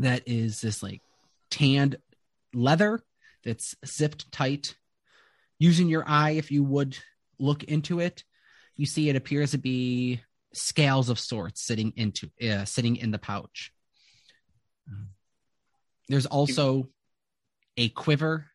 That 0.00 0.24
is 0.26 0.60
this 0.60 0.82
like 0.82 1.00
tanned 1.50 1.96
leather 2.52 3.00
that's 3.44 3.74
zipped 3.86 4.30
tight. 4.30 4.74
Using 5.58 5.88
your 5.88 6.04
eye, 6.06 6.32
if 6.32 6.50
you 6.50 6.64
would 6.64 6.98
look 7.38 7.62
into 7.62 8.00
it, 8.00 8.24
you 8.76 8.86
see 8.86 9.08
it 9.08 9.16
appears 9.16 9.52
to 9.52 9.58
be 9.58 10.20
scales 10.52 11.08
of 11.08 11.18
sorts 11.18 11.62
sitting 11.62 11.92
into 11.96 12.30
uh, 12.48 12.64
sitting 12.64 12.96
in 12.96 13.10
the 13.10 13.18
pouch. 13.18 13.72
There's 16.08 16.26
also 16.26 16.88
a 17.76 17.88
quiver 17.88 18.46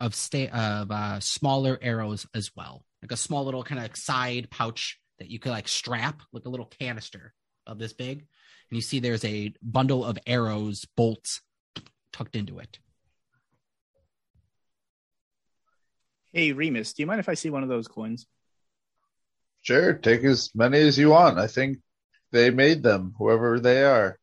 of 0.00 0.14
sta- 0.14 0.50
of 0.50 0.90
uh, 0.90 1.20
smaller 1.20 1.78
arrows 1.80 2.26
as 2.34 2.50
well, 2.54 2.84
like 3.02 3.12
a 3.12 3.16
small 3.16 3.44
little 3.44 3.62
kind 3.62 3.84
of 3.84 3.96
side 3.96 4.50
pouch 4.50 4.98
that 5.18 5.30
you 5.30 5.38
could 5.38 5.52
like 5.52 5.68
strap, 5.68 6.20
like 6.32 6.44
a 6.44 6.50
little 6.50 6.66
canister 6.66 7.32
of 7.66 7.78
this 7.78 7.92
big. 7.92 8.18
And 8.18 8.76
you 8.76 8.82
see 8.82 9.00
there's 9.00 9.24
a 9.24 9.52
bundle 9.62 10.04
of 10.04 10.18
arrows, 10.26 10.84
bolts 10.96 11.40
tucked 12.12 12.36
into 12.36 12.58
it. 12.58 12.78
Hey, 16.32 16.52
Remus, 16.52 16.92
do 16.94 17.02
you 17.02 17.06
mind 17.06 17.20
if 17.20 17.28
I 17.28 17.34
see 17.34 17.50
one 17.50 17.62
of 17.62 17.68
those 17.68 17.88
coins? 17.88 18.26
Sure. 19.62 19.94
Take 19.94 20.24
as 20.24 20.50
many 20.54 20.78
as 20.80 20.98
you 20.98 21.10
want. 21.10 21.38
I 21.38 21.46
think 21.46 21.78
they 22.32 22.50
made 22.50 22.82
them, 22.82 23.14
whoever 23.18 23.60
they 23.60 23.84
are. 23.84 24.18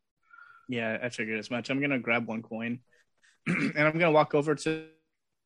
Yeah, 0.67 0.97
I 1.01 1.09
figured 1.09 1.39
as 1.39 1.49
much. 1.49 1.69
I'm 1.69 1.81
gonna 1.81 1.99
grab 1.99 2.27
one 2.27 2.43
coin, 2.43 2.79
and 3.47 3.77
I'm 3.79 3.93
gonna 3.93 4.11
walk 4.11 4.35
over 4.35 4.55
to 4.55 4.85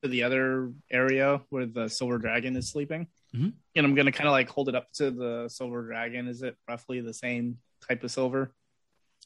to 0.02 0.10
the 0.10 0.24
other 0.24 0.74
area 0.92 1.42
where 1.50 1.66
the 1.66 1.88
silver 1.88 2.18
dragon 2.18 2.58
is 2.58 2.70
sleeping, 2.70 3.08
Mhm. 3.34 3.54
and 3.76 3.86
I'm 3.86 3.96
gonna 3.96 4.12
kind 4.12 4.28
of 4.28 4.34
like 4.34 4.50
hold 4.50 4.68
it 4.68 4.76
up 4.76 4.92
to 4.94 5.12
the 5.12 5.48
silver 5.48 5.84
dragon. 5.84 6.28
Is 6.28 6.42
it 6.42 6.58
roughly 6.68 7.00
the 7.00 7.14
same 7.14 7.60
type 7.88 8.04
of 8.04 8.12
silver? 8.12 8.54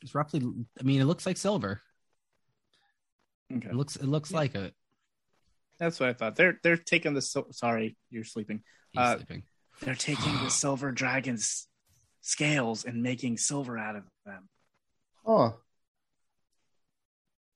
It's 0.04 0.14
roughly, 0.14 0.42
I 0.80 0.84
mean, 0.84 1.02
it 1.02 1.06
looks 1.06 1.26
like 1.26 1.38
silver. 1.38 1.82
Okay, 3.52 3.70
It 3.70 3.76
looks, 3.76 3.96
it 3.96 4.06
looks 4.06 4.32
like 4.32 4.54
it. 4.54 4.76
that's 5.80 6.00
what 6.00 6.10
I 6.10 6.14
thought. 6.14 6.36
They're 6.36 6.60
they're 6.62 6.78
taking 6.78 7.14
the 7.16 7.22
sil- 7.26 7.50
sorry, 7.54 7.98
you're 8.12 8.24
sleeping. 8.26 8.62
He's 8.92 9.00
Uh, 9.02 9.16
sleeping. 9.18 9.44
They're 9.82 9.96
taking 9.96 10.34
the 10.44 10.50
silver 10.50 10.92
dragon's 10.92 11.68
scales 12.22 12.84
and 12.86 13.02
making 13.04 13.38
silver 13.38 13.78
out 13.78 13.96
of 13.96 14.04
them. 14.26 14.50
Oh. 15.26 15.56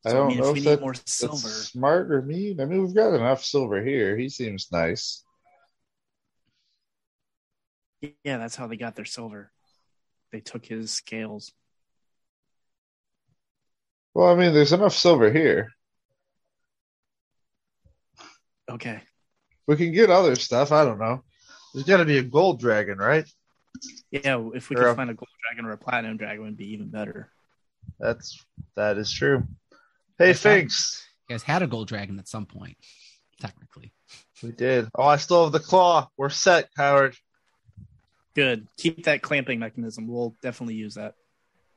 I 0.06 0.10
So, 0.10 0.10
I 0.10 0.14
don't 0.14 0.28
mean, 0.30 0.38
if 0.40 0.44
know 0.44 0.52
we 0.54 0.60
if 0.60 0.66
need 0.66 0.72
that, 0.72 0.82
more 0.82 0.94
that's 0.94 1.14
silver- 1.14 1.38
smart 1.48 2.12
or 2.12 2.22
mean. 2.22 2.60
I 2.60 2.66
mean, 2.66 2.84
we've 2.86 2.96
got 2.96 3.14
enough 3.14 3.44
silver 3.44 3.84
here. 3.84 4.18
He 4.18 4.30
seems 4.30 4.72
nice. 4.72 5.24
Yeah, 8.24 8.38
that's 8.38 8.56
how 8.56 8.66
they 8.68 8.78
got 8.78 8.96
their 8.96 9.06
silver. 9.06 9.52
they 10.32 10.40
took 10.40 10.66
his 10.66 10.92
scales. 10.92 11.52
Well, 14.14 14.28
I 14.32 14.36
mean, 14.36 14.54
there's 14.54 14.74
enough 14.74 14.94
silver 14.96 15.32
here. 15.32 15.72
Okay. 18.70 19.02
We 19.68 19.76
can 19.76 19.92
get 19.92 20.10
other 20.10 20.36
stuff. 20.36 20.72
I 20.72 20.84
don't 20.86 21.00
know. 21.00 21.24
There's 21.74 21.86
got 21.86 21.98
to 21.98 22.06
be 22.06 22.18
a 22.18 22.24
gold 22.24 22.60
dragon, 22.60 22.98
right? 22.98 23.26
Yeah, 24.12 24.50
if 24.54 24.70
we 24.70 24.76
Or 24.76 24.80
could 24.80 24.88
a- 24.90 24.96
find 24.96 25.10
a 25.10 25.14
gold 25.14 25.30
dragon 25.48 25.66
or 25.66 25.74
a 25.74 25.78
platinum 25.78 26.18
dragon, 26.18 26.44
would 26.44 26.58
be 26.58 26.74
even 26.74 26.90
better. 26.90 27.30
That's 28.00 28.44
that 28.76 28.98
is 28.98 29.12
true. 29.12 29.48
Hey, 30.18 30.28
That's. 30.28 30.40
Finks. 30.42 31.08
You 31.30 31.34
guys 31.36 31.44
had 31.44 31.62
a 31.64 31.68
gold 31.68 31.88
dragon 31.88 32.20
at 32.20 32.28
some 32.28 32.46
point, 32.46 32.78
technically. 33.40 33.94
We 34.44 34.52
did. 34.52 34.90
Oh, 34.96 35.04
I 35.04 35.16
still 35.18 35.44
have 35.46 35.54
the 35.54 35.60
claw. 35.60 36.10
We're 36.18 36.30
set, 36.30 36.70
Howard. 36.76 37.16
Good. 38.36 38.68
Keep 38.78 39.06
that 39.06 39.22
clamping 39.22 39.60
mechanism. 39.60 40.08
We'll 40.08 40.36
definitely 40.42 40.76
use 40.76 40.96
that. 40.96 41.16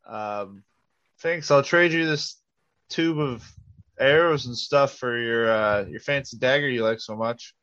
Um, 0.07 0.65
Finks. 1.19 1.51
I'll 1.51 1.63
trade 1.63 1.93
you 1.93 2.07
this 2.07 2.37
tube 2.91 3.19
of 3.19 3.45
arrows 3.99 4.47
and 4.47 4.57
stuff 4.57 4.97
for 4.99 5.17
your 5.19 5.51
uh, 5.51 5.85
your 5.89 6.01
fancy 6.01 6.37
dagger 6.37 6.69
you 6.69 6.83
like 6.83 7.01
so 7.01 7.17
much. 7.17 7.55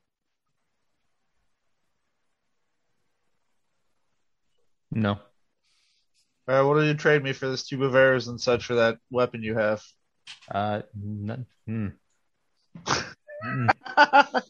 No. 4.92 5.12
All 5.12 5.20
right, 6.48 6.62
what 6.62 6.76
do 6.76 6.86
you 6.86 6.94
trade 6.96 7.24
me 7.24 7.34
for 7.34 7.48
this 7.50 7.64
tube 7.68 7.82
of 7.84 7.96
arrows 7.96 8.28
and 8.28 8.40
such 8.40 8.66
for 8.66 8.76
that 8.76 8.98
weapon 9.10 9.44
you 9.44 9.56
have? 9.56 9.82
Uh, 10.50 10.82
none. 10.96 11.46
Hmm. 11.66 11.88
Mm. 13.46 13.70
oh, 14.04 14.42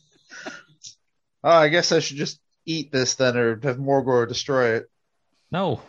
I 1.44 1.68
guess 1.70 1.92
I 1.92 2.00
should 2.00 2.18
just 2.18 2.40
eat 2.66 2.92
this 2.92 3.16
then, 3.16 3.38
or 3.38 3.60
have 3.64 3.78
Morgor 3.78 4.28
destroy 4.28 4.76
it. 4.78 4.90
No. 5.52 5.82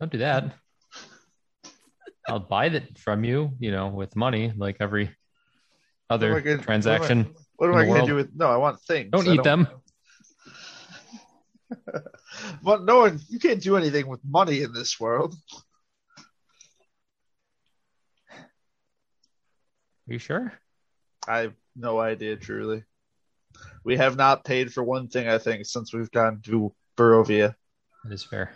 Don't 0.00 0.12
do 0.12 0.18
that. 0.18 0.54
I'll 2.28 2.38
buy 2.38 2.66
it 2.66 2.98
from 2.98 3.24
you, 3.24 3.52
you 3.58 3.72
know, 3.72 3.88
with 3.88 4.14
money, 4.14 4.52
like 4.56 4.76
every 4.80 5.10
other 6.10 6.34
What 6.34 6.44
gonna- 6.44 6.62
transaction. 6.62 7.34
What 7.56 7.70
am 7.70 7.76
I 7.76 7.86
going 7.86 7.86
to 7.86 7.92
world. 7.94 8.08
do 8.08 8.14
with? 8.14 8.30
No, 8.36 8.46
I 8.46 8.56
want 8.56 8.80
things. 8.82 9.10
Don't 9.10 9.26
I 9.26 9.32
eat 9.32 9.42
them. 9.42 9.66
Well, 12.62 12.80
no 12.80 12.98
one. 13.00 13.20
You 13.28 13.38
can't 13.38 13.62
do 13.62 13.76
anything 13.76 14.06
with 14.06 14.20
money 14.24 14.62
in 14.62 14.72
this 14.72 15.00
world. 15.00 15.34
Are 20.08 20.12
you 20.12 20.18
sure? 20.18 20.52
I 21.26 21.38
have 21.40 21.54
no 21.76 21.98
idea, 21.98 22.36
truly. 22.36 22.84
We 23.84 23.96
have 23.96 24.16
not 24.16 24.44
paid 24.44 24.72
for 24.72 24.82
one 24.82 25.08
thing, 25.08 25.28
I 25.28 25.38
think, 25.38 25.66
since 25.66 25.92
we've 25.92 26.10
gone 26.10 26.40
to 26.44 26.74
Barovia. 26.96 27.54
That 28.04 28.12
is 28.12 28.24
fair. 28.24 28.52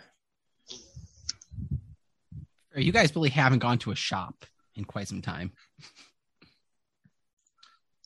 You 2.75 2.91
guys 2.91 3.15
really 3.15 3.29
haven't 3.29 3.59
gone 3.59 3.77
to 3.79 3.91
a 3.91 3.95
shop 3.95 4.45
in 4.75 4.85
quite 4.85 5.07
some 5.07 5.21
time. 5.21 5.51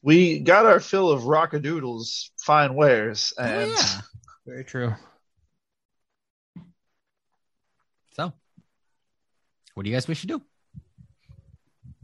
We 0.03 0.39
got 0.39 0.65
our 0.65 0.79
fill 0.79 1.09
of 1.09 1.23
Rockadoodle's 1.23 2.31
fine 2.37 2.75
wares, 2.75 3.33
oh, 3.37 3.43
and 3.43 3.71
oh, 3.71 3.75
yeah. 3.75 4.01
Very 4.47 4.63
true. 4.63 4.93
So, 8.13 8.31
what 9.73 9.83
do 9.83 9.89
you 9.89 9.95
guys 9.95 10.07
wish 10.07 10.21
to 10.21 10.27
do? 10.27 10.41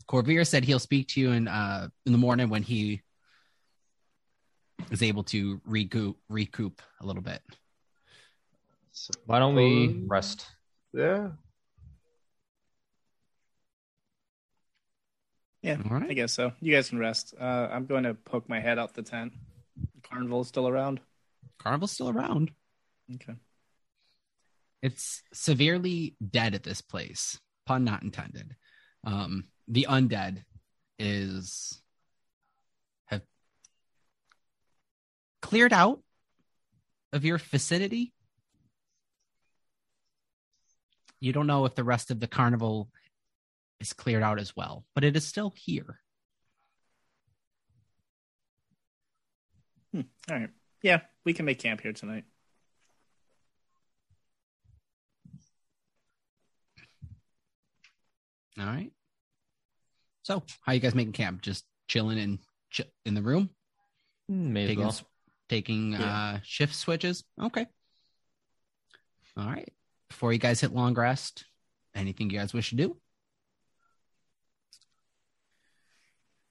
Corvair 0.07 0.45
said 0.45 0.65
he'll 0.65 0.77
speak 0.79 1.07
to 1.09 1.21
you 1.21 1.31
in 1.31 1.47
uh 1.47 1.87
in 2.05 2.11
the 2.11 2.17
morning 2.17 2.49
when 2.49 2.61
he 2.61 3.01
is 4.91 5.01
able 5.01 5.23
to 5.23 5.61
recoup 5.65 6.17
recoup 6.29 6.81
a 7.01 7.05
little 7.05 7.21
bit. 7.23 7.41
Why 9.25 9.39
don't 9.39 9.55
we 9.55 9.87
Suppose- 9.87 10.09
rest? 10.09 10.47
Yeah. 10.93 11.29
Yeah, 15.63 15.77
All 15.89 15.97
right. 15.97 16.09
I 16.09 16.13
guess 16.13 16.33
so. 16.33 16.51
You 16.59 16.73
guys 16.75 16.89
can 16.89 16.99
rest. 16.99 17.33
Uh, 17.39 17.69
I'm 17.71 17.85
going 17.85 18.03
to 18.03 18.13
poke 18.15 18.49
my 18.49 18.59
head 18.59 18.77
out 18.77 18.93
the 18.95 19.01
tent. 19.01 19.31
Carnival's 20.03 20.49
still 20.49 20.67
around. 20.67 20.99
Carnival's 21.63 21.91
still 21.91 22.09
around. 22.09 22.51
Okay. 23.15 23.35
It's 24.81 25.23
severely 25.31 26.17
dead 26.27 26.55
at 26.55 26.63
this 26.63 26.81
place. 26.81 27.39
Pun 27.65 27.85
not 27.85 28.03
intended. 28.03 28.55
Um, 29.05 29.45
the 29.67 29.87
undead 29.89 30.43
is 30.99 31.81
have 33.05 33.21
cleared 35.41 35.71
out 35.71 36.01
of 37.13 37.23
your 37.23 37.37
vicinity. 37.37 38.11
You 41.21 41.31
don't 41.31 41.47
know 41.47 41.63
if 41.63 41.75
the 41.75 41.85
rest 41.85 42.11
of 42.11 42.19
the 42.19 42.27
carnival 42.27 42.89
is 43.79 43.93
cleared 43.93 44.23
out 44.23 44.39
as 44.39 44.53
well, 44.53 44.83
but 44.93 45.05
it 45.05 45.15
is 45.15 45.25
still 45.25 45.53
here. 45.55 46.01
Hmm. 49.93 50.01
All 50.29 50.39
right. 50.39 50.49
Yeah, 50.83 50.99
we 51.25 51.33
can 51.33 51.45
make 51.45 51.59
camp 51.59 51.81
here 51.81 51.93
tonight. 51.93 52.25
All 58.59 58.65
right. 58.65 58.91
So, 60.23 60.43
how 60.61 60.73
you 60.73 60.79
guys 60.79 60.95
making 60.95 61.13
camp? 61.13 61.41
Just 61.41 61.65
chilling 61.87 62.17
in 62.17 62.39
ch- 62.71 62.81
in 63.05 63.13
the 63.13 63.21
room, 63.21 63.49
May 64.29 64.67
taking 64.67 64.83
well. 64.83 64.97
taking 65.49 65.91
Yeah. 65.93 65.99
uh 66.35 66.39
shift 66.43 66.75
switches. 66.75 67.23
Okay. 67.41 67.65
All 69.35 69.47
right. 69.47 69.71
Before 70.09 70.31
you 70.31 70.39
guys 70.39 70.61
hit 70.61 70.71
long 70.71 70.93
rest, 70.93 71.45
anything 71.95 72.29
you 72.29 72.37
guys 72.37 72.53
wish 72.53 72.69
to 72.69 72.75
do? 72.75 72.97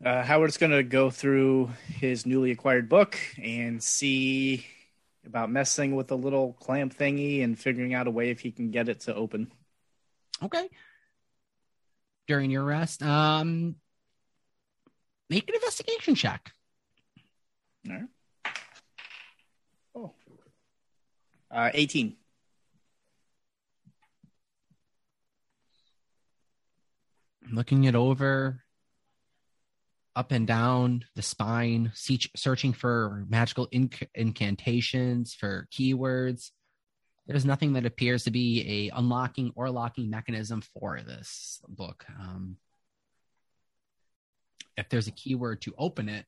Uh, 0.05 0.25
Howard's 0.25 0.57
going 0.57 0.73
to 0.73 0.83
go 0.83 1.11
through 1.11 1.71
his 1.87 2.27
newly 2.27 2.51
acquired 2.51 2.89
book 2.89 3.17
and 3.41 3.81
see 3.81 4.67
about 5.25 5.49
messing 5.49 5.95
with 5.95 6.09
the 6.09 6.17
little 6.17 6.55
clamp 6.55 6.97
thingy 6.97 7.45
and 7.45 7.57
figuring 7.57 7.95
out 7.95 8.09
a 8.09 8.11
way 8.11 8.31
if 8.31 8.41
he 8.41 8.51
can 8.51 8.73
get 8.73 8.89
it 8.89 9.01
to 9.01 9.15
open. 9.15 9.53
Okay. 10.43 10.69
During 12.27 12.51
your 12.51 12.65
rest, 12.65 13.01
um, 13.03 13.77
make 15.31 15.49
an 15.49 15.55
investigation 15.55 16.17
check. 16.17 16.51
All 17.89 17.95
right. 17.95 18.55
Oh. 19.95 20.13
Uh, 21.49 21.71
18. 21.73 22.17
looking 27.53 27.85
it 27.85 27.95
over 27.95 28.62
up 30.15 30.33
and 30.33 30.47
down 30.47 31.05
the 31.15 31.23
spine 31.23 31.93
searching 31.95 32.73
for 32.73 33.25
magical 33.29 33.69
inc- 33.69 34.09
incantations 34.15 35.35
for 35.35 35.69
keywords. 35.73 36.51
There's 37.27 37.45
nothing 37.45 37.75
that 37.75 37.87
appears 37.87 38.25
to 38.25 38.31
be 38.31 38.89
a 38.91 38.97
unlocking 38.97 39.53
or 39.55 39.71
locking 39.71 40.11
mechanism 40.11 40.63
for 40.77 41.01
this 41.01 41.61
book. 41.69 42.05
Um, 42.21 42.57
if 44.77 44.89
there's 44.89 45.09
a 45.09 45.13
keyword 45.13 45.63
to 45.63 45.75
open 45.79 46.09
it 46.09 46.27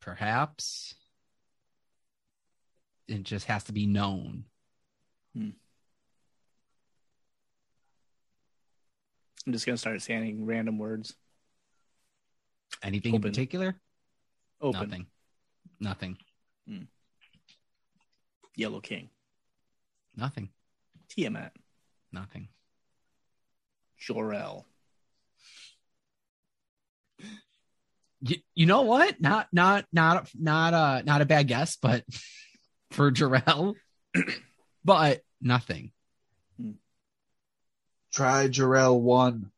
perhaps 0.00 0.94
it 3.06 3.22
just 3.24 3.46
has 3.46 3.64
to 3.64 3.72
be 3.72 3.86
known 3.86 4.44
I'm 9.46 9.52
just 9.52 9.64
going 9.66 9.74
to 9.74 9.80
start 9.80 10.02
saying 10.02 10.44
random 10.44 10.78
words. 10.78 11.14
anything 12.82 13.14
Open. 13.14 13.26
in 13.26 13.32
particular 13.32 13.80
Open. 14.60 14.80
nothing 14.90 15.06
nothing 15.80 16.18
Yellow 18.56 18.80
King. 18.80 19.08
nothing 20.16 20.48
Tiamat. 21.08 21.52
nothing 22.12 22.48
Jor-El. 23.98 24.66
you, 28.20 28.36
you 28.54 28.66
know 28.66 28.82
what? 28.82 29.20
Not 29.20 29.48
not 29.52 29.84
not 29.92 30.28
not 30.34 30.74
uh 30.74 31.02
not 31.04 31.20
a 31.22 31.26
bad 31.26 31.46
guess, 31.48 31.76
but 31.76 32.04
for 32.90 33.10
Jarrell, 33.10 33.74
but 34.84 35.22
nothing. 35.40 35.92
Try 38.12 38.48
Jarrell 38.48 38.98
one. 39.00 39.50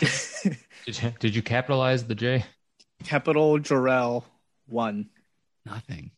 Did 0.00 1.02
you, 1.02 1.12
did 1.20 1.34
you 1.36 1.42
capitalize 1.42 2.04
the 2.04 2.14
J? 2.14 2.44
Capital 3.04 3.58
Jor-El 3.58 4.24
1. 4.68 5.08
Nothing. 5.66 6.10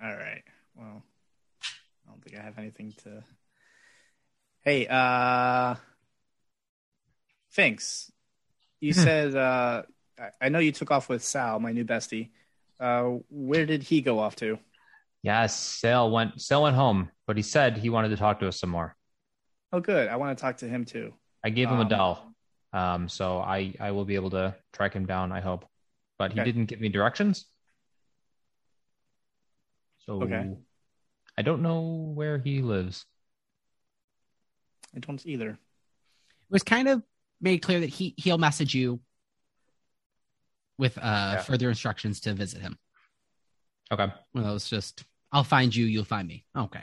Damn. 0.00 0.10
All 0.10 0.16
right. 0.16 0.42
Well, 0.76 1.02
I 2.06 2.10
don't 2.10 2.22
think 2.22 2.36
I 2.38 2.42
have 2.42 2.58
anything 2.58 2.92
to. 3.04 3.22
Hey, 4.62 4.86
uh, 4.88 5.76
Finks. 7.50 8.10
You 8.80 8.92
Hmm. 8.92 9.00
said 9.00 9.34
uh, 9.36 9.82
I- 10.18 10.30
I 10.42 10.48
know 10.50 10.58
you 10.58 10.72
took 10.72 10.90
off 10.90 11.08
with 11.08 11.24
Sal, 11.24 11.60
my 11.60 11.72
new 11.72 11.84
bestie. 11.84 12.30
Uh, 12.78 13.18
where 13.30 13.64
did 13.64 13.82
he 13.84 14.00
go 14.02 14.18
off 14.18 14.36
to? 14.36 14.58
Yes, 15.26 15.56
Sale 15.56 16.08
went 16.12 16.40
Sale 16.40 16.62
went 16.62 16.76
home, 16.76 17.10
but 17.26 17.36
he 17.36 17.42
said 17.42 17.78
he 17.78 17.90
wanted 17.90 18.10
to 18.10 18.16
talk 18.16 18.38
to 18.38 18.46
us 18.46 18.60
some 18.60 18.70
more. 18.70 18.94
Oh, 19.72 19.80
good. 19.80 20.06
I 20.06 20.14
want 20.14 20.38
to 20.38 20.40
talk 20.40 20.58
to 20.58 20.68
him 20.68 20.84
too. 20.84 21.12
I 21.42 21.50
gave 21.50 21.68
him 21.68 21.78
a 21.78 21.82
Um, 21.82 21.88
doll, 21.88 22.32
um, 22.72 23.08
so 23.08 23.38
I 23.38 23.74
I 23.80 23.90
will 23.90 24.04
be 24.04 24.14
able 24.14 24.30
to 24.30 24.54
track 24.72 24.92
him 24.94 25.04
down. 25.04 25.32
I 25.32 25.40
hope, 25.40 25.64
but 26.16 26.30
he 26.30 26.38
Okay. 26.38 26.44
didn't 26.44 26.66
give 26.66 26.80
me 26.80 26.90
directions. 26.90 27.46
So 30.06 30.22
Okay. 30.22 30.48
I 31.36 31.42
don't 31.42 31.60
know 31.60 32.12
where 32.14 32.38
he 32.38 32.62
lives. 32.62 33.04
I 34.94 35.00
don't 35.00 35.26
either. 35.26 35.50
It 35.50 35.58
was 36.50 36.62
kind 36.62 36.86
of 36.86 37.02
made 37.40 37.62
clear 37.62 37.80
that 37.80 37.90
he 37.90 38.14
he'll 38.16 38.38
message 38.38 38.76
you 38.76 39.00
with 40.78 40.96
uh 40.98 41.38
further 41.38 41.68
instructions 41.68 42.20
to 42.20 42.32
visit 42.32 42.62
him. 42.62 42.78
Okay. 43.90 44.06
Well, 44.32 44.44
that 44.44 44.52
was 44.52 44.70
just 44.70 45.02
I'll 45.36 45.44
find 45.44 45.76
you, 45.76 45.84
you'll 45.84 46.04
find 46.06 46.26
me. 46.26 46.46
Okay. 46.56 46.80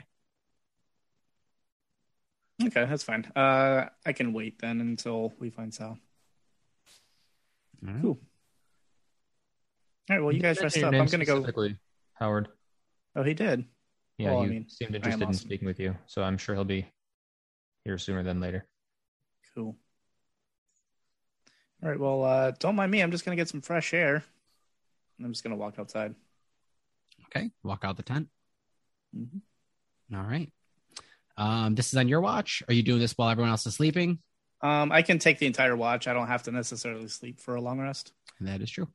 Okay, 2.62 2.84
that's 2.84 3.02
fine. 3.02 3.24
Uh, 3.34 3.86
I 4.06 4.12
can 4.12 4.32
wait 4.32 4.60
then 4.60 4.80
until 4.80 5.32
we 5.40 5.50
find 5.50 5.74
Sal. 5.74 5.98
Cool. 7.84 8.10
All 8.10 8.16
right. 10.08 10.22
Well, 10.22 10.30
you 10.32 10.38
guys 10.40 10.62
rest 10.62 10.76
up. 10.78 10.94
I'm 10.94 11.06
gonna 11.06 11.24
go. 11.24 11.34
specifically, 11.34 11.76
Howard. 12.12 12.46
Oh, 13.16 13.24
he 13.24 13.34
did. 13.34 13.64
Yeah, 14.18 14.30
Well, 14.30 14.42
I 14.42 14.44
he 14.44 14.50
mean, 14.50 14.68
seemed 14.68 14.92
I 14.92 14.98
am 14.98 15.02
interested 15.02 15.22
in 15.24 15.28
awesome. 15.30 15.46
speaking 15.48 15.66
with 15.66 15.80
you, 15.80 15.96
so 16.06 16.22
I'm 16.22 16.38
sure 16.38 16.54
he'll 16.54 16.62
be 16.64 16.86
here 17.84 17.98
sooner 17.98 18.22
than 18.22 18.38
later. 18.38 18.68
Cool. 19.56 19.74
All 21.82 21.88
right. 21.88 21.98
Well, 21.98 22.22
uh, 22.22 22.52
don't 22.60 22.76
mind 22.76 22.92
me. 22.92 23.00
I'm 23.02 23.10
just 23.10 23.24
gonna 23.24 23.34
get 23.36 23.48
some 23.48 23.62
fresh 23.62 23.92
air. 23.92 24.22
I'm 25.18 25.32
just 25.32 25.42
gonna 25.42 25.56
walk 25.56 25.80
outside. 25.80 26.14
Okay. 27.26 27.50
Walk 27.64 27.84
out 27.84 27.96
the 27.96 28.04
tent. 28.04 28.28
Mhm. 29.14 29.40
All 30.14 30.22
right. 30.22 30.52
Um, 31.36 31.74
this 31.74 31.88
is 31.88 31.96
on 31.96 32.08
your 32.08 32.20
watch. 32.20 32.62
Are 32.68 32.74
you 32.74 32.82
doing 32.82 33.00
this 33.00 33.12
while 33.12 33.28
everyone 33.28 33.50
else 33.50 33.66
is 33.66 33.74
sleeping? 33.74 34.18
Um, 34.60 34.92
I 34.92 35.02
can 35.02 35.18
take 35.18 35.38
the 35.38 35.46
entire 35.46 35.76
watch. 35.76 36.06
I 36.08 36.12
don't 36.14 36.28
have 36.28 36.42
to 36.44 36.52
necessarily 36.52 37.08
sleep 37.08 37.40
for 37.40 37.54
a 37.56 37.60
long 37.60 37.80
rest. 37.80 38.12
That 38.40 38.60
is 38.60 38.70
true. 38.70 38.88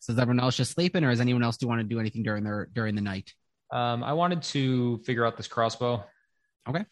So 0.00 0.12
is 0.12 0.18
everyone 0.18 0.40
else 0.40 0.56
just 0.56 0.72
sleeping, 0.72 1.04
or 1.04 1.10
does 1.10 1.20
anyone 1.20 1.42
else 1.42 1.56
do 1.56 1.68
want 1.68 1.80
to 1.80 1.84
do 1.84 2.00
anything 2.00 2.22
during 2.22 2.44
their 2.44 2.68
during 2.72 2.94
the 2.94 3.00
night? 3.00 3.32
Um, 3.70 4.02
I 4.02 4.12
wanted 4.14 4.42
to 4.42 4.98
figure 4.98 5.26
out 5.26 5.36
this 5.36 5.48
crossbow. 5.48 6.04
Okay. 6.68 6.84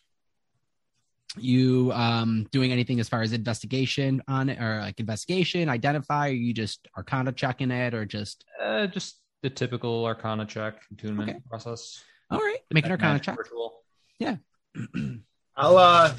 You 1.38 1.92
um 1.92 2.46
doing 2.50 2.72
anything 2.72 3.00
as 3.00 3.08
far 3.08 3.22
as 3.22 3.32
investigation 3.32 4.22
on 4.28 4.48
it, 4.48 4.60
or 4.60 4.80
like 4.80 5.00
investigation, 5.00 5.68
identify? 5.68 6.28
Or 6.28 6.32
you 6.32 6.52
just 6.52 6.88
Arcana 6.96 7.32
checking 7.32 7.70
it, 7.70 7.94
or 7.94 8.04
just 8.04 8.44
Uh, 8.60 8.86
just 8.86 9.20
the 9.46 9.50
typical 9.50 10.04
Arcana 10.04 10.44
check 10.44 10.82
attunement 10.92 11.30
Okay. 11.30 11.38
process. 11.48 12.02
all 12.32 12.40
right, 12.40 12.58
make 12.72 12.84
an 12.84 12.90
Arcana 12.90 13.12
Magic 13.12 13.26
check. 13.26 13.38
Ritual. 13.38 13.80
I'll 15.56 15.78
uh, 15.78 16.12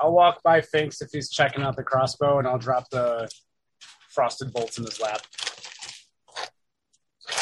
I'll 0.00 0.12
walk 0.12 0.42
by 0.42 0.62
Finks 0.62 1.02
if 1.02 1.10
he's 1.12 1.28
checking 1.30 1.62
out 1.62 1.76
the 1.76 1.82
crossbow, 1.84 2.38
and 2.38 2.48
I'll 2.48 2.56
drop 2.58 2.88
the 2.90 3.28
frosted 4.08 4.50
bolts 4.54 4.78
in 4.78 4.84
his 4.84 4.98
lap. 4.98 5.20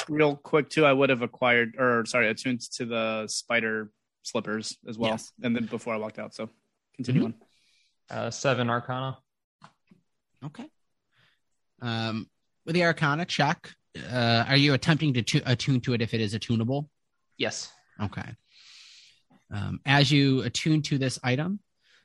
Real 0.08 0.34
quick 0.36 0.68
too, 0.68 0.84
I 0.84 0.92
would 0.92 1.08
have 1.08 1.22
acquired 1.22 1.76
or 1.78 2.04
sorry, 2.04 2.28
attuned 2.28 2.60
to 2.72 2.84
the 2.84 3.28
spider 3.28 3.90
slippers 4.22 4.76
as 4.88 4.98
well, 4.98 5.12
Yes. 5.12 5.32
and 5.42 5.54
then 5.54 5.66
before 5.66 5.94
I 5.94 5.98
walked 5.98 6.18
out. 6.18 6.34
So 6.34 6.50
continue 6.96 7.26
on. 7.26 7.34
Uh, 8.10 8.30
seven 8.30 8.68
Arcana. 8.68 9.18
Okay. 10.44 10.66
Um, 11.80 12.28
with 12.66 12.74
the 12.74 12.84
Arcana 12.84 13.24
check, 13.24 13.70
uh, 13.96 14.44
are 14.48 14.56
you 14.56 14.74
attempting 14.74 15.14
to 15.14 15.22
tu- 15.22 15.42
attune 15.44 15.80
to 15.82 15.94
it 15.94 16.02
if 16.02 16.14
it 16.14 16.20
is 16.20 16.34
attunable? 16.34 16.88
Yes. 17.38 17.70
Okay. 18.00 18.34
Um, 19.52 19.80
as 19.86 20.10
you 20.10 20.42
attune 20.42 20.82
to 20.82 20.98
this 20.98 21.18
item, 21.22 21.60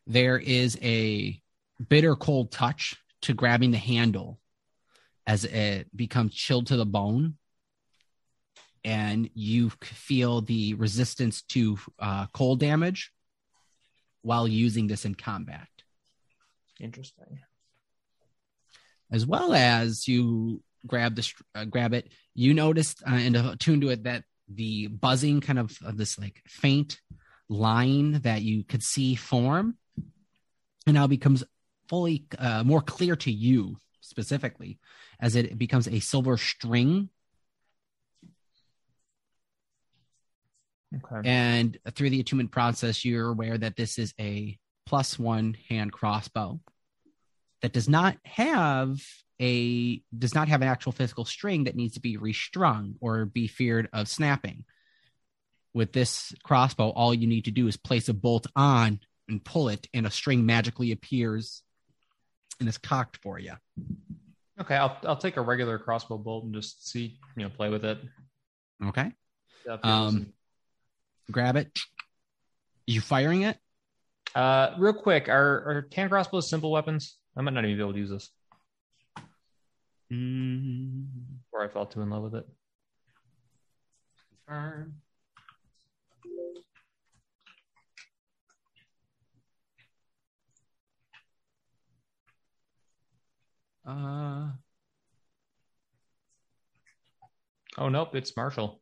there 0.05 0.37
is 0.37 0.77
a 0.81 1.41
bitter 1.87 2.15
cold 2.15 2.51
touch 2.51 2.95
to 3.21 3.33
grabbing 3.33 3.71
the 3.71 3.77
handle 3.77 4.39
as 5.25 5.45
it 5.45 5.87
becomes 5.95 6.33
chilled 6.33 6.67
to 6.67 6.77
the 6.77 6.85
bone. 6.85 7.35
And 8.83 9.29
you 9.33 9.71
feel 9.81 10.41
the 10.41 10.73
resistance 10.75 11.41
to 11.49 11.77
uh, 11.99 12.27
cold 12.33 12.59
damage 12.59 13.11
while 14.21 14.47
using 14.47 14.87
this 14.87 15.05
in 15.05 15.15
combat. 15.15 15.67
Interesting. 16.79 17.39
as 19.11 19.25
well 19.25 19.53
as 19.53 20.07
you 20.07 20.61
grab 20.87 21.15
the 21.15 21.33
uh, 21.55 21.65
grab 21.65 21.93
it 21.93 22.11
you 22.33 22.53
noticed 22.53 23.03
uh, 23.03 23.15
and 23.15 23.35
attune 23.35 23.81
to 23.81 23.89
it 23.89 24.03
that 24.03 24.23
the 24.47 24.87
buzzing 24.87 25.41
kind 25.41 25.59
of, 25.59 25.77
of 25.83 25.97
this 25.97 26.17
like 26.17 26.41
faint 26.47 26.99
line 27.49 28.13
that 28.21 28.41
you 28.41 28.63
could 28.63 28.83
see 28.83 29.15
form 29.15 29.77
and 30.87 30.95
now 30.95 31.07
becomes 31.07 31.43
fully 31.87 32.25
uh, 32.37 32.63
more 32.63 32.81
clear 32.81 33.15
to 33.15 33.31
you 33.31 33.77
specifically 34.01 34.79
as 35.19 35.35
it 35.35 35.57
becomes 35.57 35.87
a 35.87 35.99
silver 35.99 36.37
string 36.37 37.09
Okay. 41.05 41.29
and 41.29 41.77
through 41.91 42.09
the 42.09 42.19
attunement 42.19 42.51
process 42.51 43.05
you're 43.05 43.29
aware 43.29 43.55
that 43.55 43.75
this 43.75 43.99
is 43.99 44.11
a 44.19 44.57
plus 44.87 45.19
one 45.19 45.55
hand 45.69 45.91
crossbow 45.91 46.59
that 47.61 47.73
does 47.73 47.87
not 47.87 48.17
have 48.23 48.99
a 49.41 50.01
does 50.17 50.35
not 50.35 50.47
have 50.47 50.61
an 50.61 50.67
actual 50.67 50.91
physical 50.91 51.25
string 51.25 51.63
that 51.65 51.75
needs 51.75 51.93
to 51.93 52.01
be 52.01 52.17
restrung 52.17 52.95
or 52.99 53.25
be 53.25 53.47
feared 53.47 53.89
of 53.93 54.07
snapping 54.07 54.65
with 55.73 55.93
this 55.93 56.33
crossbow 56.43 56.89
all 56.89 57.13
you 57.13 57.27
need 57.27 57.45
to 57.45 57.51
do 57.51 57.67
is 57.67 57.77
place 57.77 58.09
a 58.09 58.13
bolt 58.13 58.47
on 58.55 58.99
and 59.27 59.43
pull 59.43 59.69
it 59.69 59.87
and 59.93 60.05
a 60.05 60.11
string 60.11 60.45
magically 60.45 60.91
appears 60.91 61.61
and 62.59 62.67
is 62.67 62.77
cocked 62.77 63.17
for 63.17 63.39
you 63.39 63.53
Okay, 64.59 64.75
I'll 64.75 64.97
I'll 65.05 65.15
take 65.15 65.37
a 65.37 65.41
regular 65.41 65.79
crossbow 65.79 66.17
bolt 66.17 66.43
and 66.43 66.53
just 66.53 66.85
see, 66.89 67.17
you 67.37 67.43
know, 67.43 67.49
play 67.49 67.69
with 67.69 67.85
it. 67.85 67.97
okay 68.83 69.13
See 69.63 69.69
how 69.69 69.75
it 69.75 69.81
feels. 69.81 70.15
um 70.15 70.33
grab 71.31 71.55
it 71.55 71.79
you 72.85 72.99
firing 72.99 73.43
it 73.43 73.57
uh, 74.35 74.75
real 74.77 74.93
quick, 74.93 75.27
are 75.27 75.33
are 75.41 75.87
hand 75.95 76.11
crossbows 76.11 76.49
simple 76.49 76.71
weapons? 76.71 77.17
I 77.35 77.41
might 77.41 77.53
not 77.53 77.65
even 77.65 77.77
be 77.77 77.81
able 77.81 77.93
to 77.93 77.99
use 77.99 78.09
this. 78.09 78.29
Mm, 80.11 81.05
Or 81.51 81.63
I 81.63 81.67
fell 81.67 81.85
too 81.85 82.01
in 82.01 82.09
love 82.09 82.23
with 82.23 82.35
it. 82.35 82.45
confirm. 84.47 84.95
Uh, 93.85 94.51
Oh 97.77 97.87
nope, 97.87 98.15
it's 98.15 98.35
martial. 98.35 98.81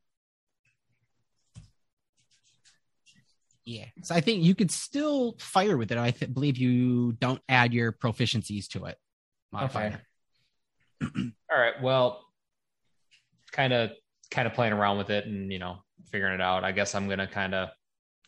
yeah. 3.66 3.86
So 4.02 4.16
I 4.16 4.22
think 4.22 4.44
you 4.44 4.56
could 4.56 4.72
still 4.72 5.36
fire 5.40 5.76
with 5.78 5.92
it. 5.92 5.98
I 5.98 6.12
th- 6.12 6.34
believe 6.34 6.58
you 6.58 7.12
don't 7.20 7.42
add 7.50 7.74
your 7.74 7.92
proficiencies 7.92 8.68
to 8.70 8.86
it. 8.86 8.98
Modifier. 9.52 10.02
All 11.04 11.60
right. 11.60 11.82
Well, 11.82 12.26
kind 13.52 13.74
of 13.74 13.92
kind 14.32 14.48
of 14.48 14.54
playing 14.54 14.74
around 14.74 14.98
with 14.98 15.10
it 15.10 15.26
and 15.26 15.52
you 15.52 15.60
know 15.60 15.78
figuring 16.12 16.34
it 16.34 16.42
out. 16.42 16.64
I 16.64 16.72
guess 16.72 16.96
I'm 16.96 17.08
gonna 17.08 17.28
kind 17.28 17.54
of 17.54 17.70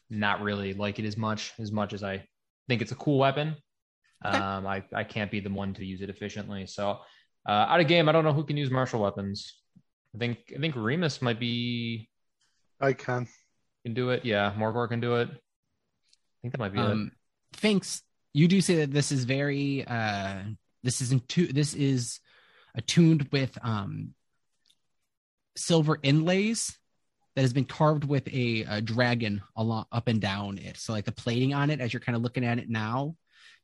not 0.09 0.41
really 0.41 0.73
like 0.73 0.99
it 0.99 1.05
as 1.05 1.17
much 1.17 1.53
as 1.59 1.71
much 1.71 1.93
as 1.93 2.03
I 2.03 2.25
think 2.67 2.81
it's 2.81 2.91
a 2.91 2.95
cool 2.95 3.19
weapon. 3.19 3.55
Okay. 4.25 4.37
Um, 4.37 4.67
I 4.67 4.83
I 4.93 5.03
can't 5.03 5.31
be 5.31 5.39
the 5.39 5.49
one 5.49 5.73
to 5.75 5.85
use 5.85 6.01
it 6.01 6.09
efficiently. 6.09 6.65
So 6.67 6.99
uh, 7.47 7.51
out 7.51 7.79
of 7.79 7.87
game, 7.87 8.09
I 8.09 8.11
don't 8.11 8.23
know 8.23 8.33
who 8.33 8.43
can 8.43 8.57
use 8.57 8.69
martial 8.69 9.01
weapons. 9.01 9.55
I 10.15 10.17
think 10.17 10.39
I 10.55 10.59
think 10.59 10.75
Remus 10.75 11.21
might 11.21 11.39
be 11.39 12.09
I 12.81 12.93
can. 12.93 13.27
can 13.83 13.93
do 13.93 14.09
it. 14.09 14.25
Yeah, 14.25 14.53
Morgor 14.57 14.87
can 14.89 14.99
do 14.99 15.15
it. 15.15 15.29
I 15.29 16.37
think 16.41 16.53
that 16.53 16.59
might 16.59 16.73
be 16.73 16.79
it. 16.79 16.85
Um, 16.85 17.11
Finks, 17.53 18.01
you 18.33 18.47
do 18.47 18.61
say 18.61 18.75
that 18.77 18.91
this 18.91 19.11
is 19.11 19.25
very 19.25 19.85
uh 19.85 20.39
this 20.83 21.01
is 21.01 21.11
into 21.11 21.51
this 21.51 21.73
is 21.73 22.19
attuned 22.75 23.27
with 23.31 23.57
um 23.63 24.13
silver 25.55 25.97
inlays 26.03 26.77
that 27.35 27.41
has 27.41 27.53
been 27.53 27.65
carved 27.65 28.03
with 28.03 28.27
a, 28.29 28.61
a 28.69 28.81
dragon 28.81 29.41
along 29.55 29.85
up 29.91 30.07
and 30.07 30.19
down 30.21 30.57
it. 30.57 30.77
So 30.77 30.93
like 30.93 31.05
the 31.05 31.11
plating 31.11 31.53
on 31.53 31.69
it, 31.69 31.79
as 31.79 31.93
you're 31.93 31.99
kind 31.99 32.15
of 32.15 32.21
looking 32.21 32.43
at 32.45 32.59
it 32.59 32.69
now, 32.69 33.15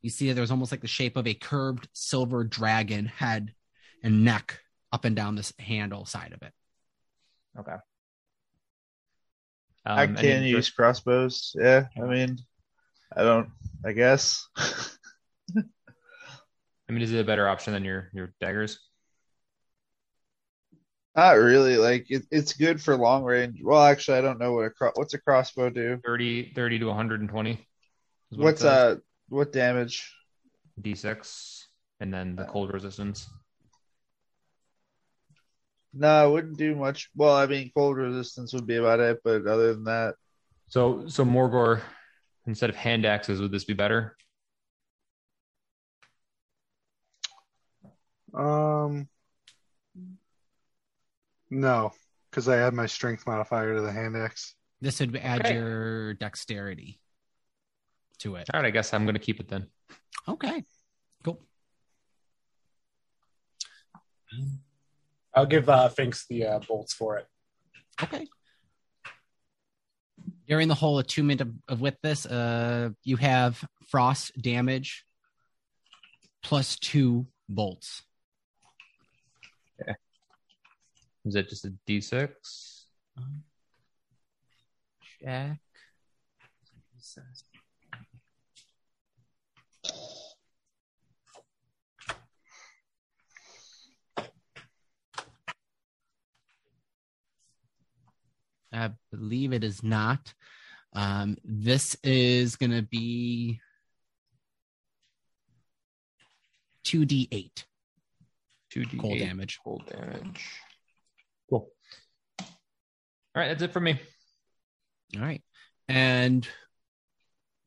you 0.02 0.10
see 0.10 0.28
that 0.28 0.34
there's 0.34 0.50
almost 0.50 0.70
like 0.72 0.82
the 0.82 0.86
shape 0.88 1.16
of 1.16 1.26
a 1.26 1.34
curved 1.34 1.88
silver 1.92 2.44
dragon 2.44 3.06
head 3.06 3.52
and 4.02 4.24
neck 4.24 4.60
up 4.92 5.04
and 5.04 5.16
down 5.16 5.34
this 5.36 5.52
handle 5.58 6.04
side 6.06 6.32
of 6.32 6.42
it. 6.42 6.52
Okay. 7.58 7.76
I 9.84 10.04
Um, 10.04 10.16
can 10.16 10.24
any- 10.26 10.50
use 10.50 10.70
crossbows. 10.70 11.54
Yeah, 11.58 11.86
I 11.96 12.06
mean, 12.06 12.38
I 13.16 13.22
don't. 13.22 13.48
I 13.84 13.92
guess. 13.92 14.46
I 16.88 16.92
mean, 16.92 17.02
is 17.02 17.12
it 17.12 17.20
a 17.20 17.24
better 17.24 17.48
option 17.48 17.72
than 17.72 17.84
your 17.84 18.10
your 18.12 18.32
daggers? 18.40 18.78
Not 21.16 21.32
really. 21.38 21.76
Like 21.78 22.06
it, 22.10 22.24
it's 22.30 22.52
good 22.52 22.80
for 22.80 22.94
long 22.96 23.24
range. 23.24 23.60
Well, 23.62 23.82
actually, 23.82 24.18
I 24.18 24.20
don't 24.20 24.38
know 24.38 24.52
what 24.52 24.66
a 24.66 24.70
cro- 24.70 24.92
what's 24.94 25.14
a 25.14 25.18
crossbow 25.18 25.70
do. 25.70 25.98
30, 26.04 26.52
30 26.54 26.78
to 26.80 26.86
120. 26.86 27.66
what 28.30 28.40
What's 28.44 28.60
says. 28.60 28.68
uh 28.68 28.96
what 29.30 29.50
damage? 29.52 30.12
D6, 30.80 31.64
and 32.00 32.12
then 32.12 32.36
the 32.36 32.44
cold 32.44 32.72
resistance. 32.72 33.28
No, 35.94 36.28
it 36.28 36.32
wouldn't 36.32 36.58
do 36.58 36.76
much. 36.76 37.08
Well, 37.16 37.34
I 37.34 37.46
mean, 37.46 37.70
cold 37.74 37.96
resistance 37.96 38.52
would 38.52 38.66
be 38.66 38.76
about 38.76 39.00
it, 39.00 39.20
but 39.24 39.46
other 39.46 39.72
than 39.72 39.84
that, 39.84 40.16
So, 40.68 41.08
so 41.08 41.24
Morgor, 41.24 41.80
instead 42.46 42.68
of 42.68 42.76
hand 42.76 43.06
axes, 43.06 43.40
would 43.40 43.50
this 43.52 43.64
be 43.64 43.72
better? 43.72 44.14
Um, 48.34 49.08
no, 51.50 51.92
because 52.30 52.48
I 52.48 52.58
add 52.58 52.74
my 52.74 52.86
strength 52.86 53.26
modifier 53.26 53.74
to 53.74 53.80
the 53.80 53.92
hand 53.92 54.16
axe. 54.16 54.54
This 54.80 55.00
would 55.00 55.16
add 55.16 55.40
Okay. 55.40 55.54
your 55.54 56.14
dexterity 56.14 57.00
to 58.18 58.36
it. 58.36 58.48
All 58.52 58.60
right, 58.60 58.66
I 58.66 58.70
guess 58.70 58.92
I'm 58.92 59.04
going 59.04 59.14
to 59.14 59.20
keep 59.20 59.40
it 59.40 59.48
then. 59.48 59.66
Okay. 60.28 60.64
Cool. 61.24 61.40
I'll 65.34 65.46
give 65.46 65.68
uh, 65.68 65.88
Finks 65.88 66.26
the 66.28 66.46
uh, 66.46 66.58
bolts 66.60 66.92
for 66.92 67.18
it. 67.18 67.26
Okay. 68.02 68.26
During 70.48 70.68
the 70.68 70.74
whole 70.74 70.98
attunement 70.98 71.40
of, 71.40 71.52
of 71.68 71.80
with 71.80 71.96
this, 72.02 72.26
uh, 72.26 72.90
you 73.02 73.16
have 73.16 73.62
frost 73.88 74.32
damage 74.40 75.04
plus 76.42 76.76
two 76.78 77.26
bolts. 77.48 78.02
Is 81.26 81.34
it 81.34 81.48
just 81.48 81.64
a 81.64 81.72
D6? 81.88 82.28
Check. 85.20 85.58
I 98.72 98.90
believe 99.10 99.52
it 99.52 99.64
is 99.64 99.82
not. 99.82 100.32
Um, 100.92 101.36
this 101.44 101.96
is 102.04 102.54
going 102.54 102.70
to 102.70 102.82
be 102.82 103.60
2d8 106.84 107.64
2d8 108.72 109.00
cold 109.00 109.18
damage. 109.18 109.58
Cold 109.64 109.86
damage. 109.90 110.44
Cool. 111.48 111.70
All 112.40 112.46
right, 113.34 113.48
that's 113.48 113.62
it 113.62 113.72
for 113.72 113.80
me. 113.80 114.00
All 115.14 115.22
right. 115.22 115.42
And 115.88 116.46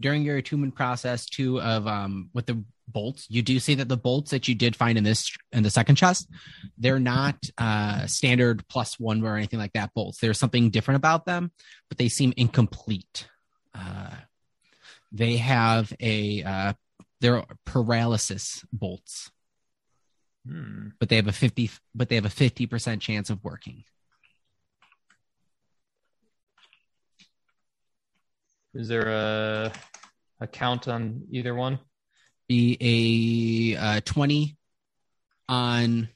during 0.02 0.24
your 0.24 0.38
attunement 0.38 0.76
process, 0.76 1.26
too, 1.26 1.62
of 1.62 1.88
um 1.88 2.30
with 2.34 2.46
the 2.46 2.64
bolts, 2.88 3.28
you 3.30 3.42
do 3.42 3.60
see 3.60 3.76
that 3.76 3.88
the 3.88 3.98
bolts 3.98 4.32
that 4.32 4.48
you 4.48 4.56
did 4.56 4.76
find 4.76 4.98
in 4.98 5.04
this 5.04 5.32
in 5.52 5.64
the 5.64 5.70
second 5.70 5.96
chest, 5.96 6.30
they're 6.78 7.00
not 7.00 7.36
uh 7.58 8.06
standard 8.08 8.68
plus 8.68 9.00
one 9.00 9.24
or 9.24 9.38
anything 9.38 9.60
like 9.60 9.74
that 9.74 9.94
bolts. 9.94 10.20
There's 10.20 10.40
something 10.40 10.70
different 10.70 10.98
about 10.98 11.26
them, 11.26 11.52
but 11.88 11.98
they 11.98 12.10
seem 12.10 12.34
incomplete. 12.36 13.28
Uh 13.74 14.16
they 15.12 15.38
have 15.38 15.94
a 16.00 16.44
uh 16.44 16.74
they're 17.22 17.44
paralysis 17.66 18.64
bolts, 18.72 19.30
Hmm. 20.50 20.88
but 21.00 21.10
they 21.10 21.16
have 21.18 21.28
a 21.28 21.32
50 21.32 21.70
but 21.94 22.10
they 22.10 22.16
have 22.16 22.26
a 22.26 22.30
50% 22.30 23.00
chance 23.02 23.30
of 23.30 23.44
working. 23.44 23.84
Is 28.74 28.88
there 28.88 29.08
a 29.10 29.72
a 30.40 30.48
count 30.48 30.88
on 30.88 31.24
either 31.32 31.54
one? 31.54 31.80
be 32.50 33.76
a 33.78 33.80
uh, 33.80 34.02
20 34.04 34.58
on 35.48 36.10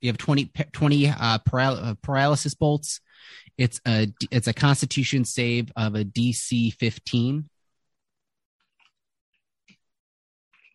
you 0.00 0.08
have 0.08 0.16
20 0.16 0.52
20 0.72 1.08
uh, 1.08 1.38
paral- 1.38 1.84
uh, 1.84 1.94
paralysis 2.02 2.54
bolts 2.54 3.00
it's 3.58 3.80
a 3.86 4.06
it's 4.30 4.46
a 4.46 4.52
constitution 4.52 5.24
save 5.24 5.72
of 5.76 5.96
a 5.96 6.04
dc 6.04 6.72
15 6.74 7.48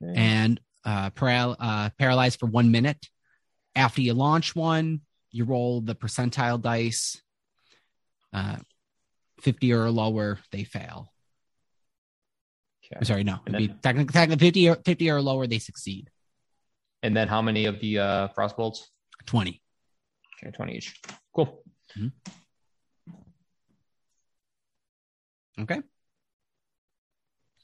Okay. 0.04 0.14
and 0.16 0.60
uh, 0.86 1.10
paral- 1.12 1.56
uh 1.60 1.90
paralyzed 1.98 2.40
for 2.40 2.48
one 2.48 2.72
minute 2.72 3.08
after 3.76 4.02
you 4.02 4.14
launch 4.14 4.56
one 4.56 5.02
you 5.32 5.46
roll 5.46 5.82
the 5.82 5.96
percentile 5.96 6.60
dice 6.62 7.22
uh 8.34 8.58
50 9.42 9.74
or 9.74 9.90
lower 9.92 10.40
they 10.52 10.64
fail 10.64 11.12
Okay. 12.86 12.98
I'm 12.98 13.06
sorry 13.06 13.24
no 13.24 13.40
it'd 13.46 13.58
be 13.58 13.68
then- 13.68 13.80
technically, 13.82 14.14
technically 14.14 14.46
50 14.48 14.70
or 14.70 14.76
50 14.86 15.10
or 15.12 15.22
lower 15.22 15.48
they 15.48 15.60
succeed 15.60 16.10
And 17.04 17.16
then 17.16 17.28
how 17.28 17.42
many 17.42 17.66
of 17.66 17.80
the 17.80 17.98
uh, 18.00 18.28
frost 18.30 18.56
bolts? 18.58 18.90
20 19.26 19.62
Okay, 20.44 20.52
20 20.52 20.74
each. 20.76 21.00
Cool. 21.36 21.64
okay 25.60 25.76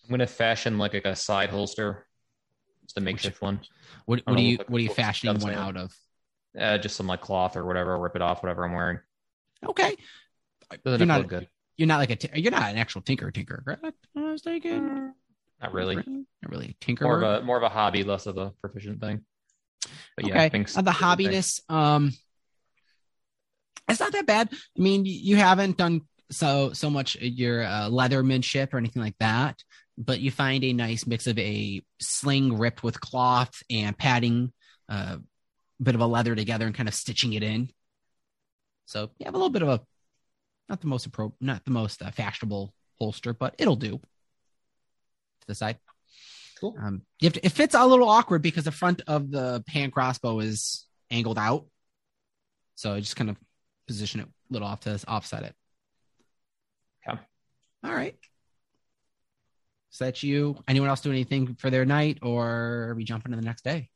I'm 0.04 0.10
gonna 0.10 0.26
fashion 0.28 0.78
like 0.78 0.94
a, 0.94 1.16
side 1.16 1.50
holster. 1.50 2.07
Just 2.88 2.98
a 2.98 3.02
makeshift 3.02 3.42
one. 3.42 3.60
What, 4.06 4.22
what 4.26 4.38
are 4.38 4.42
you 4.42 4.58
what 4.68 4.80
are 4.80 4.84
you 4.84 4.90
fashioning 4.90 5.42
one 5.42 5.54
out 5.54 5.78
of? 5.78 5.96
Uh, 6.58 6.78
just 6.78 6.96
some 6.96 7.08
like 7.08 7.22
cloth 7.22 7.56
or 7.56 7.66
whatever. 7.66 7.98
Rip 8.00 8.16
it 8.16 8.22
off, 8.22 8.42
whatever 8.42 8.66
I'm 8.66 8.74
wearing. 8.74 9.00
Okay, 9.66 9.96
Doesn't 10.86 11.00
you're 11.00 11.06
not 11.08 11.28
good. 11.28 11.48
you're 11.76 11.88
not 11.88 11.98
like 11.98 12.12
a 12.12 12.16
ti- 12.16 12.40
you're 12.40 12.52
not 12.52 12.70
an 12.72 12.78
actual 12.78 13.02
tinker 13.02 13.30
tinker. 13.32 13.62
Correct? 13.66 13.84
I 14.16 14.32
was 14.32 14.42
thinking 14.42 15.14
Not 15.62 15.74
really. 15.74 15.96
not 15.96 16.06
really 16.50 16.70
a 16.80 16.86
tinker. 16.86 17.04
More 17.06 17.22
of 17.22 17.44
a 17.44 17.46
more 17.46 17.58
of 17.58 17.64
a 17.64 17.70
hobby, 17.70 18.04
less 18.04 18.26
of 18.26 18.38
a 18.38 18.52
proficient 18.62 19.02
thing. 19.02 19.26
But 20.16 20.28
yeah, 20.28 20.36
okay, 20.36 20.50
thanks. 20.50 20.78
Uh, 20.78 20.82
the 20.82 20.92
hobbiness, 20.92 21.62
um, 21.70 22.12
it's 23.90 24.00
not 24.00 24.12
that 24.14 24.26
bad. 24.26 24.50
I 24.52 24.82
mean, 24.82 25.06
you, 25.06 25.14
you 25.14 25.36
haven't 25.38 25.78
done 25.78 26.02
so 26.32 26.74
so 26.74 26.90
much 26.90 27.16
your 27.16 27.64
uh, 27.64 27.90
leathermanship 27.90 28.74
or 28.74 28.78
anything 28.78 29.02
like 29.02 29.16
that, 29.20 29.64
but 29.98 30.20
you 30.20 30.32
find 30.32 30.64
a 30.64 30.74
nice 30.74 31.08
mix 31.08 31.28
of 31.28 31.38
a 31.40 31.82
sling 32.00 32.58
ripped 32.58 32.84
with 32.84 33.02
cloth 33.02 33.64
and 33.70 33.98
padding, 33.98 34.54
uh, 34.90 35.18
bit 35.82 35.96
of 35.96 36.02
a 36.02 36.06
leather 36.06 36.36
together 36.36 36.66
and 36.66 36.76
kind 36.76 36.90
of 36.90 36.96
stitching 36.96 37.34
it 37.34 37.44
in. 37.44 37.70
So 38.86 39.10
you 39.18 39.26
have 39.26 39.34
a 39.34 39.38
little 39.38 39.52
bit 39.52 39.64
of 39.64 39.70
a 39.70 39.82
not 40.70 40.82
the 40.82 40.88
most 40.88 41.10
appro- 41.10 41.34
not 41.40 41.66
the 41.66 41.72
most 41.72 42.02
uh, 42.02 42.12
fashionable 42.12 42.74
holster, 43.00 43.34
but 43.34 43.56
it'll 43.58 43.76
do. 43.76 43.98
To 43.98 45.48
the 45.48 45.56
side. 45.56 45.78
Cool. 46.60 46.76
Um, 46.82 47.04
you 47.20 47.28
have 47.28 47.34
to, 47.34 47.46
it 47.46 47.52
fits 47.52 47.76
a 47.76 47.86
little 47.86 48.10
awkward 48.10 48.42
because 48.42 48.66
the 48.66 48.72
front 48.72 49.02
of 49.08 49.30
the 49.32 49.64
hand 49.68 49.94
crossbow 49.94 50.40
is 50.40 50.86
angled 51.12 51.38
out, 51.38 51.66
so 52.76 52.94
I 52.94 53.00
just 53.00 53.16
kind 53.16 53.30
of 53.30 53.38
position 53.88 54.22
it 54.22 54.28
a 54.28 54.54
little 54.54 54.68
off 54.68 54.82
to 54.82 55.00
offset 55.08 55.44
it. 55.44 55.56
Okay. 57.08 57.20
All 57.84 57.94
right. 57.94 58.16
Is 59.98 60.00
that 60.06 60.22
you? 60.22 60.56
Anyone 60.68 60.90
else 60.90 61.02
do 61.02 61.10
anything 61.10 61.56
for 61.56 61.72
their 61.72 61.84
night, 61.84 62.20
or 62.22 62.90
are 62.90 62.94
we 62.94 63.04
jumping 63.04 63.32
to 63.32 63.36
the 63.36 63.42
next 63.44 63.64
day? 63.64 63.90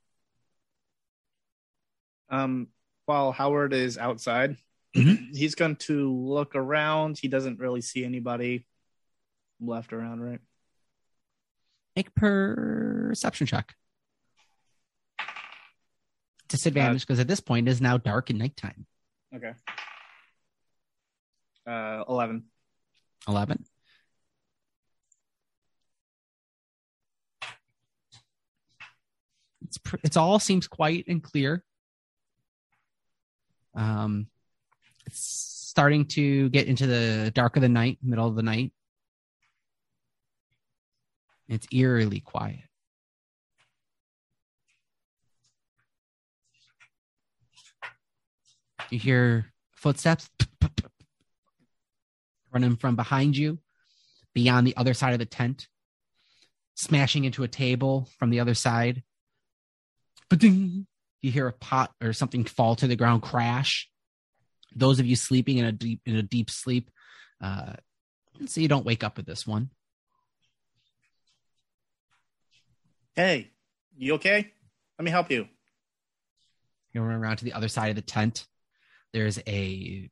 Um, 2.27 2.69
while 3.05 3.31
Howard 3.31 3.71
is 3.71 3.99
outside, 3.99 4.57
Mhm. 4.95 5.27
he's 5.35 5.53
going 5.53 5.75
to 5.75 6.11
look 6.11 6.55
around. 6.55 7.19
He 7.19 7.27
doesn't 7.27 7.59
really 7.59 7.81
see 7.81 8.03
anybody 8.03 8.65
left 9.59 9.93
around, 9.93 10.21
right? 10.21 10.39
Make 11.95 12.15
perception 12.15 13.45
check. 13.45 13.75
Disadvantage 16.47 17.01
because 17.03 17.19
at 17.19 17.27
this 17.27 17.41
point 17.41 17.67
it 17.67 17.71
is 17.71 17.79
now 17.79 17.97
dark 17.99 18.31
and 18.31 18.39
nighttime. 18.39 18.87
Okay. 19.35 19.53
Uh, 21.67 22.03
eleven. 22.09 22.45
11. 23.27 23.63
It's 29.71 29.79
it's 30.03 30.17
all 30.17 30.37
seems 30.37 30.67
quiet 30.67 31.05
and 31.07 31.23
clear. 31.23 31.63
Um, 33.73 34.27
it's 35.05 35.21
starting 35.21 36.05
to 36.07 36.49
get 36.49 36.67
into 36.67 36.87
the 36.87 37.31
dark 37.33 37.55
of 37.55 37.61
the 37.61 37.69
night, 37.69 37.97
middle 38.03 38.27
of 38.27 38.35
the 38.35 38.43
night. 38.43 38.73
It's 41.47 41.67
eerily 41.71 42.19
quiet. 42.19 42.59
You 48.89 48.99
hear 48.99 49.53
footsteps 49.71 50.29
running 52.51 52.75
from 52.75 52.97
behind 52.97 53.37
you, 53.37 53.59
beyond 54.33 54.67
the 54.67 54.75
other 54.75 54.93
side 54.93 55.13
of 55.13 55.19
the 55.19 55.25
tent, 55.25 55.69
smashing 56.75 57.23
into 57.23 57.43
a 57.43 57.47
table 57.47 58.09
from 58.19 58.31
the 58.31 58.41
other 58.41 58.53
side. 58.53 59.03
Ba-ding! 60.31 60.87
You 61.21 61.29
hear 61.29 61.49
a 61.49 61.51
pot 61.51 61.91
or 62.01 62.13
something 62.13 62.45
fall 62.45 62.77
to 62.77 62.87
the 62.87 62.95
ground, 62.95 63.21
crash. 63.21 63.89
Those 64.73 65.01
of 65.01 65.05
you 65.05 65.17
sleeping 65.17 65.57
in 65.57 65.65
a 65.65 65.73
deep 65.73 65.99
in 66.05 66.15
a 66.15 66.23
deep 66.23 66.49
sleep, 66.49 66.89
uh, 67.41 67.73
so 68.45 68.61
you 68.61 68.69
don't 68.69 68.85
wake 68.85 69.03
up 69.03 69.17
with 69.17 69.25
this 69.25 69.45
one. 69.45 69.71
Hey, 73.13 73.51
you 73.97 74.13
okay? 74.13 74.53
Let 74.97 75.03
me 75.03 75.11
help 75.11 75.29
you. 75.29 75.49
You 76.93 77.01
run 77.01 77.17
around 77.17 77.37
to 77.37 77.45
the 77.45 77.53
other 77.53 77.67
side 77.67 77.89
of 77.89 77.97
the 77.97 78.01
tent. 78.01 78.47
There's 79.11 79.37
a 79.45 80.09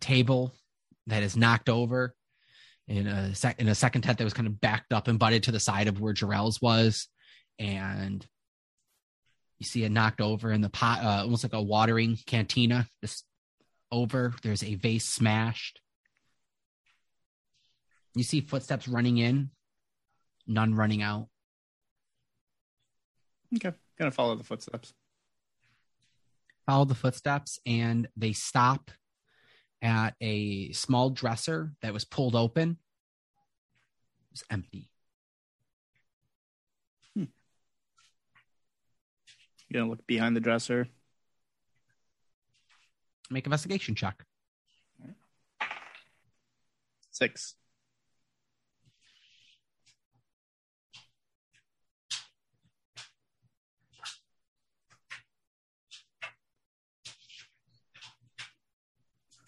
table 0.00 0.52
that 1.06 1.22
is 1.22 1.36
knocked 1.36 1.68
over 1.68 2.16
in 2.88 3.06
a 3.06 3.32
sec- 3.36 3.60
in 3.60 3.68
a 3.68 3.76
second 3.76 4.02
tent 4.02 4.18
that 4.18 4.24
was 4.24 4.34
kind 4.34 4.48
of 4.48 4.60
backed 4.60 4.92
up 4.92 5.06
and 5.06 5.20
butted 5.20 5.44
to 5.44 5.52
the 5.52 5.60
side 5.60 5.86
of 5.86 6.00
where 6.00 6.14
Jarrell's 6.14 6.60
was, 6.60 7.06
and 7.60 8.26
you 9.62 9.66
see 9.66 9.84
it 9.84 9.92
knocked 9.92 10.20
over 10.20 10.50
in 10.50 10.60
the 10.60 10.68
pot, 10.68 11.04
uh, 11.04 11.22
almost 11.22 11.44
like 11.44 11.52
a 11.52 11.62
watering 11.62 12.18
cantina, 12.26 12.88
just 13.00 13.24
over. 13.92 14.34
There's 14.42 14.64
a 14.64 14.74
vase 14.74 15.04
smashed. 15.04 15.80
You 18.16 18.24
see 18.24 18.40
footsteps 18.40 18.88
running 18.88 19.18
in, 19.18 19.50
none 20.48 20.74
running 20.74 21.00
out. 21.00 21.28
Okay, 23.54 23.70
gonna 23.96 24.10
follow 24.10 24.34
the 24.34 24.42
footsteps. 24.42 24.94
follow 26.66 26.84
the 26.84 26.96
footsteps 26.96 27.60
and 27.64 28.08
they 28.16 28.32
stop 28.32 28.90
at 29.80 30.16
a 30.20 30.72
small 30.72 31.10
dresser 31.10 31.70
that 31.82 31.92
was 31.92 32.04
pulled 32.04 32.34
open. 32.34 32.70
It 32.70 34.32
was 34.32 34.44
empty. 34.50 34.91
Gonna 39.72 39.90
look 39.90 40.06
behind 40.06 40.36
the 40.36 40.40
dresser? 40.40 40.88
Make 43.30 43.46
investigation 43.46 43.94
check. 43.94 44.24
Six. 47.10 47.54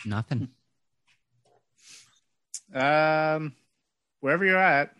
Nothing. 0.06 0.48
Um, 2.74 3.55
wherever 4.20 4.44
you're 4.44 4.59
at, 4.59 4.90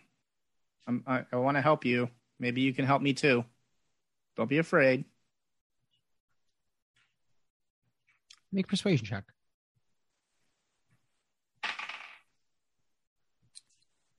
I'm, 0.87 1.03
I, 1.05 1.25
I 1.31 1.35
want 1.35 1.57
to 1.57 1.61
help 1.61 1.85
you. 1.85 2.09
Maybe 2.39 2.61
you 2.61 2.73
can 2.73 2.85
help 2.85 3.01
me 3.01 3.13
too. 3.13 3.45
Don't 4.35 4.49
be 4.49 4.57
afraid. 4.57 5.05
Make 8.51 8.67
persuasion 8.67 9.05
check. 9.05 9.23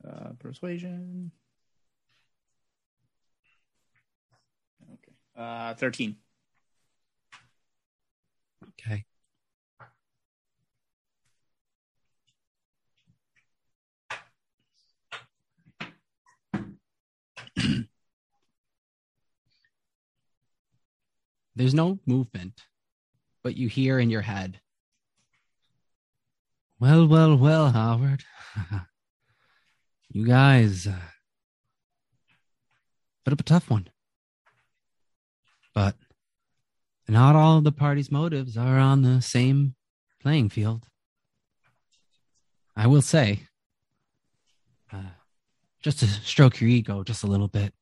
Uh, 0.07 0.31
persuasion. 0.39 1.33
Okay. 4.93 5.13
Uh, 5.37 5.75
thirteen. 5.75 6.17
Okay. 8.81 9.05
There's 21.57 21.75
no 21.75 21.99
movement, 22.07 22.63
but 23.47 23.57
you 23.57 23.69
hear 23.69 24.01
in 24.01 24.11
your 24.11 24.23
head, 24.23 24.59
Well, 26.81 27.07
well, 27.07 27.37
well, 27.37 27.71
Howard. 27.71 28.25
you 30.11 30.27
guys, 30.27 30.89
uh, 30.89 30.99
bit 33.25 33.33
of 33.33 33.39
a 33.39 33.45
tough 33.45 33.71
one. 33.71 33.89
But 35.73 35.95
not 37.07 37.37
all 37.37 37.61
the 37.61 37.71
party's 37.71 38.11
motives 38.11 38.57
are 38.57 38.81
on 38.81 39.03
the 39.03 39.23
same 39.23 39.77
playing 40.21 40.49
field. 40.49 40.85
I 42.75 42.89
will 42.89 43.01
say, 43.01 43.43
uh, 44.93 45.13
just 45.85 46.01
to 46.01 46.09
stroke 46.09 46.61
your 46.61 46.69
ego 46.69 47.05
just 47.05 47.23
a 47.23 47.29
little 47.29 47.47
bit, 47.47 47.73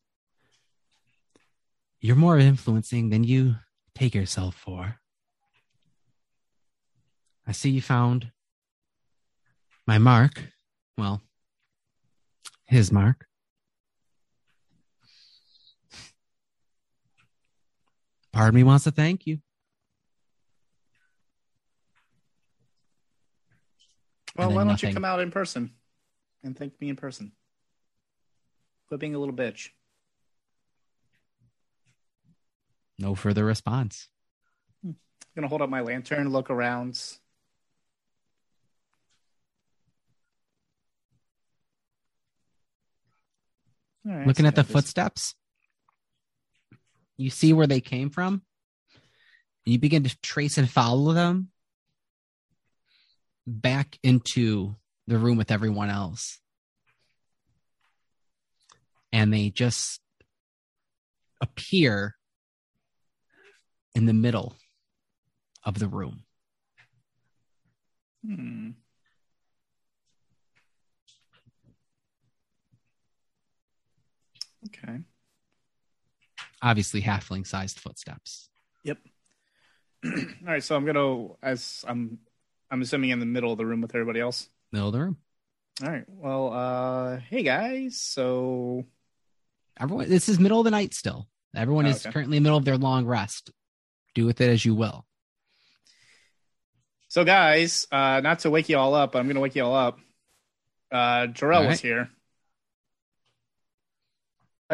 you're 2.02 2.16
more 2.16 2.38
influencing 2.38 3.08
than 3.08 3.24
you 3.24 3.54
take 3.94 4.14
yourself 4.14 4.54
for. 4.54 5.00
I 7.46 7.52
see 7.52 7.70
you 7.70 7.82
found 7.82 8.30
my 9.86 9.98
mark. 9.98 10.42
Well, 10.96 11.22
his 12.66 12.90
mark. 12.90 13.26
Part 18.32 18.48
of 18.48 18.54
me 18.54 18.62
wants 18.62 18.84
to 18.84 18.90
thank 18.90 19.26
you. 19.26 19.38
Well, 24.36 24.50
why 24.52 24.64
don't 24.64 24.82
you 24.82 24.92
come 24.92 25.04
out 25.04 25.20
in 25.20 25.30
person 25.30 25.70
and 26.42 26.58
thank 26.58 26.80
me 26.80 26.88
in 26.88 26.96
person? 26.96 27.32
Quit 28.88 28.98
being 29.00 29.14
a 29.14 29.18
little 29.18 29.34
bitch. 29.34 29.68
No 32.98 33.14
further 33.14 33.44
response. 33.44 34.08
I'm 34.84 34.96
gonna 35.36 35.48
hold 35.48 35.62
up 35.62 35.70
my 35.70 35.80
lantern, 35.80 36.30
look 36.30 36.50
around. 36.50 37.00
Right, 44.04 44.26
Looking 44.26 44.46
at 44.46 44.54
the 44.54 44.64
footsteps, 44.64 45.34
you 47.16 47.30
see 47.30 47.52
where 47.52 47.66
they 47.66 47.80
came 47.80 48.10
from. 48.10 48.42
And 49.66 49.72
you 49.72 49.78
begin 49.78 50.04
to 50.04 50.16
trace 50.20 50.58
and 50.58 50.68
follow 50.68 51.12
them 51.12 51.50
back 53.46 53.98
into 54.02 54.76
the 55.06 55.18
room 55.18 55.36
with 55.38 55.50
everyone 55.50 55.90
else. 55.90 56.38
And 59.12 59.32
they 59.32 59.50
just 59.50 60.00
appear 61.40 62.16
in 63.94 64.06
the 64.06 64.12
middle 64.12 64.56
of 65.62 65.78
the 65.78 65.88
room. 65.88 66.24
Hmm. 68.26 68.70
Okay. 74.66 75.00
Obviously, 76.62 77.02
halfling 77.02 77.46
sized 77.46 77.78
footsteps. 77.80 78.48
Yep. 78.84 78.98
All 80.04 80.12
right, 80.46 80.62
so 80.62 80.76
I'm 80.76 80.84
gonna 80.86 81.28
as 81.42 81.84
I'm 81.86 82.18
I'm 82.70 82.82
assuming 82.82 83.10
in 83.10 83.20
the 83.20 83.26
middle 83.26 83.52
of 83.52 83.58
the 83.58 83.66
room 83.66 83.80
with 83.80 83.94
everybody 83.94 84.20
else. 84.20 84.48
Middle 84.72 84.88
of 84.88 84.92
the 84.94 85.00
room. 85.00 85.16
All 85.82 85.90
right. 85.90 86.04
Well, 86.08 86.52
uh 86.52 87.16
hey 87.18 87.42
guys. 87.42 87.98
So 87.98 88.84
Everyone, 89.78 90.08
this 90.08 90.28
is 90.28 90.38
middle 90.38 90.60
of 90.60 90.64
the 90.64 90.70
night 90.70 90.94
still. 90.94 91.28
Everyone 91.54 91.86
Oh, 91.86 91.90
is 91.90 92.04
okay. 92.04 92.12
currently 92.12 92.36
in 92.36 92.42
the 92.42 92.46
middle 92.46 92.58
of 92.58 92.64
their 92.64 92.78
long 92.78 93.06
rest. 93.06 93.50
Do 94.14 94.24
with 94.26 94.40
it 94.40 94.48
as 94.50 94.64
you 94.64 94.74
will. 94.74 95.04
so 97.08 97.24
guys, 97.24 97.86
uh 97.92 98.20
not 98.22 98.40
to 98.40 98.50
wake 98.50 98.68
you 98.68 98.78
all 98.78 98.94
up, 98.94 99.12
but 99.12 99.18
I'm 99.18 99.26
gonna 99.28 99.40
wake 99.40 99.56
you 99.56 99.64
all 99.64 99.74
up. 99.74 99.98
Uh 100.92 101.26
Jarrell 101.28 101.66
was 101.66 101.80
here. 101.80 102.10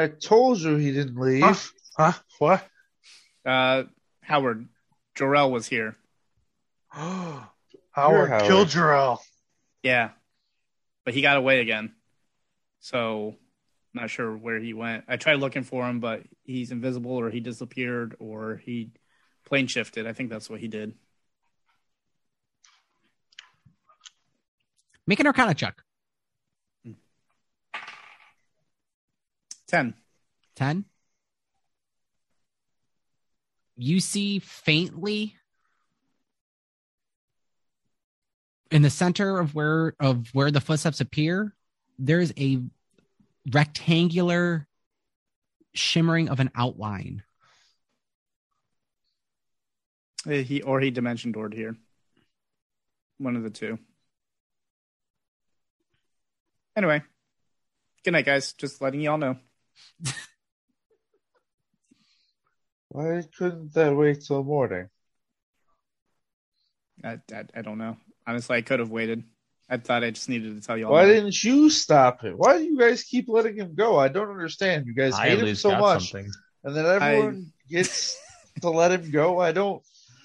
I 0.00 0.08
told 0.08 0.60
you 0.60 0.76
he 0.76 0.92
didn't 0.92 1.20
leave. 1.20 1.42
Huh? 1.42 1.54
Huh? 1.96 2.12
What? 2.38 2.66
Uh 3.44 3.84
Howard, 4.22 4.68
Jarrell 5.16 5.50
was 5.50 5.66
here. 5.66 5.96
Howard, 6.90 7.48
Howard. 7.92 8.42
killed 8.42 8.68
Jarrell. 8.68 9.18
Yeah. 9.82 10.10
But 11.04 11.14
he 11.14 11.22
got 11.22 11.36
away 11.36 11.60
again. 11.60 11.92
So 12.80 13.36
not 13.92 14.08
sure 14.10 14.34
where 14.36 14.58
he 14.58 14.72
went. 14.72 15.04
I 15.08 15.16
tried 15.16 15.40
looking 15.40 15.64
for 15.64 15.86
him, 15.88 16.00
but 16.00 16.22
he's 16.44 16.70
invisible 16.70 17.12
or 17.12 17.28
he 17.28 17.40
disappeared 17.40 18.16
or 18.20 18.56
he 18.64 18.92
plane 19.44 19.66
shifted. 19.66 20.06
I 20.06 20.12
think 20.12 20.30
that's 20.30 20.48
what 20.48 20.60
he 20.60 20.68
did. 20.68 20.94
Make 25.06 25.20
an 25.20 25.26
arcana 25.26 25.54
check. 25.54 25.82
10. 29.70 29.94
10. 30.56 30.84
You 33.76 34.00
see 34.00 34.40
faintly 34.40 35.36
in 38.70 38.82
the 38.82 38.90
center 38.90 39.38
of 39.38 39.54
where 39.54 39.94
of 40.00 40.28
where 40.32 40.50
the 40.50 40.60
footsteps 40.60 41.00
appear, 41.00 41.54
there's 41.98 42.32
a 42.36 42.60
rectangular 43.52 44.66
shimmering 45.72 46.28
of 46.28 46.40
an 46.40 46.50
outline. 46.54 47.22
He 50.24 50.62
or 50.62 50.80
he 50.80 50.90
dimension 50.90 51.32
doored 51.32 51.54
here. 51.54 51.76
one 53.18 53.36
of 53.36 53.42
the 53.42 53.50
two. 53.50 53.78
Anyway, 56.76 57.02
good 58.04 58.12
night, 58.12 58.26
guys. 58.26 58.52
Just 58.52 58.82
letting 58.82 59.00
y'all 59.00 59.18
know. 59.18 59.36
Why 62.88 63.22
couldn't 63.36 63.72
that 63.74 63.94
wait 63.94 64.22
till 64.22 64.42
morning? 64.42 64.88
I, 67.04 67.18
I, 67.32 67.44
I 67.54 67.62
don't 67.62 67.78
know. 67.78 67.96
Honestly, 68.26 68.56
I 68.56 68.62
could 68.62 68.80
have 68.80 68.90
waited. 68.90 69.22
I 69.68 69.76
thought 69.76 70.02
I 70.02 70.10
just 70.10 70.28
needed 70.28 70.60
to 70.60 70.66
tell 70.66 70.76
y'all. 70.76 70.90
Why 70.90 71.06
that. 71.06 71.12
didn't 71.12 71.44
you 71.44 71.70
stop 71.70 72.24
it? 72.24 72.36
Why 72.36 72.58
do 72.58 72.64
you 72.64 72.76
guys 72.76 73.04
keep 73.04 73.28
letting 73.28 73.56
him 73.56 73.76
go? 73.76 73.96
I 73.96 74.08
don't 74.08 74.28
understand. 74.28 74.86
You 74.86 74.94
guys 74.94 75.14
I 75.14 75.28
hate 75.28 75.38
at 75.38 75.46
him 75.46 75.54
so 75.54 75.78
much, 75.78 76.10
something. 76.10 76.30
and 76.64 76.74
then 76.74 76.86
everyone 76.86 77.52
gets 77.70 78.18
to 78.60 78.70
let 78.70 78.90
him 78.90 79.10
go. 79.12 79.38
I 79.38 79.52
don't. 79.52 79.80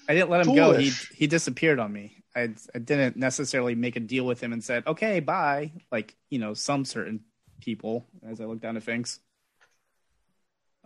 I 0.08 0.14
didn't 0.14 0.30
let 0.30 0.46
him 0.46 0.54
go. 0.54 0.76
He 0.76 0.90
he 1.14 1.28
disappeared 1.28 1.78
on 1.78 1.92
me. 1.92 2.24
I 2.34 2.54
I 2.74 2.78
didn't 2.80 3.16
necessarily 3.16 3.76
make 3.76 3.94
a 3.94 4.00
deal 4.00 4.26
with 4.26 4.42
him 4.42 4.52
and 4.52 4.62
said, 4.62 4.84
"Okay, 4.84 5.20
bye." 5.20 5.70
Like 5.92 6.16
you 6.28 6.40
know, 6.40 6.52
some 6.52 6.84
certain 6.84 7.20
people. 7.60 8.04
As 8.26 8.40
I 8.40 8.46
look 8.46 8.60
down 8.60 8.76
at 8.76 8.82
Finks. 8.82 9.20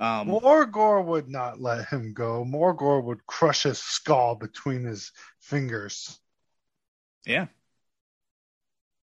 Um, 0.00 0.28
Morgor 0.28 1.04
would 1.04 1.28
not 1.28 1.60
let 1.60 1.86
him 1.88 2.14
go. 2.14 2.42
Morgor 2.42 3.04
would 3.04 3.26
crush 3.26 3.64
his 3.64 3.78
skull 3.78 4.34
between 4.34 4.82
his 4.82 5.12
fingers. 5.40 6.18
Yeah. 7.26 7.46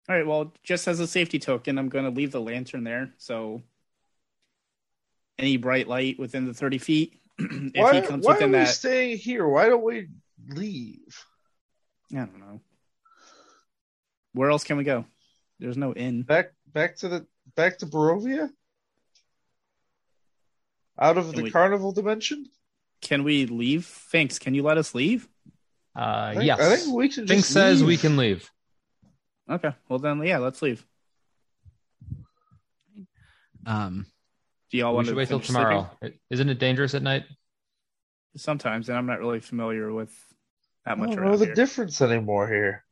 All 0.07 0.15
right. 0.15 0.25
Well, 0.25 0.53
just 0.63 0.87
as 0.87 1.01
a 1.01 1.07
safety 1.07 1.37
token, 1.37 1.77
I'm 1.77 1.89
going 1.89 2.05
to 2.05 2.11
leave 2.11 2.31
the 2.31 2.39
lantern 2.39 2.85
there. 2.85 3.13
So, 3.17 3.61
any 5.37 5.57
bright 5.57 5.89
light 5.89 6.17
within 6.17 6.45
the 6.45 6.53
30 6.53 6.77
feet, 6.77 7.19
if 7.39 7.73
why 7.75 7.95
he 7.95 8.01
comes 8.01 8.25
why 8.25 8.33
within 8.35 8.55
are 8.55 8.59
we 8.59 8.63
that, 8.63 8.73
staying 8.73 9.17
here? 9.17 9.45
Why 9.45 9.67
don't 9.67 9.83
we 9.83 10.07
leave? 10.47 11.25
I 12.13 12.19
don't 12.19 12.39
know. 12.39 12.61
Where 14.31 14.49
else 14.49 14.63
can 14.63 14.77
we 14.77 14.85
go? 14.85 15.05
There's 15.59 15.77
no 15.77 15.93
inn. 15.93 16.21
Back 16.21 16.51
back 16.71 16.95
to 16.97 17.09
the 17.09 17.25
back 17.55 17.79
to 17.79 17.85
Barovia? 17.85 18.49
Out 20.99 21.17
of 21.17 21.27
Can 21.27 21.35
the 21.35 21.43
we- 21.43 21.51
carnival 21.51 21.91
dimension? 21.91 22.47
Can 23.01 23.23
we 23.23 23.45
leave? 23.45 23.85
Finks, 23.85 24.39
can 24.39 24.53
you 24.55 24.63
let 24.63 24.77
us 24.77 24.95
leave? 24.95 25.27
Uh, 25.95 25.99
I 25.99 26.33
think, 26.33 26.45
yes. 26.45 26.59
I 26.59 26.75
think 26.77 26.95
we 26.95 27.11
should 27.11 27.27
Fink 27.27 27.45
says 27.45 27.83
we 27.83 27.97
can 27.97 28.17
leave. 28.17 28.49
Okay. 29.49 29.71
Well, 29.87 29.99
then, 29.99 30.21
yeah, 30.23 30.37
let's 30.39 30.61
leave. 30.61 30.85
Um, 33.65 34.05
Do 34.71 34.77
y'all 34.77 34.93
want 34.95 35.07
to 35.07 35.13
wait 35.15 35.27
till 35.27 35.39
finish 35.39 35.47
sleeping? 35.47 35.63
tomorrow. 35.63 35.89
Isn't 36.29 36.49
it 36.49 36.59
dangerous 36.59 36.93
at 36.95 37.01
night? 37.03 37.23
Sometimes, 38.37 38.89
and 38.89 38.97
I'm 38.97 39.05
not 39.05 39.19
really 39.19 39.39
familiar 39.39 39.91
with 39.93 40.11
that 40.85 40.97
much. 40.97 41.07
I 41.07 41.09
much 41.11 41.15
don't 41.17 41.25
know 41.25 41.37
the 41.37 41.45
here. 41.45 41.55
difference 41.55 42.01
anymore 42.01 42.47
here. 42.47 42.83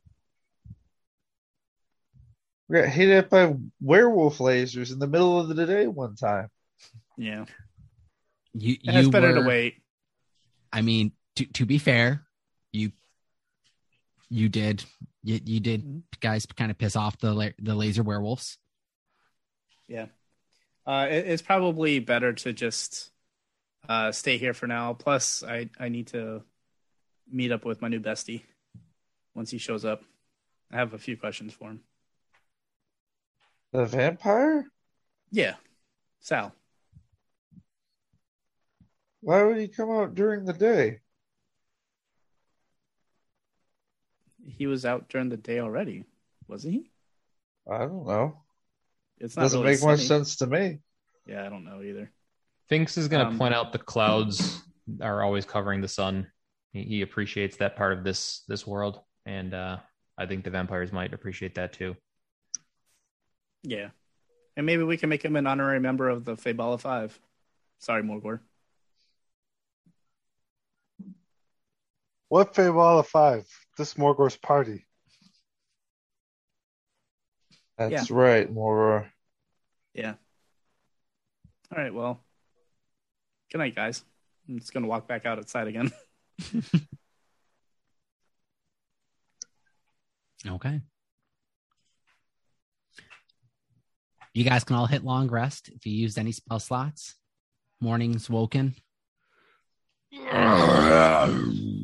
We 2.68 2.80
got 2.80 2.88
hit 2.88 3.10
up 3.24 3.30
by 3.30 3.54
werewolf 3.80 4.38
lasers 4.38 4.90
in 4.92 4.98
the 4.98 5.06
middle 5.06 5.38
of 5.38 5.48
the 5.48 5.66
day 5.66 5.86
one 5.86 6.16
time. 6.16 6.48
yeah. 7.18 7.44
You 8.54 8.76
And 8.86 8.96
it's 8.96 9.08
better 9.08 9.28
were, 9.28 9.42
to 9.42 9.48
wait. 9.48 9.82
I 10.72 10.82
mean, 10.82 11.12
to 11.36 11.44
to 11.46 11.66
be 11.66 11.78
fair, 11.78 12.26
you 12.72 12.92
you 14.30 14.48
did 14.48 14.84
you, 15.22 15.40
you 15.44 15.60
did 15.60 15.82
Mm-hmm. 15.82 15.98
guys 16.20 16.46
kind 16.46 16.70
of 16.70 16.78
piss 16.78 16.96
off 16.96 17.18
the 17.18 17.32
la- 17.34 17.56
the 17.58 17.74
laser 17.74 18.02
werewolves. 18.02 18.58
Yeah. 19.88 20.06
Uh, 20.86 21.06
it, 21.10 21.26
it's 21.26 21.42
probably 21.42 21.98
better 21.98 22.32
to 22.32 22.52
just 22.52 23.10
uh, 23.88 24.12
stay 24.12 24.38
here 24.38 24.54
for 24.54 24.66
now. 24.66 24.92
Plus, 24.94 25.42
I, 25.42 25.68
I 25.78 25.88
need 25.88 26.08
to 26.08 26.42
meet 27.30 27.52
up 27.52 27.64
with 27.64 27.80
my 27.82 27.88
new 27.88 28.00
bestie 28.00 28.42
once 29.34 29.50
he 29.50 29.58
shows 29.58 29.84
up. 29.84 30.02
I 30.70 30.76
have 30.76 30.92
a 30.94 30.98
few 30.98 31.16
questions 31.16 31.52
for 31.52 31.70
him. 31.70 31.80
The 33.72 33.86
vampire? 33.86 34.66
Yeah. 35.30 35.54
Sal. 36.20 36.54
Why 39.24 39.42
would 39.42 39.56
he 39.56 39.68
come 39.68 39.90
out 39.90 40.14
during 40.14 40.44
the 40.44 40.52
day? 40.52 41.00
He 44.46 44.66
was 44.66 44.84
out 44.84 45.08
during 45.08 45.30
the 45.30 45.38
day 45.38 45.60
already, 45.60 46.04
wasn't 46.46 46.74
he? 46.74 46.90
I 47.70 47.78
don't 47.78 48.06
know. 48.06 48.42
It 49.18 49.34
Doesn't 49.34 49.62
really 49.62 49.76
make 49.76 49.82
much 49.82 50.00
sense 50.00 50.36
to 50.36 50.46
me. 50.46 50.80
Yeah, 51.26 51.46
I 51.46 51.48
don't 51.48 51.64
know 51.64 51.82
either. 51.82 52.12
Finks 52.68 52.98
is 52.98 53.08
going 53.08 53.24
to 53.24 53.30
Um, 53.30 53.38
point 53.38 53.54
out 53.54 53.72
the 53.72 53.78
clouds 53.78 54.62
are 55.00 55.22
always 55.22 55.46
covering 55.46 55.80
the 55.80 55.88
sun. 55.88 56.26
He, 56.72 56.82
he 56.82 57.02
appreciates 57.02 57.56
that 57.56 57.76
part 57.76 57.96
of 57.96 58.04
this 58.04 58.42
this 58.46 58.66
world, 58.66 59.00
and 59.24 59.54
uh, 59.54 59.78
I 60.18 60.26
think 60.26 60.44
the 60.44 60.50
vampires 60.50 60.92
might 60.92 61.14
appreciate 61.14 61.54
that 61.54 61.72
too. 61.72 61.96
Yeah. 63.62 63.88
And 64.56 64.66
maybe 64.66 64.82
we 64.82 64.98
can 64.98 65.08
make 65.08 65.24
him 65.24 65.36
an 65.36 65.46
honorary 65.46 65.80
member 65.80 66.10
of 66.10 66.26
the 66.26 66.36
Fabala 66.36 66.78
Five. 66.78 67.18
Sorry, 67.78 68.02
Morgor. 68.02 68.40
What 72.28 72.54
Feywild 72.54 73.06
Five? 73.06 73.46
This 73.76 73.98
Morgor's 73.98 74.36
party. 74.36 74.86
That's 77.76 78.10
right, 78.10 78.50
Moror. 78.50 79.10
Yeah. 79.94 80.14
All 81.72 81.82
right. 81.82 81.92
Well, 81.92 82.20
good 83.50 83.58
night, 83.58 83.74
guys. 83.74 84.04
I'm 84.48 84.58
just 84.58 84.72
going 84.72 84.84
to 84.84 84.88
walk 84.88 85.08
back 85.08 85.26
out 85.26 85.38
outside 85.38 85.68
again. 85.68 85.92
Okay. 90.46 90.80
You 94.34 94.44
guys 94.44 94.64
can 94.64 94.76
all 94.76 94.86
hit 94.86 95.04
long 95.04 95.28
rest 95.28 95.68
if 95.68 95.86
you 95.86 95.92
used 95.92 96.18
any 96.18 96.32
spell 96.32 96.58
slots. 96.58 97.14
Morning's 97.80 98.28
woken. 98.28 98.74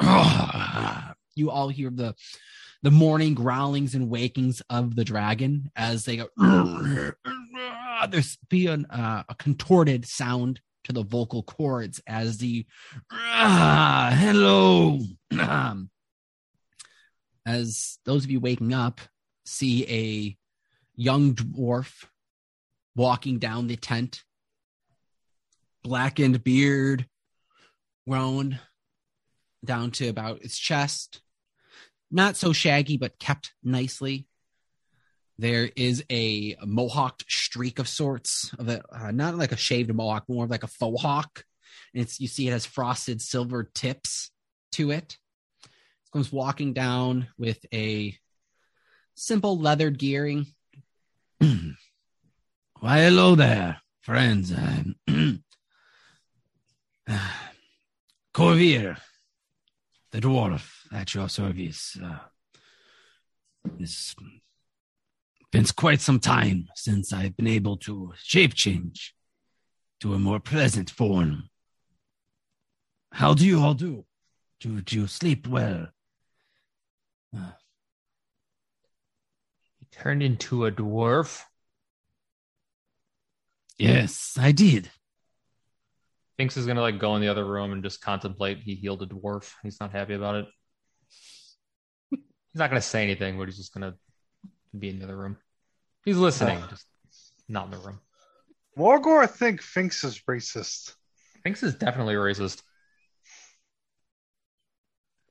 You 1.36 1.50
all 1.50 1.68
hear 1.68 1.90
the 1.90 2.14
the 2.82 2.90
morning 2.90 3.34
growlings 3.34 3.94
and 3.94 4.10
wakings 4.10 4.62
of 4.68 4.96
the 4.96 5.04
dragon 5.04 5.70
as 5.76 6.04
they 6.04 6.16
go. 6.16 6.28
There's 8.10 8.36
be 8.48 8.66
an, 8.66 8.86
uh, 8.86 9.22
a 9.28 9.34
contorted 9.34 10.06
sound 10.06 10.60
to 10.84 10.92
the 10.92 11.04
vocal 11.04 11.42
cords 11.42 12.00
as 12.06 12.38
the 12.38 12.66
"Ah, 13.10 14.14
hello. 14.18 15.00
As 17.46 17.98
those 18.04 18.24
of 18.24 18.30
you 18.30 18.38
waking 18.40 18.74
up 18.74 19.00
see 19.44 19.86
a 19.88 20.36
young 20.94 21.34
dwarf 21.34 22.04
walking 22.94 23.38
down 23.38 23.66
the 23.66 23.76
tent, 23.76 24.24
blackened 25.82 26.44
beard 26.44 27.06
grown 28.06 28.58
down 29.64 29.90
to 29.92 30.08
about 30.08 30.42
its 30.42 30.58
chest, 30.58 31.20
not 32.10 32.36
so 32.36 32.52
shaggy, 32.52 32.96
but 32.96 33.18
kept 33.18 33.52
nicely. 33.62 34.26
There 35.38 35.70
is 35.74 36.04
a 36.10 36.56
mohawked 36.56 37.24
streak 37.28 37.78
of 37.78 37.88
sorts 37.88 38.52
of 38.58 38.68
a 38.68 38.82
uh, 38.92 39.10
not 39.10 39.36
like 39.36 39.52
a 39.52 39.56
shaved 39.56 39.92
mohawk, 39.94 40.24
more 40.28 40.46
like 40.46 40.64
a 40.64 40.68
faux 40.68 41.00
hawk. 41.00 41.44
And 41.94 42.02
it's 42.02 42.20
you 42.20 42.28
see 42.28 42.48
it 42.48 42.52
has 42.52 42.66
frosted 42.66 43.22
silver 43.22 43.70
tips 43.74 44.30
to 44.72 44.90
it 44.90 45.16
comes 46.12 46.32
walking 46.32 46.72
down 46.72 47.28
with 47.38 47.64
a 47.72 48.16
simple 49.14 49.58
leather 49.58 49.90
gearing. 49.90 50.46
Why, 51.38 51.76
hello 52.80 53.34
there, 53.34 53.80
friends. 54.00 54.52
I'm 54.56 55.44
Corvir, 58.34 58.96
the 60.12 60.20
dwarf 60.20 60.86
at 60.92 61.14
your 61.14 61.28
service. 61.28 61.96
Uh, 62.02 62.18
it's 63.78 64.14
been 65.52 65.64
quite 65.76 66.00
some 66.00 66.20
time 66.20 66.68
since 66.74 67.12
I've 67.12 67.36
been 67.36 67.46
able 67.46 67.76
to 67.78 68.12
shape 68.16 68.54
change 68.54 69.14
to 70.00 70.14
a 70.14 70.18
more 70.18 70.40
pleasant 70.40 70.90
form. 70.90 71.50
How 73.12 73.34
do 73.34 73.46
you 73.46 73.60
all 73.60 73.74
do? 73.74 74.04
Do, 74.60 74.80
do 74.80 74.96
you 74.96 75.06
sleep 75.06 75.46
well? 75.46 75.88
He 77.32 77.38
turned 79.90 80.22
into 80.22 80.66
a 80.66 80.72
dwarf. 80.72 81.42
Yes, 83.78 84.36
I 84.38 84.52
did. 84.52 84.90
Finks 86.40 86.56
is 86.56 86.64
going 86.64 86.76
to 86.76 86.80
like 86.80 86.98
go 86.98 87.16
in 87.16 87.20
the 87.20 87.28
other 87.28 87.44
room 87.44 87.70
and 87.70 87.82
just 87.82 88.00
contemplate. 88.00 88.60
He 88.64 88.74
healed 88.74 89.02
a 89.02 89.06
dwarf. 89.06 89.52
He's 89.62 89.78
not 89.78 89.92
happy 89.92 90.14
about 90.14 90.36
it. 90.36 90.46
He's 92.10 92.18
not 92.54 92.70
going 92.70 92.80
to 92.80 92.88
say 92.88 93.02
anything, 93.02 93.36
but 93.36 93.44
he's 93.44 93.58
just 93.58 93.74
going 93.74 93.92
to 93.92 93.98
be 94.78 94.88
in 94.88 94.98
the 95.00 95.04
other 95.04 95.18
room. 95.18 95.36
He's 96.02 96.16
listening, 96.16 96.58
just 96.70 96.86
not 97.46 97.66
in 97.66 97.72
the 97.72 97.76
room. 97.76 98.00
Morgor, 98.78 99.22
I 99.22 99.26
think, 99.26 99.60
Finks 99.60 100.02
is 100.02 100.22
racist. 100.26 100.94
Finks 101.42 101.62
is 101.62 101.74
definitely 101.74 102.14
racist. 102.14 102.62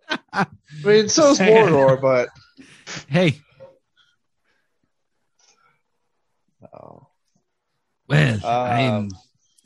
I 0.31 0.45
mean, 0.85 1.09
so 1.09 1.31
is 1.31 1.39
Mordor, 1.39 1.99
but 2.03 2.29
Hey, 3.07 3.41
oh. 6.71 7.07
well, 8.07 8.45
Um, 8.45 8.45
I'm 8.45 9.11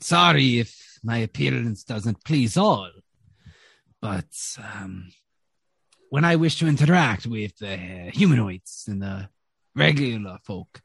sorry 0.00 0.60
if 0.60 0.93
my 1.04 1.18
appearance 1.18 1.84
doesn't 1.84 2.24
please 2.24 2.56
all, 2.56 2.90
but 4.00 4.24
um, 4.58 5.08
when 6.10 6.24
I 6.24 6.36
wish 6.36 6.58
to 6.58 6.66
interact 6.66 7.26
with 7.26 7.56
the 7.58 7.76
humanoids 8.12 8.84
and 8.88 9.02
the 9.02 9.28
regular 9.76 10.38
folk, 10.42 10.80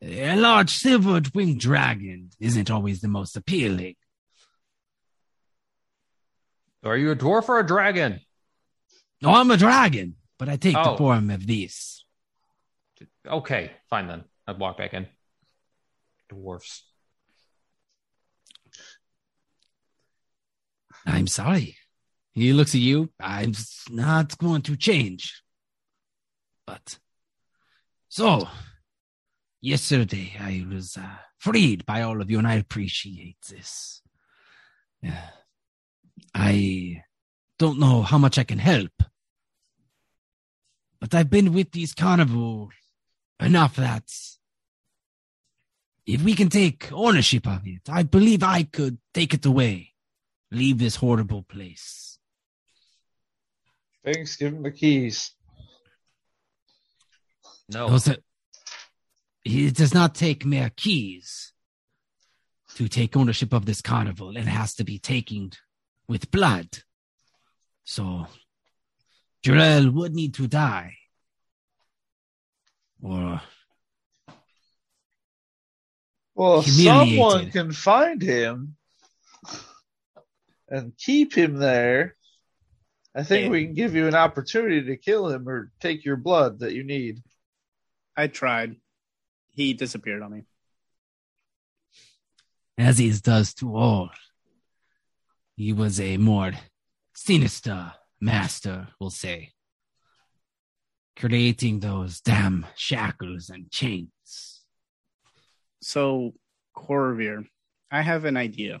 a 0.00 0.36
large 0.36 0.70
silvered 0.70 1.34
winged 1.34 1.60
dragon 1.60 2.30
isn't 2.40 2.70
always 2.70 3.00
the 3.00 3.08
most 3.08 3.36
appealing. 3.36 3.96
Are 6.84 6.96
you 6.96 7.10
a 7.12 7.16
dwarf 7.16 7.48
or 7.48 7.58
a 7.60 7.66
dragon? 7.66 8.20
No, 9.20 9.30
I'm 9.34 9.50
a 9.50 9.56
dragon, 9.56 10.16
but 10.38 10.48
I 10.48 10.56
take 10.56 10.74
the 10.74 10.90
Oh. 10.90 10.96
form 10.96 11.30
of 11.30 11.46
this. 11.46 12.04
Okay, 13.24 13.70
fine 13.88 14.08
then. 14.08 14.24
I'd 14.46 14.58
walk 14.58 14.78
back 14.78 14.92
in. 14.94 15.06
Dwarfs. 16.28 16.82
I'm 21.06 21.26
sorry. 21.26 21.76
He 22.32 22.52
looks 22.52 22.74
at 22.74 22.80
you. 22.80 23.10
I'm 23.20 23.52
not 23.90 24.38
going 24.38 24.62
to 24.62 24.76
change. 24.76 25.42
But 26.66 26.98
so 28.08 28.48
yesterday 29.60 30.32
I 30.38 30.64
was 30.68 30.96
uh, 30.96 31.16
freed 31.38 31.84
by 31.84 32.02
all 32.02 32.20
of 32.20 32.30
you, 32.30 32.38
and 32.38 32.46
I 32.46 32.54
appreciate 32.54 33.36
this. 33.48 34.02
Yeah. 35.02 35.28
I 36.34 37.02
don't 37.58 37.78
know 37.78 38.02
how 38.02 38.18
much 38.18 38.38
I 38.38 38.44
can 38.44 38.58
help, 38.58 38.92
but 41.00 41.14
I've 41.14 41.28
been 41.28 41.52
with 41.52 41.72
these 41.72 41.92
carnival 41.92 42.70
enough 43.38 43.76
that 43.76 44.04
if 46.06 46.22
we 46.22 46.34
can 46.34 46.48
take 46.48 46.90
ownership 46.92 47.46
of 47.46 47.66
it, 47.66 47.82
I 47.88 48.02
believe 48.04 48.42
I 48.42 48.62
could 48.62 48.98
take 49.12 49.34
it 49.34 49.44
away 49.44 49.91
leave 50.52 50.78
this 50.78 50.96
horrible 50.96 51.42
place. 51.42 52.18
Thanks, 54.04 54.36
give 54.36 54.52
him 54.52 54.62
the 54.62 54.70
keys. 54.70 55.32
No. 57.68 57.88
Those 57.88 58.08
are- 58.08 58.22
it 59.44 59.74
does 59.74 59.94
not 59.94 60.14
take 60.14 60.44
mere 60.44 60.70
keys 60.70 61.52
to 62.74 62.88
take 62.88 63.16
ownership 63.16 63.52
of 63.52 63.64
this 63.64 63.80
carnival. 63.80 64.36
It 64.36 64.46
has 64.46 64.74
to 64.74 64.84
be 64.84 64.98
taken 64.98 65.52
with 66.06 66.30
blood. 66.30 66.82
So, 67.84 68.26
Jarrell 69.42 69.92
would 69.92 70.14
need 70.14 70.34
to 70.34 70.46
die. 70.46 70.98
Or, 73.00 73.42
Well, 76.34 76.60
if 76.60 76.66
someone 76.66 77.50
can 77.50 77.72
find 77.72 78.22
him 78.22 78.76
and 80.72 80.96
keep 80.96 81.34
him 81.34 81.56
there, 81.58 82.16
I 83.14 83.22
think 83.22 83.44
Yeah. 83.44 83.50
we 83.50 83.64
can 83.66 83.74
give 83.74 83.94
you 83.94 84.08
an 84.08 84.14
opportunity 84.14 84.82
to 84.86 84.96
kill 84.96 85.28
him 85.28 85.46
or 85.46 85.70
take 85.80 86.02
your 86.04 86.16
blood 86.16 86.60
that 86.60 86.72
you 86.72 86.82
need. 86.82 87.22
I 88.16 88.26
tried. 88.26 88.76
He 89.50 89.74
disappeared 89.74 90.22
on 90.22 90.32
me. 90.32 90.42
as 92.78 92.98
he 92.98 93.12
does 93.12 93.52
to 93.54 93.76
all, 93.76 94.10
he 95.56 95.72
was 95.74 96.00
a 96.00 96.16
more 96.16 96.52
sinister 97.14 97.92
master, 98.18 98.88
we'll 98.98 99.10
say, 99.10 99.52
creating 101.14 101.80
those 101.80 102.20
damn 102.22 102.66
shackles 102.74 103.50
and 103.50 103.70
chains. 103.70 104.64
So, 105.82 106.32
Corvir, 106.74 107.46
I 107.90 108.00
have 108.00 108.24
an 108.24 108.36
idea. 108.38 108.80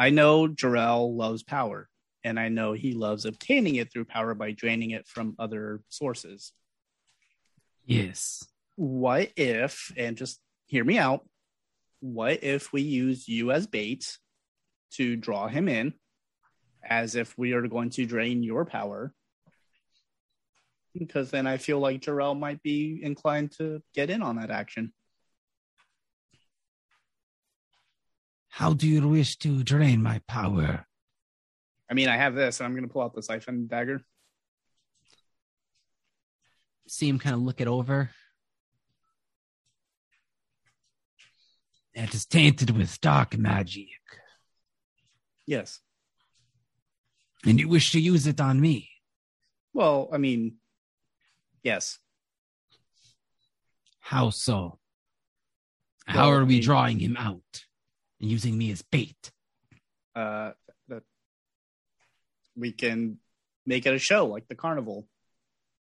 I 0.00 0.10
know 0.10 0.46
Jarrell 0.46 1.16
loves 1.16 1.42
power, 1.42 1.88
and 2.22 2.38
I 2.38 2.50
know 2.50 2.72
he 2.72 2.92
loves 2.92 3.24
obtaining 3.24 3.74
it 3.74 3.92
through 3.92 4.04
power 4.04 4.32
by 4.32 4.52
draining 4.52 4.92
it 4.92 5.08
from 5.08 5.34
other 5.40 5.82
sources. 5.88 6.52
Yes. 7.84 8.46
What 8.76 9.32
if, 9.36 9.92
and 9.96 10.16
just 10.16 10.38
hear 10.66 10.84
me 10.84 10.98
out, 10.98 11.26
what 11.98 12.44
if 12.44 12.72
we 12.72 12.82
use 12.82 13.26
you 13.26 13.50
as 13.50 13.66
bait 13.66 14.18
to 14.92 15.16
draw 15.16 15.48
him 15.48 15.68
in, 15.68 15.94
as 16.84 17.16
if 17.16 17.36
we 17.36 17.54
are 17.54 17.66
going 17.66 17.90
to 17.90 18.06
drain 18.06 18.44
your 18.44 18.64
power? 18.64 19.12
Because 20.96 21.32
then 21.32 21.48
I 21.48 21.56
feel 21.56 21.80
like 21.80 22.02
Jarrell 22.02 22.38
might 22.38 22.62
be 22.62 23.00
inclined 23.02 23.50
to 23.58 23.82
get 23.96 24.10
in 24.10 24.22
on 24.22 24.36
that 24.36 24.52
action. 24.52 24.92
How 28.58 28.72
do 28.74 28.88
you 28.88 29.06
wish 29.06 29.36
to 29.36 29.62
drain 29.62 30.02
my 30.02 30.20
power? 30.26 30.84
I 31.88 31.94
mean, 31.94 32.08
I 32.08 32.16
have 32.16 32.34
this, 32.34 32.58
and 32.58 32.66
I'm 32.66 32.72
going 32.72 32.82
to 32.82 32.92
pull 32.92 33.02
out 33.02 33.14
the 33.14 33.22
siphon 33.22 33.68
dagger. 33.68 34.02
See 36.88 37.08
him 37.08 37.20
kind 37.20 37.36
of 37.36 37.42
look 37.42 37.60
it 37.60 37.68
over. 37.68 38.10
It 41.94 42.12
is 42.12 42.26
tainted 42.26 42.70
with 42.76 43.00
dark 43.00 43.38
magic, 43.38 43.86
Yes. 45.46 45.78
and 47.46 47.60
you 47.60 47.68
wish 47.68 47.92
to 47.92 48.00
use 48.00 48.26
it 48.26 48.40
on 48.40 48.60
me. 48.60 48.90
Well, 49.72 50.08
I 50.12 50.18
mean, 50.18 50.56
yes. 51.62 52.00
How 54.00 54.30
so? 54.30 54.80
How 56.06 56.30
are 56.32 56.44
we 56.44 56.56
we- 56.56 56.60
drawing 56.60 56.98
him 56.98 57.16
out 57.16 57.66
and 58.20 58.30
using 58.30 58.56
me 58.56 58.70
as 58.70 58.82
bait? 58.82 59.30
Uh, 60.14 60.52
we 62.56 62.72
can 62.72 63.18
make 63.66 63.86
it 63.86 63.94
a 63.94 63.98
show 63.98 64.26
like 64.26 64.48
the 64.48 64.54
carnival. 64.54 65.06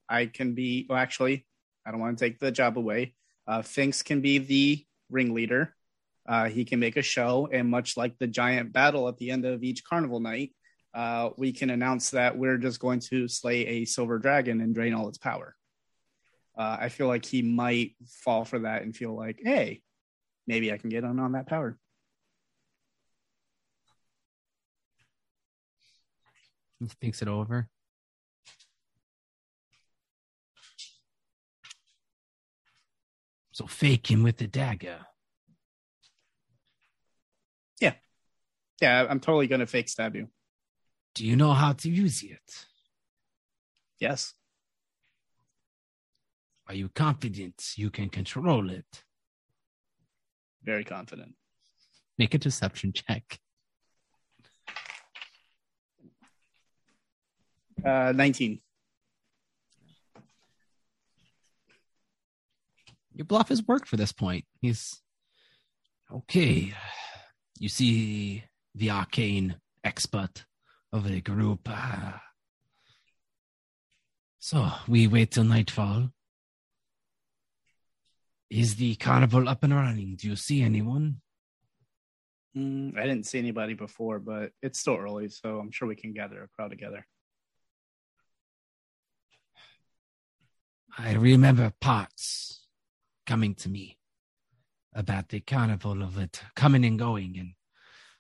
I 0.08 0.26
can 0.26 0.54
be. 0.54 0.86
Well, 0.90 0.98
actually, 0.98 1.46
I 1.86 1.92
don't 1.92 2.00
want 2.00 2.18
to 2.18 2.26
take 2.26 2.40
the 2.40 2.52
job 2.52 2.78
away. 2.78 3.16
Uh, 3.48 3.62
Finks 3.62 4.04
can 4.04 4.22
be 4.22 4.38
the 4.38 4.86
ringleader. 5.10 5.76
Uh, 6.28 6.48
he 6.50 6.64
can 6.66 6.80
make 6.80 6.98
a 6.98 7.02
show, 7.02 7.50
and 7.52 7.68
much 7.68 7.98
like 7.98 8.18
the 8.18 8.28
giant 8.28 8.72
battle 8.72 9.08
at 9.08 9.18
the 9.18 9.32
end 9.32 9.44
of 9.44 9.64
each 9.64 9.84
carnival 9.84 10.20
night, 10.20 10.52
uh, 10.94 11.32
we 11.36 11.52
can 11.52 11.70
announce 11.70 12.12
that 12.12 12.38
we're 12.38 12.58
just 12.58 12.80
going 12.80 13.00
to 13.00 13.28
slay 13.28 13.66
a 13.66 13.86
silver 13.86 14.20
dragon 14.20 14.62
and 14.62 14.76
drain 14.76 14.94
all 14.94 15.10
its 15.10 15.18
power. 15.18 15.56
Uh, 16.58 16.78
I 16.80 16.90
feel 16.90 17.08
like 17.08 17.26
he 17.26 17.42
might 17.42 17.96
fall 18.06 18.46
for 18.46 18.60
that 18.60 18.84
and 18.84 18.96
feel 18.96 19.16
like, 19.16 19.40
hey, 19.44 19.82
maybe 20.46 20.72
I 20.72 20.78
can 20.78 20.90
get 20.90 21.04
on 21.04 21.20
on 21.20 21.32
that 21.32 21.48
power. 21.48 21.78
Thinks 26.88 27.22
it 27.22 27.28
over. 27.28 27.70
So 33.52 33.68
fake 33.68 34.10
him 34.10 34.24
with 34.24 34.38
the 34.38 34.48
dagger. 34.48 35.00
Yeah, 37.80 37.94
Yeah, 38.82 39.06
I'm 39.10 39.20
totally 39.20 39.48
going 39.48 39.60
to 39.60 39.68
fake 39.68 39.90
stab 39.90 40.16
you. 40.16 40.28
Do 41.14 41.26
you 41.26 41.36
know 41.36 41.52
how 41.52 41.74
to 41.74 41.90
use 41.90 42.24
it? 42.24 42.66
Yes. 44.00 44.34
Are 46.68 46.74
you 46.74 46.88
confident 46.90 47.74
you 47.76 47.90
can 47.90 48.10
control 48.10 48.70
it? 48.70 49.04
Very 50.64 50.86
confident. 50.86 51.36
Make 52.18 52.34
a 52.34 52.38
deception 52.38 52.94
check. 52.94 53.41
Uh, 57.84 58.14
19. 58.16 58.60
Your 63.14 63.26
bluff 63.26 63.50
has 63.50 63.64
worked 63.68 63.88
for 63.88 63.98
this 63.98 64.12
point. 64.12 64.46
He's 64.62 65.02
okay. 66.12 66.74
You 67.60 67.70
see 67.70 68.44
the 68.74 68.92
arcane 68.92 69.58
expert 69.84 70.46
of 70.94 71.08
the 71.08 71.22
group. 71.22 71.62
Ah. 71.68 72.22
So 74.40 74.70
we 74.88 75.08
wait 75.08 75.32
till 75.32 75.44
nightfall. 75.44 76.10
Is 78.50 78.76
the 78.76 78.96
carnival 78.96 79.48
up 79.48 79.64
and 79.64 79.74
running? 79.74 80.16
Do 80.16 80.28
you 80.28 80.36
see 80.36 80.62
anyone? 80.62 81.22
Mm, 82.56 82.98
I 82.98 83.04
didn't 83.04 83.26
see 83.26 83.40
anybody 83.40 83.76
before, 83.76 84.20
but 84.20 84.52
it's 84.62 84.80
still 84.80 84.98
early, 84.98 85.30
so 85.30 85.60
I'm 85.60 85.72
sure 85.72 85.88
we 85.88 85.96
can 85.96 86.12
gather 86.12 86.44
a 86.44 86.48
crowd 86.50 86.72
together. 86.72 87.06
I 90.98 91.14
remember 91.14 91.74
parts 91.80 92.68
coming 93.26 93.56
to 93.56 93.70
me 93.70 93.98
about 94.94 95.30
the 95.30 95.40
carnival 95.40 96.04
of 96.04 96.18
it 96.18 96.42
coming 96.56 96.84
and 96.84 97.00
going, 97.00 97.38
and 97.38 97.54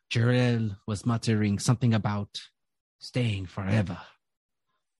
Jarrell 0.10 0.78
was 0.88 1.06
muttering 1.06 1.60
something 1.60 1.94
about 1.94 2.42
staying 3.00 3.48
forever. 3.48 3.98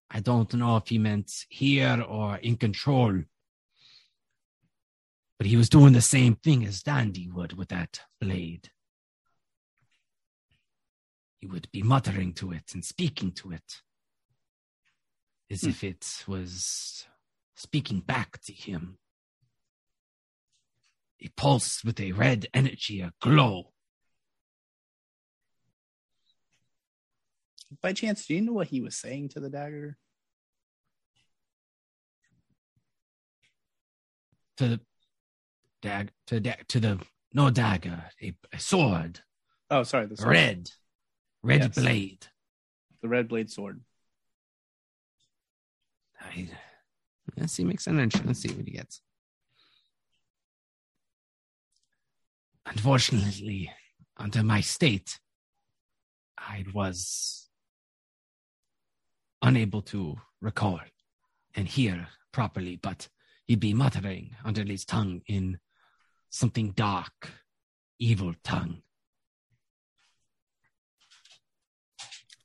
I 0.10 0.20
don't 0.20 0.54
know 0.54 0.76
if 0.78 0.90
he 0.90 0.98
meant 0.98 1.32
here 1.48 2.04
or 2.06 2.36
in 2.38 2.58
control. 2.58 3.22
But 5.38 5.48
he 5.48 5.56
was 5.56 5.70
doing 5.70 5.94
the 5.94 6.02
same 6.02 6.36
thing 6.36 6.66
as 6.66 6.84
Dandy 6.84 7.30
would 7.30 7.54
with 7.54 7.70
that 7.70 8.02
blade. 8.20 8.70
He 11.40 11.48
would 11.48 11.72
be 11.72 11.82
muttering 11.82 12.34
to 12.34 12.52
it 12.52 12.74
and 12.74 12.84
speaking 12.86 13.32
to 13.34 13.52
it 13.52 13.82
as 15.50 15.62
hmm. 15.62 15.70
if 15.70 15.84
it 15.84 16.24
was 16.28 17.08
speaking 17.56 18.00
back 18.00 18.42
to 18.42 18.54
him. 18.54 18.98
A 21.24 21.30
pulse 21.38 21.84
with 21.84 22.00
a 22.00 22.12
red 22.14 22.48
energy, 22.54 23.02
a 23.02 23.14
glow. 23.22 23.72
By 27.82 27.94
chance, 27.94 28.26
do 28.26 28.34
you 28.34 28.42
know 28.42 28.54
what 28.54 28.68
he 28.68 28.82
was 28.82 28.96
saying 28.98 29.30
to 29.30 29.40
the 29.40 29.50
dagger? 29.50 29.98
to 34.58 34.68
the 34.68 34.80
dag 35.82 36.12
to 36.28 36.40
da- 36.40 36.62
to 36.68 36.80
the 36.80 37.00
no 37.34 37.50
dagger, 37.50 38.04
a, 38.22 38.34
a 38.52 38.60
sword, 38.60 39.22
Oh, 39.72 39.84
sorry, 39.84 40.06
the 40.06 40.18
sword. 40.18 40.30
red, 40.30 40.70
red 41.42 41.62
Yes. 41.62 41.76
blade. 41.76 42.28
the 43.02 43.08
red 43.08 43.28
blade 43.30 43.50
sword. 43.50 43.82
I, 46.20 46.50
let's 47.38 47.54
see, 47.54 47.64
makes 47.64 47.84
sense. 47.84 48.16
Let's 48.24 48.40
see 48.40 48.52
what 48.52 48.66
he 48.66 48.72
gets. 48.72 49.02
Unfortunately, 52.66 53.72
under 54.18 54.44
my 54.44 54.62
state, 54.62 55.20
I 56.38 56.66
was 56.74 57.50
unable 59.42 59.82
to 59.82 60.18
recall 60.42 60.80
and 61.56 61.68
hear 61.68 62.08
properly, 62.32 62.78
but 62.78 63.10
he'd 63.48 63.60
be 63.60 63.74
muttering 63.74 64.36
under 64.46 64.64
his 64.64 64.86
tongue 64.86 65.22
in 65.28 65.60
something 66.30 66.72
dark, 66.72 67.32
evil 68.00 68.34
tongue. 68.44 68.82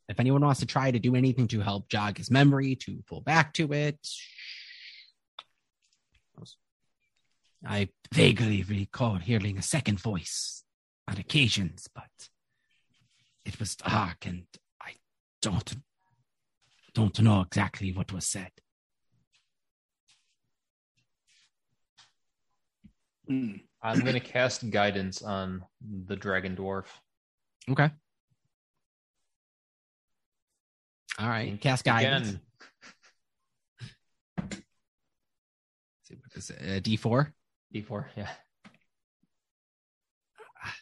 If 0.08 0.20
anyone 0.20 0.42
wants 0.42 0.60
to 0.60 0.66
try 0.66 0.90
to 0.90 0.98
do 0.98 1.16
anything 1.16 1.48
to 1.48 1.60
help 1.60 1.88
jog 1.88 2.18
his 2.18 2.30
memory, 2.30 2.76
to 2.76 3.02
pull 3.06 3.20
back 3.20 3.52
to 3.54 3.72
it, 3.72 3.98
I 7.66 7.88
vaguely 8.12 8.62
recall 8.62 9.16
hearing 9.16 9.58
a 9.58 9.62
second 9.62 10.00
voice 10.00 10.64
on 11.08 11.18
occasions, 11.18 11.88
but 11.94 12.28
it 13.44 13.58
was 13.58 13.76
dark 13.76 14.26
and 14.26 14.44
I 14.80 14.92
don't 15.42 15.74
don't 16.94 17.20
know 17.20 17.42
exactly 17.42 17.92
what 17.92 18.12
was 18.12 18.26
said. 18.26 18.50
Hmm. 23.28 23.52
I'm 23.82 24.00
gonna 24.00 24.20
cast 24.20 24.70
guidance 24.70 25.22
on 25.22 25.62
the 26.06 26.16
dragon 26.16 26.56
dwarf. 26.56 26.86
okay. 27.70 27.90
All 31.18 31.28
right, 31.28 31.58
cast 31.60 31.84
guidance. 31.84 32.28
Again, 32.28 32.40
See 36.06 36.14
what 36.14 36.36
is 36.36 36.50
it? 36.50 36.58
Uh, 36.60 36.78
D4. 36.80 37.32
D4, 37.74 38.04
yeah. 38.16 38.28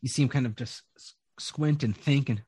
You 0.00 0.08
see 0.08 0.22
him 0.22 0.28
kind 0.28 0.46
of 0.46 0.56
just 0.56 0.82
squint 1.38 1.84
and 1.84 1.96
think, 1.96 2.28
and 2.28 2.42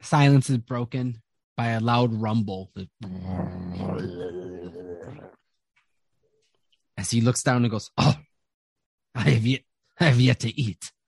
silence 0.00 0.48
is 0.50 0.58
broken 0.58 1.20
by 1.56 1.68
a 1.68 1.80
loud 1.80 2.14
rumble. 2.14 2.70
As 6.96 7.10
he 7.10 7.20
looks 7.20 7.42
down 7.42 7.64
and 7.64 7.70
goes, 7.70 7.90
Oh, 7.98 8.16
I 9.14 9.30
have 9.30 9.44
yet, 9.44 9.62
I 10.00 10.04
have 10.04 10.20
yet 10.20 10.40
to 10.40 10.58
eat. 10.58 10.90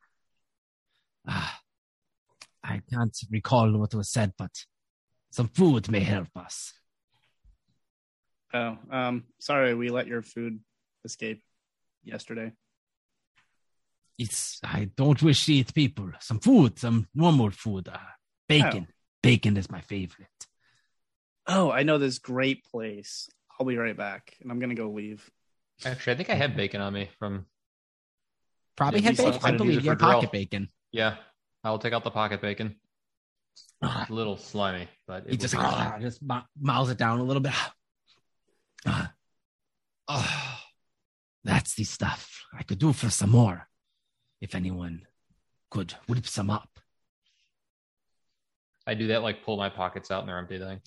Ah, 1.28 1.60
I 2.62 2.80
can't 2.92 3.16
recall 3.30 3.76
what 3.78 3.94
was 3.94 4.10
said, 4.10 4.32
but 4.38 4.52
some 5.36 5.48
food 5.48 5.90
may 5.90 6.00
help 6.00 6.28
us. 6.34 6.72
Oh, 8.54 8.78
um, 8.90 9.24
sorry, 9.38 9.74
we 9.74 9.90
let 9.90 10.06
your 10.06 10.22
food 10.22 10.60
escape 11.04 11.42
yesterday. 12.02 12.52
It's 14.18 14.58
I 14.64 14.88
don't 14.96 15.22
wish 15.22 15.44
to 15.44 15.52
eat 15.52 15.74
people. 15.74 16.10
Some 16.20 16.40
food, 16.40 16.78
some 16.78 17.06
normal 17.14 17.50
food. 17.50 17.86
Uh, 17.92 17.98
bacon. 18.48 18.88
Bacon 19.22 19.58
is 19.58 19.70
my 19.70 19.82
favorite. 19.82 20.40
Oh, 21.46 21.70
I 21.70 21.82
know 21.82 21.98
this 21.98 22.18
great 22.18 22.64
place. 22.64 23.28
I'll 23.60 23.66
be 23.66 23.76
right 23.76 23.96
back, 23.96 24.34
and 24.40 24.50
I'm 24.50 24.58
gonna 24.58 24.74
go 24.74 24.88
leave. 24.90 25.28
Actually, 25.84 26.14
I 26.14 26.16
think 26.16 26.30
I 26.30 26.34
have 26.34 26.56
bacon 26.56 26.80
on 26.80 26.94
me 26.94 27.10
from. 27.18 27.44
probably 28.74 29.00
Yeah, 29.00 29.08
had 29.08 29.16
bacon. 29.18 29.34
I 29.34 29.38
trying 29.38 29.58
to 29.58 29.64
use 29.64 29.66
believe 29.66 29.78
it 29.80 29.84
you 29.84 29.90
had 29.90 29.98
grill. 29.98 30.12
pocket 30.14 30.32
bacon. 30.32 30.68
Yeah, 30.92 31.16
I'll 31.62 31.78
take 31.78 31.92
out 31.92 32.04
the 32.04 32.10
pocket 32.10 32.40
bacon. 32.40 32.76
A 33.82 34.06
little 34.10 34.36
slimy, 34.36 34.88
but 35.06 35.24
it 35.26 35.30
He 35.32 35.36
just, 35.36 35.54
ah, 35.54 35.96
just 36.00 36.22
mou- 36.22 36.42
mouths 36.60 36.90
it 36.90 36.98
down 36.98 37.20
a 37.20 37.22
little 37.24 37.42
bit. 37.42 37.52
ah. 38.86 39.12
Oh, 40.08 40.58
that's 41.44 41.74
the 41.74 41.84
stuff 41.84 42.44
I 42.52 42.62
could 42.62 42.78
do 42.78 42.92
for 42.92 43.10
some 43.10 43.30
more. 43.30 43.68
If 44.40 44.54
anyone 44.54 45.02
could 45.70 45.94
whip 46.08 46.26
some 46.26 46.50
up. 46.50 46.68
I 48.86 48.94
do 48.94 49.08
that 49.08 49.22
like 49.22 49.44
pull 49.44 49.56
my 49.56 49.68
pockets 49.68 50.10
out 50.10 50.20
and 50.20 50.28
they're 50.28 50.38
empty 50.38 50.58
thing. 50.58 50.80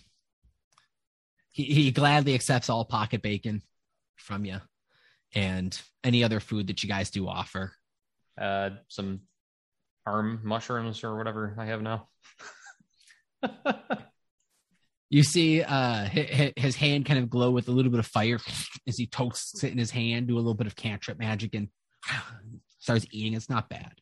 he, 1.51 1.63
he 1.63 1.91
gladly 1.91 2.33
accepts 2.33 2.69
all 2.69 2.85
pocket 2.85 3.21
bacon 3.21 3.61
from 4.15 4.45
you 4.45 4.59
and 5.33 5.79
any 6.03 6.23
other 6.23 6.39
food 6.39 6.67
that 6.67 6.81
you 6.83 6.89
guys 6.89 7.09
do 7.09 7.27
offer. 7.27 7.73
Uh, 8.39 8.69
some 8.87 9.21
arm 10.05 10.39
mushrooms 10.43 11.03
or 11.03 11.17
whatever 11.17 11.55
I 11.57 11.65
have 11.65 11.81
now. 11.81 12.07
You 15.09 15.23
see 15.23 15.63
uh, 15.63 16.05
his, 16.05 16.53
his 16.55 16.75
hand 16.75 17.05
kind 17.05 17.17
of 17.17 17.29
glow 17.29 17.49
with 17.49 17.67
a 17.67 17.71
little 17.71 17.91
bit 17.91 17.99
of 17.99 18.05
fire 18.05 18.39
as 18.87 18.97
he 18.97 19.07
toasts 19.07 19.63
it 19.63 19.71
in 19.71 19.77
his 19.77 19.91
hand, 19.91 20.27
do 20.27 20.35
a 20.35 20.37
little 20.37 20.53
bit 20.53 20.67
of 20.67 20.75
cantrip 20.75 21.17
magic, 21.17 21.55
and 21.55 21.69
starts 22.79 23.07
eating. 23.11 23.33
It's 23.33 23.49
not 23.49 23.69
bad. 23.69 23.93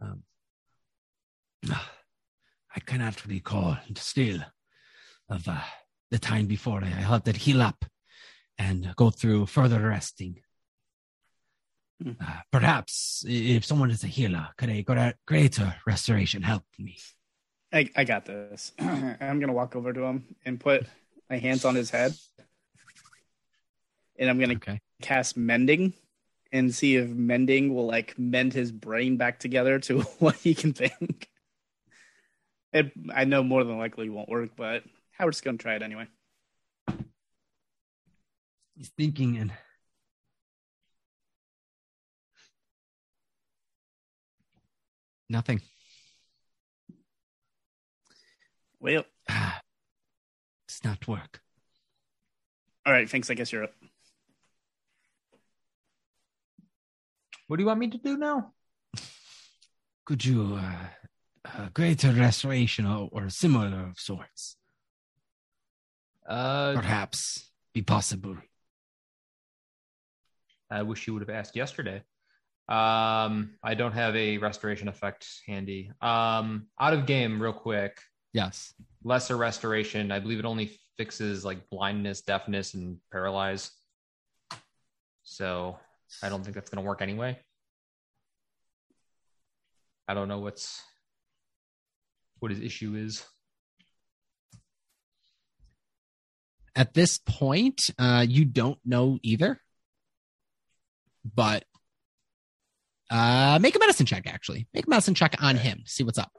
Um, 0.00 0.22
I 1.68 2.80
cannot 2.86 3.26
recall 3.26 3.78
still 3.96 4.40
of 5.28 5.48
uh, 5.48 5.58
the 6.12 6.20
time 6.20 6.46
before. 6.46 6.84
I 6.84 6.86
had 6.86 7.24
to 7.24 7.32
heal 7.32 7.60
up 7.60 7.84
and 8.58 8.94
go 8.94 9.10
through 9.10 9.46
further 9.46 9.80
resting. 9.80 10.40
Hmm. 12.00 12.12
Uh, 12.20 12.40
perhaps 12.52 13.24
if 13.26 13.64
someone 13.64 13.90
is 13.90 14.04
a 14.04 14.06
healer, 14.06 14.50
could 14.56 14.70
a 14.70 15.14
greater 15.26 15.74
restoration 15.84 16.42
help 16.42 16.62
me? 16.78 16.96
I, 17.72 17.88
I 17.96 18.04
got 18.04 18.24
this. 18.24 18.72
I'm 18.78 19.38
gonna 19.40 19.52
walk 19.52 19.76
over 19.76 19.92
to 19.92 20.02
him 20.02 20.24
and 20.44 20.58
put 20.58 20.86
my 21.28 21.38
hands 21.38 21.64
on 21.64 21.74
his 21.74 21.90
head, 21.90 22.14
and 24.18 24.28
I'm 24.28 24.38
gonna 24.40 24.54
Okay. 24.54 24.80
cast 25.02 25.36
mending 25.36 25.94
and 26.52 26.74
see 26.74 26.96
if 26.96 27.08
mending 27.08 27.74
will 27.74 27.86
like 27.86 28.18
mend 28.18 28.52
his 28.52 28.72
brain 28.72 29.16
back 29.16 29.38
together 29.38 29.78
to 29.80 30.00
what 30.18 30.34
he 30.36 30.54
can 30.54 30.72
think. 30.72 31.28
It, 32.72 32.92
I 33.12 33.24
know 33.24 33.42
more 33.42 33.64
than 33.64 33.78
likely 33.78 34.06
it 34.06 34.10
won't 34.10 34.28
work, 34.28 34.50
but 34.56 34.82
Howard's 35.12 35.40
gonna 35.40 35.58
try 35.58 35.74
it 35.76 35.82
anyway. 35.82 36.06
He's 38.76 38.88
thinking 38.88 39.36
and 39.36 39.52
Nothing. 45.28 45.60
Well, 48.80 49.04
ah, 49.28 49.60
does 50.68 50.80
not 50.84 51.06
work. 51.06 51.40
all 52.86 52.92
right, 52.92 53.08
thanks. 53.08 53.30
I 53.30 53.34
guess 53.34 53.52
you're 53.52 53.64
up. 53.64 53.74
What 57.46 57.56
do 57.56 57.62
you 57.62 57.66
want 57.66 57.80
me 57.80 57.88
to 57.88 57.98
do 57.98 58.16
now? 58.16 58.52
Could 60.06 60.24
you 60.24 60.58
uh, 60.60 60.86
a 61.58 61.70
greater 61.70 62.12
restoration 62.12 62.86
or, 62.86 63.08
or 63.12 63.28
similar 63.28 63.88
of 63.88 63.98
sorts 63.98 64.56
Uh, 66.26 66.74
perhaps 66.74 67.50
be 67.74 67.82
possible? 67.82 68.36
I 70.70 70.82
wish 70.82 71.06
you 71.06 71.12
would 71.14 71.22
have 71.22 71.30
asked 71.30 71.56
yesterday. 71.56 72.04
Um, 72.68 73.54
I 73.64 73.74
don't 73.74 73.92
have 73.92 74.14
a 74.14 74.38
restoration 74.38 74.86
effect 74.86 75.26
handy. 75.44 75.90
Um, 76.00 76.68
out 76.78 76.92
of 76.92 77.06
game, 77.06 77.42
real 77.42 77.52
quick. 77.52 77.98
Yes. 78.32 78.74
Lesser 79.04 79.36
restoration. 79.36 80.12
I 80.12 80.20
believe 80.20 80.38
it 80.38 80.44
only 80.44 80.78
fixes 80.96 81.44
like 81.44 81.68
blindness, 81.70 82.20
deafness, 82.20 82.74
and 82.74 82.98
paralyze. 83.10 83.70
So 85.22 85.78
I 86.22 86.28
don't 86.28 86.42
think 86.42 86.54
that's 86.54 86.70
going 86.70 86.82
to 86.82 86.88
work 86.88 87.02
anyway. 87.02 87.38
I 90.08 90.14
don't 90.14 90.28
know 90.28 90.40
what's 90.40 90.82
what 92.40 92.50
his 92.50 92.60
issue 92.60 92.94
is. 92.96 93.24
At 96.74 96.94
this 96.94 97.18
point, 97.18 97.80
uh, 97.98 98.24
you 98.28 98.44
don't 98.44 98.78
know 98.84 99.18
either. 99.22 99.60
But 101.34 101.64
uh, 103.10 103.58
make 103.60 103.76
a 103.76 103.78
medicine 103.78 104.06
check, 104.06 104.26
actually. 104.26 104.66
Make 104.72 104.86
a 104.86 104.90
medicine 104.90 105.14
check 105.14 105.36
on 105.40 105.56
him. 105.56 105.82
See 105.84 106.04
what's 106.04 106.18
up. 106.18 106.32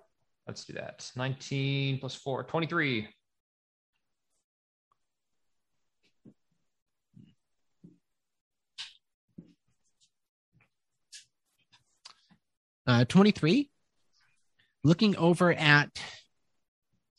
Let's 0.47 0.65
do 0.65 0.73
that. 0.73 1.09
19 1.15 1.99
plus 1.99 2.15
4, 2.15 2.43
23. 2.43 3.07
Uh, 12.87 13.05
23. 13.05 13.69
Looking 14.83 15.15
over 15.15 15.53
at 15.53 15.89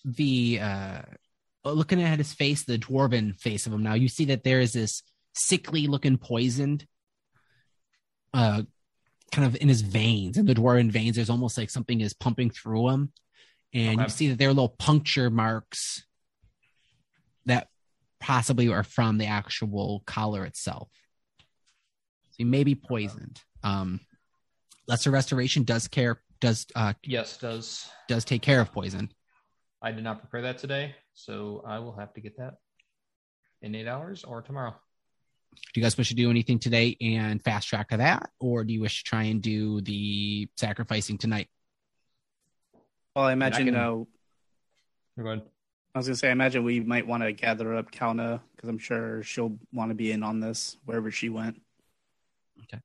the, 0.05 0.59
uh, 0.61 1.03
looking 1.65 2.03
at 2.03 2.19
his 2.19 2.32
face, 2.32 2.65
the 2.65 2.77
dwarven 2.77 3.39
face 3.39 3.66
of 3.66 3.73
him 3.73 3.85
now, 3.85 3.94
you 3.94 4.09
see 4.09 4.27
that 4.27 4.43
there 4.43 4.61
is 4.61 4.73
this 4.73 5.03
sickly 5.35 5.86
looking 5.86 6.19
poisoned, 6.19 6.85
uh, 8.35 8.62
kind 9.32 9.46
of 9.46 9.56
in 9.60 9.68
his 9.68 9.80
veins, 9.80 10.36
in 10.36 10.46
the 10.46 10.54
dwarven 10.54 10.90
veins. 10.92 11.16
There's 11.16 11.30
almost 11.30 11.56
like 11.59 11.70
something 11.70 12.00
is 12.00 12.12
pumping 12.12 12.50
through 12.50 12.90
him. 12.90 13.12
And 13.74 13.94
Okay. 14.00 14.02
you 14.04 14.09
see 14.10 14.28
that 14.28 14.38
there 14.38 14.50
are 14.50 14.52
little 14.52 14.68
puncture 14.68 15.30
marks 15.30 16.04
that 17.46 17.68
possibly 18.20 18.68
are 18.68 18.84
from 18.84 19.16
the 19.18 19.26
actual 19.26 20.02
collar 20.06 20.44
itself. 20.44 20.90
So 22.30 22.36
he 22.36 22.44
may 22.44 22.62
be 22.62 22.74
poisoned. 22.74 23.40
Um, 23.64 24.00
lesser 24.86 25.10
restoration 25.10 25.64
does 25.64 25.88
care 25.88 26.22
does 26.40 26.66
uh 26.74 26.92
Yes, 27.04 27.38
does. 27.38 27.88
does 28.09 28.24
take 28.24 28.42
care 28.42 28.60
of 28.60 28.72
poison. 28.72 29.10
I 29.80 29.92
did 29.92 30.04
not 30.04 30.20
prepare 30.20 30.42
that 30.42 30.59
today, 30.59 30.94
so 31.14 31.62
I 31.66 31.78
will 31.78 31.96
have 31.96 32.12
to 32.14 32.20
get 32.20 32.36
that 32.36 32.54
in 33.62 33.74
eight 33.74 33.86
hours 33.88 34.24
or 34.24 34.42
tomorrow. 34.42 34.74
Do 35.53 35.81
you 35.81 35.83
guys 35.83 35.97
wish 35.97 36.09
to 36.09 36.15
do 36.15 36.31
anything 36.31 36.59
today 36.59 36.97
and 37.01 37.43
fast 37.43 37.69
track 37.69 37.89
to 37.91 37.99
that, 37.99 38.31
or 38.41 38.65
do 38.65 38.73
you 38.73 38.81
wish 38.81 39.03
to 39.03 39.09
try 39.09 39.24
and 39.24 39.43
do 39.43 39.81
the 39.81 40.49
sacrificing 40.57 41.19
tonight? 41.19 41.49
Well, 43.16 43.27
I 43.27 43.33
imagine. 43.33 43.66
can- 43.66 43.74
uh, 43.77 43.91
Go 45.19 45.27
ahead. 45.27 45.43
I 45.95 45.99
was 45.99 46.07
gonna 46.07 46.16
say, 46.16 46.29
I 46.29 46.33
imagine 46.33 46.65
we 46.65 46.81
might 46.81 47.07
want 47.07 47.23
to 47.23 47.33
gather 47.33 47.74
up 47.74 47.91
Kalna 47.93 48.41
because 48.57 48.69
I'm 48.70 48.79
sure 48.79 49.23
she'll 49.23 49.59
want 49.74 49.91
to 49.91 49.95
be 49.95 50.11
in 50.11 50.23
on 50.23 50.41
this 50.41 50.79
wherever 50.87 51.11
she 51.11 51.29
went. 51.29 51.61
Okay, 52.62 52.81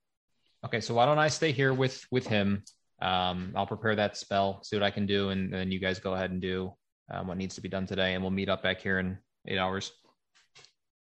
Okay, 0.65 0.81
so 0.81 0.93
why 0.93 1.05
don't 1.05 1.17
I 1.19 1.29
stay 1.29 1.53
here 1.53 1.73
with 1.73 2.05
with 2.11 2.27
him? 2.27 2.63
Um, 3.01 3.53
I'll 3.55 3.67
prepare 3.67 3.95
that 3.95 4.17
spell, 4.17 4.61
see 4.63 4.75
what 4.75 4.83
I 4.83 4.91
can 4.91 5.05
do, 5.05 5.29
and 5.29 5.53
then 5.53 5.71
you 5.71 5.79
guys 5.79 5.99
go 5.99 6.13
ahead 6.15 6.31
and 6.31 6.41
do 6.41 6.73
um, 7.09 7.27
what 7.27 7.37
needs 7.37 7.55
to 7.55 7.61
be 7.61 7.69
done 7.69 7.85
today, 7.85 8.13
and 8.13 8.21
we'll 8.23 8.31
meet 8.31 8.49
up 8.49 8.61
back 8.63 8.81
here 8.81 8.99
in 8.99 9.17
eight 9.47 9.57
hours. 9.57 9.93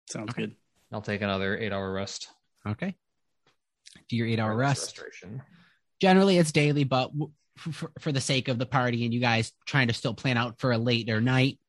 Sounds 0.10 0.32
Okay. 0.32 0.48
good. 0.48 0.56
I'll 0.94 1.02
take 1.02 1.22
another 1.22 1.58
eight 1.58 1.74
hour 1.74 1.92
rest. 1.92 2.30
Okay. 2.68 2.96
Do 4.10 4.16
your 4.16 4.28
eight 4.28 4.40
hour 4.40 4.56
rest. 4.56 4.98
Restoration. 4.98 5.42
Generally, 6.00 6.38
it's 6.38 6.52
daily, 6.52 6.84
but 6.84 7.12
w- 7.12 7.32
for, 7.58 7.92
for 8.00 8.12
the 8.12 8.22
sake 8.22 8.48
of 8.48 8.58
the 8.58 8.66
party 8.66 9.06
and 9.06 9.14
you 9.14 9.20
guys 9.20 9.52
trying 9.66 9.88
to 9.88 9.94
still 9.94 10.14
plan 10.14 10.38
out 10.38 10.60
for 10.60 10.72
a 10.72 10.78
later 10.78 11.22
night, 11.22 11.60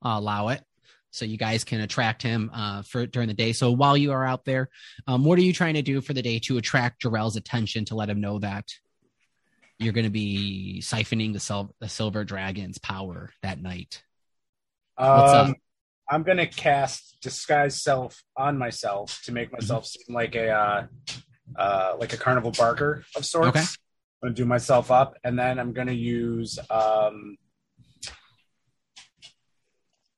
I'll 0.00 0.18
allow 0.18 0.48
it. 0.48 0.62
So 1.10 1.24
you 1.24 1.36
guys 1.36 1.64
can 1.64 1.80
attract 1.80 2.22
him 2.22 2.50
uh, 2.54 2.82
for 2.82 3.06
during 3.06 3.28
the 3.28 3.34
day. 3.34 3.52
So 3.52 3.70
while 3.70 3.96
you 3.96 4.12
are 4.12 4.24
out 4.24 4.44
there, 4.44 4.70
um, 5.06 5.24
what 5.24 5.38
are 5.38 5.42
you 5.42 5.52
trying 5.52 5.74
to 5.74 5.82
do 5.82 6.00
for 6.00 6.14
the 6.14 6.22
day 6.22 6.38
to 6.40 6.56
attract 6.56 7.02
Jarrell's 7.02 7.36
attention 7.36 7.84
to 7.86 7.94
let 7.94 8.08
him 8.08 8.20
know 8.20 8.38
that 8.38 8.72
you're 9.78 9.92
going 9.92 10.04
to 10.04 10.10
be 10.10 10.80
siphoning 10.82 11.32
the, 11.34 11.40
sil- 11.40 11.74
the 11.80 11.88
silver 11.88 12.24
dragon's 12.24 12.78
power 12.78 13.30
that 13.42 13.60
night? 13.60 14.02
What's 14.96 15.32
up? 15.32 15.56
I'm 16.12 16.24
gonna 16.24 16.46
cast 16.46 17.16
disguise 17.22 17.82
self 17.82 18.22
on 18.36 18.58
myself 18.58 19.22
to 19.24 19.32
make 19.32 19.50
myself 19.50 19.86
seem 19.86 20.14
like 20.14 20.34
a 20.34 20.50
uh, 20.50 20.86
uh, 21.56 21.96
like 21.98 22.12
a 22.12 22.18
carnival 22.18 22.50
barker 22.50 23.02
of 23.16 23.24
sorts. 23.24 23.48
Okay. 23.48 23.60
I'm 23.60 24.28
gonna 24.28 24.34
do 24.34 24.44
myself 24.44 24.90
up, 24.90 25.16
and 25.24 25.38
then 25.38 25.58
I'm 25.58 25.72
gonna 25.72 25.92
use 25.92 26.58
um, 26.68 27.38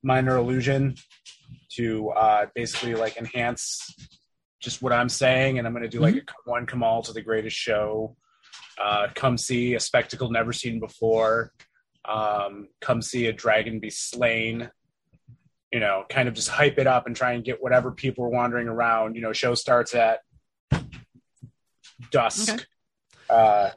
minor 0.03 0.37
illusion 0.37 0.97
to 1.77 2.11
uh, 2.11 2.47
basically 2.57 2.97
like 2.97 3.17
enhance 3.17 3.95
just 4.61 4.83
what 4.83 4.93
I'm 4.93 5.09
saying, 5.09 5.61
and 5.61 5.67
I'm 5.67 5.73
gonna 5.73 5.87
do 5.87 6.01
like 6.01 6.17
a 6.17 6.25
one 6.45 6.67
come 6.67 6.83
all 6.83 7.03
to 7.03 7.13
the 7.13 7.23
greatest 7.23 7.57
show. 7.57 8.17
Uh, 8.83 9.07
come 9.15 9.39
see 9.39 9.75
a 9.75 9.81
spectacle 9.81 10.29
never 10.29 10.53
seen 10.53 10.81
before. 10.81 11.53
Um, 12.05 12.67
come 12.81 13.01
see 13.01 13.27
a 13.27 13.33
dragon 13.33 13.79
be 13.79 13.91
slain 13.91 14.71
you 15.75 15.81
know, 15.81 16.05
kind 16.09 16.29
of 16.29 16.35
just 16.35 16.49
hype 16.49 16.79
it 16.79 16.87
up 16.87 17.09
and 17.09 17.17
try 17.17 17.33
and 17.33 17.43
get 17.43 17.61
whatever 17.61 17.91
people 17.91 18.25
are 18.25 18.29
wandering 18.29 18.69
around. 18.69 19.17
You 19.17 19.23
know, 19.23 19.33
show 19.33 19.57
starts 19.57 19.93
at 19.93 20.21
dusk. 22.13 22.49
Okay. 22.49 22.65
Uh, 23.29 23.71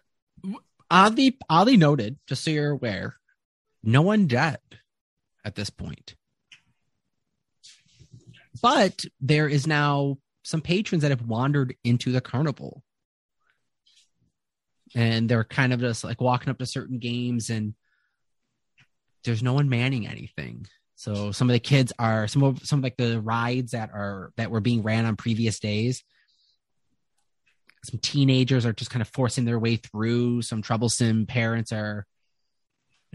oddly 0.92 1.40
oddly 1.50 1.76
noted, 1.76 2.20
just 2.28 2.44
so 2.44 2.52
you're 2.52 2.70
aware, 2.70 3.16
no 3.82 4.04
one 4.04 4.28
dead 4.28 4.60
at 5.44 5.56
this 5.56 5.72
point. 5.72 6.14
But 8.62 9.04
there 9.20 9.48
is 9.48 9.66
now 9.66 10.20
some 10.44 10.62
patrons 10.62 11.02
that 11.02 11.10
have 11.10 11.24
wandered 11.24 11.76
into 11.84 12.12
the 12.12 12.22
carnival. 12.22 12.84
And 14.94 15.28
they're 15.28 15.44
kind 15.44 15.74
of 15.74 15.80
just 15.80 16.04
like 16.04 16.22
walking 16.22 16.50
up 16.50 16.60
to 16.60 16.68
certain 16.68 17.00
games 17.00 17.50
and 17.50 17.74
there's 19.24 19.42
no 19.42 19.54
one 19.54 19.68
manning 19.68 20.08
anything. 20.08 20.68
So 20.98 21.32
some 21.32 21.48
of 21.48 21.54
the 21.54 21.60
kids 21.60 21.94
are 22.00 22.28
some 22.28 22.42
of 22.42 22.66
some 22.66 22.80
of 22.80 22.84
like 22.84 22.98
the 22.98 23.22
rides 23.22 23.72
that 23.72 23.92
are 23.94 24.32
that 24.36 24.50
were 24.50 24.60
being 24.60 24.82
ran 24.82 25.06
on 25.06 25.16
previous 25.16 25.60
days. 25.60 26.04
Some 27.86 28.00
teenagers 28.00 28.66
are 28.66 28.74
just 28.74 28.90
kind 28.90 29.04
of 29.04 29.08
forcing 29.10 29.46
their 29.46 29.60
way 29.60 29.76
through. 29.76 30.42
Some 30.42 30.64
troublesome 30.64 31.28
parents 31.28 31.72
are 31.72 32.08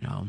you 0.01 0.07
know 0.07 0.29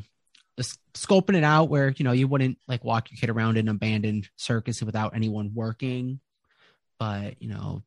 just 0.58 0.80
scoping 0.96 1.38
it 1.38 1.44
out 1.44 1.70
where 1.70 1.90
you 1.90 2.04
know 2.04 2.12
you 2.12 2.28
wouldn't 2.28 2.58
like 2.68 2.84
walk 2.84 3.12
your 3.12 3.20
kid 3.20 3.30
around 3.30 3.58
an 3.58 3.70
abandoned 3.70 4.30
circus 4.36 4.82
without 4.82 5.16
anyone 5.16 5.52
working. 5.54 6.20
But 6.98 7.40
you 7.40 7.50
know 7.50 7.84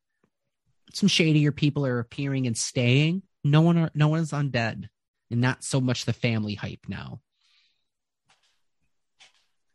some 0.95 1.09
shadier 1.09 1.51
people 1.51 1.85
are 1.85 1.99
appearing 1.99 2.47
and 2.47 2.57
staying. 2.57 3.23
No 3.43 3.63
one 3.63 3.79
are 3.79 3.91
no 3.95 4.07
one's 4.07 4.31
undead. 4.31 4.89
And 5.29 5.41
not 5.41 5.65
so 5.65 5.81
much 5.81 6.05
the 6.05 6.13
family 6.13 6.55
hype 6.55 6.87
now 6.87 7.21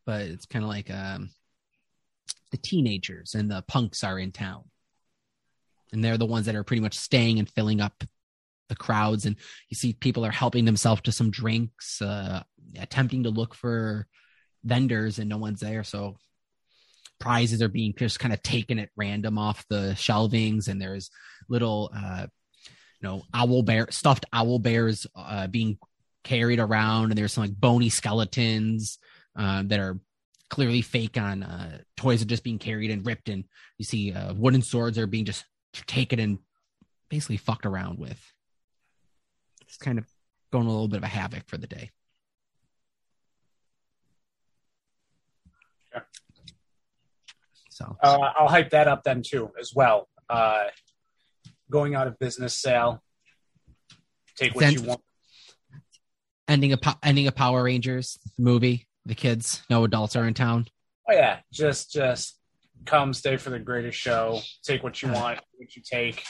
but 0.05 0.21
it's 0.21 0.45
kind 0.45 0.63
of 0.63 0.69
like 0.69 0.89
um 0.89 1.29
the 2.51 2.57
teenagers 2.57 3.33
and 3.33 3.49
the 3.49 3.63
punks 3.67 4.03
are 4.03 4.19
in 4.19 4.31
town. 4.31 4.63
And 5.93 6.03
they're 6.03 6.17
the 6.17 6.25
ones 6.25 6.45
that 6.45 6.55
are 6.55 6.63
pretty 6.63 6.81
much 6.81 6.97
staying 6.97 7.39
and 7.39 7.49
filling 7.49 7.81
up 7.81 8.03
the 8.69 8.75
crowds. 8.75 9.25
And 9.25 9.35
you 9.69 9.75
see 9.75 9.93
people 9.93 10.25
are 10.25 10.31
helping 10.31 10.65
themselves 10.65 11.01
to 11.03 11.11
some 11.11 11.31
drinks 11.31 12.01
uh 12.01 12.43
attempting 12.79 13.23
to 13.23 13.29
look 13.29 13.53
for 13.53 14.07
vendors 14.63 15.19
and 15.19 15.29
no 15.29 15.37
one's 15.37 15.59
there. 15.59 15.83
So 15.83 16.17
prizes 17.19 17.61
are 17.61 17.67
being 17.67 17.93
just 17.97 18.19
kind 18.19 18.33
of 18.33 18.41
taken 18.41 18.79
at 18.79 18.89
random 18.95 19.37
off 19.37 19.65
the 19.69 19.93
shelvings. 19.95 20.67
And 20.67 20.81
there's 20.81 21.09
little 21.49 21.91
uh 21.95 22.27
you 23.01 23.07
know 23.07 23.23
owl 23.33 23.63
bear 23.63 23.87
stuffed 23.89 24.25
owl 24.31 24.59
bears 24.59 25.07
uh 25.15 25.47
being 25.47 25.77
carried 26.23 26.59
around. 26.59 27.05
And 27.05 27.17
there's 27.17 27.33
some 27.33 27.43
like 27.43 27.59
bony 27.59 27.89
skeletons 27.89 28.99
uh, 29.35 29.63
that 29.65 29.79
are 29.79 29.99
clearly 30.49 30.81
fake 30.81 31.17
on 31.17 31.43
uh 31.43 31.77
toys 31.95 32.21
are 32.21 32.25
just 32.25 32.43
being 32.43 32.59
carried 32.59 32.91
and 32.91 33.05
ripped 33.05 33.29
and 33.29 33.45
you 33.77 33.85
see 33.85 34.11
uh 34.11 34.33
wooden 34.33 34.61
swords 34.61 34.97
are 34.97 35.07
being 35.07 35.23
just 35.23 35.45
taken 35.87 36.19
and 36.19 36.39
basically 37.09 37.37
fucked 37.37 37.65
around 37.65 37.99
with. 37.99 38.33
It's 39.63 39.77
kind 39.77 39.99
of 39.99 40.05
going 40.51 40.65
a 40.65 40.69
little 40.69 40.87
bit 40.87 40.97
of 40.97 41.03
a 41.03 41.07
havoc 41.07 41.47
for 41.47 41.57
the 41.57 41.67
day. 41.67 41.91
Yeah. 45.93 46.01
So 47.69 47.97
uh, 48.01 48.31
I'll 48.37 48.47
hype 48.47 48.71
that 48.71 48.87
up 48.87 49.03
then 49.03 49.21
too, 49.23 49.51
as 49.59 49.73
well. 49.75 50.07
Uh, 50.29 50.65
going 51.69 51.95
out 51.95 52.07
of 52.07 52.17
business 52.17 52.57
sale. 52.57 53.03
Take 54.37 54.55
what 54.55 54.71
you 54.71 54.81
want. 54.81 55.01
ending 56.47 56.73
a 56.73 56.79
ending 57.03 57.27
a 57.27 57.31
Power 57.31 57.63
Rangers 57.63 58.17
movie. 58.37 58.87
The 59.05 59.15
kids, 59.15 59.63
no 59.69 59.83
adults 59.83 60.15
are 60.15 60.27
in 60.27 60.33
town. 60.33 60.67
Oh 61.09 61.13
yeah, 61.13 61.39
just 61.51 61.91
just 61.91 62.37
come, 62.85 63.13
stay 63.13 63.37
for 63.37 63.49
the 63.49 63.59
greatest 63.59 63.97
show. 63.97 64.39
Take 64.63 64.83
what 64.83 65.01
you 65.01 65.09
Uh. 65.09 65.13
want, 65.13 65.39
what 65.57 65.75
you 65.75 65.81
take 65.83 66.23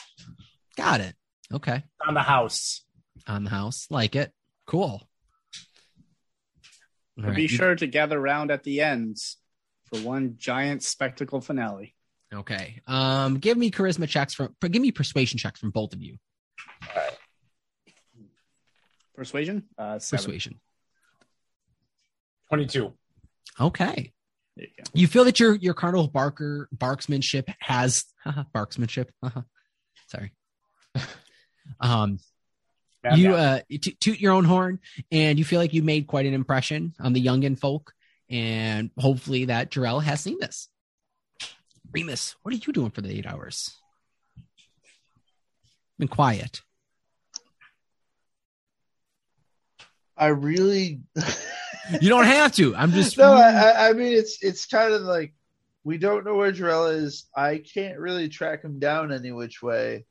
Got 0.78 1.02
it. 1.02 1.16
Okay, 1.54 1.84
on 2.08 2.14
the 2.14 2.22
house. 2.22 2.84
on 3.28 3.44
the 3.44 3.50
house, 3.50 3.88
like 3.90 4.16
it. 4.16 4.32
Cool. 4.68 5.02
Right, 7.18 7.36
be 7.36 7.48
sure 7.48 7.76
to 7.76 7.88
gather 7.88 8.18
around 8.18 8.52
at 8.52 8.64
the 8.64 8.82
ends 8.82 9.38
for 9.86 10.00
one 10.00 10.36
giant 10.38 10.82
spectacle 10.82 11.42
finale. 11.42 11.94
Okay. 12.34 12.82
Um, 12.88 13.38
give 13.40 13.58
me 13.58 13.70
charisma 13.70 14.08
checks 14.08 14.34
from. 14.34 14.56
Give 14.62 14.82
me 14.82 14.92
persuasion 14.92 15.38
checks 15.38 15.60
from 15.60 15.72
both 15.72 15.92
of 15.94 16.02
you. 16.02 16.16
All 16.88 16.96
right. 16.96 17.18
Persuasion. 19.14 19.64
Uh, 19.78 20.00
seven. 20.00 20.24
Persuasion. 20.26 20.60
22. 22.52 22.94
Okay. 23.60 24.12
You. 24.56 24.68
You 24.94 25.08
feel 25.08 25.24
that 25.24 25.40
your 25.40 25.56
your 25.56 25.74
carnival 25.74 26.08
barker 26.08 26.68
barksmanship 26.76 27.46
has 27.60 28.06
barksmanship. 28.56 29.10
Sorry. 30.08 30.34
Um, 31.80 32.20
Now, 33.04 33.16
you 33.16 33.36
uh 33.36 33.60
to- 33.70 33.96
toot 34.00 34.20
your 34.20 34.34
own 34.34 34.46
horn 34.46 34.80
and 35.12 35.40
you 35.40 35.46
feel 35.46 35.60
like 35.60 35.74
you 35.74 35.84
made 35.84 36.08
quite 36.08 36.26
an 36.26 36.34
impression 36.34 36.94
on 37.00 37.14
the 37.14 37.24
youngin 37.24 37.58
folk 37.58 37.94
and 38.30 38.90
hopefully 38.98 39.46
that 39.46 39.72
Jarrell 39.72 40.04
has 40.04 40.20
seen 40.22 40.38
this. 40.40 40.68
Remus, 41.94 42.36
what 42.42 42.54
are 42.54 42.58
you 42.58 42.74
doing 42.74 42.90
for 42.90 43.02
the 43.02 43.12
eight 43.16 43.26
hours? 43.26 43.72
Been 46.00 46.08
quiet. 46.08 46.62
I 50.22 50.28
really 50.28 51.02
You 52.00 52.08
don't 52.10 52.26
have 52.26 52.54
to. 52.54 52.76
I'm 52.76 52.92
just 52.92 53.18
no. 53.18 53.34
I, 53.34 53.50
I- 53.52 53.90
I 53.90 53.94
mean, 53.94 54.14
it's 54.14 54.42
it's 54.42 54.66
kind 54.68 54.94
of 54.94 55.02
like 55.02 55.34
we 55.84 55.98
don't 55.98 56.24
know 56.24 56.36
where 56.36 56.52
Jarrell 56.54 56.94
is. 56.96 57.26
I 57.36 57.58
can't 57.58 57.98
really 57.98 58.30
track 58.30 58.64
him 58.64 58.78
down 58.80 59.12
any 59.12 59.32
which 59.32 59.62
way. 59.64 60.06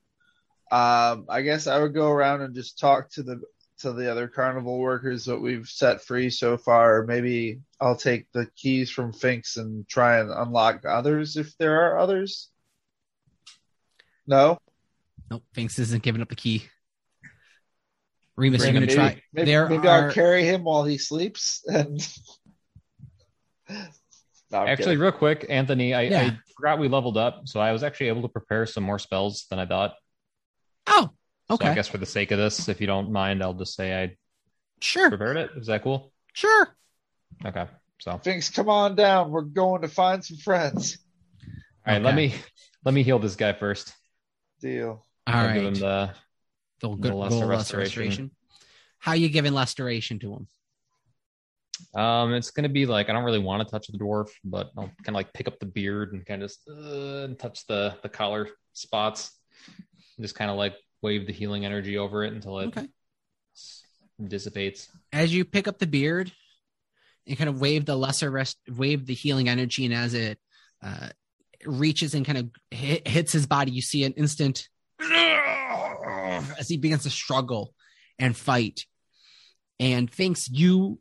Um, 0.73 1.27
I 1.29 1.43
guess 1.43 1.67
I 1.69 1.79
would 1.81 1.95
go 1.95 2.11
around 2.11 2.43
and 2.43 2.55
just 2.55 2.79
talk 2.79 3.11
to 3.13 3.23
the 3.23 3.41
to 3.79 3.93
the 3.93 4.11
other 4.11 4.29
carnival 4.29 4.79
workers 4.79 5.25
that 5.25 5.39
we've 5.39 5.69
set 5.69 6.03
free 6.03 6.29
so 6.29 6.59
far. 6.59 6.99
Or 6.99 7.07
maybe 7.07 7.61
I'll 7.81 7.97
take 7.97 8.31
the 8.33 8.47
keys 8.57 8.91
from 8.91 9.13
Finks 9.13 9.57
and 9.57 9.89
try 9.89 10.19
and 10.19 10.31
unlock 10.31 10.85
others 10.85 11.37
if 11.37 11.57
there 11.57 11.81
are 11.87 11.99
others. 11.99 12.51
No, 14.27 14.59
Nope, 15.31 15.45
Finks 15.55 15.79
isn't 15.79 16.03
giving 16.03 16.21
up 16.23 16.29
the 16.29 16.37
key. 16.37 16.65
Remus, 18.37 18.63
you're 18.65 18.73
gonna 18.73 18.87
try. 18.87 19.21
Maybe, 19.33 19.51
there 19.51 19.69
maybe 19.69 19.87
are 19.89 20.07
I'll 20.07 20.13
carry 20.13 20.45
him 20.45 20.65
while 20.65 20.85
he 20.85 20.99
sleeps. 20.99 21.63
And 21.67 22.01
No, 24.53 24.67
Actually, 24.67 24.85
kidding. 24.87 24.99
real 24.99 25.13
quick, 25.13 25.47
Anthony, 25.49 25.95
I, 25.95 26.03
Yeah. 26.03 26.23
I 26.23 26.39
forgot 26.57 26.81
we 26.81 26.89
leveled 26.89 27.17
up, 27.17 27.43
so 27.47 27.61
I 27.61 27.71
was 27.71 27.85
actually 27.85 28.09
able 28.09 28.23
to 28.23 28.29
prepare 28.29 28.67
some 28.67 28.83
more 28.83 28.99
spells 28.99 29.47
than 29.49 29.61
I 29.61 29.67
thought. 29.67 29.95
oh, 30.89 31.11
So 31.49 31.55
okay, 31.55 31.69
I 31.69 31.75
guess 31.75 31.87
for 31.87 31.99
the 31.99 32.07
sake 32.07 32.33
of 32.33 32.39
this, 32.39 32.69
if 32.69 32.81
you 32.81 32.89
don't 32.89 33.13
mind, 33.13 33.45
I'll 33.45 33.55
just 33.55 33.77
say 33.77 34.03
I 34.03 34.17
sure, 34.81 35.09
prepared 35.09 35.37
it. 35.37 35.51
Is 35.57 35.69
that 35.69 35.85
cool? 35.85 36.13
sure. 36.33 36.75
Okay. 37.47 37.67
So 38.01 38.11
all 38.13 38.19
Finks, 38.19 38.51
come 38.51 38.69
on 38.69 38.97
down. 38.97 39.31
We're 39.31 39.43
going 39.43 39.83
to 39.83 39.89
find 39.89 40.25
some 40.25 40.39
friends. 40.39 40.99
right, 41.87 42.03
let 42.03 42.15
me 42.17 42.35
let 42.85 42.93
me 42.93 43.03
heal 43.05 43.21
this 43.21 43.37
guy 43.37 43.53
first. 43.53 43.93
Deal. 44.61 45.07
All 45.29 45.35
I'll 45.35 45.47
right. 45.47 45.55
give 45.55 45.65
him 45.65 45.75
the 45.75 46.11
the 46.81 46.89
the 46.89 46.97
good 46.97 47.15
lesser 47.15 47.47
lesser 47.47 47.47
restoration. 47.47 48.03
restoration. 48.03 48.31
How 48.99 49.13
you 49.13 49.29
giving 49.29 49.53
lesser 49.53 49.85
restoration 49.85 50.19
to 50.21 50.35
him? 50.35 50.49
Um, 51.95 52.35
it's 52.35 52.51
gonna 52.51 52.69
be 52.69 52.87
like 52.87 53.09
I 53.09 53.13
don't 53.13 53.25
really 53.25 53.39
want 53.39 53.67
to 53.67 53.71
touch 53.71 53.87
the 53.89 53.99
dwarf, 53.99 54.29
but 54.45 54.71
I'll 54.77 54.91
kind 55.03 55.09
of 55.09 55.15
like 55.15 55.33
pick 55.33 55.49
up 55.49 55.59
the 55.59 55.67
beard 55.67 56.13
and 56.13 56.25
kind 56.25 56.43
of 56.43 56.51
just 56.51 56.69
uh, 56.69 57.25
and 57.25 57.39
touch 57.39 57.67
the 57.67 57.97
the 58.03 58.09
collar 58.09 58.49
spots, 58.73 59.39
and 60.17 60.25
just 60.25 60.35
kind 60.35 60.51
of 60.51 60.57
like 60.57 60.75
wave 61.03 61.27
the 61.27 61.33
healing 61.33 61.65
energy 61.65 61.97
over 61.97 62.25
it 62.25 62.33
until 62.33 62.59
it 62.61 62.69
Okay. 62.69 62.89
dissipates. 64.27 64.89
As 65.13 65.35
you 65.35 65.45
pick 65.45 65.67
up 65.67 65.79
the 65.79 65.87
beard, 65.87 66.31
you 67.25 67.37
kind 67.37 67.49
of 67.49 67.61
wave 67.61 67.87
the 67.87 67.97
lesser 67.97 68.31
rest, 68.31 68.59
wave 68.69 69.07
the 69.07 69.15
healing 69.15 69.49
energy, 69.49 69.85
and 69.87 69.95
as 69.95 70.15
it 70.15 70.39
uh, 70.83 71.09
reaches 71.65 72.15
and 72.15 72.25
kind 72.27 72.39
of 72.39 72.51
hit, 72.71 73.09
hits 73.09 73.33
his 73.33 73.47
body, 73.47 73.73
you 73.73 73.83
see 73.83 74.05
an 74.05 74.13
instant 74.13 74.69
as 76.59 76.69
he 76.69 76.77
begins 76.77 77.05
to 77.05 77.11
struggle 77.11 77.75
and 78.19 78.37
fight, 78.37 78.87
and 79.79 80.11
thinks 80.11 80.49
you 80.49 80.99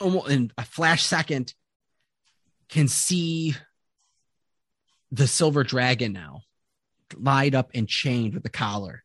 almost 0.00 0.30
in 0.30 0.52
a 0.56 0.64
flash 0.64 1.04
second 1.04 1.52
can 2.68 2.86
see 2.86 3.54
the 5.10 5.26
silver 5.26 5.64
dragon 5.64 6.12
now 6.12 6.42
lied 7.16 7.54
up 7.54 7.70
and 7.74 7.88
chained 7.88 8.34
with 8.34 8.42
the 8.42 8.50
collar 8.50 9.02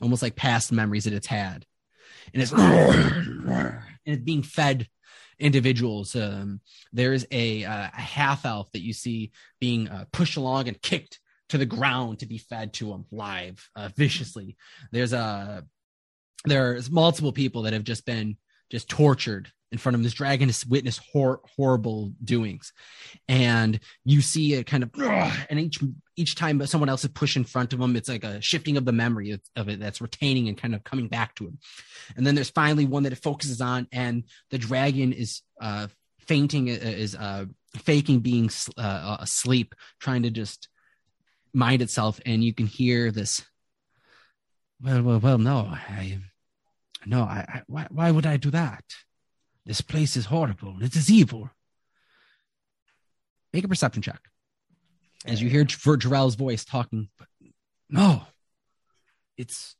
almost 0.00 0.22
like 0.22 0.36
past 0.36 0.72
memories 0.72 1.04
that 1.04 1.12
it's 1.12 1.26
had. 1.26 1.66
And 2.32 2.42
it's 2.42 2.52
and 2.52 3.82
it's 4.04 4.22
being 4.22 4.42
fed 4.42 4.88
individuals. 5.38 6.14
Um 6.14 6.60
there's 6.92 7.26
a, 7.30 7.64
uh, 7.64 7.88
a 7.92 8.00
half 8.00 8.44
elf 8.44 8.70
that 8.72 8.82
you 8.82 8.92
see 8.92 9.32
being 9.60 9.88
uh, 9.88 10.04
pushed 10.12 10.36
along 10.36 10.68
and 10.68 10.80
kicked 10.80 11.20
to 11.50 11.58
the 11.58 11.66
ground 11.66 12.18
to 12.18 12.26
be 12.26 12.38
fed 12.38 12.72
to 12.72 12.92
him 12.92 13.04
live 13.10 13.68
uh, 13.76 13.88
viciously 13.96 14.56
there's 14.92 15.12
a 15.12 15.64
there's 16.44 16.90
multiple 16.90 17.32
people 17.32 17.62
that 17.62 17.72
have 17.72 17.84
just 17.84 18.06
been 18.06 18.36
just 18.70 18.88
tortured 18.88 19.50
in 19.72 19.78
front 19.78 19.94
of. 19.94 20.02
This 20.02 20.14
dragon 20.14 20.48
has 20.48 20.66
witnessed 20.66 21.00
hor- 21.12 21.40
horrible 21.56 22.12
doings, 22.22 22.72
and 23.28 23.78
you 24.04 24.20
see 24.20 24.54
it 24.54 24.66
kind 24.66 24.82
of, 24.82 24.90
and 25.50 25.60
each 25.60 25.78
each 26.16 26.34
time 26.34 26.64
someone 26.66 26.88
else 26.88 27.04
is 27.04 27.10
pushed 27.10 27.36
in 27.36 27.44
front 27.44 27.72
of 27.72 27.80
him, 27.80 27.96
it's 27.96 28.08
like 28.08 28.24
a 28.24 28.40
shifting 28.40 28.76
of 28.76 28.84
the 28.84 28.92
memory 28.92 29.30
of, 29.32 29.40
of 29.56 29.68
it 29.68 29.80
that's 29.80 30.00
retaining 30.00 30.48
and 30.48 30.58
kind 30.58 30.74
of 30.74 30.84
coming 30.84 31.08
back 31.08 31.34
to 31.36 31.46
him. 31.46 31.58
And 32.16 32.26
then 32.26 32.34
there's 32.34 32.50
finally 32.50 32.84
one 32.84 33.04
that 33.04 33.12
it 33.12 33.22
focuses 33.22 33.60
on, 33.60 33.86
and 33.92 34.24
the 34.50 34.58
dragon 34.58 35.12
is 35.12 35.42
uh, 35.60 35.88
fainting, 36.20 36.68
uh, 36.70 36.74
is 36.74 37.14
uh, 37.14 37.46
faking 37.76 38.20
being 38.20 38.50
uh, 38.76 39.16
asleep, 39.20 39.74
trying 40.00 40.22
to 40.24 40.30
just 40.30 40.68
mind 41.52 41.82
itself, 41.82 42.20
and 42.26 42.42
you 42.42 42.54
can 42.54 42.66
hear 42.66 43.10
this. 43.10 43.42
Well, 44.82 45.02
well, 45.02 45.18
well. 45.18 45.38
No, 45.38 45.58
I, 45.70 46.18
no, 47.06 47.22
I. 47.22 47.44
I 47.48 47.62
why, 47.66 47.86
why 47.90 48.10
would 48.10 48.26
I 48.26 48.36
do 48.36 48.50
that? 48.50 48.84
This 49.66 49.80
place 49.80 50.16
is 50.16 50.26
horrible. 50.26 50.82
It 50.82 50.96
is 50.96 51.10
evil. 51.10 51.50
Make 53.52 53.64
a 53.64 53.68
perception 53.68 54.02
check 54.02 54.20
as 55.26 55.42
you 55.42 55.50
hear 55.50 55.64
Jarrell's 55.64 56.34
voice 56.34 56.64
talking. 56.64 57.08
But 57.18 57.28
no, 57.88 58.22
it's 59.36 59.76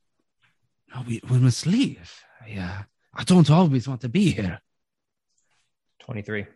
no. 0.94 1.02
We, 1.06 1.20
we 1.28 1.38
must 1.38 1.66
leave. 1.66 2.12
I, 2.44 2.58
uh, 2.58 2.82
I 3.14 3.24
don't 3.24 3.50
always 3.50 3.88
want 3.88 4.02
to 4.02 4.08
be 4.08 4.32
here. 4.32 4.60
Twenty 6.00 6.22
three. 6.22 6.46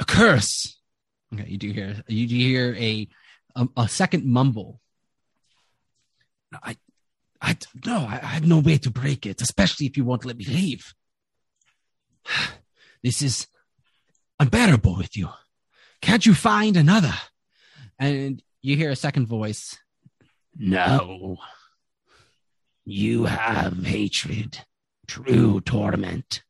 A 0.00 0.04
curse. 0.04 0.78
Okay, 1.34 1.48
you 1.48 1.58
do 1.58 1.72
hear. 1.72 2.02
You 2.08 2.26
do 2.26 2.34
hear 2.36 2.74
a 2.74 3.08
a, 3.54 3.68
a 3.76 3.88
second 3.88 4.24
mumble. 4.24 4.80
I, 6.62 6.76
I 7.40 7.56
no, 7.86 7.98
I, 7.98 8.20
I 8.22 8.26
have 8.26 8.46
no 8.46 8.58
way 8.58 8.78
to 8.78 8.90
break 8.90 9.26
it, 9.26 9.40
especially 9.40 9.86
if 9.86 9.96
you 9.96 10.04
won't 10.04 10.24
let 10.24 10.36
me 10.36 10.44
leave. 10.44 10.94
This 13.04 13.20
is 13.20 13.48
unbearable 14.38 14.96
with 14.96 15.16
you. 15.16 15.28
Can't 16.02 16.24
you 16.24 16.34
find 16.34 16.76
another? 16.76 17.12
And 17.98 18.40
you 18.60 18.76
hear 18.76 18.90
a 18.90 18.96
second 18.96 19.26
voice. 19.26 19.76
No. 20.56 21.38
You 22.84 23.24
have 23.24 23.84
hatred, 23.84 24.60
true 25.08 25.60
torment. 25.62 26.44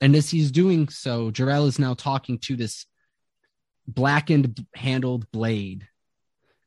And 0.00 0.14
as 0.14 0.30
he's 0.30 0.50
doing 0.50 0.88
so, 0.88 1.30
Jarrell 1.30 1.66
is 1.66 1.78
now 1.78 1.94
talking 1.94 2.38
to 2.40 2.56
this 2.56 2.84
blackened 3.86 4.66
handled 4.74 5.30
blade, 5.30 5.88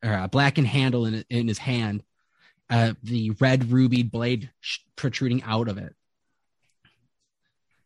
or 0.04 0.14
a 0.14 0.28
blackened 0.28 0.68
handle 0.68 1.06
in, 1.06 1.24
in 1.30 1.48
his 1.48 1.58
hand, 1.58 2.04
uh, 2.70 2.94
the 3.04 3.32
red 3.40 3.72
ruby 3.72 4.04
blade 4.04 4.52
sh- 4.60 4.80
protruding 4.96 5.44
out 5.44 5.68
of 5.68 5.78
it. 5.78 5.96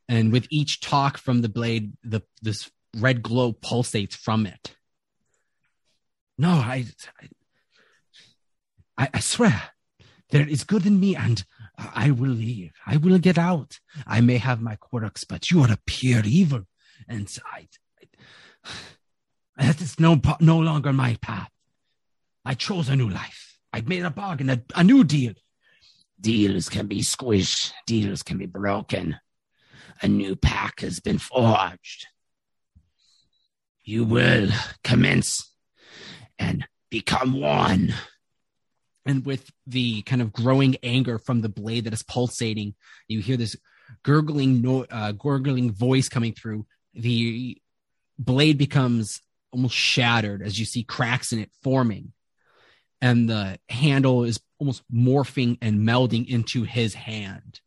And 0.10 0.32
with 0.32 0.48
each 0.50 0.82
talk 0.82 1.18
from 1.18 1.42
the 1.42 1.50
blade, 1.50 1.94
the 2.04 2.22
this 2.42 2.70
red 2.98 3.24
glow 3.24 3.54
pulsates 3.54 4.16
from 4.16 4.46
it. 4.46 4.76
No, 6.38 6.50
I, 6.50 6.86
I, 8.98 9.10
I 9.14 9.20
swear, 9.20 9.62
there 10.30 10.48
is 10.48 10.64
good 10.64 10.86
in 10.86 11.00
me, 11.00 11.16
and 11.16 11.44
I 11.78 12.12
will 12.12 12.32
leave. 12.32 12.72
I 12.86 12.98
will 12.98 13.18
get 13.20 13.38
out. 13.38 13.80
I 14.06 14.22
may 14.22 14.38
have 14.38 14.62
my 14.62 14.76
quirks, 14.76 15.24
but 15.24 15.50
you 15.50 15.62
are 15.62 15.72
a 15.72 15.80
pure 15.86 16.24
evil, 16.26 16.64
and 17.08 17.32
I, 17.46 17.68
I 18.66 18.70
that 19.58 19.82
is 19.82 20.00
no 20.00 20.20
no 20.40 20.60
longer 20.60 20.94
my 20.94 21.18
path. 21.22 21.50
I 22.46 22.54
chose 22.56 22.90
a 22.90 22.96
new 22.96 23.10
life. 23.10 23.58
I 23.72 23.82
made 23.82 24.04
a 24.04 24.10
bargain, 24.10 24.50
a, 24.50 24.62
a 24.76 24.84
new 24.84 25.04
deal. 25.04 25.34
Deals 26.20 26.70
can 26.70 26.88
be 26.88 27.02
squished. 27.02 27.72
Deals 27.86 28.24
can 28.24 28.38
be 28.38 28.46
broken. 28.46 29.18
A 30.02 30.08
new 30.08 30.36
pack 30.36 30.82
has 30.82 31.00
been 31.00 31.18
forged. 31.18 32.08
You 33.84 34.06
will 34.06 34.50
commence 34.84 35.52
and 36.40 36.66
become 36.90 37.40
one. 37.40 37.94
And 39.06 39.26
with 39.26 39.52
the 39.68 40.02
kind 40.04 40.22
of 40.22 40.32
growing 40.32 40.78
anger 40.82 41.18
from 41.18 41.42
the 41.42 41.50
blade 41.50 41.86
that 41.86 41.94
is 41.94 42.04
pulsating, 42.04 42.76
you 43.08 43.20
hear 43.20 43.36
this 43.36 43.56
gurgling, 44.04 44.62
no- 44.62 44.86
uh, 44.90 45.12
gurgling 45.12 45.72
voice 45.72 46.08
coming 46.08 46.34
through. 46.34 46.66
The 46.94 47.58
blade 48.18 48.58
becomes 48.58 49.22
almost 49.54 49.76
shattered 49.76 50.42
as 50.42 50.60
you 50.60 50.66
see 50.66 50.84
cracks 50.84 51.32
in 51.32 51.40
it 51.40 51.52
forming. 51.62 52.14
and 53.02 53.30
the 53.30 53.60
handle 53.68 54.24
is 54.24 54.40
almost 54.60 54.82
morphing 54.90 55.58
and 55.62 55.82
melding 55.82 56.26
into 56.28 56.64
his 56.64 56.94
hand. 56.94 57.60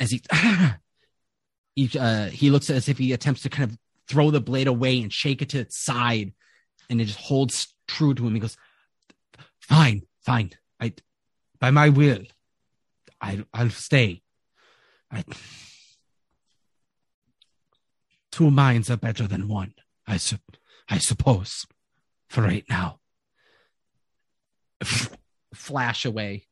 As 0.00 0.10
he 0.10 0.22
he, 1.76 1.98
uh, 1.98 2.26
he 2.30 2.50
looks 2.50 2.70
as 2.70 2.88
if 2.88 2.98
he 2.98 3.12
attempts 3.12 3.42
to 3.42 3.50
kind 3.50 3.70
of 3.70 3.78
throw 4.08 4.30
the 4.30 4.40
blade 4.40 4.68
away 4.68 5.02
and 5.02 5.12
shake 5.12 5.42
it 5.42 5.50
to 5.50 5.58
its 5.58 5.76
side. 5.76 6.32
And 6.88 7.00
it 7.00 7.06
just 7.06 7.18
holds 7.18 7.74
true 7.86 8.14
to 8.14 8.26
him. 8.26 8.34
He 8.34 8.40
goes 8.40 8.56
fine 9.60 10.02
fine. 10.26 10.50
I 10.80 10.92
by 11.60 11.70
my 11.70 11.88
will 11.88 12.24
i 13.20 13.44
i'll 13.54 13.70
stay. 13.70 14.22
I, 15.10 15.24
two 18.32 18.50
minds 18.50 18.90
are 18.90 18.96
better 18.96 19.26
than 19.26 19.48
one 19.48 19.74
i 20.06 20.16
su- 20.16 20.38
i 20.88 20.98
suppose 20.98 21.66
for 22.28 22.42
right 22.42 22.64
now 22.68 22.98
flash 25.54 26.04
away 26.04 26.46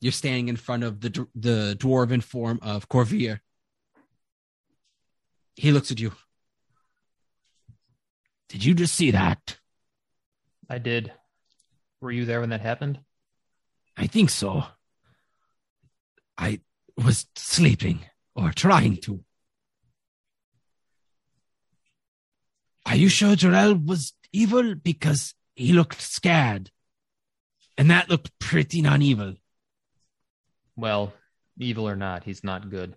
you're 0.00 0.12
standing 0.12 0.48
in 0.48 0.56
front 0.56 0.82
of 0.84 1.00
the 1.00 1.10
d- 1.10 1.24
the 1.34 1.76
dwarven 1.78 2.22
form 2.22 2.58
of 2.62 2.88
corvier 2.88 3.40
he 5.54 5.72
looks 5.72 5.90
at 5.90 6.00
you 6.00 6.12
did 8.48 8.64
you 8.64 8.74
just 8.74 8.94
see 8.94 9.10
that 9.10 9.58
I 10.68 10.78
did. 10.78 11.12
Were 12.00 12.10
you 12.10 12.24
there 12.24 12.40
when 12.40 12.50
that 12.50 12.60
happened? 12.60 12.98
I 13.96 14.06
think 14.06 14.30
so. 14.30 14.64
I 16.36 16.60
was 16.96 17.26
sleeping 17.34 18.00
or 18.34 18.52
trying 18.52 18.98
to. 18.98 19.24
Are 22.86 22.96
you 22.96 23.08
sure 23.08 23.34
Jarrell 23.34 23.84
was 23.84 24.12
evil? 24.32 24.74
Because 24.76 25.34
he 25.54 25.72
looked 25.72 26.00
scared. 26.00 26.70
And 27.76 27.90
that 27.90 28.08
looked 28.08 28.38
pretty 28.38 28.80
non 28.80 29.02
evil. 29.02 29.34
Well, 30.76 31.12
evil 31.58 31.88
or 31.88 31.96
not, 31.96 32.24
he's 32.24 32.42
not 32.44 32.70
good. 32.70 32.96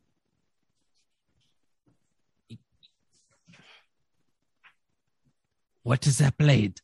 What 5.84 6.06
is 6.06 6.18
that 6.20 6.38
blade? 6.38 6.80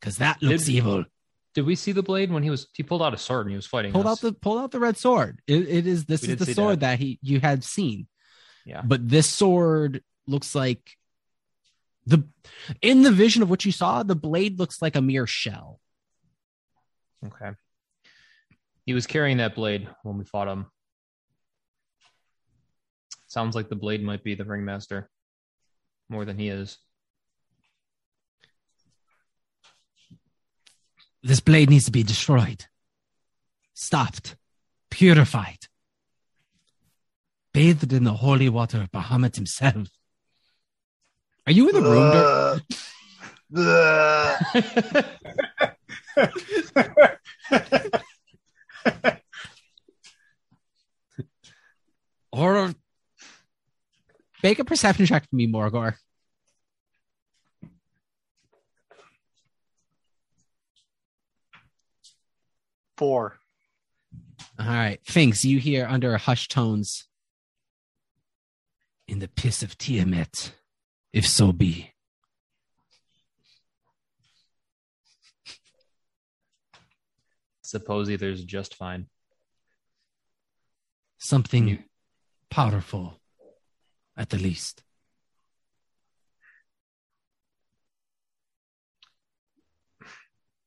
Because 0.00 0.18
that 0.18 0.42
looks 0.42 0.64
Did- 0.66 0.74
evil. 0.74 1.04
Did 1.54 1.66
we 1.66 1.76
see 1.76 1.92
the 1.92 2.02
blade 2.02 2.32
when 2.32 2.42
he 2.42 2.50
was 2.50 2.66
he 2.72 2.82
pulled 2.82 3.00
out 3.00 3.14
a 3.14 3.16
sword 3.16 3.46
and 3.46 3.50
he 3.50 3.56
was 3.56 3.66
fighting 3.66 3.92
Pulled 3.92 4.06
us? 4.06 4.12
out 4.18 4.20
the 4.20 4.32
pulled 4.32 4.58
out 4.58 4.72
the 4.72 4.80
red 4.80 4.96
sword. 4.96 5.40
It, 5.46 5.68
it 5.68 5.86
is 5.86 6.04
this 6.06 6.22
We 6.26 6.32
is 6.32 6.38
the 6.40 6.52
sword 6.52 6.80
that. 6.80 6.98
he 6.98 7.20
you 7.22 7.38
had 7.38 7.62
seen. 7.62 8.08
Yeah. 8.64 8.82
But 8.84 9.08
this 9.08 9.28
sword 9.28 10.02
looks 10.26 10.54
like 10.54 10.96
the 12.06 12.24
in 12.80 13.02
the 13.02 13.12
vision 13.12 13.42
of 13.42 13.50
what 13.50 13.64
you 13.64 13.72
saw, 13.72 14.02
the 14.02 14.14
blade 14.14 14.58
looks 14.58 14.80
like 14.80 14.96
a 14.96 15.02
mere 15.02 15.26
shell. 15.26 15.80
Okay. 17.24 17.50
He 18.86 18.92
was 18.92 19.06
carrying 19.06 19.38
that 19.38 19.54
blade 19.54 19.88
when 20.02 20.18
we 20.18 20.24
fought 20.24 20.48
him. 20.48 20.66
Sounds 23.26 23.54
like 23.54 23.68
the 23.68 23.76
blade 23.76 24.02
might 24.02 24.22
be 24.22 24.34
the 24.34 24.44
ringmaster 24.44 25.10
more 26.08 26.24
than 26.24 26.38
he 26.38 26.48
is. 26.48 26.78
This 31.22 31.40
blade 31.40 31.70
needs 31.70 31.86
to 31.86 31.90
be 31.90 32.02
destroyed, 32.02 32.66
stopped, 33.72 34.36
purified, 34.90 35.68
bathed 37.54 37.92
in 37.92 38.04
the 38.04 38.12
holy 38.12 38.50
water 38.50 38.82
of 38.82 38.90
Bahamut 38.90 39.36
himself. 39.36 39.88
Are 41.46 41.52
you 41.52 41.68
in 41.68 41.74
the 41.74 41.82
room? 41.82 42.10
Dirk? 42.12 42.62
Ugh. 43.56 45.04
or 52.32 52.74
make 54.42 54.58
a 54.58 54.64
perception 54.64 55.06
check 55.06 55.30
for 55.30 55.36
me, 55.36 55.46
Morgor. 55.46 55.94
Four. 62.96 63.38
All 64.58 64.66
right, 64.66 64.98
Finks, 65.04 65.44
you 65.44 65.60
hear 65.60 65.86
under 65.86 66.16
hushed 66.16 66.50
tones. 66.50 67.06
In 69.06 69.18
the 69.18 69.28
piss 69.28 69.62
of 69.62 69.76
Tiamat, 69.76 70.52
if 71.12 71.26
so 71.26 71.52
be. 71.52 71.92
Suppose 77.62 78.08
either's 78.10 78.44
just 78.44 78.74
fine. 78.74 79.08
Something 81.18 81.68
You- 81.68 81.84
powerful, 82.50 83.20
at 84.16 84.30
the 84.30 84.38
least. 84.38 84.82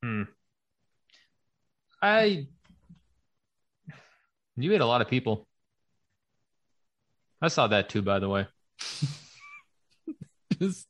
Hmm. 0.02 0.24
I. 2.02 2.48
You 4.56 4.74
ate 4.74 4.82
a 4.82 4.86
lot 4.86 5.02
of 5.02 5.08
people. 5.08 5.47
I 7.42 7.48
saw 7.50 7.68
that 7.68 7.90
too, 7.90 8.02
by 8.02 8.20
the 8.20 8.30
way. 8.30 8.48
Just- 10.60 10.88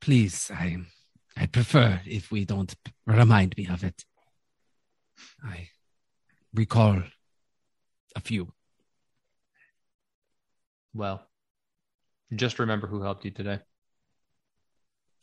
Please, 0.00 0.50
I 0.52 0.78
I 1.36 1.46
prefer 1.46 2.00
if 2.06 2.32
we 2.32 2.44
don't 2.46 2.74
remind 3.06 3.54
me 3.56 3.66
of 3.68 3.84
it. 3.84 4.02
I 5.44 5.68
recall 6.54 7.02
a 8.16 8.20
few. 8.20 8.52
Well, 10.94 11.22
just 12.34 12.58
remember 12.58 12.86
who 12.86 13.02
helped 13.02 13.24
you 13.26 13.30
today. 13.30 13.60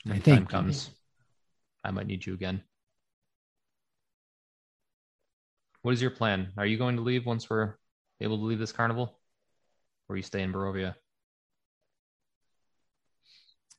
When 0.04 0.18
I 0.18 0.20
time 0.20 0.46
comes, 0.46 0.92
I 1.84 1.90
might 1.92 2.08
need 2.08 2.26
you 2.26 2.34
again. 2.36 2.62
What 5.82 5.94
is 5.96 6.02
your 6.02 6.12
plan? 6.12 6.54
Are 6.58 6.66
you 6.66 6.78
going 6.78 6.96
to 6.98 7.02
leave 7.02 7.26
once 7.26 7.50
we're 7.50 7.76
able 8.22 8.38
to 8.38 8.44
leave 8.44 8.60
this 8.60 8.72
carnival? 8.72 9.20
Or 10.10 10.18
you 10.18 10.24
stay 10.24 10.42
in 10.42 10.54
Barovia? 10.54 10.96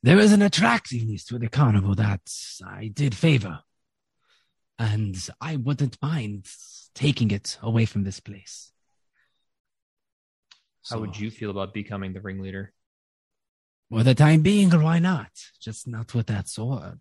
There 0.03 0.19
is 0.19 0.33
an 0.33 0.43
attractiveness 0.43 1.25
to 1.27 1.39
the 1.39 1.49
carnival 1.49 1.95
that 1.97 2.21
I 2.65 2.89
did 2.89 3.15
favor. 3.15 3.61
And 4.79 5.17
I 5.41 5.57
wouldn't 5.57 6.01
mind 6.01 6.47
taking 6.95 7.31
it 7.33 7.59
away 7.63 7.85
from 7.85 8.05
this 8.05 8.21
place. 8.21 8.71
How 10.89 11.01
would 11.01 11.19
you 11.19 11.31
feel 11.31 11.51
about 11.51 11.75
becoming 11.75 12.13
the 12.13 12.21
ringleader? 12.21 12.73
For 13.91 14.03
the 14.03 14.15
time 14.15 14.43
being, 14.43 14.71
why 14.71 14.99
not? 14.99 15.31
Just 15.61 15.89
not 15.89 16.15
with 16.15 16.27
that 16.27 16.49
sword. 16.49 17.01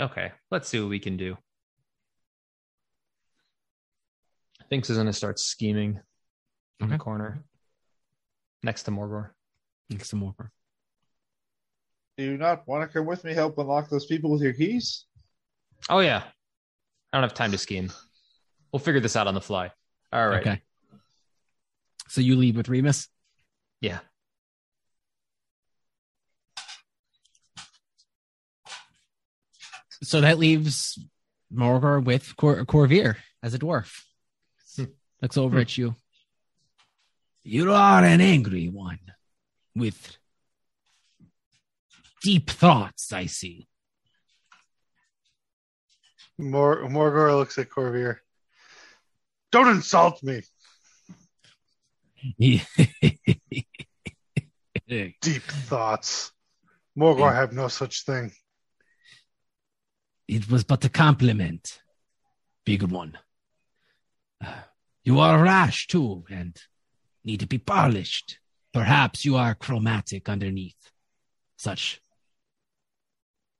Okay, 0.00 0.32
let's 0.50 0.68
see 0.68 0.80
what 0.80 0.88
we 0.88 0.98
can 0.98 1.16
do. 1.16 1.36
Finks 4.74 4.90
is 4.90 4.96
going 4.96 5.06
to 5.06 5.12
start 5.12 5.38
scheming 5.38 6.00
in 6.80 6.88
the 6.88 6.98
corner 6.98 7.44
next 8.64 8.82
to 8.82 8.90
Morgor. 8.90 9.30
Next 9.88 10.08
to 10.08 10.16
more. 10.16 10.50
Do 12.18 12.24
you 12.24 12.36
not 12.36 12.66
want 12.66 12.82
to 12.82 12.92
come 12.92 13.06
with 13.06 13.22
me? 13.22 13.34
Help 13.34 13.56
unlock 13.56 13.88
those 13.88 14.04
people 14.06 14.32
with 14.32 14.42
your 14.42 14.52
keys? 14.52 15.04
Oh, 15.88 16.00
yeah. 16.00 16.24
I 17.12 17.16
don't 17.16 17.22
have 17.22 17.34
time 17.34 17.52
to 17.52 17.58
scheme. 17.58 17.92
We'll 18.72 18.80
figure 18.80 19.00
this 19.00 19.14
out 19.14 19.28
on 19.28 19.34
the 19.34 19.40
fly. 19.40 19.70
All 20.12 20.26
right. 20.26 20.40
Okay. 20.40 20.62
So 22.08 22.20
you 22.20 22.34
leave 22.34 22.56
with 22.56 22.68
Remus? 22.68 23.06
Yeah. 23.80 24.00
So 30.02 30.20
that 30.20 30.40
leaves 30.40 30.98
Morgor 31.54 32.04
with 32.04 32.36
Cor- 32.36 32.64
Corvier 32.64 33.18
as 33.40 33.54
a 33.54 33.58
dwarf. 33.60 34.02
Looks 35.24 35.38
over 35.38 35.56
Hmm. 35.56 35.62
at 35.62 35.78
you. 35.78 35.96
You 37.44 37.72
are 37.72 38.04
an 38.04 38.20
angry 38.20 38.68
one 38.68 38.98
with 39.74 40.18
deep 42.22 42.50
thoughts, 42.50 43.10
I 43.10 43.24
see. 43.24 43.66
Mor- 46.36 46.82
Morgor 46.90 47.34
looks 47.34 47.56
at 47.56 47.70
Corvier. 47.70 48.18
Don't 49.50 49.68
insult 49.68 50.22
me. 50.22 50.42
Deep 54.88 55.42
thoughts. 55.42 56.32
Morgor 56.98 57.34
have 57.34 57.52
no 57.54 57.68
such 57.68 58.04
thing. 58.04 58.30
it 60.28 60.50
was 60.50 60.64
but 60.64 60.84
a 60.84 60.90
compliment, 60.90 61.80
big 62.66 62.82
one. 62.82 63.16
You 65.04 65.20
are 65.20 65.42
rash 65.42 65.86
too, 65.86 66.24
and 66.30 66.56
need 67.24 67.40
to 67.40 67.46
be 67.46 67.58
polished. 67.58 68.38
Perhaps 68.72 69.24
you 69.24 69.36
are 69.36 69.54
chromatic 69.54 70.28
underneath 70.28 70.90
such 71.56 72.00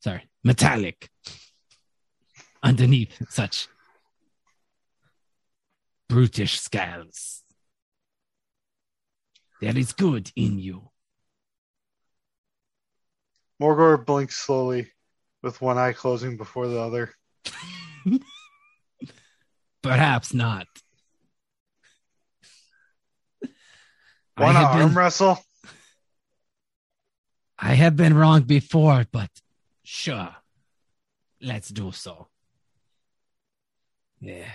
sorry, 0.04 0.28
metallic 0.42 1.08
underneath 2.62 3.22
such 3.30 3.68
brutish 6.08 6.60
scales. 6.60 7.42
There 9.60 9.76
is 9.76 9.94
good 9.94 10.30
in 10.36 10.58
you. 10.58 10.90
Morgor 13.62 14.04
blinks 14.04 14.36
slowly, 14.36 14.90
with 15.42 15.62
one 15.62 15.78
eye 15.78 15.92
closing 15.92 16.36
before 16.36 16.68
the 16.68 16.78
other. 16.78 17.14
Perhaps 19.82 20.34
not. 20.34 20.66
Want 24.36 24.56
to 24.56 24.64
arm 24.64 24.88
been, 24.88 24.96
wrestle? 24.96 25.38
I 27.58 27.74
have 27.74 27.96
been 27.96 28.14
wrong 28.14 28.42
before, 28.42 29.06
but 29.10 29.30
sure. 29.84 30.34
Let's 31.40 31.68
do 31.68 31.92
so. 31.92 32.28
Yeah. 34.20 34.50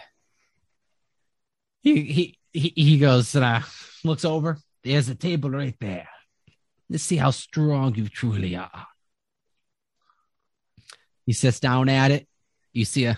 He 1.82 2.02
he 2.04 2.38
he, 2.52 2.74
he 2.76 2.98
goes 2.98 3.36
uh, 3.36 3.62
looks 4.04 4.26
over. 4.26 4.58
There's 4.84 5.08
a 5.08 5.16
table 5.16 5.50
right 5.50 5.76
there. 5.80 6.10
Let's 6.90 7.04
see 7.04 7.18
how 7.18 7.32
strong 7.32 7.96
you 7.96 8.10
truly 8.10 8.56
are. 8.56 8.88
He 11.26 11.34
sits 11.34 11.60
down 11.60 11.90
at 11.90 12.12
it. 12.12 12.28
You 12.74 12.86
see 12.86 13.06
a 13.06 13.18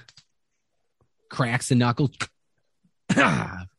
cracks 1.29 1.69
the 1.69 1.75
knuckles. 1.75 2.11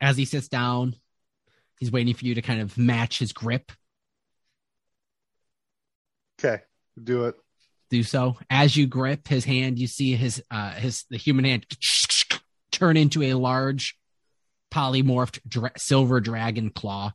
As 0.00 0.16
he 0.16 0.24
sits 0.24 0.48
down, 0.48 0.94
he's 1.78 1.90
waiting 1.90 2.14
for 2.14 2.24
you 2.24 2.34
to 2.34 2.42
kind 2.42 2.60
of 2.60 2.78
match 2.78 3.18
his 3.18 3.32
grip. 3.32 3.72
Okay, 6.40 6.62
do 7.02 7.24
it. 7.24 7.34
do 7.90 8.02
so. 8.04 8.36
As 8.48 8.76
you 8.76 8.86
grip 8.86 9.26
his 9.26 9.44
hand, 9.44 9.78
you 9.78 9.86
see 9.88 10.14
his 10.14 10.42
uh 10.50 10.70
his 10.72 11.04
the 11.10 11.16
human 11.16 11.44
hand 11.44 11.66
turn 12.70 12.96
into 12.96 13.22
a 13.24 13.34
large 13.34 13.96
polymorphed 14.72 15.40
dra- 15.48 15.72
silver 15.76 16.20
dragon 16.20 16.70
claw. 16.70 17.12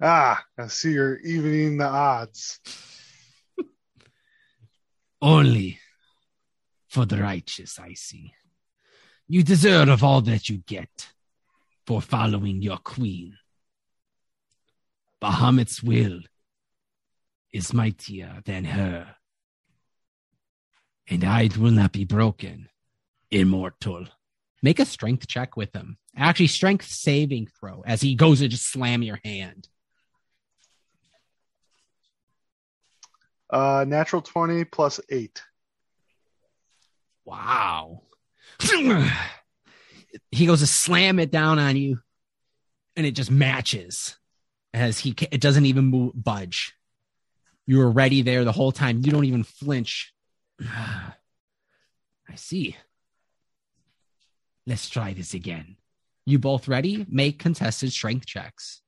Ah, 0.00 0.42
I 0.58 0.66
see 0.68 0.92
you're 0.92 1.18
evening 1.18 1.76
the 1.76 1.86
odds. 1.86 2.60
Only 5.22 5.78
for 6.88 7.04
the 7.06 7.18
righteous, 7.18 7.78
I 7.78 7.94
see. 7.94 8.32
You 9.32 9.42
deserve 9.42 10.04
all 10.04 10.20
that 10.20 10.50
you 10.50 10.58
get 10.58 11.08
for 11.86 12.02
following 12.02 12.60
your 12.60 12.76
queen. 12.76 13.38
Bahamut's 15.22 15.82
will 15.82 16.20
is 17.50 17.72
mightier 17.72 18.42
than 18.44 18.66
her. 18.66 19.16
And 21.08 21.24
I 21.24 21.48
will 21.58 21.70
not 21.70 21.92
be 21.92 22.04
broken, 22.04 22.68
immortal. 23.30 24.04
Make 24.62 24.78
a 24.78 24.84
strength 24.84 25.26
check 25.26 25.56
with 25.56 25.74
him. 25.74 25.96
Actually, 26.14 26.48
strength 26.48 26.84
saving 26.84 27.48
throw 27.58 27.82
as 27.86 28.02
he 28.02 28.14
goes 28.14 28.40
to 28.40 28.48
just 28.48 28.70
slam 28.70 29.02
your 29.02 29.18
hand. 29.24 29.66
Uh, 33.48 33.86
natural 33.88 34.20
20 34.20 34.64
plus 34.64 35.00
8. 35.08 35.42
Wow. 37.24 38.02
he 40.30 40.46
goes 40.46 40.60
to 40.60 40.66
slam 40.66 41.18
it 41.18 41.30
down 41.30 41.58
on 41.58 41.76
you, 41.76 42.00
and 42.96 43.06
it 43.06 43.12
just 43.12 43.30
matches 43.30 44.16
as 44.74 44.98
he 44.98 45.14
it 45.30 45.40
doesn't 45.40 45.66
even 45.66 45.86
move, 45.86 46.12
budge. 46.14 46.74
You 47.66 47.78
were 47.78 47.90
ready 47.90 48.22
there 48.22 48.44
the 48.44 48.52
whole 48.52 48.72
time. 48.72 49.02
You 49.04 49.12
don't 49.12 49.24
even 49.24 49.44
flinch. 49.44 50.12
I 50.60 51.14
see. 52.36 52.76
Let's 54.66 54.88
try 54.88 55.12
this 55.12 55.34
again. 55.34 55.76
You 56.24 56.38
both 56.38 56.68
ready? 56.68 57.04
Make 57.08 57.38
contested 57.38 57.92
strength 57.92 58.26
checks. 58.26 58.80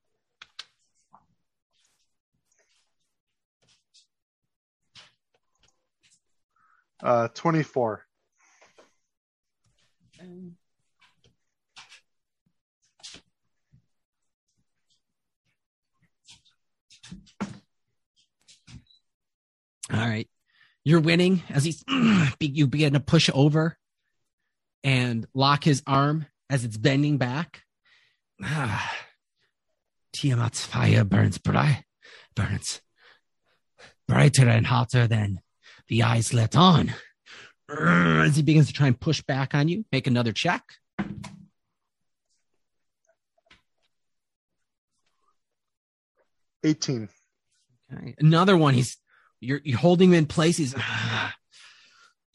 Uh, 7.03 7.27
24. 7.33 8.05
All 19.93 19.99
right. 19.99 20.27
You're 20.83 20.99
winning 20.99 21.43
as 21.49 21.63
he's 21.63 21.83
you 22.39 22.67
begin 22.67 22.93
to 22.93 22.99
push 22.99 23.29
over 23.33 23.77
and 24.83 25.25
lock 25.33 25.63
his 25.63 25.81
arm 25.87 26.27
as 26.49 26.63
it's 26.63 26.77
bending 26.77 27.17
back. 27.17 27.63
Ah, 28.43 28.95
Tiamat's 30.13 30.63
fire 30.65 31.03
burns 31.03 31.37
bright, 31.37 31.83
burns 32.35 32.81
brighter 34.07 34.47
and 34.47 34.67
hotter 34.67 35.07
than 35.07 35.41
the 35.87 36.03
eyes 36.03 36.33
let 36.33 36.55
on. 36.55 36.93
As 37.69 38.35
he 38.35 38.43
begins 38.43 38.67
to 38.67 38.73
try 38.73 38.87
and 38.87 38.99
push 38.99 39.21
back 39.21 39.55
on 39.55 39.67
you, 39.67 39.85
make 39.91 40.07
another 40.07 40.31
check. 40.31 40.63
Eighteen. 46.63 47.09
Okay. 47.93 48.15
Another 48.19 48.57
one. 48.57 48.73
He's 48.73 48.97
you're, 49.39 49.61
you're 49.63 49.77
holding 49.77 50.09
him 50.09 50.15
in 50.15 50.25
place. 50.25 50.57
He's 50.57 50.73
ah, 50.77 51.35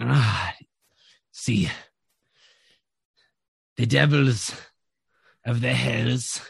Ah, 0.03 0.55
see, 1.31 1.69
the 3.77 3.85
devils 3.85 4.55
of 5.45 5.61
the 5.61 5.75
hells 5.75 6.41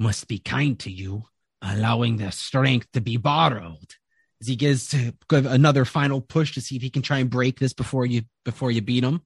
must 0.00 0.26
be 0.26 0.40
kind 0.40 0.76
to 0.80 0.90
you, 0.90 1.28
allowing 1.60 2.16
their 2.16 2.32
strength 2.32 2.90
to 2.92 3.00
be 3.00 3.16
borrowed. 3.16 3.94
As 4.42 4.48
he 4.48 4.56
gives 4.56 4.88
to 4.88 5.14
give 5.28 5.46
another 5.46 5.84
final 5.84 6.20
push 6.20 6.54
to 6.54 6.60
see 6.60 6.74
if 6.74 6.82
he 6.82 6.90
can 6.90 7.02
try 7.02 7.18
and 7.18 7.30
break 7.30 7.60
this 7.60 7.72
before 7.72 8.04
you 8.04 8.22
before 8.44 8.72
you 8.72 8.82
beat 8.82 9.04
him. 9.04 9.22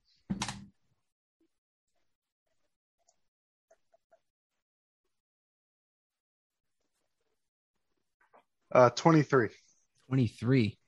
Uh, 8.70 8.90
23. 8.90 9.48
23. 10.08 10.78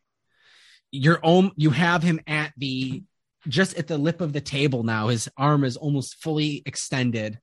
You're 0.91 1.21
om- 1.25 1.53
you 1.57 1.71
have 1.71 2.03
him 2.03 2.21
at 2.27 2.53
the 2.59 3.03
just 3.47 3.79
at 3.79 3.87
the 3.87 3.97
lip 3.97 4.21
of 4.21 4.35
the 4.35 4.43
table 4.43 4.83
now. 4.83 5.09
His 5.09 5.31
arm 5.39 5.65
is 5.65 5.79
almost 5.79 6.17
fully 6.23 6.63
extended. 6.67 7.39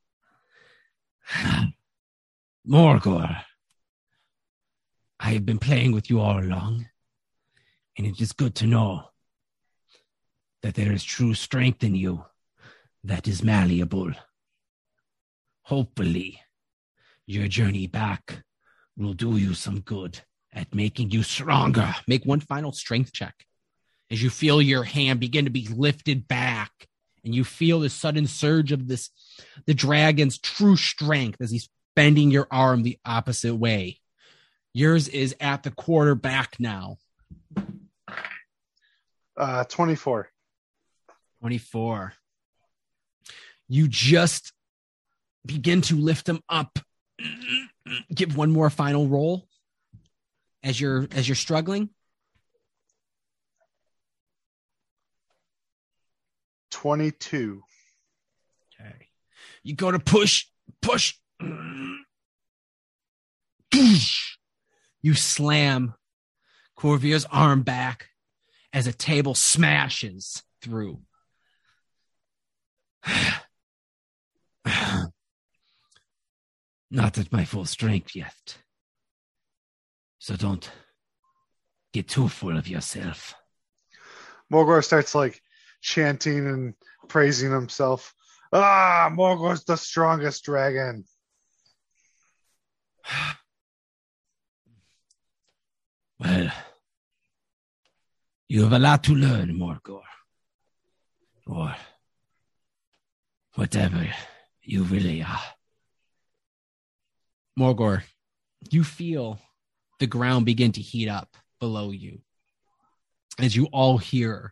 Morgor, 2.69 3.37
I 5.25 5.29
have 5.29 5.43
been 5.43 5.57
playing 5.57 5.91
with 5.91 6.07
you 6.11 6.19
all 6.19 6.39
along, 6.39 6.85
and 7.97 8.05
it 8.05 8.21
is 8.21 8.31
good 8.31 8.53
to 8.57 8.67
know 8.67 9.05
that 10.61 10.75
there 10.75 10.91
is 10.91 11.03
true 11.03 11.33
strength 11.33 11.83
in 11.83 11.95
you 11.95 12.25
that 13.03 13.27
is 13.27 13.41
malleable. 13.41 14.11
Hopefully, 15.63 16.41
your 17.25 17.47
journey 17.47 17.87
back 17.87 18.43
will 18.95 19.13
do 19.13 19.37
you 19.37 19.55
some 19.55 19.79
good 19.79 20.21
at 20.53 20.75
making 20.75 21.09
you 21.09 21.23
stronger. 21.23 21.95
Make 22.07 22.23
one 22.23 22.39
final 22.39 22.71
strength 22.71 23.11
check 23.11 23.33
as 24.11 24.21
you 24.21 24.29
feel 24.29 24.61
your 24.61 24.83
hand 24.83 25.19
begin 25.19 25.45
to 25.45 25.51
be 25.51 25.67
lifted 25.75 26.27
back 26.27 26.87
and 27.23 27.33
you 27.33 27.43
feel 27.43 27.79
the 27.79 27.89
sudden 27.89 28.27
surge 28.27 28.71
of 28.71 28.87
this 28.87 29.09
the 29.65 29.73
dragon's 29.73 30.37
true 30.37 30.77
strength 30.77 31.41
as 31.41 31.49
he's 31.49 31.67
bending 31.95 32.29
your 32.29 32.47
arm 32.51 32.83
the 32.83 32.99
opposite 33.03 33.55
way. 33.55 34.01
Yours 34.75 35.07
is 35.07 35.33
at 35.39 35.63
the 35.63 35.71
quarterback 35.71 36.57
now. 36.59 36.97
Uh, 39.37 39.63
24. 39.63 40.27
24. 41.39 42.13
You 43.69 43.87
just 43.87 44.51
begin 45.45 45.79
to 45.83 45.95
lift 45.95 46.27
him 46.27 46.41
up. 46.49 46.77
Give 48.13 48.35
one 48.35 48.51
more 48.51 48.69
final 48.69 49.07
roll 49.07 49.47
as 50.61 50.77
you're 50.81 51.07
as 51.11 51.25
you're 51.25 51.37
struggling. 51.37 51.89
22. 56.71 57.61
Okay. 58.81 59.07
You 59.63 59.73
go 59.73 59.91
to 59.91 59.99
push, 59.99 60.47
push. 60.81 61.13
You 65.05 65.13
slam 65.13 65.93
Corvier's 66.75 67.25
arm 67.25 67.61
back 67.61 68.07
as 68.73 68.87
a 68.87 68.91
table 68.91 69.35
smashes 69.35 70.41
through. 70.63 71.01
Not 76.89 77.19
at 77.19 77.31
my 77.31 77.45
full 77.45 77.65
strength 77.65 78.15
yet. 78.15 78.57
So 80.17 80.35
don't 80.35 80.67
get 81.93 82.07
too 82.07 82.27
full 82.27 82.57
of 82.57 82.67
yourself. 82.67 83.35
Morgor 84.51 84.83
starts 84.83 85.13
like 85.13 85.39
chanting 85.81 86.47
and 86.47 86.73
praising 87.09 87.51
himself. 87.51 88.15
Ah, 88.51 89.11
Morgor's 89.11 89.65
the 89.65 89.75
strongest 89.75 90.45
dragon. 90.45 91.05
Well, 96.25 96.51
you 98.49 98.63
have 98.63 98.73
a 98.73 98.79
lot 98.79 99.03
to 99.03 99.13
learn, 99.13 99.53
Morgor. 99.53 100.01
Or 101.45 101.75
whatever 103.53 104.07
you 104.63 104.83
really 104.83 105.21
are. 105.21 105.39
Morgor, 107.59 108.01
you 108.71 108.83
feel 108.83 109.39
the 109.99 110.07
ground 110.07 110.47
begin 110.47 110.71
to 110.71 110.81
heat 110.81 111.07
up 111.07 111.37
below 111.59 111.91
you 111.91 112.21
as 113.37 113.55
you 113.55 113.65
all 113.65 113.99
hear 113.99 114.51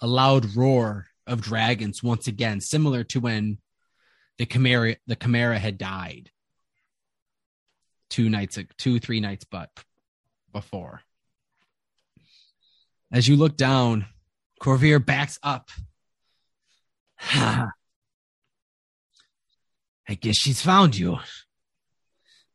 a 0.00 0.06
loud 0.06 0.56
roar 0.56 1.08
of 1.26 1.42
dragons 1.42 2.02
once 2.02 2.26
again, 2.26 2.58
similar 2.62 3.04
to 3.04 3.20
when 3.20 3.58
the 4.38 4.46
Chimera 4.46 4.96
the 5.06 5.16
Chimera 5.16 5.58
had 5.58 5.76
died 5.76 6.30
two 8.08 8.30
nights 8.30 8.58
two 8.78 8.98
three 8.98 9.20
nights 9.20 9.44
but 9.44 9.68
before. 10.56 11.02
As 13.12 13.28
you 13.28 13.36
look 13.36 13.58
down, 13.58 14.06
Corvier 14.58 15.04
backs 15.04 15.38
up. 15.42 15.68
I 17.30 17.68
guess 20.18 20.38
she's 20.38 20.62
found 20.62 20.96
you. 20.96 21.18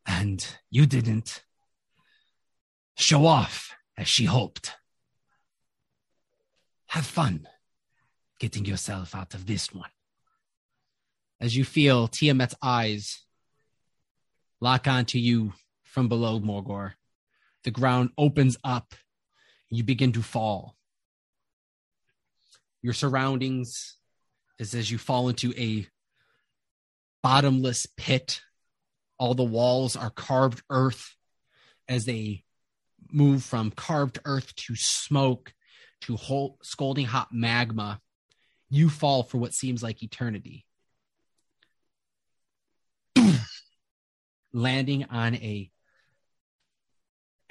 And 0.07 0.43
you 0.71 0.87
didn't 0.87 1.43
show 2.97 3.27
off 3.27 3.75
as 3.95 4.07
she 4.07 4.25
hoped. 4.25 4.73
Have 6.87 7.05
fun 7.05 7.47
getting 8.39 8.65
yourself 8.65 9.13
out 9.13 9.35
of 9.35 9.45
this 9.45 9.71
one. 9.71 9.91
As 11.39 11.55
you 11.55 11.63
feel 11.63 12.07
Tiamat's 12.07 12.55
eyes 12.63 13.23
lock 14.59 14.87
onto 14.87 15.19
you 15.19 15.53
from 15.83 16.07
below 16.07 16.39
Morgor, 16.39 16.93
the 17.63 17.71
ground 17.71 18.09
opens 18.17 18.57
up. 18.63 18.93
You 19.69 19.83
begin 19.83 20.11
to 20.13 20.21
fall. 20.21 20.75
Your 22.81 22.93
surroundings 22.93 23.97
is 24.59 24.73
as 24.73 24.89
you 24.91 24.97
fall 24.97 25.29
into 25.29 25.53
a 25.57 25.87
bottomless 27.23 27.85
pit. 27.85 28.41
All 29.17 29.35
the 29.35 29.43
walls 29.43 29.95
are 29.95 30.09
carved 30.09 30.63
earth 30.69 31.15
as 31.87 32.05
they 32.05 32.43
move 33.11 33.43
from 33.43 33.71
carved 33.71 34.19
earth 34.25 34.55
to 34.55 34.75
smoke 34.75 35.53
to 36.01 36.15
whole, 36.15 36.57
scalding 36.63 37.05
hot 37.05 37.29
magma. 37.31 37.99
You 38.69 38.89
fall 38.89 39.23
for 39.23 39.37
what 39.37 39.53
seems 39.53 39.83
like 39.83 40.01
eternity. 40.01 40.65
Landing 44.53 45.05
on 45.05 45.35
a 45.35 45.71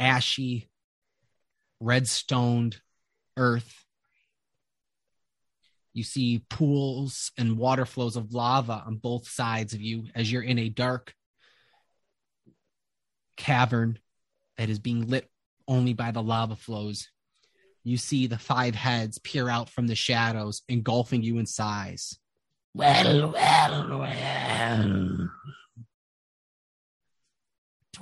ashy, 0.01 0.69
red 1.79 2.09
stoned 2.09 2.81
earth. 3.37 3.85
You 5.93 6.03
see 6.05 6.45
pools 6.49 7.31
and 7.37 7.59
water 7.59 7.85
flows 7.85 8.17
of 8.17 8.33
lava 8.33 8.83
on 8.87 8.97
both 8.97 9.29
sides 9.29 9.75
of 9.75 9.81
you 9.81 10.07
as 10.15 10.33
you're 10.33 10.43
in 10.43 10.59
a 10.59 10.69
dark 10.69 11.15
cavern 13.37 13.99
that 14.57 14.71
is 14.71 14.79
being 14.79 15.07
lit 15.09 15.29
only 15.69 15.93
by 15.93 16.11
the 16.11 16.23
lava 16.23 16.57
flows. 16.57 17.09
You 17.83 17.97
see 17.97 18.27
the 18.27 18.39
five 18.39 18.75
heads 18.75 19.19
peer 19.19 19.49
out 19.49 19.71
from 19.71 19.87
the 19.87 19.95
shadows, 19.95 20.63
engulfing 20.69 21.23
you 21.23 21.39
in 21.39 21.47
size. 21.47 22.19
Well, 22.75 23.33
well, 23.33 23.99
well. 23.99 25.31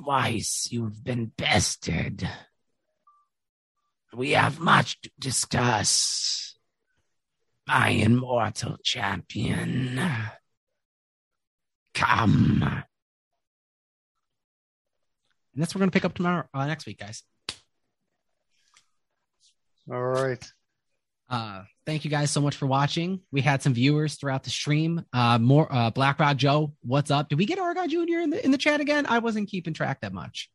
Twice 0.03 0.69
you've 0.71 1.03
been 1.03 1.33
bested. 1.37 2.29
We 4.15 4.31
have 4.31 4.59
much 4.59 5.01
to 5.03 5.11
discuss. 5.19 6.57
My 7.67 7.89
immortal 7.89 8.77
champion. 8.83 10.01
Come. 11.95 12.63
And 12.63 12.83
that's 15.63 15.75
what 15.75 15.81
we're 15.81 15.87
going 15.87 15.91
to 15.91 15.97
pick 15.97 16.05
up 16.05 16.15
tomorrow, 16.15 16.45
uh, 16.55 16.67
next 16.67 16.87
week, 16.87 17.01
guys. 17.01 17.23
All 19.91 20.03
right. 20.03 20.53
Uh, 21.29 21.63
thank 21.85 22.05
you 22.05 22.11
guys 22.11 22.31
so 22.31 22.41
much 22.41 22.57
for 22.57 22.67
watching. 22.67 23.21
We 23.31 23.41
had 23.43 23.63
some 23.63 23.75
viewers 23.75 24.15
throughout 24.15 24.45
the 24.45 24.51
stream. 24.51 25.05
Uh, 25.13 25.39
more 25.39 25.71
uh, 25.71 25.91
Black 25.91 26.19
Rock 26.19 26.37
Joe, 26.39 26.73
what's 26.83 27.11
up? 27.11 27.29
Did 27.29 27.39
we 27.39 27.45
get 27.47 27.59
Oregon 27.59 27.89
Junior 27.89 28.21
in 28.21 28.31
the 28.31 28.43
in 28.45 28.51
the 28.51 28.59
chat 28.59 28.81
again? 28.81 29.05
I 29.07 29.19
wasn't 29.19 29.49
keeping 29.49 29.75
track 29.75 30.01
that 30.01 30.13
much. 30.13 30.51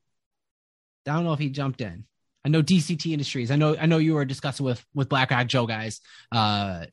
I 1.07 1.13
don't 1.13 1.25
know 1.25 1.33
if 1.33 1.39
he 1.39 1.49
jumped 1.49 1.81
in. 1.81 2.05
I 2.45 2.49
know 2.49 2.61
DCT 2.63 3.11
Industries. 3.11 3.51
I 3.51 3.55
know 3.55 3.75
I 3.79 3.85
know 3.85 3.97
you 3.99 4.15
were 4.15 4.25
discussing 4.25 4.65
with 4.65 4.83
with 4.95 5.09
Black 5.09 5.29
Rock 5.31 5.47
Joe 5.47 5.67
guys. 5.67 6.01
Uh, 6.31 6.85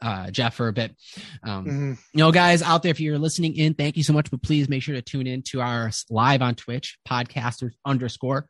uh, 0.00 0.30
Jeff 0.30 0.54
for 0.54 0.68
a 0.68 0.72
bit. 0.72 0.94
Um, 1.42 1.64
Mhm. 1.66 1.98
you 2.12 2.18
know, 2.18 2.30
guys 2.30 2.60
out 2.62 2.82
there, 2.82 2.90
if 2.90 3.00
you're 3.00 3.18
listening 3.18 3.56
in, 3.56 3.72
thank 3.74 3.96
you 3.96 4.02
so 4.02 4.12
much. 4.12 4.30
But 4.30 4.42
please 4.42 4.68
make 4.68 4.82
sure 4.82 4.94
to 4.94 5.00
tune 5.02 5.26
in 5.26 5.42
to 5.44 5.60
our 5.62 5.90
live 6.10 6.42
on 6.42 6.54
Twitch, 6.56 6.98
podcasters 7.08 7.72
underscore 7.86 8.46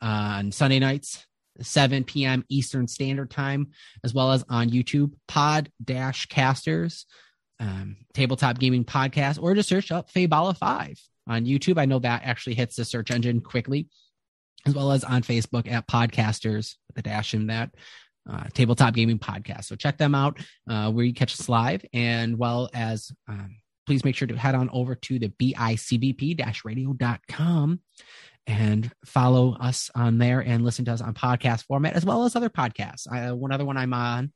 uh, 0.00 0.04
on 0.06 0.52
Sunday 0.52 0.78
nights, 0.78 1.26
7 1.60 2.04
p.m. 2.04 2.44
Eastern 2.48 2.88
Standard 2.88 3.30
Time, 3.30 3.68
as 4.04 4.14
well 4.14 4.32
as 4.32 4.42
on 4.48 4.70
YouTube, 4.70 5.12
Pod 5.28 5.70
Dash 5.82 6.26
Casters, 6.26 7.06
um, 7.60 7.96
Tabletop 8.14 8.58
Gaming 8.58 8.84
Podcast, 8.84 9.42
or 9.42 9.54
just 9.54 9.68
search 9.68 9.92
up 9.92 10.10
Fabala 10.10 10.56
5 10.56 10.98
on 11.28 11.44
YouTube. 11.44 11.78
I 11.78 11.84
know 11.86 12.00
that 12.00 12.22
actually 12.24 12.54
hits 12.54 12.76
the 12.76 12.84
search 12.84 13.10
engine 13.10 13.40
quickly, 13.40 13.88
as 14.66 14.74
well 14.74 14.92
as 14.92 15.04
on 15.04 15.22
Facebook 15.22 15.70
at 15.70 15.88
Podcasters 15.88 16.74
a 16.96 17.02
dash 17.02 17.34
in 17.34 17.48
that. 17.48 17.70
Uh, 18.30 18.44
tabletop 18.54 18.94
gaming 18.94 19.18
podcast. 19.18 19.64
So 19.64 19.74
check 19.74 19.98
them 19.98 20.14
out 20.14 20.38
uh, 20.70 20.92
where 20.92 21.04
you 21.04 21.12
catch 21.12 21.34
us 21.34 21.48
live, 21.48 21.84
and 21.92 22.38
well 22.38 22.70
as 22.72 23.10
um, 23.28 23.56
please 23.84 24.04
make 24.04 24.14
sure 24.14 24.28
to 24.28 24.36
head 24.36 24.54
on 24.54 24.70
over 24.72 24.94
to 24.94 25.18
the 25.18 25.26
bicbp-radio.com 25.28 27.80
and 28.46 28.90
follow 29.04 29.56
us 29.58 29.90
on 29.94 30.18
there 30.18 30.40
and 30.40 30.64
listen 30.64 30.84
to 30.86 30.92
us 30.92 31.00
on 31.00 31.14
podcast 31.14 31.64
format 31.64 31.94
as 31.94 32.04
well 32.04 32.24
as 32.24 32.34
other 32.34 32.50
podcasts. 32.50 33.10
I, 33.10 33.32
one 33.32 33.52
other 33.52 33.64
one 33.64 33.76
I'm 33.76 33.94
on 33.94 34.32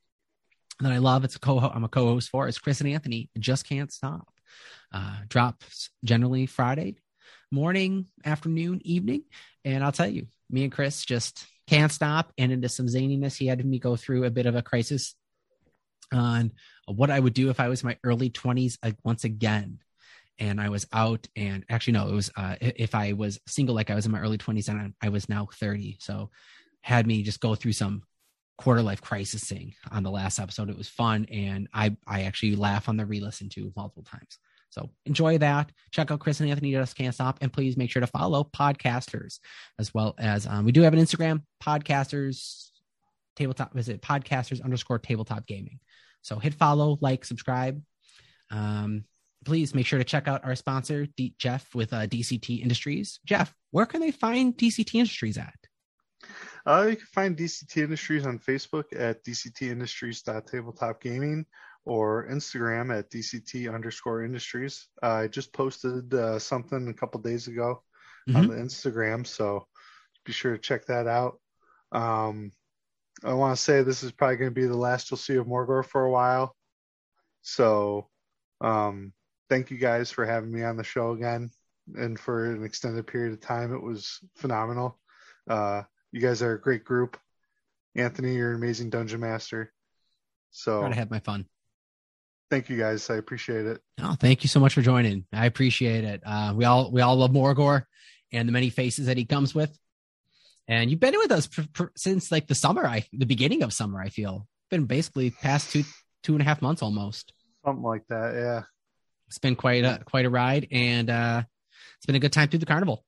that 0.81 0.93
I 0.93 0.99
love, 0.99 1.25
it's 1.25 1.37
a 1.37 1.41
co 1.41 1.59
I'm 1.59 1.85
a 1.85 1.89
co-host 1.89 2.31
for 2.31 2.49
is 2.49 2.59
Chris 2.59 2.81
and 2.81 2.91
Anthony. 2.91 3.31
Just 3.39 3.69
can't 3.69 3.93
stop. 3.93 4.29
Uh, 4.93 5.17
drops 5.29 5.91
generally 6.05 6.47
Friday 6.47 6.97
morning, 7.51 8.07
afternoon, 8.25 8.81
evening, 8.85 9.23
and 9.65 9.85
I'll 9.85 9.93
tell 9.93 10.09
you, 10.09 10.27
me 10.51 10.65
and 10.65 10.73
Chris 10.73 11.05
just 11.05 11.47
can't 11.67 11.93
stop 11.93 12.33
and 12.39 12.53
into 12.53 12.69
some 12.69 12.87
zaniness. 12.87 13.37
He 13.37 13.47
had 13.47 13.65
me 13.65 13.79
go 13.79 13.97
through 13.97 14.25
a 14.25 14.31
bit 14.31 14.47
of 14.47 14.55
a 14.55 14.63
crisis 14.63 15.15
on 16.13 16.53
what 16.87 17.11
I 17.11 17.19
would 17.19 17.35
do 17.35 17.51
if 17.51 17.59
I 17.59 17.69
was 17.69 17.83
my 17.83 17.99
early 18.05 18.31
20s 18.31 18.79
uh, 18.83 18.93
once 19.05 19.25
again. 19.25 19.81
And 20.39 20.61
I 20.61 20.69
was 20.69 20.87
out, 20.93 21.27
and 21.35 21.65
actually, 21.71 21.95
no, 21.95 22.09
it 22.09 22.15
was 22.15 22.31
uh, 22.37 22.57
if 22.61 22.95
I 22.95 23.15
was 23.15 23.41
single, 23.47 23.75
like 23.75 23.91
I 23.91 23.95
was 23.95 24.05
in 24.05 24.13
my 24.13 24.21
early 24.21 24.39
20s, 24.39 24.69
and 24.69 24.93
I 25.03 25.09
was 25.09 25.29
now 25.29 25.49
30. 25.55 25.97
So, 26.01 26.31
had 26.83 27.07
me 27.07 27.23
just 27.23 27.41
go 27.41 27.55
through 27.55 27.73
some 27.73 28.03
quarter 28.59 28.83
life 28.83 29.03
crisising 29.03 29.75
on 29.91 30.03
the 30.03 30.11
last 30.11 30.39
episode. 30.39 30.71
It 30.71 30.77
was 30.77 30.89
fun, 30.89 31.27
and 31.33 31.69
I 31.73 31.97
I 32.07 32.23
actually 32.23 32.57
laugh 32.57 32.89
on 32.89 32.97
the 32.97 33.07
re-listen 33.07 33.49
to 33.51 33.73
multiple 33.77 34.05
times. 34.05 34.39
So 34.71 34.91
enjoy 35.07 35.39
that. 35.39 35.71
Check 35.91 36.11
out 36.11 36.21
Chris 36.21 36.41
and 36.41 36.51
Anthony 36.51 36.73
Just 36.73 36.97
Can't 36.97 37.15
Stop, 37.15 37.39
and 37.41 37.53
please 37.53 37.77
make 37.77 37.91
sure 37.91 38.01
to 38.01 38.07
follow 38.07 38.45
podcasters 38.45 39.39
as 39.79 39.95
well 39.95 40.15
as 40.19 40.47
um, 40.47 40.65
we 40.65 40.73
do 40.73 40.83
have 40.83 40.93
an 40.93 41.01
Instagram 41.01 41.43
podcasters 41.63 42.67
tabletop 43.37 43.73
visit 43.73 44.03
podcasters 44.03 44.63
underscore 44.63 44.99
tabletop 44.99 45.47
gaming. 45.47 45.79
So 46.23 46.39
hit 46.39 46.55
follow, 46.55 46.99
like, 47.01 47.25
subscribe. 47.25 47.81
Um, 48.51 49.05
please 49.47 49.75
make 49.75 49.87
sure 49.87 49.99
to 49.99 50.05
check 50.05 50.29
out 50.29 50.45
our 50.45 50.55
sponsor, 50.55 51.07
D- 51.17 51.35
Jeff 51.39 51.75
with 51.75 51.95
uh, 51.95 52.07
DCT 52.07 52.61
Industries. 52.61 53.21
Jeff, 53.25 53.55
where 53.71 53.87
can 53.87 54.01
they 54.01 54.11
find 54.11 54.55
DCT 54.57 54.97
Industries 54.97 55.39
at? 55.39 55.55
Uh, 56.67 56.89
you 56.91 56.97
can 56.97 57.07
find 57.07 57.37
DCT 57.37 57.85
Industries 57.85 58.27
on 58.27 58.39
Facebook 58.39 58.85
at 58.95 59.25
dctindustries.tabletopgaming 59.25 61.47
or 61.85 62.29
Instagram 62.29 62.97
at 62.97 63.11
dct 63.11 63.73
underscore 63.73 64.25
industries. 64.25 64.89
Uh, 65.03 65.07
I 65.07 65.27
just 65.29 65.53
posted 65.53 66.13
uh, 66.13 66.39
something 66.41 66.89
a 66.89 66.95
couple 66.95 67.21
days 67.21 67.47
ago 67.47 67.83
on 68.35 68.49
the 68.49 68.57
Instagram, 68.57 69.25
so 69.25 69.69
be 70.25 70.33
sure 70.33 70.51
to 70.53 70.59
check 70.59 70.87
that 70.87 71.07
out. 71.07 71.39
Um, 71.93 72.51
I 73.25 73.35
want 73.35 73.57
to 73.57 73.63
say 73.63 73.83
this 73.83 74.03
is 74.03 74.11
probably 74.11 74.37
going 74.37 74.51
to 74.51 74.61
be 74.61 74.67
the 74.67 74.77
last 74.77 75.11
you'll 75.11 75.19
see 75.19 75.37
of 75.37 75.47
Morgor 75.47 75.85
for 75.85 76.05
a 76.05 76.11
while. 76.11 76.57
So, 77.43 78.09
um, 78.61 79.13
thank 79.49 79.71
you 79.71 79.79
guys 79.79 80.11
for 80.11 80.25
having 80.27 80.53
me 80.53 80.63
on 80.63 80.77
the 80.77 80.85
show 80.85 81.13
again 81.13 81.51
and 81.97 82.19
for 82.19 82.53
an 82.53 82.65
extended 82.65 83.07
period 83.07 83.33
of 83.33 83.41
time. 83.41 83.73
It 83.75 83.83
was 83.83 84.21
phenomenal. 84.35 84.99
Uh, 85.49 85.83
you 86.13 86.21
guys 86.21 86.43
are 86.43 86.55
a 86.55 86.61
great 86.61 86.85
group. 86.85 87.17
Anthony, 87.95 88.35
you're 88.35 88.51
an 88.51 88.57
amazing 88.57 88.91
dungeon 88.91 89.21
master. 89.21 89.73
So 90.51 90.81
Try 90.81 90.89
to 90.91 90.95
have 90.97 91.11
my 91.11 91.21
fun. 91.21 91.47
thank 92.51 92.69
you 92.69 92.77
guys. 92.77 93.09
I 93.11 93.17
appreciate 93.17 93.67
it. 93.67 93.81
Oh, 94.01 94.17
thank 94.19 94.43
you 94.43 94.49
so 94.49 94.61
much 94.61 94.75
for 94.75 94.83
joining. 94.83 95.25
I 95.33 95.47
appreciate 95.47 96.05
it. 96.05 96.23
Uh, 96.25 96.53
we 96.57 96.65
all 96.65 96.91
we 96.91 97.01
all 97.01 97.17
love 97.17 97.31
Morgor 97.31 97.85
and 98.33 98.49
the 98.49 98.53
many 98.53 98.71
faces 98.71 99.07
that 99.07 99.17
he 99.17 99.25
comes 99.25 99.55
with. 99.55 99.77
And 100.69 100.91
you've 100.91 101.01
been 101.01 101.17
with 101.17 101.31
us 101.31 101.47
pr- 101.47 101.63
pr- 101.73 101.85
since 101.97 102.33
like 102.33 102.49
the 102.49 102.55
summer, 102.55 102.87
I 102.87 103.05
the 103.13 103.27
beginning 103.27 103.63
of 103.63 103.73
summer. 103.73 104.01
I 104.01 104.09
feel 104.09 104.47
been 104.71 104.85
basically 104.87 105.31
past 105.31 105.71
two 105.71 105.85
two 106.23 106.33
and 106.33 106.43
a 106.43 106.45
half 106.45 106.61
months 106.61 106.83
almost. 106.83 107.33
Something 107.65 107.85
like 107.85 108.07
that. 108.09 108.35
Yeah. 108.35 108.63
It's 109.29 109.39
been 109.39 109.57
quite 109.57 109.85
a 109.85 110.01
quite 110.05 110.25
a 110.25 110.31
ride, 110.31 110.69
and 110.71 111.11
uh, 111.11 111.43
it's 111.97 112.07
been 112.07 112.15
a 112.15 112.21
good 112.21 112.33
time 112.33 112.49
through 112.49 112.61
the 112.61 112.67
carnival. 112.67 113.05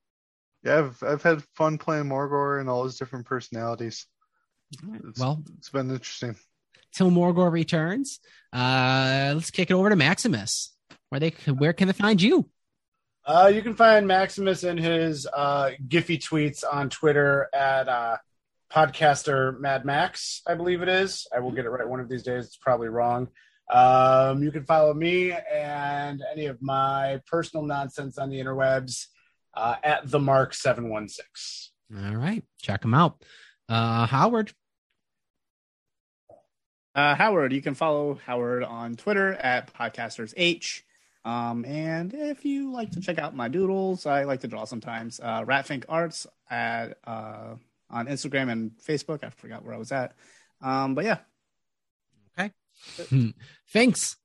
Yeah, 0.65 0.79
I've 0.79 1.03
I've 1.03 1.23
had 1.23 1.43
fun 1.55 1.79
playing 1.79 2.05
Morgor 2.05 2.61
and 2.61 2.69
all 2.69 2.85
his 2.85 2.99
different 2.99 3.27
personalities. 3.27 4.07
It's, 4.73 5.19
Well, 5.19 5.43
it's 5.57 5.71
been 5.71 5.91
interesting. 5.91 6.37
till 6.95 7.11
Morgor 7.11 7.51
returns, 7.51 8.21
uh, 8.53 9.33
let's 9.35 9.51
kick 9.51 9.71
it 9.71 9.75
over 9.75 9.89
to 9.91 9.97
Maximus. 9.97 10.75
Where 11.09 11.21
they 11.21 11.31
where 11.47 11.73
can 11.73 11.87
they 11.87 11.95
find 11.95 12.21
you? 12.21 12.51
Uh, 13.25 13.51
you 13.55 13.63
can 13.63 13.75
find 13.75 14.07
Maximus 14.07 14.65
in 14.65 14.79
his 14.79 15.27
uh, 15.27 15.71
Giphy 15.87 16.19
tweets 16.19 16.65
on 16.71 16.89
Twitter 16.91 17.49
at 17.55 17.89
uh, 17.89 18.17
podcaster 18.73 19.59
Mad 19.61 19.85
Max, 19.85 20.43
I 20.47 20.55
believe 20.55 20.83
it 20.83 20.89
is. 20.89 21.27
I 21.35 21.41
will 21.41 21.53
get 21.53 21.65
it 21.67 21.71
right 21.71 21.87
one 21.89 22.01
of 22.01 22.09
these 22.09 22.23
days. 22.23 22.47
It's 22.47 22.57
probably 22.57 22.89
wrong. 22.89 23.29
Um, 23.71 24.43
you 24.43 24.51
can 24.51 24.65
follow 24.65 24.95
me 24.95 25.33
and 25.33 26.23
any 26.33 26.47
of 26.47 26.63
my 26.63 27.21
personal 27.27 27.67
nonsense 27.67 28.19
on 28.19 28.31
the 28.31 28.41
interwebs 28.41 29.07
uh, 29.55 29.77
at 29.83 30.11
the 30.11 30.19
Mark 30.19 30.55
seven 30.55 30.89
one 30.89 31.09
six. 31.09 31.73
All 31.95 32.17
right, 32.17 32.45
check 32.61 32.83
them 32.83 32.95
out. 32.95 33.23
Uh, 33.69 34.07
Howard. 34.07 34.53
Uh, 36.95 37.15
Howard, 37.15 37.53
you 37.53 37.63
can 37.63 37.75
follow 37.75 38.19
Howard 38.27 38.65
on 38.65 38.97
Twitter 38.97 39.35
at 39.35 39.73
podcastersh. 39.73 40.83
Um, 41.25 41.65
and 41.65 42.15
if 42.15 42.45
you 42.45 42.73
like 42.73 42.93
to 42.93 43.01
check 43.01 43.19
out 43.19 43.37
my 43.37 43.49
doodles, 43.49 44.07
I 44.07 44.25
like 44.25 44.41
to 44.41 44.49
draw 44.49 44.65
sometimes. 44.65 45.21
Uh, 45.23 45.45
Ratfink 45.45 45.85
Arts 45.89 46.27
at 46.51 46.97
uh, 47.05 47.57
on 47.91 48.07
Instagram 48.07 48.51
and 48.51 48.73
Facebook. 48.79 49.23
I 49.23 49.31
forgot 49.31 49.65
where 49.65 49.75
I 49.75 49.79
was 49.79 49.93
at. 49.93 50.15
Um, 50.63 50.95
but 50.95 51.05
yeah, 51.05 51.19
Thanks. 53.73 54.17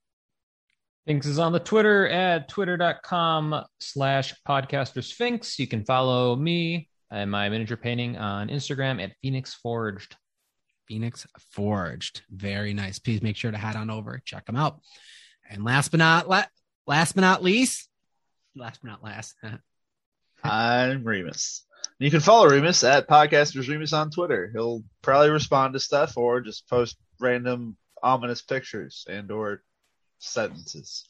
Sphinx 1.04 1.26
is 1.26 1.38
on 1.38 1.52
the 1.52 1.60
Twitter 1.60 2.08
at 2.08 2.48
twitter.com 2.48 3.66
slash 3.82 4.34
podcaster 4.48 5.04
Sphinx. 5.04 5.60
You 5.60 5.68
can 5.68 5.84
follow 5.84 6.34
me 6.34 6.88
and 7.12 7.30
my 7.30 7.50
miniature 7.50 7.76
painting 7.76 8.16
on 8.18 8.48
Instagram 8.48 9.04
at 9.04 9.12
Phoenix 9.22 9.54
Forged. 9.54 10.16
Phoenix 10.88 11.28
Forged. 11.52 12.22
Very 12.30 12.74
nice. 12.74 13.00
Please 13.00 13.22
make 13.22 13.36
sure 13.36 13.52
to 13.52 13.58
head 13.58 13.76
on 13.76 13.90
over, 13.90 14.22
check 14.24 14.46
them 14.46 14.56
out. 14.56 14.80
And 15.50 15.66
last 15.66 15.90
but 15.92 15.98
not 15.98 16.30
la- 16.30 16.46
last 16.88 17.16
but 17.16 17.22
not 17.22 17.44
least, 17.44 17.90
last 18.56 18.80
but 18.82 18.90
not 18.90 19.04
last, 19.04 19.36
I'm 20.44 21.04
Remus. 21.04 21.66
You 22.00 22.12
can 22.12 22.22
follow 22.22 22.48
Remus 22.48 22.84
at 22.86 23.10
Podcasters 23.10 23.68
Remus 23.68 23.92
on 23.92 24.10
Twitter. 24.10 24.50
He'll 24.54 24.84
probably 25.02 25.32
respond 25.32 25.74
to 25.74 25.82
stuff 25.82 26.16
or 26.18 26.40
just 26.40 26.70
post 26.70 26.98
random 27.20 27.76
ominous 28.04 28.42
pictures 28.42 29.06
and 29.10 29.32
or 29.32 29.64
sentences. 30.20 31.08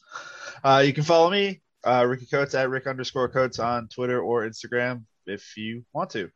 Uh, 0.62 0.82
you 0.86 0.92
can 0.92 1.04
follow 1.04 1.30
me, 1.30 1.60
uh, 1.84 2.06
Ricky 2.08 2.26
Coates 2.26 2.54
at 2.54 2.70
Rick 2.70 2.86
underscore 2.86 3.28
Coates 3.28 3.58
on 3.58 3.88
Twitter 3.88 4.20
or 4.20 4.42
Instagram 4.48 5.04
if 5.26 5.56
you 5.56 5.84
want 5.92 6.10
to. 6.10 6.30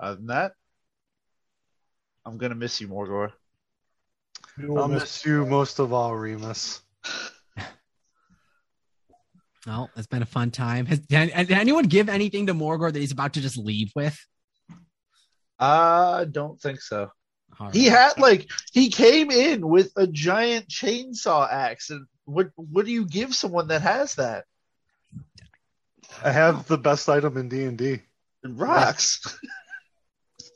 Other 0.00 0.16
than 0.16 0.26
that, 0.26 0.52
I'm 2.24 2.38
gonna 2.38 2.54
miss 2.54 2.80
you, 2.80 2.88
Morgor. 2.88 3.32
I'll 4.76 4.88
miss 4.88 5.24
you 5.24 5.44
most 5.46 5.78
of 5.78 5.92
all, 5.92 6.14
Remus. 6.16 6.80
well, 9.66 9.90
it's 9.96 10.06
been 10.06 10.22
a 10.22 10.26
fun 10.26 10.50
time. 10.50 10.86
Has, 10.86 11.00
did, 11.00 11.32
did 11.34 11.50
anyone 11.52 11.84
give 11.84 12.08
anything 12.08 12.46
to 12.46 12.54
Morgor 12.54 12.92
that 12.92 12.98
he's 12.98 13.12
about 13.12 13.34
to 13.34 13.40
just 13.40 13.56
leave 13.56 13.90
with? 13.94 14.18
I 15.58 16.26
don't 16.30 16.60
think 16.60 16.80
so. 16.80 17.10
All 17.60 17.70
He 17.70 17.86
had 17.86 18.18
like 18.18 18.50
he 18.72 18.88
came 18.88 19.30
in 19.30 19.68
with 19.68 19.92
a 19.96 20.06
giant 20.06 20.68
chainsaw 20.68 21.50
axe, 21.50 21.90
and 21.90 22.06
what 22.24 22.50
what 22.56 22.84
do 22.84 22.92
you 22.92 23.06
give 23.06 23.34
someone 23.34 23.68
that 23.68 23.82
has 23.82 24.16
that? 24.16 24.44
I 26.22 26.30
have 26.30 26.66
the 26.66 26.78
best 26.78 27.08
item 27.08 27.36
in 27.36 27.48
D 27.48 27.64
and 27.64 27.78
D. 27.78 28.00
Rocks. 28.44 29.38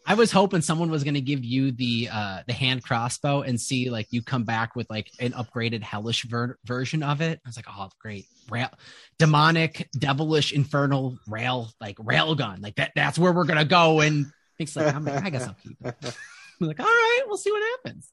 I 0.07 0.15
was 0.15 0.33
hoping 0.33 0.63
someone 0.63 0.91
was 0.91 1.05
going 1.05 1.15
to 1.15 1.21
give 1.21 1.45
you 1.45 1.71
the 1.71 2.09
uh 2.11 2.41
the 2.47 2.55
hand 2.55 2.83
crossbow 2.83 3.43
and 3.43 3.61
see 3.61 3.91
like 3.91 4.07
you 4.11 4.23
come 4.23 4.45
back 4.45 4.75
with 4.75 4.89
like 4.89 5.11
an 5.21 5.33
upgraded 5.33 5.83
hellish 5.83 6.23
ver- 6.23 6.59
version 6.65 7.03
of 7.03 7.21
it. 7.21 7.41
I 7.45 7.49
was 7.49 7.57
like, 7.57 7.67
oh, 7.69 7.91
great, 8.01 8.25
rail, 8.49 8.71
demonic, 9.19 9.89
devilish, 9.99 10.53
infernal 10.53 11.19
rail 11.27 11.71
like 11.79 11.97
rail 12.01 12.35
gun. 12.35 12.63
Like 12.63 12.77
that. 12.77 12.93
That's 12.97 13.19
where 13.19 13.33
we're 13.33 13.45
gonna 13.45 13.67
go. 13.67 14.01
And 14.01 14.33
it's 14.59 14.77
like, 14.77 14.95
I'm 14.95 15.05
like, 15.05 15.25
I 15.25 15.31
guess 15.31 15.47
I'll 15.47 15.57
keep 15.63 15.77
it. 15.85 16.17
Like, 16.61 16.81
all 16.81 16.87
right, 16.87 17.23
we'll 17.27 17.37
see 17.37 17.53
what 17.53 17.63
happens. 17.85 18.13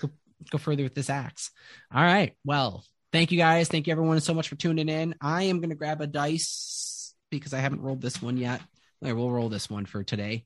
Go, 0.00 0.10
go 0.50 0.58
further 0.58 0.82
with 0.82 0.94
this 0.94 1.08
axe. 1.08 1.50
All 1.94 2.02
right. 2.02 2.34
Well, 2.44 2.84
thank 3.12 3.30
you 3.30 3.38
guys. 3.38 3.68
Thank 3.68 3.86
you 3.86 3.92
everyone 3.92 4.20
so 4.20 4.34
much 4.34 4.48
for 4.48 4.56
tuning 4.56 4.88
in. 4.88 5.14
I 5.20 5.44
am 5.44 5.60
gonna 5.60 5.76
grab 5.76 6.00
a 6.00 6.06
dice 6.08 7.14
because 7.30 7.54
I 7.54 7.58
haven't 7.58 7.82
rolled 7.82 8.00
this 8.00 8.20
one 8.20 8.36
yet. 8.36 8.60
We'll 9.00 9.30
roll 9.30 9.48
this 9.48 9.70
one 9.70 9.86
for 9.86 10.02
today 10.02 10.44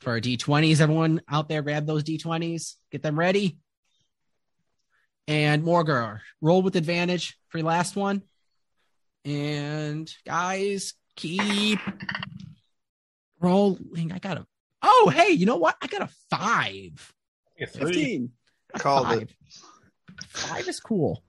for 0.00 0.10
our 0.10 0.20
D20s. 0.20 0.80
Everyone 0.80 1.20
out 1.28 1.48
there, 1.48 1.62
grab 1.62 1.86
those 1.86 2.04
D20s, 2.04 2.74
get 2.90 3.02
them 3.02 3.18
ready. 3.18 3.58
And 5.26 5.62
Morgor, 5.62 6.20
roll 6.40 6.62
with 6.62 6.76
advantage 6.76 7.38
for 7.48 7.58
your 7.58 7.66
last 7.66 7.96
one. 7.96 8.22
And 9.24 10.12
guys, 10.26 10.94
keep 11.16 11.78
rolling. 13.40 14.12
I 14.12 14.18
got 14.18 14.38
a. 14.38 14.46
Oh, 14.86 15.10
hey, 15.14 15.30
you 15.30 15.46
know 15.46 15.56
what? 15.56 15.76
I 15.80 15.86
got 15.86 16.02
a 16.02 16.08
five. 16.30 17.12
fifteen. 17.72 18.32
Called 18.76 19.12
it. 19.12 19.30
Five. 20.28 20.48
Five 20.48 20.68
is 20.68 20.78
cool. 20.80 21.22